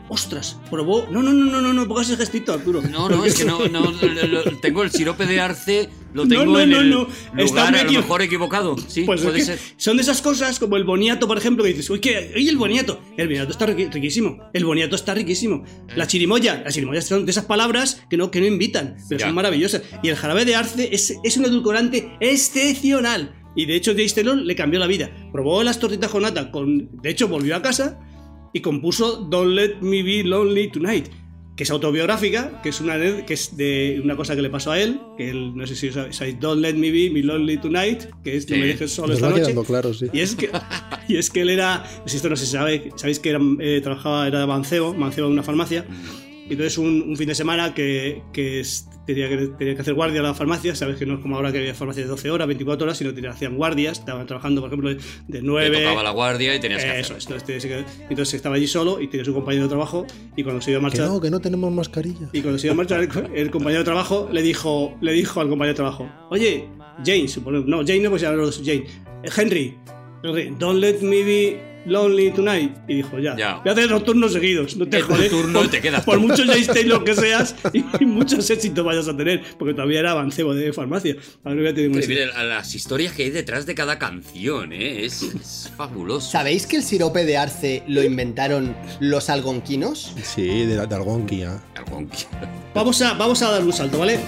Ostras, 0.08 0.58
probó. 0.70 1.06
No, 1.10 1.20
no, 1.20 1.32
no, 1.32 1.46
no, 1.46 1.60
no, 1.60 1.72
no 1.72 1.88
pongas 1.88 2.08
ese 2.08 2.16
gestito, 2.16 2.52
Arturo. 2.52 2.80
No, 2.80 3.08
no, 3.08 3.24
es 3.24 3.34
que 3.34 3.44
no, 3.44 3.66
no 3.66 3.90
lo- 4.02 4.26
lo- 4.26 4.58
tengo 4.60 4.84
el 4.84 4.90
sirope 4.92 5.26
de 5.26 5.40
arce, 5.40 5.88
lo 6.14 6.24
No, 6.24 6.28
tengo 6.28 6.44
no, 6.52 6.60
en 6.60 6.70
no, 6.70 6.80
el 6.80 6.90
no. 6.90 7.08
Lugar 7.34 7.66
a 7.74 7.78
lo 7.78 7.84
medio- 7.84 8.00
mejor 8.02 8.22
equivocado. 8.22 8.76
Sí, 8.86 9.02
Pues 9.02 9.20
es 9.20 9.26
puede 9.26 9.38
que 9.40 9.44
ser. 9.44 9.58
son 9.76 9.96
de 9.96 10.02
esas 10.04 10.22
cosas 10.22 10.60
como 10.60 10.76
el 10.76 10.84
boniato, 10.84 11.26
por 11.26 11.36
ejemplo, 11.38 11.64
que 11.64 11.70
dices, 11.70 11.90
uy, 11.90 11.98
¿qué? 11.98 12.32
Oye, 12.36 12.48
el 12.48 12.56
boniato. 12.56 13.00
El 13.16 13.26
boniato 13.26 13.50
está 13.50 13.66
riquísimo. 13.66 14.38
El 14.52 14.64
boniato 14.64 14.94
está 14.94 15.12
riquísimo. 15.12 15.64
La 15.96 16.06
chirimoya. 16.06 16.62
Las 16.64 16.74
chirimoyas 16.74 17.04
son 17.06 17.24
de 17.26 17.32
esas 17.32 17.46
palabras 17.46 18.02
que 18.08 18.16
no, 18.16 18.30
que 18.30 18.38
no 18.40 18.46
invitan, 18.46 18.96
pero 19.08 19.18
Ya. 19.18 19.26
son 19.26 19.34
maravillosas. 19.34 19.82
Y 20.04 20.08
el 20.08 20.14
jarabe 20.16 20.44
de 20.44 20.54
arce 20.54 20.88
es, 20.92 21.14
es 21.24 21.36
un 21.36 21.46
edulcorante 21.46 22.16
excepcional. 22.20 23.34
Y 23.56 23.66
de 23.66 23.74
hecho, 23.74 23.92
Jace 23.92 24.14
Taylor 24.16 24.36
le 24.36 24.54
cambió 24.54 24.78
la 24.78 24.86
vida. 24.86 25.10
Probó 25.32 25.62
las 25.62 25.80
tortitas 25.80 26.10
con 26.10 26.22
nata, 26.22 26.50
con, 26.50 26.90
de 27.02 27.10
hecho, 27.10 27.26
volvió 27.26 27.56
a 27.56 27.62
casa 27.62 27.98
y 28.52 28.60
compuso 28.60 29.16
Don't 29.16 29.52
Let 29.52 29.76
Me 29.80 30.02
Be 30.02 30.22
Lonely 30.24 30.70
Tonight, 30.70 31.08
que 31.56 31.62
es 31.62 31.70
autobiográfica, 31.70 32.60
que 32.62 32.68
es 32.68 32.80
una 32.80 32.98
que 33.24 33.34
es 33.34 33.56
de 33.56 34.00
una 34.04 34.14
cosa 34.16 34.36
que 34.36 34.42
le 34.42 34.50
pasó 34.50 34.72
a 34.72 34.80
él, 34.80 35.00
que 35.16 35.30
él, 35.30 35.56
no 35.56 35.66
sé 35.66 35.74
si 35.74 35.90
sabéis, 35.90 36.38
Don't 36.38 36.60
Let 36.60 36.74
Me 36.74 36.90
Be 36.90 37.10
Me 37.10 37.22
Lonely 37.22 37.58
Tonight, 37.58 38.04
que 38.22 38.36
es 38.36 38.48
No 38.50 38.58
me 38.58 38.66
dejes 38.66 38.92
solo 38.92 39.14
esta 39.14 39.30
noche. 39.30 39.54
claro, 39.66 39.94
sí. 39.94 40.06
Y 40.12 40.20
es 40.20 40.34
que, 40.34 40.50
y 41.08 41.16
es 41.16 41.30
que 41.30 41.40
él 41.40 41.50
era, 41.50 41.84
si 42.04 42.16
esto 42.16 42.28
no 42.28 42.36
se 42.36 42.46
sabe, 42.46 42.90
sabéis 42.96 43.18
que 43.18 43.30
era, 43.30 43.40
eh, 43.60 43.80
trabajaba, 43.82 44.26
era 44.26 44.46
mancebo, 44.46 44.94
mancebo 44.94 45.28
en 45.28 45.32
una 45.32 45.42
farmacia. 45.42 45.86
Entonces 46.50 46.78
un, 46.78 47.02
un 47.08 47.16
fin 47.16 47.28
de 47.28 47.34
semana 47.34 47.74
que, 47.74 48.22
que 48.32 48.60
es- 48.60 48.88
tenía, 49.06 49.28
que 49.28 49.36
tenía 49.58 49.74
que 49.76 49.80
hacer 49.82 49.94
guardia 49.94 50.20
a 50.20 50.22
la 50.24 50.34
farmacia, 50.34 50.74
sabes 50.74 50.96
que 50.96 51.06
no 51.06 51.14
es 51.14 51.20
como 51.20 51.36
ahora 51.36 51.52
que 51.52 51.58
había 51.58 51.74
farmacias 51.74 52.06
de 52.06 52.10
12 52.10 52.30
horas, 52.30 52.46
24 52.48 52.84
horas, 52.84 52.98
sino 52.98 53.14
que 53.14 53.26
hacían 53.28 53.56
guardias, 53.56 54.00
estaban 54.00 54.26
trabajando, 54.26 54.60
por 54.60 54.68
ejemplo, 54.70 54.90
de 54.90 54.96
Te 55.30 55.42
9... 55.42 55.78
tocaba 55.78 56.02
la 56.02 56.10
guardia 56.10 56.54
y 56.56 56.60
tenías 56.60 56.82
que 56.82 56.90
Eso 57.00 57.14
hacer. 57.14 57.16
es, 57.18 57.24
entonces, 57.26 57.44
tenías 57.62 57.86
que- 57.86 58.04
entonces 58.10 58.34
estaba 58.34 58.56
allí 58.56 58.66
solo 58.66 59.00
y 59.00 59.06
tenía 59.08 59.24
su 59.24 59.32
compañero 59.32 59.64
de 59.64 59.68
trabajo 59.68 60.06
y 60.36 60.42
cuando 60.42 60.60
se 60.60 60.72
iba 60.72 60.78
a 60.78 60.80
Que 60.80 60.82
marchar... 60.82 61.06
no, 61.08 61.20
que 61.20 61.30
no 61.30 61.40
tenemos 61.40 61.72
mascarilla. 61.72 62.28
Y 62.32 62.40
cuando 62.40 62.58
se 62.58 62.66
iba 62.66 62.74
a 62.74 62.76
marchar, 62.76 63.00
el, 63.02 63.10
el 63.36 63.50
compañero 63.50 63.80
de 63.80 63.84
trabajo 63.84 64.28
le 64.32 64.42
dijo, 64.42 64.96
le 65.00 65.12
dijo 65.12 65.40
al 65.40 65.48
compañero 65.48 65.72
de 65.74 65.76
trabajo, 65.76 66.10
oye, 66.30 66.64
Jane, 67.04 67.28
suponemos, 67.28 67.68
no, 67.68 67.78
Jane 67.78 68.00
no, 68.00 68.10
pues 68.10 68.22
ya 68.22 68.32
los 68.32 68.58
Jane, 68.58 68.84
"Eh, 69.22 69.30
Henry, 69.36 69.76
Henry, 70.24 70.54
don't 70.58 70.80
let 70.80 71.00
me 71.02 71.22
be 71.22 71.75
lonely 71.86 72.30
tonight. 72.32 72.76
Y 72.88 72.96
dijo, 72.96 73.18
ya, 73.18 73.36
Ya. 73.36 73.54
voy 73.56 73.68
a 73.70 73.72
hacer 73.72 73.88
dos 73.88 74.04
turnos 74.04 74.32
seguidos, 74.32 74.76
no 74.76 74.86
te 74.86 74.98
El 74.98 75.02
jodes. 75.04 75.30
turno 75.30 75.58
por, 75.60 75.66
y 75.66 75.68
te 75.68 75.80
quedas 75.80 76.04
Por 76.04 76.18
mucho 76.20 76.42
James 76.46 76.66
Taylor 76.66 77.02
que 77.04 77.14
seas 77.14 77.54
y, 77.72 77.84
y 78.00 78.04
muchos 78.06 78.48
éxitos 78.50 78.84
vayas 78.84 79.08
a 79.08 79.16
tener, 79.16 79.42
porque 79.58 79.74
todavía 79.74 80.00
era 80.00 80.10
avancebo 80.12 80.54
de 80.54 80.72
farmacia. 80.72 81.16
Ahora 81.44 81.60
voy 81.60 81.68
a 81.68 81.74
tener. 81.74 81.90
Increíble, 81.90 82.26
Las 82.26 82.74
historias 82.74 83.12
que 83.12 83.24
hay 83.24 83.30
detrás 83.30 83.66
de 83.66 83.74
cada 83.74 83.98
canción, 83.98 84.72
¿eh? 84.72 85.04
es, 85.04 85.22
es 85.22 85.72
fabuloso. 85.76 86.30
¿Sabéis 86.30 86.66
que 86.66 86.76
el 86.76 86.82
sirope 86.82 87.24
de 87.24 87.36
arce 87.36 87.82
lo 87.88 88.02
inventaron 88.02 88.76
los 89.00 89.30
algonquinos? 89.30 90.14
Sí, 90.22 90.46
de, 90.46 90.86
de 90.86 90.94
Algonquia. 90.94 91.62
Vamos 92.74 93.00
a, 93.02 93.14
vamos 93.14 93.42
a 93.42 93.50
dar 93.50 93.62
un 93.64 93.72
salto, 93.72 93.98
¿vale? 93.98 94.18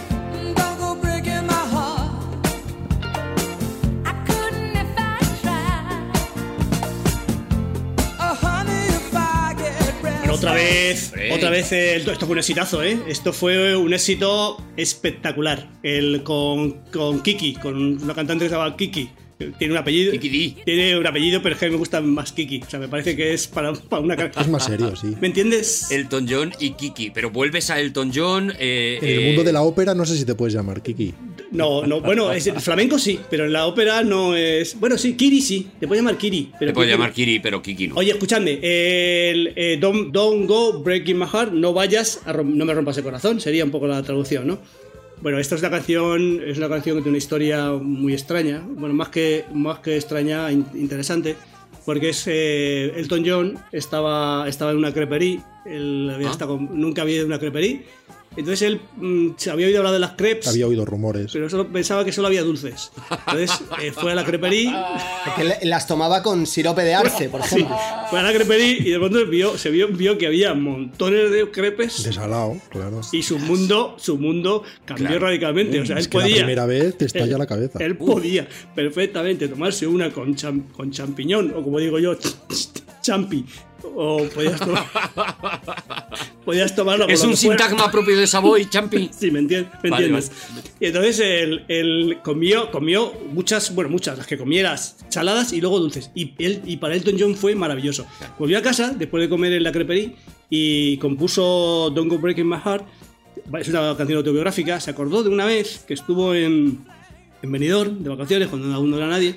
Otra 10.38 10.52
vez, 10.52 11.10
Hombre. 11.12 11.32
otra 11.34 11.50
vez, 11.50 11.72
eh, 11.72 11.96
esto 11.96 12.26
fue 12.26 12.32
un 12.32 12.38
exitazo, 12.38 12.82
¿eh? 12.82 12.98
Esto 13.08 13.32
fue 13.32 13.76
un 13.76 13.92
éxito 13.92 14.56
espectacular. 14.76 15.68
El 15.82 16.22
con, 16.22 16.84
con 16.92 17.22
Kiki, 17.22 17.54
con 17.54 18.02
una 18.02 18.14
cantante 18.14 18.44
que 18.44 18.50
se 18.50 18.56
llama 18.56 18.76
Kiki. 18.76 19.10
Tiene 19.58 19.72
un 19.72 19.78
apellido. 19.78 20.12
Tiene 20.64 20.98
un 20.98 21.06
apellido, 21.06 21.40
pero 21.42 21.54
es 21.54 21.58
que 21.60 21.66
a 21.66 21.68
mí 21.68 21.72
me 21.72 21.78
gusta 21.78 22.00
más 22.00 22.32
Kiki. 22.32 22.60
O 22.66 22.70
sea, 22.70 22.80
me 22.80 22.88
parece 22.88 23.14
que 23.14 23.32
es 23.32 23.46
para, 23.46 23.72
para 23.72 24.02
una. 24.02 24.16
ca- 24.16 24.32
Es 24.40 24.48
más 24.48 24.64
serio, 24.64 24.96
sí. 24.96 25.14
¿Me 25.20 25.28
entiendes? 25.28 25.90
Elton 25.92 26.26
John 26.28 26.52
y 26.58 26.70
Kiki. 26.70 27.10
Pero 27.10 27.30
vuelves 27.30 27.70
a 27.70 27.80
Elton 27.80 28.10
John. 28.14 28.52
eh, 28.58 28.98
En 29.00 29.08
el 29.08 29.18
eh, 29.20 29.26
mundo 29.26 29.44
de 29.44 29.52
la 29.52 29.62
ópera 29.62 29.94
no 29.94 30.04
sé 30.04 30.16
si 30.16 30.24
te 30.24 30.34
puedes 30.34 30.54
llamar 30.54 30.82
Kiki. 30.82 31.14
No, 31.52 31.86
no, 31.86 32.00
bueno, 32.02 32.30
es, 32.32 32.46
el 32.46 32.60
flamenco 32.60 32.98
sí, 32.98 33.18
pero 33.30 33.46
en 33.46 33.52
la 33.54 33.66
ópera 33.66 34.02
no 34.02 34.36
es. 34.36 34.78
Bueno, 34.78 34.98
sí, 34.98 35.14
Kiri 35.14 35.40
sí. 35.40 35.68
Te 35.80 35.86
puedo 35.86 36.00
llamar 36.02 36.18
Kiri. 36.18 36.50
Pero 36.58 36.72
Te 36.72 36.74
puedo 36.74 36.86
Kiki- 36.86 36.90
llamar 36.92 37.12
Kiri, 37.12 37.38
pero 37.38 37.62
Kiki 37.62 37.88
no. 37.88 37.94
Oye, 37.94 38.10
escúchame, 38.10 38.58
el, 38.62 39.52
eh, 39.56 39.78
don't, 39.80 40.12
don't 40.12 40.46
go 40.46 40.80
breaking 40.82 41.16
my 41.18 41.26
heart, 41.26 41.52
no 41.52 41.72
vayas, 41.72 42.20
a 42.26 42.32
no 42.34 42.64
me 42.64 42.74
rompas 42.74 42.98
el 42.98 43.04
corazón, 43.04 43.40
sería 43.40 43.64
un 43.64 43.70
poco 43.70 43.86
la 43.86 44.02
traducción, 44.02 44.46
¿no? 44.46 44.58
Bueno, 45.20 45.38
esta 45.38 45.56
es 45.56 45.62
una 45.62 45.70
canción, 45.70 46.40
es 46.46 46.58
una 46.58 46.68
canción 46.68 46.96
que 46.96 47.02
tiene 47.02 47.10
una 47.10 47.18
historia 47.18 47.72
muy 47.72 48.12
extraña, 48.12 48.62
bueno, 48.66 48.94
más 48.94 49.08
que, 49.08 49.44
más 49.52 49.80
que 49.80 49.96
extraña, 49.96 50.50
in- 50.52 50.66
interesante, 50.74 51.34
porque 51.84 52.10
es 52.10 52.24
eh, 52.28 52.92
Elton 52.96 53.24
John 53.26 53.58
estaba, 53.72 54.48
estaba 54.48 54.70
en 54.70 54.76
una 54.76 54.92
creperie, 54.92 55.40
él 55.66 56.10
había 56.14 56.28
Ah. 56.28 56.32
estado 56.32 56.56
nunca 56.58 57.02
había 57.02 57.16
ido 57.16 57.24
a 57.24 57.26
una 57.26 57.38
creperie, 57.40 57.84
entonces 58.38 58.62
él 58.62 58.80
mm, 58.96 59.30
se 59.36 59.50
había 59.50 59.66
oído 59.66 59.78
hablar 59.78 59.92
de 59.92 59.98
las 59.98 60.12
crepes, 60.12 60.48
Había 60.48 60.66
oído 60.66 60.84
rumores. 60.84 61.30
pero 61.32 61.48
solo, 61.50 61.68
pensaba 61.68 62.04
que 62.04 62.12
solo 62.12 62.28
había 62.28 62.42
dulces. 62.42 62.90
Entonces 63.10 63.50
eh, 63.82 63.92
fue 63.92 64.12
a 64.12 64.14
la 64.14 64.24
creperie 64.24 64.72
Porque 65.24 65.58
las 65.66 65.86
tomaba 65.86 66.22
con 66.22 66.46
sirope 66.46 66.82
de 66.82 66.94
arce, 66.94 67.28
por 67.28 67.42
Sí, 67.42 67.56
ejemplo. 67.56 67.76
fue 68.10 68.20
a 68.20 68.22
la 68.22 68.32
creperie 68.32 68.78
y 68.80 68.90
de 68.90 68.98
pronto 68.98 69.26
vio, 69.26 69.58
se 69.58 69.70
vio, 69.70 69.88
vio 69.88 70.16
que 70.18 70.26
había 70.26 70.54
montones 70.54 71.30
de 71.30 71.50
crepes 71.50 72.02
Desalado, 72.04 72.56
claro. 72.70 73.00
y 73.12 73.22
su 73.22 73.38
mundo, 73.38 73.96
su 73.98 74.16
mundo 74.18 74.62
cambió 74.84 75.06
Claro. 75.08 75.26
radicalmente. 75.26 75.80
O 75.80 75.86
sea, 75.86 75.98
Es 75.98 76.04
él 76.06 76.10
que 76.10 76.18
la 76.18 76.24
podía. 76.24 76.36
primera 76.36 76.66
vez 76.66 76.96
te 76.98 77.04
estalla 77.06 77.32
él- 77.32 77.38
la 77.38 77.46
cabeza. 77.46 77.78
Él 77.82 77.96
podía 77.96 78.48
perfectamente 78.74 79.48
tomarse 79.48 79.86
una 79.86 80.10
con, 80.12 80.34
cham- 80.36 80.70
con 80.72 80.90
champiñón, 80.90 81.52
o 81.56 81.62
como 81.62 81.78
digo 81.78 81.98
yo, 81.98 82.16
champi. 83.00 83.44
O 83.94 84.24
podías 84.34 84.58
tomar. 84.58 84.84
podías 86.44 86.74
tomarlo 86.74 87.08
es 87.08 87.22
un 87.22 87.36
sintagma 87.36 87.90
propio 87.90 88.18
de 88.18 88.26
Savoy, 88.26 88.68
Champi. 88.68 89.08
Sí, 89.18 89.30
me 89.30 89.38
entiendes. 89.38 89.72
Me 89.82 89.90
Vale, 89.90 90.06
entiendes. 90.06 90.32
Y 90.80 90.86
entonces 90.86 91.20
él, 91.20 91.64
él 91.68 92.18
comió, 92.22 92.70
comió 92.70 93.12
muchas, 93.32 93.74
bueno, 93.74 93.90
muchas, 93.90 94.18
las 94.18 94.26
que 94.26 94.36
comieras, 94.36 94.96
saladas 95.08 95.52
y 95.52 95.60
luego 95.60 95.78
dulces. 95.78 96.10
Y, 96.14 96.34
él, 96.38 96.62
y 96.64 96.78
para 96.78 96.94
Elton 96.94 97.16
John 97.18 97.36
fue 97.36 97.54
maravilloso. 97.54 98.06
Volvió 98.38 98.58
a 98.58 98.62
casa 98.62 98.92
después 98.96 99.22
de 99.22 99.28
comer 99.28 99.52
en 99.52 99.62
la 99.62 99.70
creperie 99.70 100.16
y 100.50 100.96
compuso 100.98 101.90
Don't 101.94 102.10
Go 102.10 102.18
Breaking 102.18 102.48
My 102.48 102.58
Heart. 102.58 102.84
Es 103.60 103.68
una 103.68 103.96
canción 103.96 104.18
autobiográfica. 104.18 104.80
Se 104.80 104.90
acordó 104.90 105.22
de 105.22 105.28
una 105.28 105.44
vez 105.44 105.84
que 105.86 105.94
estuvo 105.94 106.34
en, 106.34 106.84
en 107.42 107.52
Benidorm 107.52 108.02
de 108.02 108.10
vacaciones 108.10 108.48
cuando 108.48 108.74
aún 108.74 108.90
no 108.90 108.96
era 108.96 109.06
nadie. 109.06 109.36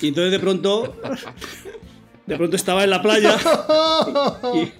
Y 0.00 0.08
entonces 0.08 0.32
de 0.32 0.38
pronto, 0.38 0.96
de 2.30 2.36
pronto 2.36 2.54
estaba 2.54 2.84
en 2.84 2.90
la 2.90 3.02
playa 3.02 3.36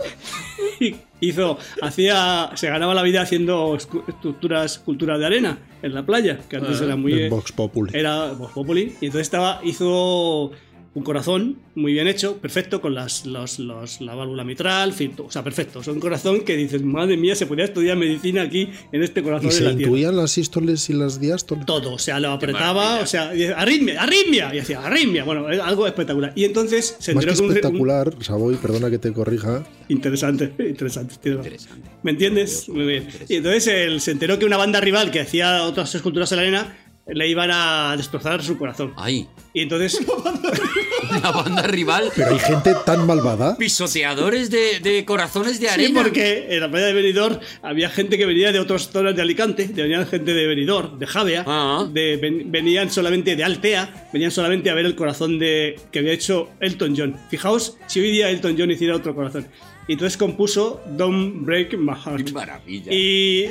y, 0.80 0.84
y 0.84 0.96
hizo, 1.20 1.59
hacía, 1.82 2.51
se 2.55 2.68
ganaba 2.68 2.94
la 2.94 3.02
vida 3.02 3.22
haciendo 3.22 3.77
estructuras, 3.77 4.78
culturas 4.78 5.18
de 5.18 5.27
arena 5.27 5.59
en 5.82 5.94
la 5.94 6.06
playa, 6.06 6.39
que 6.48 6.56
antes 6.56 6.81
era 6.81 6.94
muy, 6.94 7.28
Vox 7.28 7.51
Populi. 7.51 7.90
era 7.93 8.32
Vox 8.32 8.52
Populi, 8.52 8.94
y 9.01 9.06
entonces 9.06 9.22
estaba, 9.22 9.60
hizo 9.64 10.52
un 10.92 11.04
corazón 11.04 11.58
muy 11.76 11.92
bien 11.92 12.08
hecho, 12.08 12.38
perfecto, 12.38 12.80
con 12.80 12.94
las, 12.96 13.24
los- 13.24 13.60
los- 13.60 14.00
la 14.00 14.16
válvula 14.16 14.42
mitral, 14.42 14.92
o 15.24 15.30
sea, 15.30 15.44
perfecto. 15.44 15.80
Es 15.80 15.86
un 15.86 16.00
corazón 16.00 16.40
que 16.40 16.56
dices, 16.56 16.82
madre 16.82 17.16
mía, 17.16 17.36
se 17.36 17.46
podría 17.46 17.66
estudiar 17.66 17.96
medicina 17.96 18.42
aquí 18.42 18.68
en 18.90 19.02
este 19.04 19.22
corazón 19.22 19.46
¿Y 19.46 19.50
de 19.50 19.54
se 19.56 19.62
la 19.62 19.70
tierra. 19.70 19.82
intuían 19.82 20.16
las 20.16 20.32
sístoles 20.32 20.90
y 20.90 20.94
las 20.94 21.20
diástoles? 21.20 21.64
Todo, 21.64 21.92
o 21.94 21.98
sea, 21.98 22.18
lo 22.18 22.30
apretaba, 22.32 22.98
o 23.00 23.06
sea, 23.06 23.30
arritmia, 23.56 24.02
arritmia, 24.02 24.50
y 24.52 24.56
decía, 24.56 24.80
arritmia, 24.84 25.22
bueno, 25.22 25.46
algo 25.62 25.86
espectacular. 25.86 26.32
Y 26.34 26.44
entonces 26.44 26.96
se 26.98 27.14
Más 27.14 27.24
que 27.24 27.30
enteró 27.30 27.34
que 27.34 27.40
un- 27.40 27.50
un, 27.50 27.56
espectacular, 27.56 28.14
Savoy, 28.20 28.56
perdona 28.56 28.90
que 28.90 28.98
te 28.98 29.12
corrija, 29.12 29.64
Interesante, 29.88 30.52
interesante. 30.58 31.14
Interesante. 31.28 31.88
¿Me 32.02 32.10
entiendes? 32.12 32.68
Muy 32.68 32.84
bien. 32.86 33.08
Y 33.28 33.36
entonces 33.36 33.66
él 33.68 34.00
se 34.00 34.10
enteró 34.10 34.38
que 34.40 34.44
una 34.44 34.56
banda 34.56 34.80
rival 34.80 35.10
que 35.12 35.20
hacía 35.20 35.62
otras 35.64 35.94
esculturas 35.94 36.30
en 36.32 36.36
la 36.36 36.42
arena 36.42 36.76
le 37.06 37.28
iban 37.28 37.51
a 37.52 37.94
destrozar 37.97 38.43
su 38.43 38.56
corazón. 38.59 38.93
Ay. 38.97 39.27
Y 39.52 39.62
entonces. 39.62 40.01
una 41.10 41.31
banda 41.32 41.62
rival. 41.62 42.10
Pero 42.14 42.31
hay 42.31 42.39
gente 42.39 42.74
tan 42.86 43.06
malvada. 43.06 43.56
Pisoteadores 43.56 44.51
de, 44.51 44.78
de 44.81 45.05
corazones 45.05 45.59
de 45.60 45.66
Sí, 45.68 45.72
arena. 45.74 46.02
porque 46.02 46.47
en 46.51 46.60
la 46.60 46.70
playa 46.70 46.86
de 46.86 46.93
Benidorm 46.93 47.39
había 47.62 47.89
gente 47.90 48.16
que 48.16 48.27
venía 48.27 48.52
de 48.52 48.60
otras 48.60 48.90
zonas 48.90 49.16
de 49.16 49.22
Alicante, 49.22 49.68
venían 49.74 50.06
gente 50.06 50.35
de 50.35 50.47
Benidorm, 50.47 50.98
de 50.98 51.06
Javea, 51.06 51.44
Ah. 51.47 51.86
de, 51.93 52.16
ven- 52.16 52.52
venían 52.52 52.90
solamente 52.90 53.35
de 53.35 53.43
Altea, 53.44 54.09
venían 54.12 54.31
solamente 54.31 54.70
a 54.70 54.74
ver 54.74 54.86
el 54.86 54.94
corazón 54.94 55.39
de 55.39 55.81
que 55.90 55.98
había 56.01 56.12
hecho 56.12 56.51
Elton 56.60 56.94
John. 56.97 57.16
Fijaos 57.28 57.77
si 57.86 58.01
hoy 58.01 58.10
día 58.12 58.31
Elton 58.31 58.55
John 58.59 58.70
hiciera 58.70 58.94
otro 58.97 59.14
corazón. 59.14 59.47
Y 59.90 59.94
entonces 59.94 60.16
compuso 60.16 60.80
Don't 60.96 61.44
Break 61.44 61.76
My 61.76 61.94
Heart. 61.96 62.24
Qué 62.24 62.32
maravilla. 62.32 62.92
Y 62.92 63.46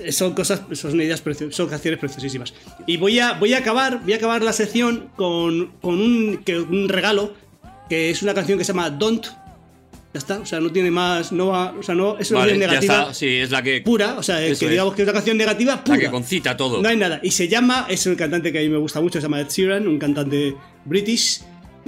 eh, 0.00 0.10
son 0.10 0.34
cosas, 0.34 0.62
son 0.72 1.00
ideas 1.00 1.22
son 1.50 1.68
canciones 1.68 2.00
preciosísimas. 2.00 2.52
Y 2.84 2.96
voy 2.96 3.20
a, 3.20 3.34
voy 3.34 3.54
a 3.54 3.58
acabar, 3.58 4.00
voy 4.02 4.12
a 4.12 4.16
acabar 4.16 4.42
la 4.42 4.52
sección 4.52 5.10
con, 5.14 5.68
con 5.80 6.00
un, 6.00 6.42
que- 6.44 6.58
un 6.58 6.88
regalo, 6.88 7.32
que 7.88 8.10
es 8.10 8.24
una 8.24 8.34
canción 8.34 8.58
que 8.58 8.64
se 8.64 8.72
llama 8.72 8.90
Don't. 8.90 9.24
Ya 10.12 10.18
está, 10.18 10.40
o 10.40 10.46
sea, 10.46 10.58
no 10.58 10.72
tiene 10.72 10.90
más, 10.90 11.30
no 11.30 11.46
va, 11.48 11.72
o 11.78 11.82
sea, 11.84 11.94
no, 11.94 12.18
es 12.18 12.28
una 12.32 12.40
Vale, 12.40 12.52
canción 12.54 12.70
negativa 12.70 13.00
está. 13.02 13.14
Sí, 13.14 13.28
es 13.28 13.52
la 13.52 13.62
que. 13.62 13.80
pura, 13.82 14.16
o 14.18 14.22
sea, 14.24 14.44
Eso 14.44 14.58
que 14.58 14.64
es. 14.66 14.70
digamos 14.72 14.94
que 14.94 15.02
es 15.02 15.06
una 15.06 15.12
canción 15.12 15.36
negativa 15.36 15.76
La 15.76 15.84
pura. 15.84 15.98
que 15.98 16.10
concita 16.10 16.56
todo. 16.56 16.82
No 16.82 16.88
hay 16.88 16.96
nada. 16.96 17.20
Y 17.22 17.30
se 17.30 17.46
llama, 17.46 17.86
es 17.88 18.04
un 18.06 18.16
cantante 18.16 18.50
que 18.50 18.58
a 18.58 18.62
mí 18.62 18.68
me 18.68 18.78
gusta 18.78 19.00
mucho, 19.00 19.20
se 19.20 19.26
llama 19.26 19.40
Ed 19.40 19.48
Sheeran, 19.48 19.86
un 19.86 20.00
cantante 20.00 20.56
british, 20.84 21.40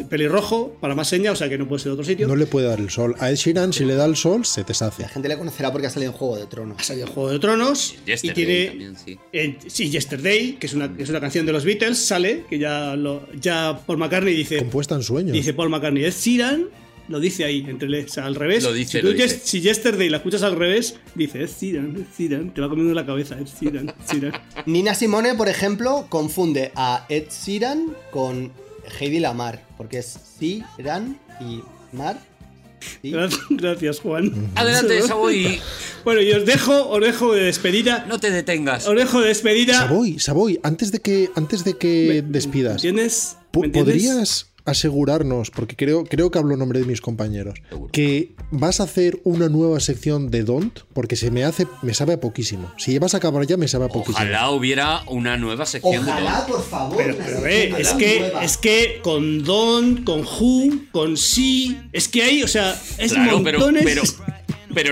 pelirrojo, 0.04 0.76
para 0.80 0.94
más 0.94 1.08
seña, 1.08 1.32
o 1.32 1.36
sea 1.36 1.48
que 1.48 1.58
no 1.58 1.66
puede 1.68 1.80
ser 1.80 1.90
de 1.90 1.92
otro 1.94 2.04
sitio. 2.04 2.28
No 2.28 2.36
le 2.36 2.46
puede 2.46 2.66
dar 2.66 2.78
el 2.80 2.90
sol. 2.90 3.14
A 3.18 3.30
Ed 3.30 3.36
Sheeran, 3.36 3.72
si 3.72 3.84
le 3.84 3.94
da 3.94 4.04
el 4.04 4.16
sol, 4.16 4.44
se 4.44 4.62
deshace. 4.64 5.02
La 5.02 5.08
gente 5.08 5.28
le 5.28 5.38
conocerá 5.38 5.72
porque 5.72 5.86
ha 5.86 5.90
salido 5.90 6.12
en 6.12 6.18
Juego 6.18 6.36
de 6.36 6.46
Tronos. 6.46 6.76
Ha 6.80 6.82
salido 6.84 7.06
en 7.06 7.12
Juego 7.12 7.30
de 7.30 7.38
Tronos 7.38 7.94
y 8.06 8.30
tiene 8.30 8.66
también, 8.66 8.96
sí. 8.96 9.18
Eh, 9.32 9.56
sí, 9.66 9.90
Yesterday, 9.90 10.54
que 10.60 10.66
es 10.66 10.74
una, 10.74 10.94
que 10.94 11.02
es 11.02 11.08
una 11.08 11.20
canción 11.20 11.46
de 11.46 11.52
los 11.52 11.64
Beatles, 11.64 11.98
sale, 11.98 12.44
que 12.48 12.58
ya, 12.58 12.96
lo, 12.96 13.26
ya 13.40 13.80
Paul 13.86 13.98
McCartney 13.98 14.34
dice, 14.34 14.58
Compuesta 14.58 14.94
en 14.94 15.02
sueños. 15.02 15.32
dice 15.32 15.54
Paul 15.54 15.70
McCartney, 15.70 16.04
es 16.04 16.20
Sheeran, 16.22 16.66
lo 17.08 17.20
dice 17.20 17.44
ahí, 17.44 17.64
entre 17.68 18.04
o 18.04 18.08
sea, 18.08 18.26
al 18.26 18.34
revés. 18.34 18.64
Lo 18.64 18.72
dice, 18.72 18.98
si, 18.98 19.00
tú 19.00 19.06
lo 19.06 19.12
dice. 19.12 19.28
yes- 19.28 19.40
si 19.44 19.60
Yesterday 19.60 20.08
la 20.08 20.16
escuchas 20.16 20.42
al 20.42 20.56
revés, 20.56 20.96
dice, 21.14 21.44
es 21.44 21.60
Sheeran, 21.60 21.96
es 21.96 22.18
Sheeran, 22.18 22.52
te 22.52 22.60
va 22.60 22.68
comiendo 22.68 22.92
la 22.94 23.06
cabeza, 23.06 23.36
es 23.40 23.52
Sheeran, 23.60 23.88
es 24.04 24.12
Sheeran. 24.12 24.32
Nina 24.66 24.94
Simone, 24.94 25.34
por 25.36 25.48
ejemplo, 25.48 26.06
confunde 26.08 26.72
a 26.74 27.06
Ed 27.08 27.24
Sheeran 27.30 27.94
con 28.10 28.50
Heidi 29.00 29.20
Lamar, 29.20 29.62
porque 29.76 29.98
es 29.98 30.16
Sheeran 30.40 31.18
y 31.40 31.62
Mar. 31.92 32.18
Sí. 33.02 33.12
Gracias, 33.50 34.00
Juan. 34.00 34.50
Adelante, 34.54 35.02
Savoy. 35.06 35.60
Bueno, 36.04 36.20
y 36.20 36.32
os 36.32 36.44
dejo, 36.46 36.88
os 36.88 37.00
dejo 37.00 37.34
de 37.34 37.44
despedida. 37.44 38.04
No 38.08 38.20
te 38.20 38.30
detengas. 38.30 38.86
Os 38.86 38.96
dejo 38.96 39.20
de 39.20 39.28
despedida. 39.28 39.74
Saboy, 39.74 40.18
Saboy, 40.18 40.60
antes 40.62 40.92
de 40.92 41.00
que, 41.00 41.30
antes 41.34 41.64
de 41.64 41.76
que 41.76 42.06
Me- 42.08 42.22
despidas, 42.22 42.76
¿Entiendes? 42.76 43.36
po- 43.50 43.60
¿Me 43.60 43.66
entiendes? 43.66 43.94
¿podrías 43.94 44.46
asegurarnos, 44.66 45.50
porque 45.50 45.76
creo, 45.76 46.04
creo 46.04 46.30
que 46.30 46.38
hablo 46.38 46.52
en 46.52 46.58
nombre 46.58 46.80
de 46.80 46.84
mis 46.86 47.00
compañeros, 47.00 47.58
que 47.92 48.34
vas 48.50 48.80
a 48.80 48.84
hacer 48.84 49.20
una 49.24 49.48
nueva 49.48 49.80
sección 49.80 50.30
de 50.30 50.42
Don't? 50.44 50.80
Porque 50.92 51.16
se 51.16 51.30
me 51.30 51.44
hace, 51.44 51.66
me 51.82 51.94
sabe 51.94 52.14
a 52.14 52.20
poquísimo. 52.20 52.70
Si 52.76 52.90
llevas 52.92 53.14
a 53.14 53.18
acabar 53.18 53.46
ya, 53.46 53.56
me 53.56 53.68
sabe 53.68 53.86
a 53.86 53.88
poquísimo. 53.88 54.16
Ojalá 54.18 54.50
hubiera 54.50 55.02
una 55.06 55.36
nueva 55.36 55.66
sección 55.66 56.04
de 56.04 56.10
Ojalá, 56.12 56.40
Don. 56.42 56.46
por 56.56 56.62
favor. 56.64 56.96
Pero, 56.96 57.16
pero 57.16 57.40
ve, 57.40 57.74
es 57.78 57.88
que, 57.94 58.20
nueva. 58.20 58.44
es 58.44 58.56
que 58.56 59.00
con 59.02 59.44
Don, 59.44 60.04
con 60.04 60.20
Who, 60.22 60.70
con 60.92 61.16
Sí, 61.16 61.76
es 61.92 62.08
que 62.08 62.22
hay, 62.22 62.42
o 62.42 62.48
sea, 62.48 62.80
es 62.98 63.12
Claro, 63.12 63.40
montones. 63.40 63.84
pero, 63.84 64.02
pero 64.26 64.35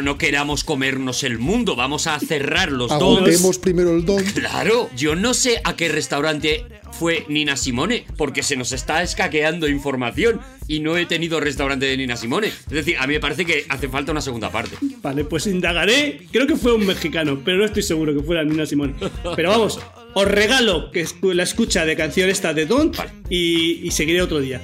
no 0.02 0.18
queramos 0.18 0.64
comernos 0.64 1.22
el 1.24 1.38
mundo. 1.38 1.76
Vamos 1.76 2.06
a 2.06 2.18
cerrar 2.20 2.70
los 2.72 2.90
dos. 2.90 3.18
Agotemos 3.18 3.58
primero 3.58 3.94
el 3.96 4.04
Don't. 4.04 4.32
Claro, 4.32 4.88
yo 4.96 5.14
no 5.16 5.34
sé 5.34 5.60
a 5.64 5.76
qué 5.76 5.88
restaurante 5.88 6.64
fue 6.92 7.24
Nina 7.28 7.56
Simone, 7.56 8.06
porque 8.16 8.42
se 8.44 8.54
nos 8.56 8.70
está 8.72 9.02
escaqueando 9.02 9.66
información 9.68 10.40
y 10.68 10.78
no 10.78 10.96
he 10.96 11.06
tenido 11.06 11.40
restaurante 11.40 11.86
de 11.86 11.96
Nina 11.96 12.16
Simone. 12.16 12.46
Es 12.48 12.68
decir, 12.70 12.96
a 12.98 13.06
mí 13.08 13.14
me 13.14 13.20
parece 13.20 13.44
que 13.44 13.66
hace 13.68 13.88
falta 13.88 14.12
una 14.12 14.20
segunda 14.20 14.50
parte. 14.52 14.76
Vale, 15.02 15.24
pues 15.24 15.46
indagaré. 15.48 16.20
Creo 16.30 16.46
que 16.46 16.54
fue 16.56 16.72
un 16.72 16.86
mexicano, 16.86 17.40
pero 17.44 17.58
no 17.58 17.64
estoy 17.64 17.82
seguro 17.82 18.14
que 18.14 18.22
fuera 18.22 18.44
Nina 18.44 18.64
Simón. 18.64 18.94
Pero 19.34 19.50
vamos, 19.50 19.80
os 20.14 20.28
regalo 20.28 20.92
que 20.92 21.04
la 21.22 21.42
escucha 21.42 21.84
de 21.84 21.96
canción 21.96 22.30
esta 22.30 22.54
de 22.54 22.66
Don't 22.66 22.96
y, 23.28 23.86
y 23.86 23.90
seguiré 23.90 24.22
otro 24.22 24.38
día. 24.40 24.62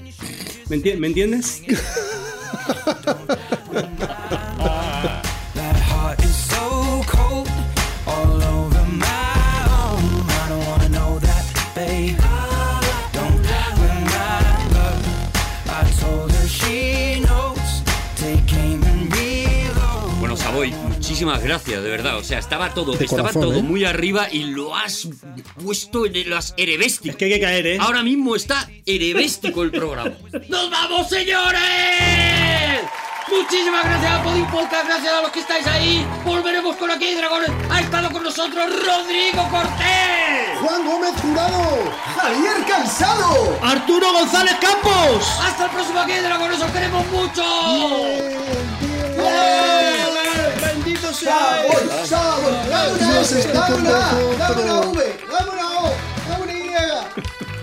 ¿Me, 0.69 0.77
enti- 0.81 0.97
¿me 0.97 1.09
entiendes? 1.09 1.63
muchísimas 21.25 21.43
gracias, 21.43 21.83
de 21.83 21.91
verdad. 21.91 22.17
O 22.17 22.25
sea, 22.25 22.39
estaba 22.39 22.73
todo, 22.73 22.93
De 22.93 23.05
estaba 23.05 23.23
corazón, 23.23 23.43
todo 23.43 23.59
¿eh? 23.59 23.63
muy 23.63 23.85
arriba 23.85 24.29
y 24.31 24.45
lo 24.45 24.75
has 24.75 25.07
puesto 25.63 26.07
en 26.07 26.31
las 26.31 26.55
erebésticas. 26.57 27.11
Es 27.11 27.17
que 27.17 27.25
hay 27.27 27.33
que 27.33 27.41
caer, 27.41 27.67
¿eh? 27.67 27.79
Ahora 27.79 28.03
mismo 28.03 28.35
está 28.35 28.67
erebéstico 28.87 29.63
el 29.63 29.71
programa. 29.71 30.13
¡Nos 30.49 30.71
vamos, 30.71 31.09
señores! 31.11 31.61
Muchísimas 33.29 33.85
gracias 33.85 34.13
a 34.13 34.23
Podin 34.25 34.47
Podcast, 34.47 34.87
gracias 34.87 35.13
a 35.13 35.21
los 35.21 35.31
que 35.31 35.41
estáis 35.41 35.67
ahí. 35.67 36.07
Volveremos 36.25 36.75
con 36.77 36.91
Aquí 36.91 37.15
Dragones. 37.15 37.51
Ha 37.71 37.81
estado 37.81 38.11
con 38.11 38.23
nosotros 38.23 38.65
Rodrigo 38.65 39.47
Cortés. 39.51 40.59
Juan 40.63 40.87
Gómez 40.87 41.13
Jurado. 41.21 41.93
¡Javier 42.17 42.65
Cansado! 42.67 43.59
¡Arturo 43.63 44.13
González 44.13 44.57
Campos! 44.61 45.29
Hasta 45.43 45.67
el 45.67 45.71
próximo 45.71 46.01
Aquí 46.01 46.15
Dragones, 46.15 46.63
os 46.63 46.71
queremos 46.73 47.07
mucho. 47.09 47.43
¡Bendito 51.23 52.07
sea! 52.07 52.07
¡Sabor! 52.07 52.07
¡Sabor! 52.07 52.53
¡Dame 52.69 52.93
una 52.95 53.21
S! 53.21 53.53
¡Dame 53.53 53.77
una 53.77 53.91
A! 53.91 54.15
¡Dame 54.39 54.63
una 54.63 54.81
V! 54.81 55.17
¡Dame 55.31 55.51
una 55.51 55.81
O! 55.81 55.93
¡Dame 56.29 56.43
una 56.45 56.53
Y! 56.53 56.71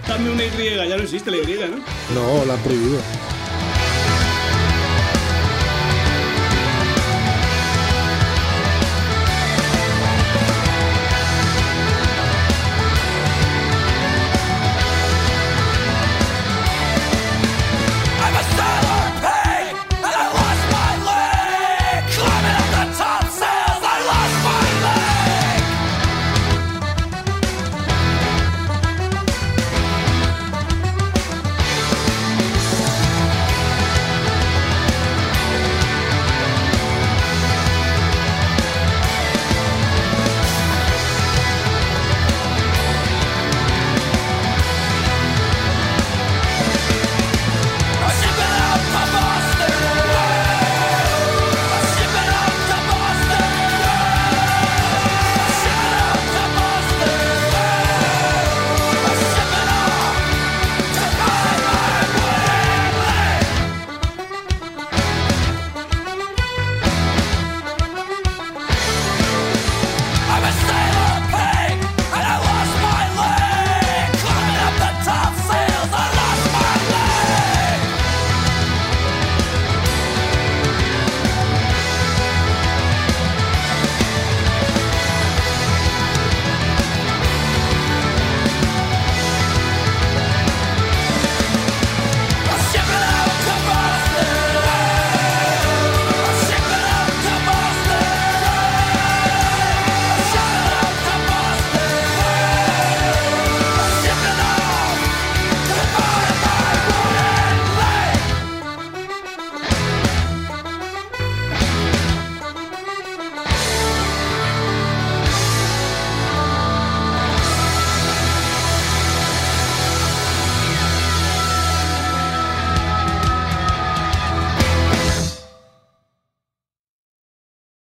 Dame 0.08 0.30
una 0.30 0.44
Y, 0.44 0.90
ya 0.90 0.98
no 0.98 1.04
existe 1.04 1.32
la 1.32 1.38
Y, 1.38 1.60
¿no? 1.70 1.78
No, 2.14 2.46
la 2.46 2.54
han 2.54 2.60
prohibido. 2.60 3.00